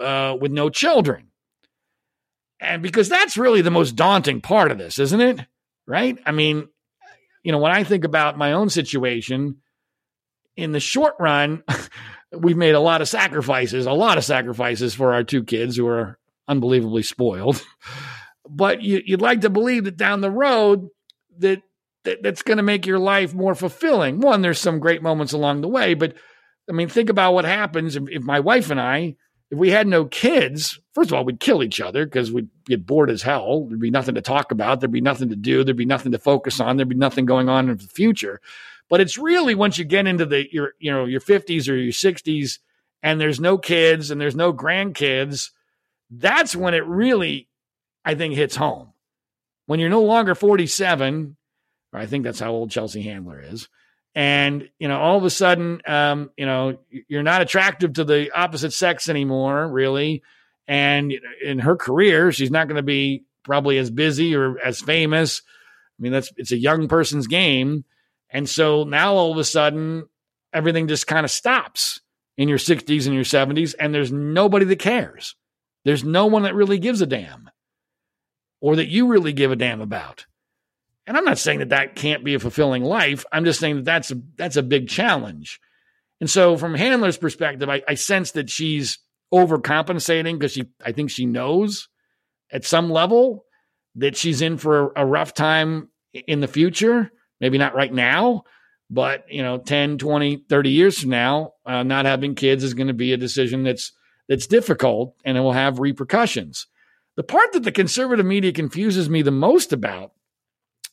uh, 0.00 0.36
with 0.40 0.52
no 0.52 0.70
children. 0.70 1.28
And 2.60 2.82
because 2.82 3.08
that's 3.08 3.38
really 3.38 3.62
the 3.62 3.70
most 3.70 3.96
daunting 3.96 4.40
part 4.40 4.70
of 4.70 4.78
this, 4.78 4.98
isn't 4.98 5.20
it? 5.20 5.40
Right? 5.86 6.18
I 6.26 6.32
mean, 6.32 6.68
you 7.42 7.52
know, 7.52 7.58
when 7.58 7.72
I 7.72 7.84
think 7.84 8.04
about 8.04 8.38
my 8.38 8.52
own 8.52 8.68
situation, 8.68 9.56
in 10.56 10.72
the 10.72 10.80
short 10.80 11.14
run, 11.18 11.62
we've 12.32 12.56
made 12.56 12.74
a 12.74 12.80
lot 12.80 13.00
of 13.00 13.08
sacrifices, 13.08 13.86
a 13.86 13.92
lot 13.92 14.18
of 14.18 14.24
sacrifices 14.24 14.94
for 14.94 15.12
our 15.12 15.24
two 15.24 15.44
kids 15.44 15.76
who 15.76 15.86
are 15.86 16.18
unbelievably 16.48 17.02
spoiled. 17.02 17.62
but 18.48 18.82
you, 18.82 19.02
would 19.10 19.22
like 19.22 19.42
to 19.42 19.50
believe 19.50 19.84
that 19.84 19.96
down 19.96 20.20
the 20.20 20.30
road 20.30 20.88
that, 21.38 21.62
that 22.04 22.22
that's 22.22 22.42
going 22.42 22.56
to 22.56 22.62
make 22.62 22.86
your 22.86 22.98
life 22.98 23.34
more 23.34 23.54
fulfilling. 23.54 24.20
One, 24.20 24.42
there's 24.42 24.58
some 24.58 24.80
great 24.80 25.02
moments 25.02 25.32
along 25.32 25.60
the 25.60 25.68
way, 25.68 25.94
but 25.94 26.14
I 26.68 26.72
mean, 26.72 26.88
think 26.88 27.10
about 27.10 27.34
what 27.34 27.44
happens 27.44 27.96
if, 27.96 28.04
if 28.08 28.22
my 28.22 28.40
wife 28.40 28.70
and 28.70 28.80
I 28.80 29.16
if 29.50 29.58
we 29.58 29.70
had 29.70 29.88
no 29.88 30.04
kids, 30.04 30.78
first 30.94 31.10
of 31.10 31.14
all, 31.14 31.24
we'd 31.24 31.40
kill 31.40 31.62
each 31.62 31.80
other 31.80 32.04
because 32.04 32.30
we'd 32.30 32.48
get 32.66 32.86
bored 32.86 33.10
as 33.10 33.22
hell. 33.22 33.66
There'd 33.66 33.80
be 33.80 33.90
nothing 33.90 34.14
to 34.14 34.22
talk 34.22 34.52
about. 34.52 34.78
There'd 34.78 34.92
be 34.92 35.00
nothing 35.00 35.30
to 35.30 35.36
do. 35.36 35.64
There'd 35.64 35.76
be 35.76 35.84
nothing 35.84 36.12
to 36.12 36.18
focus 36.18 36.60
on. 36.60 36.76
There'd 36.76 36.88
be 36.88 36.94
nothing 36.94 37.26
going 37.26 37.48
on 37.48 37.68
in 37.68 37.76
the 37.76 37.82
future. 37.82 38.40
But 38.90 39.00
it's 39.00 39.16
really 39.16 39.54
once 39.54 39.78
you 39.78 39.84
get 39.84 40.06
into 40.06 40.26
the 40.26 40.46
your 40.52 40.74
you 40.78 40.92
know 40.92 41.06
your 41.06 41.20
50s 41.20 41.68
or 41.68 41.76
your 41.76 41.92
60s 41.92 42.58
and 43.02 43.18
there's 43.18 43.40
no 43.40 43.56
kids 43.56 44.10
and 44.10 44.20
there's 44.20 44.36
no 44.36 44.52
grandkids, 44.52 45.50
that's 46.10 46.54
when 46.54 46.74
it 46.74 46.84
really 46.84 47.48
I 48.04 48.14
think 48.14 48.34
hits 48.34 48.56
home. 48.56 48.92
When 49.66 49.78
you're 49.80 49.88
no 49.88 50.02
longer 50.02 50.34
47, 50.34 51.36
or 51.92 52.00
I 52.00 52.06
think 52.06 52.24
that's 52.24 52.40
how 52.40 52.50
old 52.50 52.70
Chelsea 52.70 53.02
Handler 53.02 53.40
is, 53.40 53.68
and 54.14 54.68
you 54.78 54.88
know 54.88 54.98
all 54.98 55.16
of 55.16 55.24
a 55.24 55.30
sudden 55.30 55.80
um, 55.86 56.30
you 56.36 56.46
know 56.46 56.78
you're 57.08 57.22
not 57.22 57.42
attractive 57.42 57.94
to 57.94 58.04
the 58.04 58.30
opposite 58.32 58.72
sex 58.72 59.08
anymore 59.08 59.68
really 59.68 60.22
and 60.66 61.12
in 61.44 61.58
her 61.58 61.76
career 61.76 62.32
she's 62.32 62.50
not 62.50 62.66
going 62.66 62.76
to 62.76 62.82
be 62.82 63.24
probably 63.44 63.78
as 63.78 63.90
busy 63.90 64.34
or 64.34 64.58
as 64.60 64.80
famous 64.80 65.42
i 65.98 66.02
mean 66.02 66.12
that's 66.12 66.32
it's 66.36 66.52
a 66.52 66.58
young 66.58 66.88
person's 66.88 67.26
game 67.26 67.84
and 68.32 68.48
so 68.48 68.84
now 68.84 69.14
all 69.14 69.32
of 69.32 69.38
a 69.38 69.44
sudden 69.44 70.06
everything 70.52 70.88
just 70.88 71.06
kind 71.06 71.24
of 71.24 71.30
stops 71.30 72.00
in 72.36 72.48
your 72.48 72.58
60s 72.58 73.06
and 73.06 73.14
your 73.14 73.24
70s 73.24 73.74
and 73.78 73.94
there's 73.94 74.12
nobody 74.12 74.64
that 74.66 74.78
cares 74.78 75.36
there's 75.84 76.04
no 76.04 76.26
one 76.26 76.42
that 76.42 76.54
really 76.54 76.78
gives 76.78 77.00
a 77.00 77.06
damn 77.06 77.50
or 78.60 78.76
that 78.76 78.88
you 78.88 79.06
really 79.06 79.32
give 79.32 79.50
a 79.50 79.56
damn 79.56 79.80
about 79.80 80.26
and 81.10 81.16
I'm 81.16 81.24
not 81.24 81.38
saying 81.38 81.58
that 81.58 81.70
that 81.70 81.96
can't 81.96 82.22
be 82.22 82.34
a 82.34 82.38
fulfilling 82.38 82.84
life. 82.84 83.24
I'm 83.32 83.44
just 83.44 83.58
saying 83.58 83.74
that 83.74 83.84
that's 83.84 84.12
a, 84.12 84.20
that's 84.36 84.54
a 84.54 84.62
big 84.62 84.88
challenge. 84.88 85.58
And 86.20 86.30
so, 86.30 86.56
from 86.56 86.74
Handler's 86.74 87.16
perspective, 87.16 87.68
I, 87.68 87.82
I 87.88 87.94
sense 87.94 88.30
that 88.32 88.48
she's 88.48 89.00
overcompensating 89.34 90.38
because 90.38 90.52
she, 90.52 90.66
I 90.84 90.92
think 90.92 91.10
she 91.10 91.26
knows 91.26 91.88
at 92.52 92.64
some 92.64 92.90
level 92.90 93.44
that 93.96 94.16
she's 94.16 94.40
in 94.40 94.56
for 94.56 94.92
a, 94.92 95.02
a 95.02 95.06
rough 95.06 95.34
time 95.34 95.88
in 96.12 96.38
the 96.38 96.46
future. 96.46 97.10
Maybe 97.40 97.58
not 97.58 97.74
right 97.74 97.92
now, 97.92 98.44
but 98.90 99.24
you 99.30 99.42
know 99.42 99.58
10 99.58 99.98
20 99.98 100.44
30 100.48 100.70
years 100.70 101.00
from 101.00 101.10
now 101.10 101.52
uh, 101.64 101.82
not 101.82 102.06
having 102.06 102.34
kids 102.34 102.64
is 102.64 102.74
going 102.74 102.88
to 102.88 102.92
be 102.92 103.12
a 103.12 103.16
decision 103.16 103.62
that's 103.62 103.92
that's 104.28 104.48
difficult 104.48 105.14
and 105.24 105.38
it 105.38 105.40
will 105.40 105.52
have 105.52 105.78
repercussions 105.78 106.66
the 107.14 107.22
part 107.22 107.52
that 107.52 107.62
the 107.62 107.70
conservative 107.70 108.26
media 108.26 108.52
confuses 108.52 109.08
me 109.08 109.22
the 109.22 109.30
most 109.30 109.72
about 109.72 110.12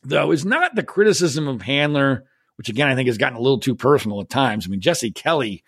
though, 0.03 0.31
is 0.31 0.45
not 0.45 0.75
the 0.75 0.83
criticism 0.83 1.47
of 1.47 1.61
Handler, 1.61 2.25
which 2.55 2.69
again 2.69 2.87
I 2.87 2.95
think 2.95 3.07
has 3.07 3.17
gotten 3.17 3.37
a 3.37 3.41
little 3.41 3.59
too 3.59 3.75
personal 3.75 4.21
at 4.21 4.29
times. 4.29 4.65
I 4.65 4.69
mean, 4.69 4.81
Jesse 4.81 5.11
Kelly 5.11 5.63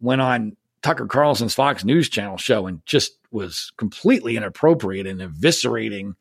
went 0.00 0.20
on 0.20 0.56
Tucker 0.82 1.06
Carlson's 1.06 1.54
Fox 1.54 1.84
News 1.84 2.08
Channel 2.08 2.36
show 2.36 2.66
and 2.66 2.84
just 2.86 3.18
was 3.30 3.72
completely 3.76 4.36
inappropriate 4.36 5.06
and 5.06 5.20
eviscerating 5.20 6.14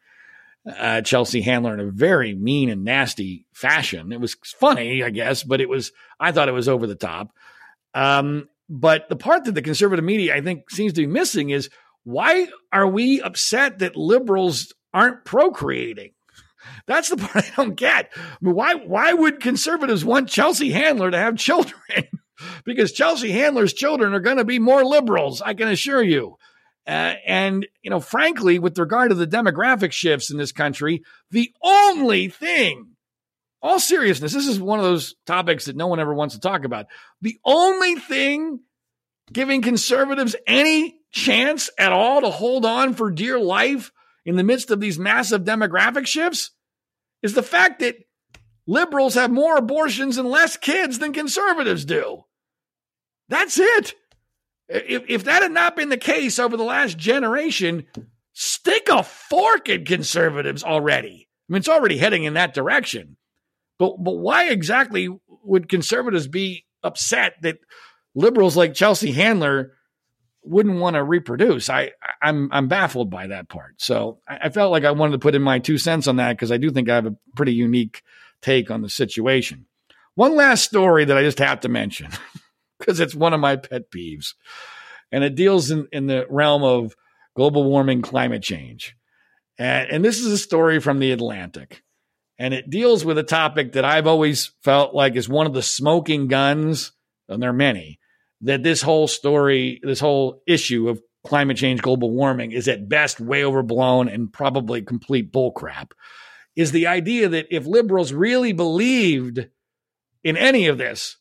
uh, 0.68 1.02
Chelsea 1.02 1.42
Handler 1.42 1.74
in 1.74 1.80
a 1.80 1.92
very 1.92 2.36
mean 2.36 2.70
and 2.70 2.84
nasty 2.84 3.46
fashion. 3.54 4.12
It 4.12 4.20
was 4.20 4.36
funny, 4.60 5.04
I 5.04 5.10
guess, 5.10 5.44
but 5.44 5.62
it 5.62 5.70
was 5.70 5.92
I 6.20 6.32
thought 6.32 6.50
it 6.50 6.54
was 6.54 6.70
over 6.70 6.88
the 6.88 6.96
top. 6.96 7.32
Um, 7.94 8.50
but 8.70 9.08
the 9.10 9.16
part 9.16 9.46
that 9.46 9.54
the 9.54 9.62
conservative 9.62 10.06
media 10.06 10.36
I 10.36 10.42
think 10.42 10.70
seems 10.70 10.94
to 10.94 11.02
be 11.02 11.08
missing 11.08 11.50
is 11.50 11.70
why 12.04 12.48
are 12.72 12.88
we 12.88 13.22
upset 13.22 13.80
that 13.80 13.96
liberals 13.96 14.74
aren't 14.94 15.26
procreating? 15.26 16.12
That's 16.86 17.10
the 17.10 17.18
part 17.18 17.46
I 17.46 17.56
don't 17.56 17.76
get. 17.76 18.12
I 18.16 18.38
mean, 18.42 18.56
why 18.56 18.76
why 18.76 19.14
would 19.14 19.40
conservatives 19.40 20.04
want 20.04 20.30
Chelsea 20.30 20.72
Handler 20.72 21.12
to 21.12 21.18
have 21.18 21.38
children? 21.38 21.82
because 22.66 22.92
Chelsea 22.92 23.32
Handler's 23.32 23.74
children 23.74 24.14
are 24.14 24.20
going 24.20 24.38
to 24.38 24.46
be 24.46 24.60
more 24.60 24.84
liberals, 24.84 25.42
I 25.42 25.54
can 25.54 25.68
assure 25.68 26.04
you. 26.04 26.38
Uh, 26.88 27.16
and 27.26 27.68
you 27.82 27.90
know, 27.90 28.00
frankly, 28.00 28.60
with 28.60 28.80
regard 28.80 29.10
to 29.10 29.16
the 29.16 29.28
demographic 29.28 29.92
shifts 29.92 30.32
in 30.32 30.38
this 30.38 30.54
country, 30.54 31.04
the 31.32 31.52
only 31.62 32.30
thing, 32.30 32.92
all 33.62 33.80
seriousness, 33.80 34.34
this 34.34 34.48
is 34.48 34.62
one 34.62 34.80
of 34.80 34.86
those 34.86 35.16
topics 35.26 35.66
that 35.66 35.76
no 35.76 35.88
one 35.88 36.00
ever 36.00 36.14
wants 36.14 36.36
to 36.36 36.42
talk 36.42 36.64
about. 36.64 36.86
The 37.22 37.38
only 37.44 37.96
thing 37.96 38.62
giving 39.34 39.62
conservatives 39.62 40.36
any 40.46 41.00
chance 41.12 41.70
at 41.78 41.92
all 41.92 42.22
to 42.22 42.30
hold 42.30 42.66
on 42.66 42.94
for 42.94 43.12
dear 43.12 43.40
life 43.40 43.92
in 44.26 44.38
the 44.38 44.44
midst 44.44 44.72
of 44.72 44.80
these 44.80 44.98
massive 44.98 45.44
demographic 45.44 46.08
shifts 46.08 46.52
is 47.22 47.34
the 47.34 47.44
fact 47.44 47.80
that 47.80 47.98
liberals 48.66 49.16
have 49.16 49.32
more 49.32 49.58
abortions 49.58 50.18
and 50.18 50.30
less 50.30 50.56
kids 50.56 51.00
than 51.00 51.14
conservatives 51.14 51.86
do. 51.86 52.24
That's 53.30 53.60
it. 53.60 53.94
If, 54.70 55.04
if 55.08 55.24
that 55.26 55.44
had 55.44 55.52
not 55.52 55.76
been 55.76 55.90
the 55.90 55.98
case 55.98 56.40
over 56.40 56.58
the 56.58 56.64
last 56.64 56.98
generation, 56.98 57.86
stick 58.34 58.90
a 58.90 59.04
fork 59.04 59.70
in 59.70 59.86
conservatives 59.86 60.64
already. 60.64 61.28
I 61.50 61.54
mean, 61.54 61.60
it's 61.60 61.70
already 61.70 61.98
heading 61.98 62.26
in 62.26 62.34
that 62.34 62.54
direction. 62.54 63.18
But, 63.80 64.04
but 64.04 64.18
why 64.18 64.50
exactly 64.50 65.10
would 65.44 65.70
conservatives 65.70 66.28
be 66.28 66.66
upset 66.84 67.34
that 67.42 67.60
liberals 68.16 68.58
like 68.58 68.74
Chelsea 68.74 69.12
Handler 69.12 69.74
wouldn't 70.44 70.80
want 70.80 70.96
to 70.96 71.04
reproduce. 71.04 71.70
I 71.70 71.92
I'm 72.22 72.50
I'm 72.52 72.68
baffled 72.68 73.10
by 73.10 73.28
that 73.28 73.50
part. 73.50 73.76
So 73.82 74.20
I, 74.28 74.38
I 74.44 74.50
felt 74.50 74.72
like 74.72 74.86
I 74.86 74.92
wanted 74.92 75.14
to 75.14 75.20
put 75.20 75.36
in 75.36 75.42
my 75.42 75.60
two 75.60 75.78
cents 75.78 76.08
on 76.08 76.16
that 76.18 76.34
because 76.34 76.52
I 76.52 76.58
do 76.58 76.72
think 76.72 76.90
I 76.90 76.96
have 76.96 77.06
a 77.06 77.16
pretty 77.36 77.54
unique 77.54 78.02
take 78.42 78.72
on 78.72 78.82
the 78.82 78.90
situation. 78.90 79.66
One 80.16 80.36
last 80.36 80.64
story 80.64 81.06
that 81.06 81.18
I 81.18 81.24
just 81.24 81.40
have 81.40 81.60
to 81.62 81.70
mention 81.70 82.10
because 82.80 83.00
it's 83.00 83.16
one 83.16 83.34
of 83.34 83.40
my 83.40 83.56
pet 83.56 83.92
peeves, 83.92 84.34
and 85.12 85.24
it 85.24 85.36
deals 85.36 85.72
in, 85.72 85.88
in 85.92 86.08
the 86.08 86.26
realm 86.30 86.64
of 86.64 86.96
global 87.36 87.64
warming, 87.64 88.02
climate 88.02 88.44
change, 88.44 88.96
and, 89.58 89.90
and 89.90 90.06
this 90.06 90.20
is 90.20 90.32
a 90.32 90.38
story 90.38 90.80
from 90.80 91.00
the 91.00 91.12
Atlantic, 91.12 91.84
and 92.38 92.54
it 92.54 92.70
deals 92.70 93.04
with 93.04 93.18
a 93.18 93.24
topic 93.24 93.74
that 93.74 93.86
I've 93.86 94.08
always 94.08 94.52
felt 94.64 94.94
like 94.94 95.16
is 95.16 95.30
one 95.30 95.48
of 95.48 95.54
the 95.54 95.62
smoking 95.62 96.28
guns, 96.28 96.92
and 97.28 97.42
there 97.42 97.50
are 97.50 97.54
many 97.54 98.00
that 98.42 98.64
this 98.64 98.82
whole 98.82 99.08
story, 99.08 99.80
this 99.84 100.00
whole 100.00 100.42
issue 100.46 100.90
of 100.90 101.02
climate 101.26 101.58
change, 101.58 101.82
global 101.82 102.12
warming 102.12 102.52
is 102.52 102.68
at 102.68 102.88
best 102.88 103.20
way 103.20 103.44
overblown 103.44 104.08
and 104.08 104.32
probably 104.32 104.82
complete 104.82 105.32
bullcrap. 105.32 105.92
Is 106.56 106.72
the 106.72 106.88
idea 106.88 107.30
that 107.30 107.48
if 107.52 107.66
liberals 107.66 108.14
really 108.14 108.54
believed 108.54 109.48
in 110.24 110.38
any 110.38 110.68
of 110.68 110.78
this, 110.78 111.18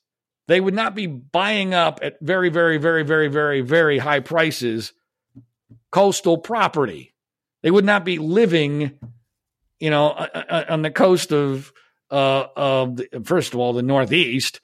they 0.48 0.60
would 0.60 0.74
not 0.74 0.94
be 0.94 1.06
buying 1.06 1.74
up 1.74 2.01
at 2.02 2.16
very, 2.20 2.48
very, 2.48 2.78
very, 2.78 3.02
very, 3.02 3.28
very, 3.28 3.60
very 3.60 3.98
high 3.98 4.20
prices 4.20 4.93
coastal 5.90 6.39
property. 6.39 7.14
They 7.62 7.70
would 7.70 7.85
not 7.85 8.05
be 8.05 8.18
living, 8.18 8.98
you 9.81 9.90
know, 9.90 10.09
on 10.68 10.82
the 10.82 10.90
coast 10.90 11.32
of 11.32 11.73
uh, 12.10 12.47
of 12.55 12.97
the, 12.97 13.23
first 13.24 13.55
of 13.55 13.60
all 13.60 13.73
the 13.73 13.82
Northeast, 13.82 14.60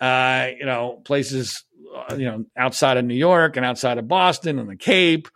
uh, 0.00 0.48
you 0.58 0.64
know, 0.64 1.02
places 1.04 1.64
uh, 1.94 2.14
you 2.14 2.24
know 2.24 2.44
outside 2.56 2.96
of 2.96 3.04
New 3.04 3.14
York 3.14 3.56
and 3.56 3.66
outside 3.66 3.98
of 3.98 4.08
Boston 4.08 4.58
and 4.58 4.70
the 4.70 4.76
Cape, 4.76 5.28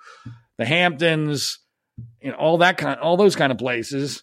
the 0.57 0.65
Hamptons, 0.65 1.59
you 2.23 2.31
know, 2.31 2.37
all 2.37 2.59
that 2.59 2.79
kind, 2.79 2.99
all 3.01 3.17
those 3.17 3.37
kind 3.37 3.53
of 3.53 3.59
places. 3.59 4.23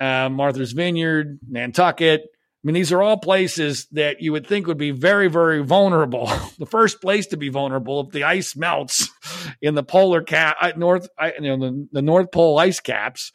Uh, 0.00 0.28
Martha's 0.28 0.72
Vineyard, 0.72 1.38
Nantucket. 1.48 2.28
I 2.62 2.66
mean, 2.66 2.74
these 2.74 2.92
are 2.92 3.02
all 3.02 3.18
places 3.18 3.86
that 3.92 4.20
you 4.20 4.32
would 4.32 4.46
think 4.46 4.66
would 4.66 4.78
be 4.78 4.90
very, 4.90 5.28
very 5.28 5.62
vulnerable. 5.62 6.26
the 6.58 6.66
first 6.66 7.00
place 7.00 7.26
to 7.28 7.36
be 7.36 7.48
vulnerable 7.50 8.00
if 8.00 8.10
the 8.10 8.24
ice 8.24 8.56
melts 8.56 9.08
in 9.62 9.74
the 9.74 9.84
polar 9.84 10.22
cap, 10.22 10.56
uh, 10.60 10.72
north, 10.76 11.08
you 11.40 11.56
know, 11.56 11.58
the, 11.58 11.88
the 11.92 12.02
North 12.02 12.32
Pole 12.32 12.58
ice 12.58 12.80
caps 12.80 13.32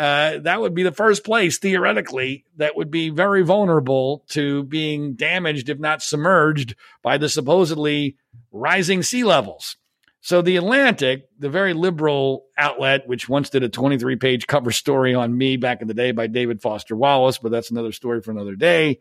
uh, 0.00 0.38
that 0.38 0.60
would 0.60 0.74
be 0.74 0.82
the 0.82 0.92
first 0.92 1.24
place 1.24 1.58
theoretically 1.58 2.46
that 2.56 2.74
would 2.74 2.90
be 2.90 3.10
very 3.10 3.42
vulnerable 3.42 4.24
to 4.30 4.62
being 4.64 5.14
damaged, 5.14 5.68
if 5.68 5.78
not 5.78 6.00
submerged, 6.00 6.74
by 7.02 7.18
the 7.18 7.28
supposedly 7.28 8.16
rising 8.50 9.02
sea 9.02 9.24
levels. 9.24 9.76
So 10.22 10.42
the 10.42 10.56
Atlantic, 10.56 11.28
the 11.38 11.48
very 11.48 11.72
liberal 11.72 12.44
outlet, 12.58 13.06
which 13.06 13.28
once 13.28 13.48
did 13.50 13.62
a 13.62 13.68
23 13.68 14.16
page 14.16 14.46
cover 14.46 14.70
story 14.70 15.14
on 15.14 15.36
me 15.36 15.56
back 15.56 15.80
in 15.80 15.88
the 15.88 15.94
day 15.94 16.12
by 16.12 16.26
David 16.26 16.60
Foster 16.60 16.94
Wallace, 16.94 17.38
but 17.38 17.50
that's 17.50 17.70
another 17.70 17.92
story 17.92 18.20
for 18.20 18.30
another 18.30 18.54
day. 18.54 19.00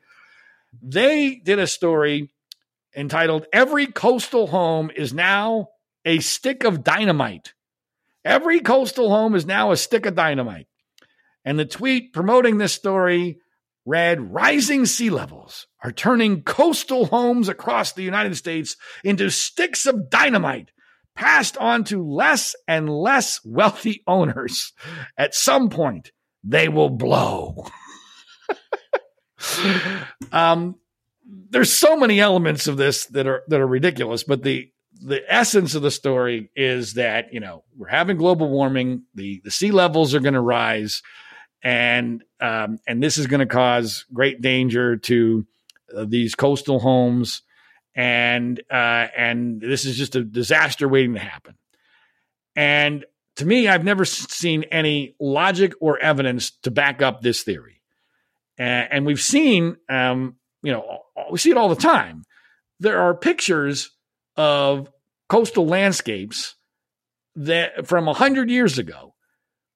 They 0.81 1.35
did 1.35 1.59
a 1.59 1.67
story 1.67 2.31
entitled 2.95 3.47
Every 3.51 3.87
Coastal 3.87 4.47
Home 4.47 4.91
is 4.95 5.13
Now 5.13 5.69
a 6.05 6.19
Stick 6.19 6.63
of 6.63 6.83
Dynamite. 6.83 7.53
Every 8.25 8.59
coastal 8.59 9.09
home 9.09 9.33
is 9.35 9.45
now 9.45 9.71
a 9.71 9.77
stick 9.77 10.05
of 10.05 10.15
dynamite. 10.15 10.67
And 11.45 11.57
the 11.57 11.65
tweet 11.65 12.13
promoting 12.13 12.57
this 12.57 12.73
story 12.73 13.39
read 13.85 14.33
Rising 14.33 14.85
sea 14.85 15.09
levels 15.09 15.67
are 15.83 15.91
turning 15.91 16.43
coastal 16.43 17.05
homes 17.05 17.47
across 17.47 17.93
the 17.93 18.03
United 18.03 18.35
States 18.35 18.75
into 19.03 19.29
sticks 19.29 19.85
of 19.85 20.09
dynamite 20.09 20.71
passed 21.19 21.57
on 21.57 21.83
to 21.83 22.01
less 22.01 22.55
and 22.65 22.89
less 22.89 23.41
wealthy 23.43 24.01
owners. 24.07 24.71
At 25.17 25.35
some 25.35 25.69
point, 25.69 26.13
they 26.45 26.69
will 26.69 26.89
blow. 26.89 27.67
um, 30.31 30.75
there's 31.49 31.73
so 31.73 31.97
many 31.97 32.21
elements 32.21 32.67
of 32.67 32.77
this 32.77 33.05
that 33.07 33.27
are 33.27 33.43
that 33.49 33.59
are 33.59 33.67
ridiculous, 33.67 34.23
but 34.23 34.43
the 34.43 34.71
the 35.01 35.21
essence 35.27 35.75
of 35.75 35.81
the 35.81 35.91
story 35.91 36.49
is 36.55 36.93
that 36.93 37.33
you 37.33 37.41
know 37.41 37.65
we're 37.77 37.87
having 37.87 38.15
global 38.15 38.49
warming, 38.49 39.03
the 39.13 39.41
the 39.43 39.51
sea 39.51 39.71
levels 39.71 40.15
are 40.15 40.21
going 40.21 40.33
to 40.33 40.41
rise 40.41 41.03
and 41.61 42.23
um, 42.39 42.79
and 42.87 43.03
this 43.03 43.17
is 43.17 43.27
going 43.27 43.41
to 43.41 43.45
cause 43.45 44.05
great 44.13 44.41
danger 44.41 44.95
to 44.95 45.45
uh, 45.95 46.05
these 46.07 46.35
coastal 46.35 46.79
homes, 46.79 47.41
and 47.95 48.59
uh, 48.71 49.07
and 49.17 49.61
this 49.61 49.85
is 49.85 49.97
just 49.97 50.15
a 50.15 50.23
disaster 50.23 50.87
waiting 50.87 51.13
to 51.13 51.19
happen. 51.19 51.55
And 52.55 53.05
to 53.37 53.45
me, 53.45 53.67
I've 53.67 53.83
never 53.83 54.05
seen 54.05 54.63
any 54.63 55.15
logic 55.19 55.73
or 55.79 55.99
evidence 55.99 56.51
to 56.63 56.71
back 56.71 57.01
up 57.01 57.21
this 57.21 57.43
theory, 57.43 57.81
and, 58.57 58.87
and 58.91 59.05
we've 59.05 59.21
seen, 59.21 59.77
um, 59.89 60.35
you 60.61 60.71
know, 60.71 61.03
we 61.31 61.37
see 61.37 61.51
it 61.51 61.57
all 61.57 61.69
the 61.69 61.75
time. 61.75 62.23
There 62.79 62.99
are 62.99 63.13
pictures 63.13 63.91
of 64.35 64.89
coastal 65.27 65.67
landscapes 65.67 66.55
that 67.35 67.87
from 67.87 68.07
a 68.07 68.13
hundred 68.13 68.49
years 68.49 68.77
ago 68.77 69.15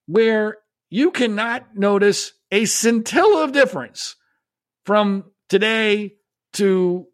where 0.06 0.58
you 0.90 1.10
cannot 1.10 1.76
notice 1.76 2.32
a 2.50 2.64
scintilla 2.66 3.44
of 3.44 3.52
difference 3.52 4.16
from 4.84 5.24
today 5.48 6.14
to 6.52 7.06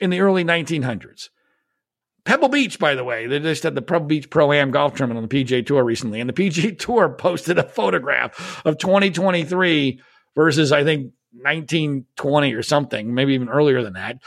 in 0.00 0.10
the 0.10 0.20
early 0.20 0.44
1900s. 0.44 1.28
Pebble 2.24 2.48
Beach, 2.48 2.78
by 2.78 2.94
the 2.94 3.04
way, 3.04 3.26
they 3.26 3.38
just 3.38 3.62
had 3.62 3.74
the 3.74 3.82
Pebble 3.82 4.06
Beach 4.06 4.28
Pro 4.28 4.52
Am 4.52 4.70
golf 4.70 4.94
tournament 4.94 5.22
on 5.22 5.28
the 5.28 5.44
PGA 5.44 5.64
Tour 5.64 5.82
recently, 5.82 6.20
and 6.20 6.28
the 6.28 6.34
PGA 6.34 6.78
Tour 6.78 7.08
posted 7.08 7.58
a 7.58 7.62
photograph 7.62 8.60
of 8.66 8.78
2023 8.78 10.00
versus 10.34 10.70
I 10.70 10.84
think 10.84 11.12
1920 11.32 12.52
or 12.52 12.62
something, 12.62 13.14
maybe 13.14 13.34
even 13.34 13.48
earlier 13.48 13.82
than 13.82 13.94
that. 13.94 14.18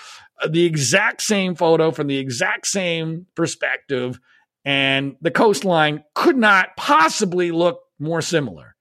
Uh, 0.42 0.48
the 0.48 0.66
exact 0.66 1.22
same 1.22 1.56
photo 1.56 1.92
from 1.92 2.08
the 2.08 2.18
exact 2.18 2.68
same 2.68 3.28
perspective, 3.36 4.20
and 4.66 5.16
the 5.22 5.32
coastline 5.32 6.04
could 6.16 6.38
not 6.38 6.76
possibly 6.78 7.52
look 7.52 7.82
more 8.00 8.22
similar 8.22 8.76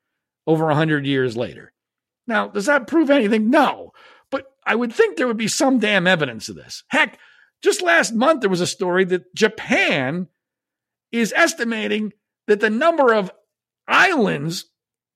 over 0.46 0.66
100 0.66 1.06
years 1.06 1.36
later. 1.36 1.72
Now, 2.26 2.48
does 2.48 2.66
that 2.66 2.86
prove 2.86 3.10
anything? 3.10 3.50
No. 3.50 3.92
I 4.70 4.76
would 4.76 4.92
think 4.92 5.16
there 5.16 5.26
would 5.26 5.36
be 5.36 5.48
some 5.48 5.80
damn 5.80 6.06
evidence 6.06 6.48
of 6.48 6.54
this. 6.54 6.84
Heck, 6.86 7.18
just 7.60 7.82
last 7.82 8.14
month, 8.14 8.40
there 8.40 8.48
was 8.48 8.60
a 8.60 8.68
story 8.68 9.04
that 9.06 9.34
Japan 9.34 10.28
is 11.10 11.34
estimating 11.34 12.12
that 12.46 12.60
the 12.60 12.70
number 12.70 13.12
of 13.12 13.32
islands 13.88 14.66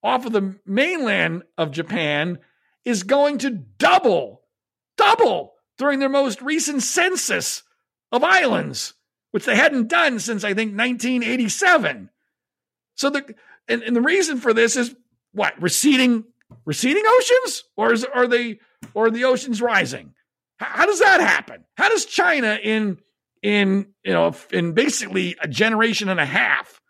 off 0.02 0.26
of 0.26 0.32
the 0.32 0.56
mainland 0.66 1.44
of 1.56 1.70
Japan 1.70 2.40
is 2.84 3.04
going 3.04 3.38
to 3.38 3.50
double, 3.50 4.42
double 4.96 5.52
during 5.78 6.00
their 6.00 6.08
most 6.08 6.42
recent 6.42 6.82
census 6.82 7.62
of 8.10 8.24
islands, 8.24 8.94
which 9.30 9.44
they 9.44 9.54
hadn't 9.54 9.86
done 9.86 10.18
since 10.18 10.42
I 10.42 10.48
think 10.48 10.76
1987. 10.76 12.10
So 12.96 13.08
the 13.08 13.36
and, 13.68 13.84
and 13.84 13.94
the 13.94 14.02
reason 14.02 14.38
for 14.38 14.52
this 14.52 14.74
is 14.74 14.96
what 15.30 15.62
receding 15.62 16.24
receding 16.64 17.04
oceans 17.06 17.62
or 17.76 17.92
is 17.92 18.04
are 18.04 18.26
they 18.26 18.58
or 18.94 19.10
the 19.10 19.24
oceans 19.24 19.62
rising. 19.62 20.14
How, 20.58 20.86
does 20.86 21.00
that 21.00 21.20
happen? 21.20 21.64
How 21.76 21.88
does 21.88 22.04
china 22.04 22.58
in 22.62 22.98
in 23.42 23.88
you 24.02 24.12
know 24.12 24.34
in 24.50 24.72
basically 24.72 25.36
a 25.40 25.48
generation 25.48 26.08
and 26.08 26.18
a 26.18 26.24
half 26.24 26.80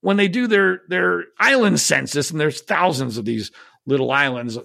when 0.00 0.16
they 0.16 0.28
do 0.28 0.46
their 0.46 0.82
their 0.88 1.24
island 1.38 1.80
census 1.80 2.30
and 2.30 2.40
there's 2.40 2.62
thousands 2.62 3.18
of 3.18 3.24
these 3.24 3.50
little 3.86 4.10
islands 4.10 4.58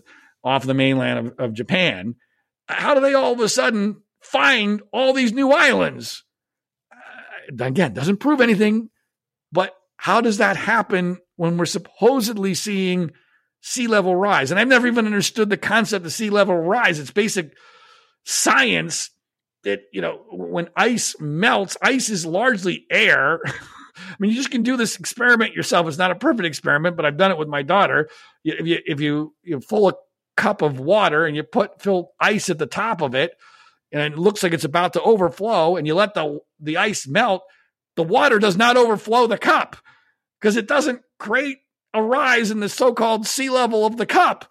off 0.44 0.66
the 0.66 0.74
mainland 0.74 1.28
of, 1.28 1.40
of 1.40 1.54
Japan 1.54 2.16
how 2.68 2.94
do 2.94 3.02
they 3.02 3.14
all 3.14 3.34
of 3.34 3.40
a 3.40 3.50
sudden 3.50 4.02
find 4.22 4.82
all 4.94 5.14
these 5.14 5.34
new 5.34 5.52
islands? 5.52 6.24
Uh, 6.94 7.66
again 7.66 7.94
doesn't 7.94 8.18
prove 8.18 8.42
anything 8.42 8.90
but 9.52 9.76
how 9.98 10.22
does 10.22 10.38
that 10.38 10.58
happen 10.58 11.18
when 11.36 11.58
we're 11.58 11.66
supposedly 11.66 12.54
seeing 12.54 13.12
sea 13.62 13.88
level 13.88 14.16
rise. 14.16 14.52
And 14.52 14.60
I've 14.60 14.68
never 14.68 14.88
even 14.88 15.06
understood 15.06 15.50
the 15.50 15.58
concept 15.58 16.06
of 16.06 16.12
sea 16.12 16.30
level 16.30 16.58
rise. 16.58 17.00
It's 17.00 17.12
basic 17.12 17.56
science 18.26 19.12
that, 19.64 19.82
you 19.94 20.02
know, 20.02 20.26
when 20.32 20.70
ice 20.76 21.16
melts, 21.20 21.78
ice 21.82 22.10
is 22.10 22.26
largely 22.26 22.86
air. 22.90 23.40
I 23.46 24.16
mean, 24.20 24.32
you 24.32 24.38
just 24.38 24.52
can 24.52 24.64
do 24.64 24.78
this 24.78 24.98
experiment 24.98 25.54
yourself. 25.54 25.88
It's 25.88 25.98
not 25.98 26.12
a 26.12 26.16
perfect 26.16 26.46
experiment, 26.46 26.96
but 26.96 27.06
I've 27.06 27.18
done 27.18 27.32
it 27.32 27.38
with 27.38 27.48
my 27.48 27.62
daughter. 27.62 28.10
If 28.44 28.66
you 28.66 28.80
if 28.86 29.00
you 29.00 29.36
you 29.44 29.60
fill 29.60 29.90
a 29.90 29.94
cup 30.38 30.62
of 30.62 30.80
water 30.80 31.26
and 31.26 31.36
you 31.36 31.44
put 31.44 31.82
fill 31.82 32.12
ice 32.20 32.50
at 32.50 32.58
the 32.58 32.66
top 32.66 33.02
of 33.02 33.14
it, 33.14 33.34
and 33.92 34.02
it 34.02 34.18
looks 34.18 34.42
like 34.42 34.54
it's 34.54 34.64
about 34.64 34.94
to 34.94 35.02
overflow, 35.02 35.76
and 35.76 35.86
you 35.86 35.94
let 35.94 36.14
the 36.14 36.40
the 36.60 36.78
ice 36.78 37.06
melt, 37.06 37.44
the 37.96 38.04
water 38.04 38.40
does 38.40 38.58
not 38.58 38.78
overflow 38.78 39.28
the 39.28 39.38
cup 39.38 39.76
because 40.40 40.56
it 40.56 40.68
doesn't 40.68 41.02
create 41.20 41.58
a 41.94 42.02
rise 42.02 42.52
in 42.52 42.60
the 42.60 42.70
so-called 42.70 43.28
sea 43.28 43.50
level 43.50 43.86
of 43.86 43.98
the 43.98 44.06
cup. 44.06 44.50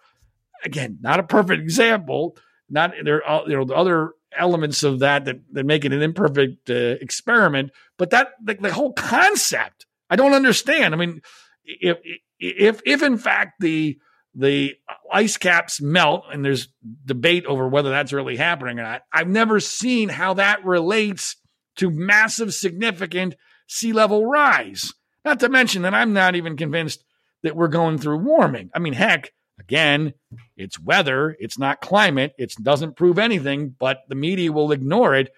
Again, 0.64 0.98
not 1.00 1.20
a 1.20 1.24
perfect 1.24 1.62
example. 1.62 2.36
Not 2.68 2.92
there 3.02 3.26
are 3.26 3.44
you 3.48 3.56
know 3.56 3.64
the 3.64 3.74
other 3.74 4.12
elements 4.36 4.82
of 4.82 5.00
that 5.00 5.24
that, 5.24 5.40
that 5.52 5.66
make 5.66 5.84
it 5.84 5.92
an 5.92 6.02
imperfect 6.02 6.70
uh, 6.70 6.96
experiment, 7.00 7.72
but 7.96 8.10
that 8.10 8.28
the, 8.42 8.54
the 8.54 8.72
whole 8.72 8.92
concept 8.92 9.86
I 10.10 10.16
don't 10.16 10.34
understand. 10.34 10.92
I 10.92 10.98
mean, 10.98 11.22
if 11.64 11.98
if 12.38 12.82
if 12.84 13.02
in 13.02 13.16
fact 13.16 13.60
the 13.60 13.98
the 14.34 14.74
ice 15.12 15.36
caps 15.36 15.80
melt 15.80 16.24
and 16.32 16.44
there's 16.44 16.68
debate 17.04 17.46
over 17.46 17.68
whether 17.68 17.90
that's 17.90 18.12
really 18.12 18.36
happening 18.36 18.78
or 18.78 18.82
not. 18.82 19.02
I've 19.12 19.28
never 19.28 19.58
seen 19.58 20.08
how 20.08 20.34
that 20.34 20.64
relates 20.64 21.36
to 21.76 21.90
massive 21.90 22.54
significant 22.54 23.34
sea 23.66 23.92
level 23.92 24.26
rise. 24.26 24.92
Not 25.24 25.40
to 25.40 25.48
mention 25.48 25.82
that 25.82 25.94
I'm 25.94 26.12
not 26.12 26.36
even 26.36 26.56
convinced 26.56 27.04
that 27.42 27.56
we're 27.56 27.68
going 27.68 27.98
through 27.98 28.18
warming. 28.18 28.70
I 28.74 28.78
mean, 28.78 28.92
heck, 28.92 29.32
again, 29.58 30.14
it's 30.56 30.78
weather, 30.78 31.36
it's 31.38 31.58
not 31.58 31.80
climate, 31.80 32.34
it 32.38 32.54
doesn't 32.62 32.96
prove 32.96 33.18
anything, 33.18 33.74
but 33.78 34.02
the 34.08 34.14
media 34.14 34.52
will 34.52 34.72
ignore 34.72 35.14
it. 35.14 35.32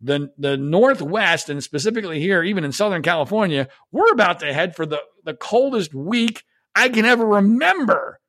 The, 0.00 0.30
the 0.36 0.56
Northwest, 0.56 1.48
and 1.48 1.62
specifically 1.62 2.20
here, 2.20 2.42
even 2.42 2.64
in 2.64 2.72
Southern 2.72 3.02
California, 3.02 3.68
we're 3.90 4.12
about 4.12 4.40
to 4.40 4.52
head 4.52 4.76
for 4.76 4.84
the, 4.84 5.00
the 5.24 5.34
coldest 5.34 5.94
week 5.94 6.42
I 6.74 6.90
can 6.90 7.06
ever 7.06 7.24
remember 7.24 8.20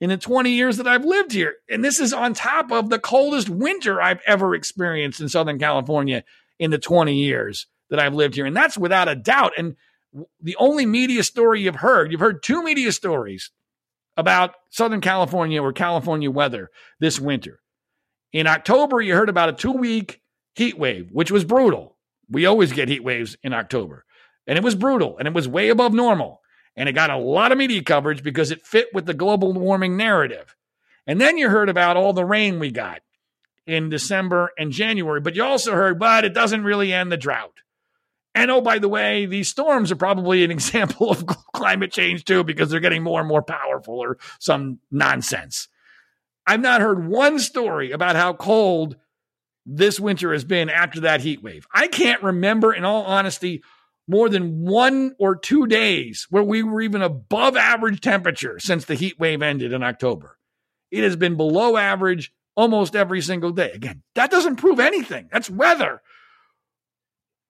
in 0.00 0.10
the 0.10 0.16
20 0.16 0.50
years 0.50 0.76
that 0.76 0.86
I've 0.86 1.04
lived 1.04 1.32
here. 1.32 1.56
And 1.68 1.84
this 1.84 2.00
is 2.00 2.12
on 2.12 2.32
top 2.32 2.70
of 2.70 2.88
the 2.88 2.98
coldest 2.98 3.48
winter 3.48 4.00
I've 4.00 4.20
ever 4.26 4.54
experienced 4.54 5.20
in 5.20 5.28
Southern 5.28 5.58
California 5.58 6.24
in 6.58 6.70
the 6.70 6.78
20 6.78 7.14
years 7.14 7.66
that 7.90 7.98
I've 7.98 8.14
lived 8.14 8.34
here. 8.34 8.46
And 8.46 8.56
that's 8.56 8.78
without 8.78 9.08
a 9.08 9.16
doubt. 9.16 9.52
And 9.58 9.76
The 10.40 10.56
only 10.56 10.86
media 10.86 11.22
story 11.22 11.62
you've 11.62 11.76
heard, 11.76 12.10
you've 12.10 12.20
heard 12.20 12.42
two 12.42 12.62
media 12.62 12.92
stories 12.92 13.50
about 14.16 14.54
Southern 14.70 15.00
California 15.00 15.62
or 15.62 15.72
California 15.72 16.30
weather 16.30 16.70
this 16.98 17.20
winter. 17.20 17.60
In 18.32 18.46
October, 18.46 19.00
you 19.00 19.14
heard 19.14 19.28
about 19.28 19.48
a 19.48 19.52
two 19.52 19.72
week 19.72 20.20
heat 20.54 20.78
wave, 20.78 21.10
which 21.12 21.30
was 21.30 21.44
brutal. 21.44 21.96
We 22.28 22.46
always 22.46 22.72
get 22.72 22.88
heat 22.88 23.04
waves 23.04 23.36
in 23.42 23.52
October. 23.52 24.04
And 24.46 24.58
it 24.58 24.64
was 24.64 24.74
brutal 24.74 25.16
and 25.18 25.28
it 25.28 25.34
was 25.34 25.46
way 25.46 25.68
above 25.68 25.92
normal. 25.92 26.40
And 26.76 26.88
it 26.88 26.92
got 26.92 27.10
a 27.10 27.16
lot 27.16 27.52
of 27.52 27.58
media 27.58 27.82
coverage 27.82 28.22
because 28.22 28.50
it 28.50 28.66
fit 28.66 28.88
with 28.92 29.06
the 29.06 29.14
global 29.14 29.52
warming 29.52 29.96
narrative. 29.96 30.56
And 31.06 31.20
then 31.20 31.38
you 31.38 31.48
heard 31.48 31.68
about 31.68 31.96
all 31.96 32.12
the 32.12 32.24
rain 32.24 32.58
we 32.58 32.70
got 32.70 33.00
in 33.66 33.88
December 33.88 34.50
and 34.58 34.72
January, 34.72 35.20
but 35.20 35.36
you 35.36 35.44
also 35.44 35.72
heard, 35.72 35.98
but 35.98 36.24
it 36.24 36.34
doesn't 36.34 36.64
really 36.64 36.92
end 36.92 37.12
the 37.12 37.16
drought. 37.16 37.60
And 38.38 38.52
oh, 38.52 38.60
by 38.60 38.78
the 38.78 38.88
way, 38.88 39.26
these 39.26 39.48
storms 39.48 39.90
are 39.90 39.96
probably 39.96 40.44
an 40.44 40.50
example 40.58 41.10
of 41.10 41.26
climate 41.26 41.90
change 41.90 42.24
too, 42.24 42.44
because 42.44 42.70
they're 42.70 42.78
getting 42.78 43.02
more 43.02 43.18
and 43.18 43.28
more 43.28 43.42
powerful 43.42 43.98
or 43.98 44.16
some 44.38 44.78
nonsense. 44.92 45.66
I've 46.46 46.60
not 46.60 46.80
heard 46.80 47.08
one 47.08 47.40
story 47.40 47.90
about 47.90 48.14
how 48.14 48.32
cold 48.34 48.96
this 49.66 49.98
winter 49.98 50.32
has 50.32 50.44
been 50.44 50.70
after 50.70 51.00
that 51.00 51.20
heat 51.20 51.42
wave. 51.42 51.66
I 51.74 51.88
can't 51.88 52.22
remember, 52.22 52.72
in 52.72 52.84
all 52.84 53.02
honesty, 53.02 53.64
more 54.06 54.28
than 54.28 54.64
one 54.64 55.16
or 55.18 55.34
two 55.34 55.66
days 55.66 56.28
where 56.30 56.44
we 56.44 56.62
were 56.62 56.80
even 56.80 57.02
above 57.02 57.56
average 57.56 58.00
temperature 58.00 58.60
since 58.60 58.84
the 58.84 58.94
heat 58.94 59.18
wave 59.18 59.42
ended 59.42 59.72
in 59.72 59.82
October. 59.82 60.38
It 60.92 61.02
has 61.02 61.16
been 61.16 61.36
below 61.36 61.76
average 61.76 62.32
almost 62.56 62.94
every 62.94 63.20
single 63.20 63.50
day. 63.50 63.72
Again, 63.72 64.02
that 64.14 64.30
doesn't 64.30 64.56
prove 64.56 64.78
anything. 64.78 65.28
That's 65.32 65.50
weather. 65.50 66.02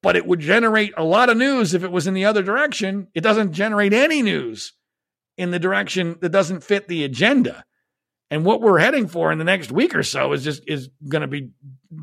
But 0.03 0.17
it 0.17 0.27
would 0.27 0.41
generate 0.41 0.93
a 0.97 1.05
lot 1.05 1.29
of 1.29 1.37
news 1.37 1.75
if 1.75 1.83
it 1.83 1.91
was 1.91 2.07
in 2.07 2.15
the 2.15 2.25
other 2.25 2.43
direction. 2.43 3.09
It 3.15 3.23
doesn't 3.23 3.53
generate 3.53 3.93
any 3.93 4.23
news 4.23 4.73
in 5.37 5.51
the 5.51 5.59
direction 5.59 6.17
that 6.21 6.31
doesn't 6.31 6.63
fit 6.63 6.89
the 6.89 7.05
agenda. 7.05 7.65
And 8.31 8.45
what 8.45 8.61
we're 8.61 8.79
heading 8.79 9.09
for 9.09 9.33
in 9.33 9.39
the 9.39 9.45
next 9.45 9.73
week 9.73 9.95
or 9.95 10.03
so 10.03 10.33
is 10.33 10.45
just 10.45 10.63
is 10.67 10.91
going 11.09 11.23
to 11.23 11.29
be 11.29 11.51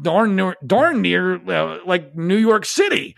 darn 0.01 0.35
near, 0.35 0.55
darn 0.65 1.01
near 1.01 1.35
uh, 1.35 1.79
like 1.85 2.15
New 2.15 2.37
York 2.37 2.65
City 2.65 3.15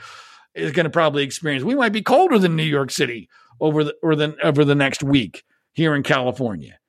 is 0.54 0.74
going 0.74 0.84
to 0.84 0.90
probably 0.90 1.24
experience. 1.24 1.64
We 1.64 1.76
might 1.76 1.94
be 1.94 2.02
colder 2.02 2.38
than 2.38 2.56
New 2.56 2.64
York 2.64 2.92
City 2.92 3.30
over 3.62 3.84
the 3.84 3.96
or 4.04 4.16
than 4.16 4.36
over 4.44 4.66
the 4.66 4.76
next 4.76 5.04
week 5.04 5.44
here 5.74 5.96
in 5.96 6.04
California. 6.04 6.80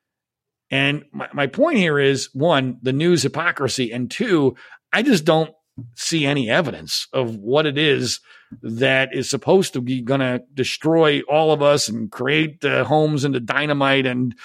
And 0.71 1.05
my, 1.11 1.29
my 1.33 1.47
point 1.47 1.77
here 1.77 1.99
is 1.99 2.29
one, 2.33 2.77
the 2.81 2.93
news 2.93 3.23
hypocrisy, 3.23 3.91
and 3.91 4.11
two, 4.11 4.55
I 4.91 5.03
just 5.03 5.25
don't 5.25 5.51
see 5.95 6.25
any 6.25 6.49
evidence 6.49 7.07
of 7.13 7.35
what 7.35 7.65
it 7.65 7.77
is 7.77 8.19
that 8.61 9.13
is 9.13 9.29
supposed 9.29 9.73
to 9.73 9.81
be 9.81 10.01
going 10.01 10.19
to 10.19 10.41
destroy 10.53 11.21
all 11.21 11.51
of 11.51 11.61
us 11.61 11.87
and 11.87 12.11
create 12.11 12.63
uh, 12.65 12.83
homes 12.83 13.23
into 13.23 13.39
dynamite 13.39 14.05
and 14.05 14.35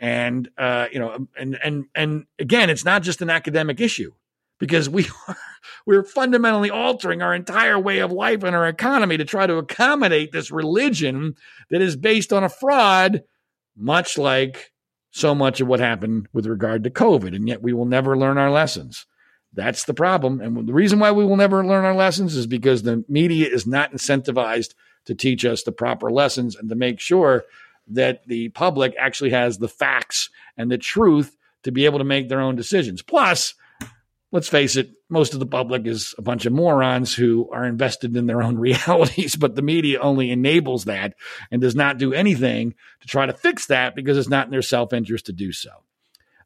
and 0.00 0.48
uh, 0.58 0.86
you 0.92 0.98
know 0.98 1.28
and 1.38 1.58
and 1.62 1.84
and 1.94 2.26
again, 2.38 2.70
it's 2.70 2.84
not 2.84 3.02
just 3.02 3.22
an 3.22 3.30
academic 3.30 3.80
issue 3.80 4.12
because 4.58 4.88
we 4.88 5.06
are 5.28 5.36
we're 5.86 6.04
fundamentally 6.04 6.70
altering 6.70 7.22
our 7.22 7.34
entire 7.34 7.78
way 7.78 7.98
of 7.98 8.12
life 8.12 8.42
and 8.42 8.54
our 8.54 8.66
economy 8.66 9.16
to 9.16 9.24
try 9.24 9.46
to 9.46 9.56
accommodate 9.56 10.32
this 10.32 10.50
religion 10.50 11.34
that 11.70 11.80
is 11.80 11.96
based 11.96 12.32
on 12.32 12.44
a 12.44 12.48
fraud, 12.48 13.22
much 13.76 14.18
like 14.18 14.72
so 15.12 15.34
much 15.34 15.60
of 15.60 15.68
what 15.68 15.80
happened 15.80 16.26
with 16.32 16.46
regard 16.46 16.84
to 16.84 16.90
COVID. 16.90 17.34
And 17.34 17.46
yet 17.46 17.62
we 17.62 17.72
will 17.72 17.84
never 17.84 18.16
learn 18.16 18.38
our 18.38 18.50
lessons. 18.50 19.06
That's 19.54 19.84
the 19.84 19.94
problem. 19.94 20.40
And 20.40 20.66
the 20.66 20.72
reason 20.72 20.98
why 20.98 21.12
we 21.12 21.24
will 21.24 21.36
never 21.36 21.64
learn 21.64 21.84
our 21.84 21.94
lessons 21.94 22.36
is 22.36 22.46
because 22.46 22.82
the 22.82 23.04
media 23.08 23.48
is 23.48 23.66
not 23.66 23.92
incentivized 23.92 24.74
to 25.04 25.14
teach 25.14 25.44
us 25.44 25.62
the 25.62 25.72
proper 25.72 26.10
lessons 26.10 26.56
and 26.56 26.68
to 26.68 26.74
make 26.74 27.00
sure 27.00 27.44
that 27.88 28.26
the 28.26 28.48
public 28.50 28.94
actually 28.98 29.30
has 29.30 29.58
the 29.58 29.68
facts 29.68 30.30
and 30.56 30.70
the 30.70 30.78
truth 30.78 31.36
to 31.64 31.72
be 31.72 31.84
able 31.84 31.98
to 31.98 32.04
make 32.04 32.28
their 32.28 32.40
own 32.40 32.56
decisions. 32.56 33.02
Plus, 33.02 33.54
let's 34.30 34.48
face 34.48 34.76
it, 34.76 34.90
most 35.10 35.34
of 35.34 35.40
the 35.40 35.46
public 35.46 35.86
is 35.86 36.14
a 36.16 36.22
bunch 36.22 36.46
of 36.46 36.52
morons 36.52 37.14
who 37.14 37.50
are 37.52 37.66
invested 37.66 38.16
in 38.16 38.26
their 38.26 38.42
own 38.42 38.56
realities, 38.58 39.36
but 39.36 39.54
the 39.54 39.62
media 39.62 40.00
only 40.00 40.30
enables 40.30 40.84
that 40.86 41.14
and 41.50 41.60
does 41.60 41.74
not 41.74 41.98
do 41.98 42.14
anything 42.14 42.74
to 43.00 43.08
try 43.08 43.26
to 43.26 43.32
fix 43.32 43.66
that 43.66 43.94
because 43.94 44.16
it's 44.16 44.28
not 44.28 44.46
in 44.46 44.50
their 44.52 44.62
self 44.62 44.92
interest 44.92 45.26
to 45.26 45.32
do 45.32 45.52
so. 45.52 45.70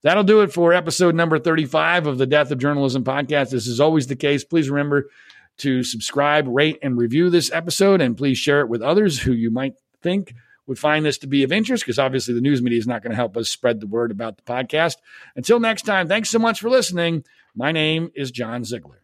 That'll 0.07 0.23
do 0.23 0.43
it 0.43 0.53
for 0.53 0.73
episode 0.73 1.17
number 1.17 1.37
35 1.37 2.07
of 2.07 2.17
the 2.17 2.29
Death 2.29 2.53
of 2.53 2.59
Journalism 2.59 3.03
podcast. 3.03 3.51
This 3.51 3.67
is 3.67 3.81
always 3.81 4.07
the 4.07 4.15
case. 4.15 4.45
Please 4.45 4.71
remember 4.71 5.11
to 5.57 5.83
subscribe, 5.83 6.47
rate, 6.47 6.79
and 6.81 6.97
review 6.97 7.29
this 7.29 7.51
episode, 7.51 8.01
and 8.01 8.17
please 8.17 8.39
share 8.39 8.61
it 8.61 8.69
with 8.69 8.83
others 8.83 9.19
who 9.19 9.33
you 9.33 9.51
might 9.51 9.75
think 10.03 10.33
would 10.69 10.79
find 10.79 11.05
this 11.05 11.19
to 11.19 11.27
be 11.27 11.43
of 11.43 11.51
interest 11.51 11.83
because 11.83 11.99
obviously 11.99 12.35
the 12.35 12.41
news 12.41 12.63
media 12.63 12.79
is 12.79 12.87
not 12.87 13.03
going 13.03 13.11
to 13.11 13.17
help 13.17 13.37
us 13.37 13.49
spread 13.49 13.81
the 13.81 13.89
word 13.89 14.13
about 14.13 14.37
the 14.37 14.45
podcast. 14.45 14.99
Until 15.35 15.59
next 15.59 15.83
time, 15.83 16.07
thanks 16.07 16.31
so 16.31 16.39
much 16.39 16.61
for 16.61 16.71
listening. 16.71 17.25
My 17.57 17.73
name 17.73 18.13
is 18.15 18.31
John 18.31 18.63
Ziegler. 18.63 19.03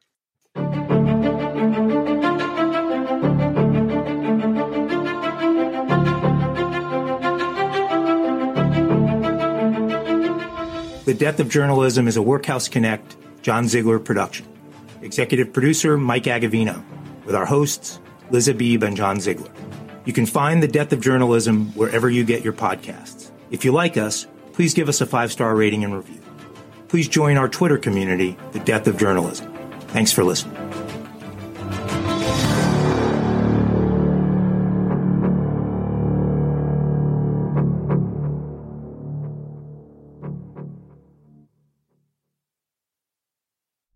The 11.12 11.18
Death 11.18 11.40
of 11.40 11.50
Journalism 11.50 12.08
is 12.08 12.16
a 12.16 12.22
Workhouse 12.22 12.68
Connect, 12.68 13.16
John 13.42 13.68
Ziegler 13.68 13.98
production. 13.98 14.46
Executive 15.02 15.52
producer 15.52 15.98
Mike 15.98 16.22
Agavino, 16.22 16.82
with 17.26 17.34
our 17.34 17.44
hosts 17.44 18.00
Liz 18.30 18.46
Habib 18.46 18.82
and 18.82 18.96
John 18.96 19.20
Ziegler. 19.20 19.52
You 20.06 20.14
can 20.14 20.24
find 20.24 20.62
The 20.62 20.68
Death 20.68 20.90
of 20.90 21.02
Journalism 21.02 21.66
wherever 21.74 22.08
you 22.08 22.24
get 22.24 22.42
your 22.42 22.54
podcasts. 22.54 23.30
If 23.50 23.62
you 23.62 23.72
like 23.72 23.98
us, 23.98 24.26
please 24.54 24.72
give 24.72 24.88
us 24.88 25.02
a 25.02 25.06
five 25.06 25.30
star 25.30 25.54
rating 25.54 25.84
and 25.84 25.94
review. 25.94 26.22
Please 26.88 27.08
join 27.08 27.36
our 27.36 27.46
Twitter 27.46 27.76
community, 27.76 28.38
The 28.52 28.60
Death 28.60 28.86
of 28.86 28.96
Journalism. 28.96 29.52
Thanks 29.88 30.12
for 30.12 30.24
listening. 30.24 30.71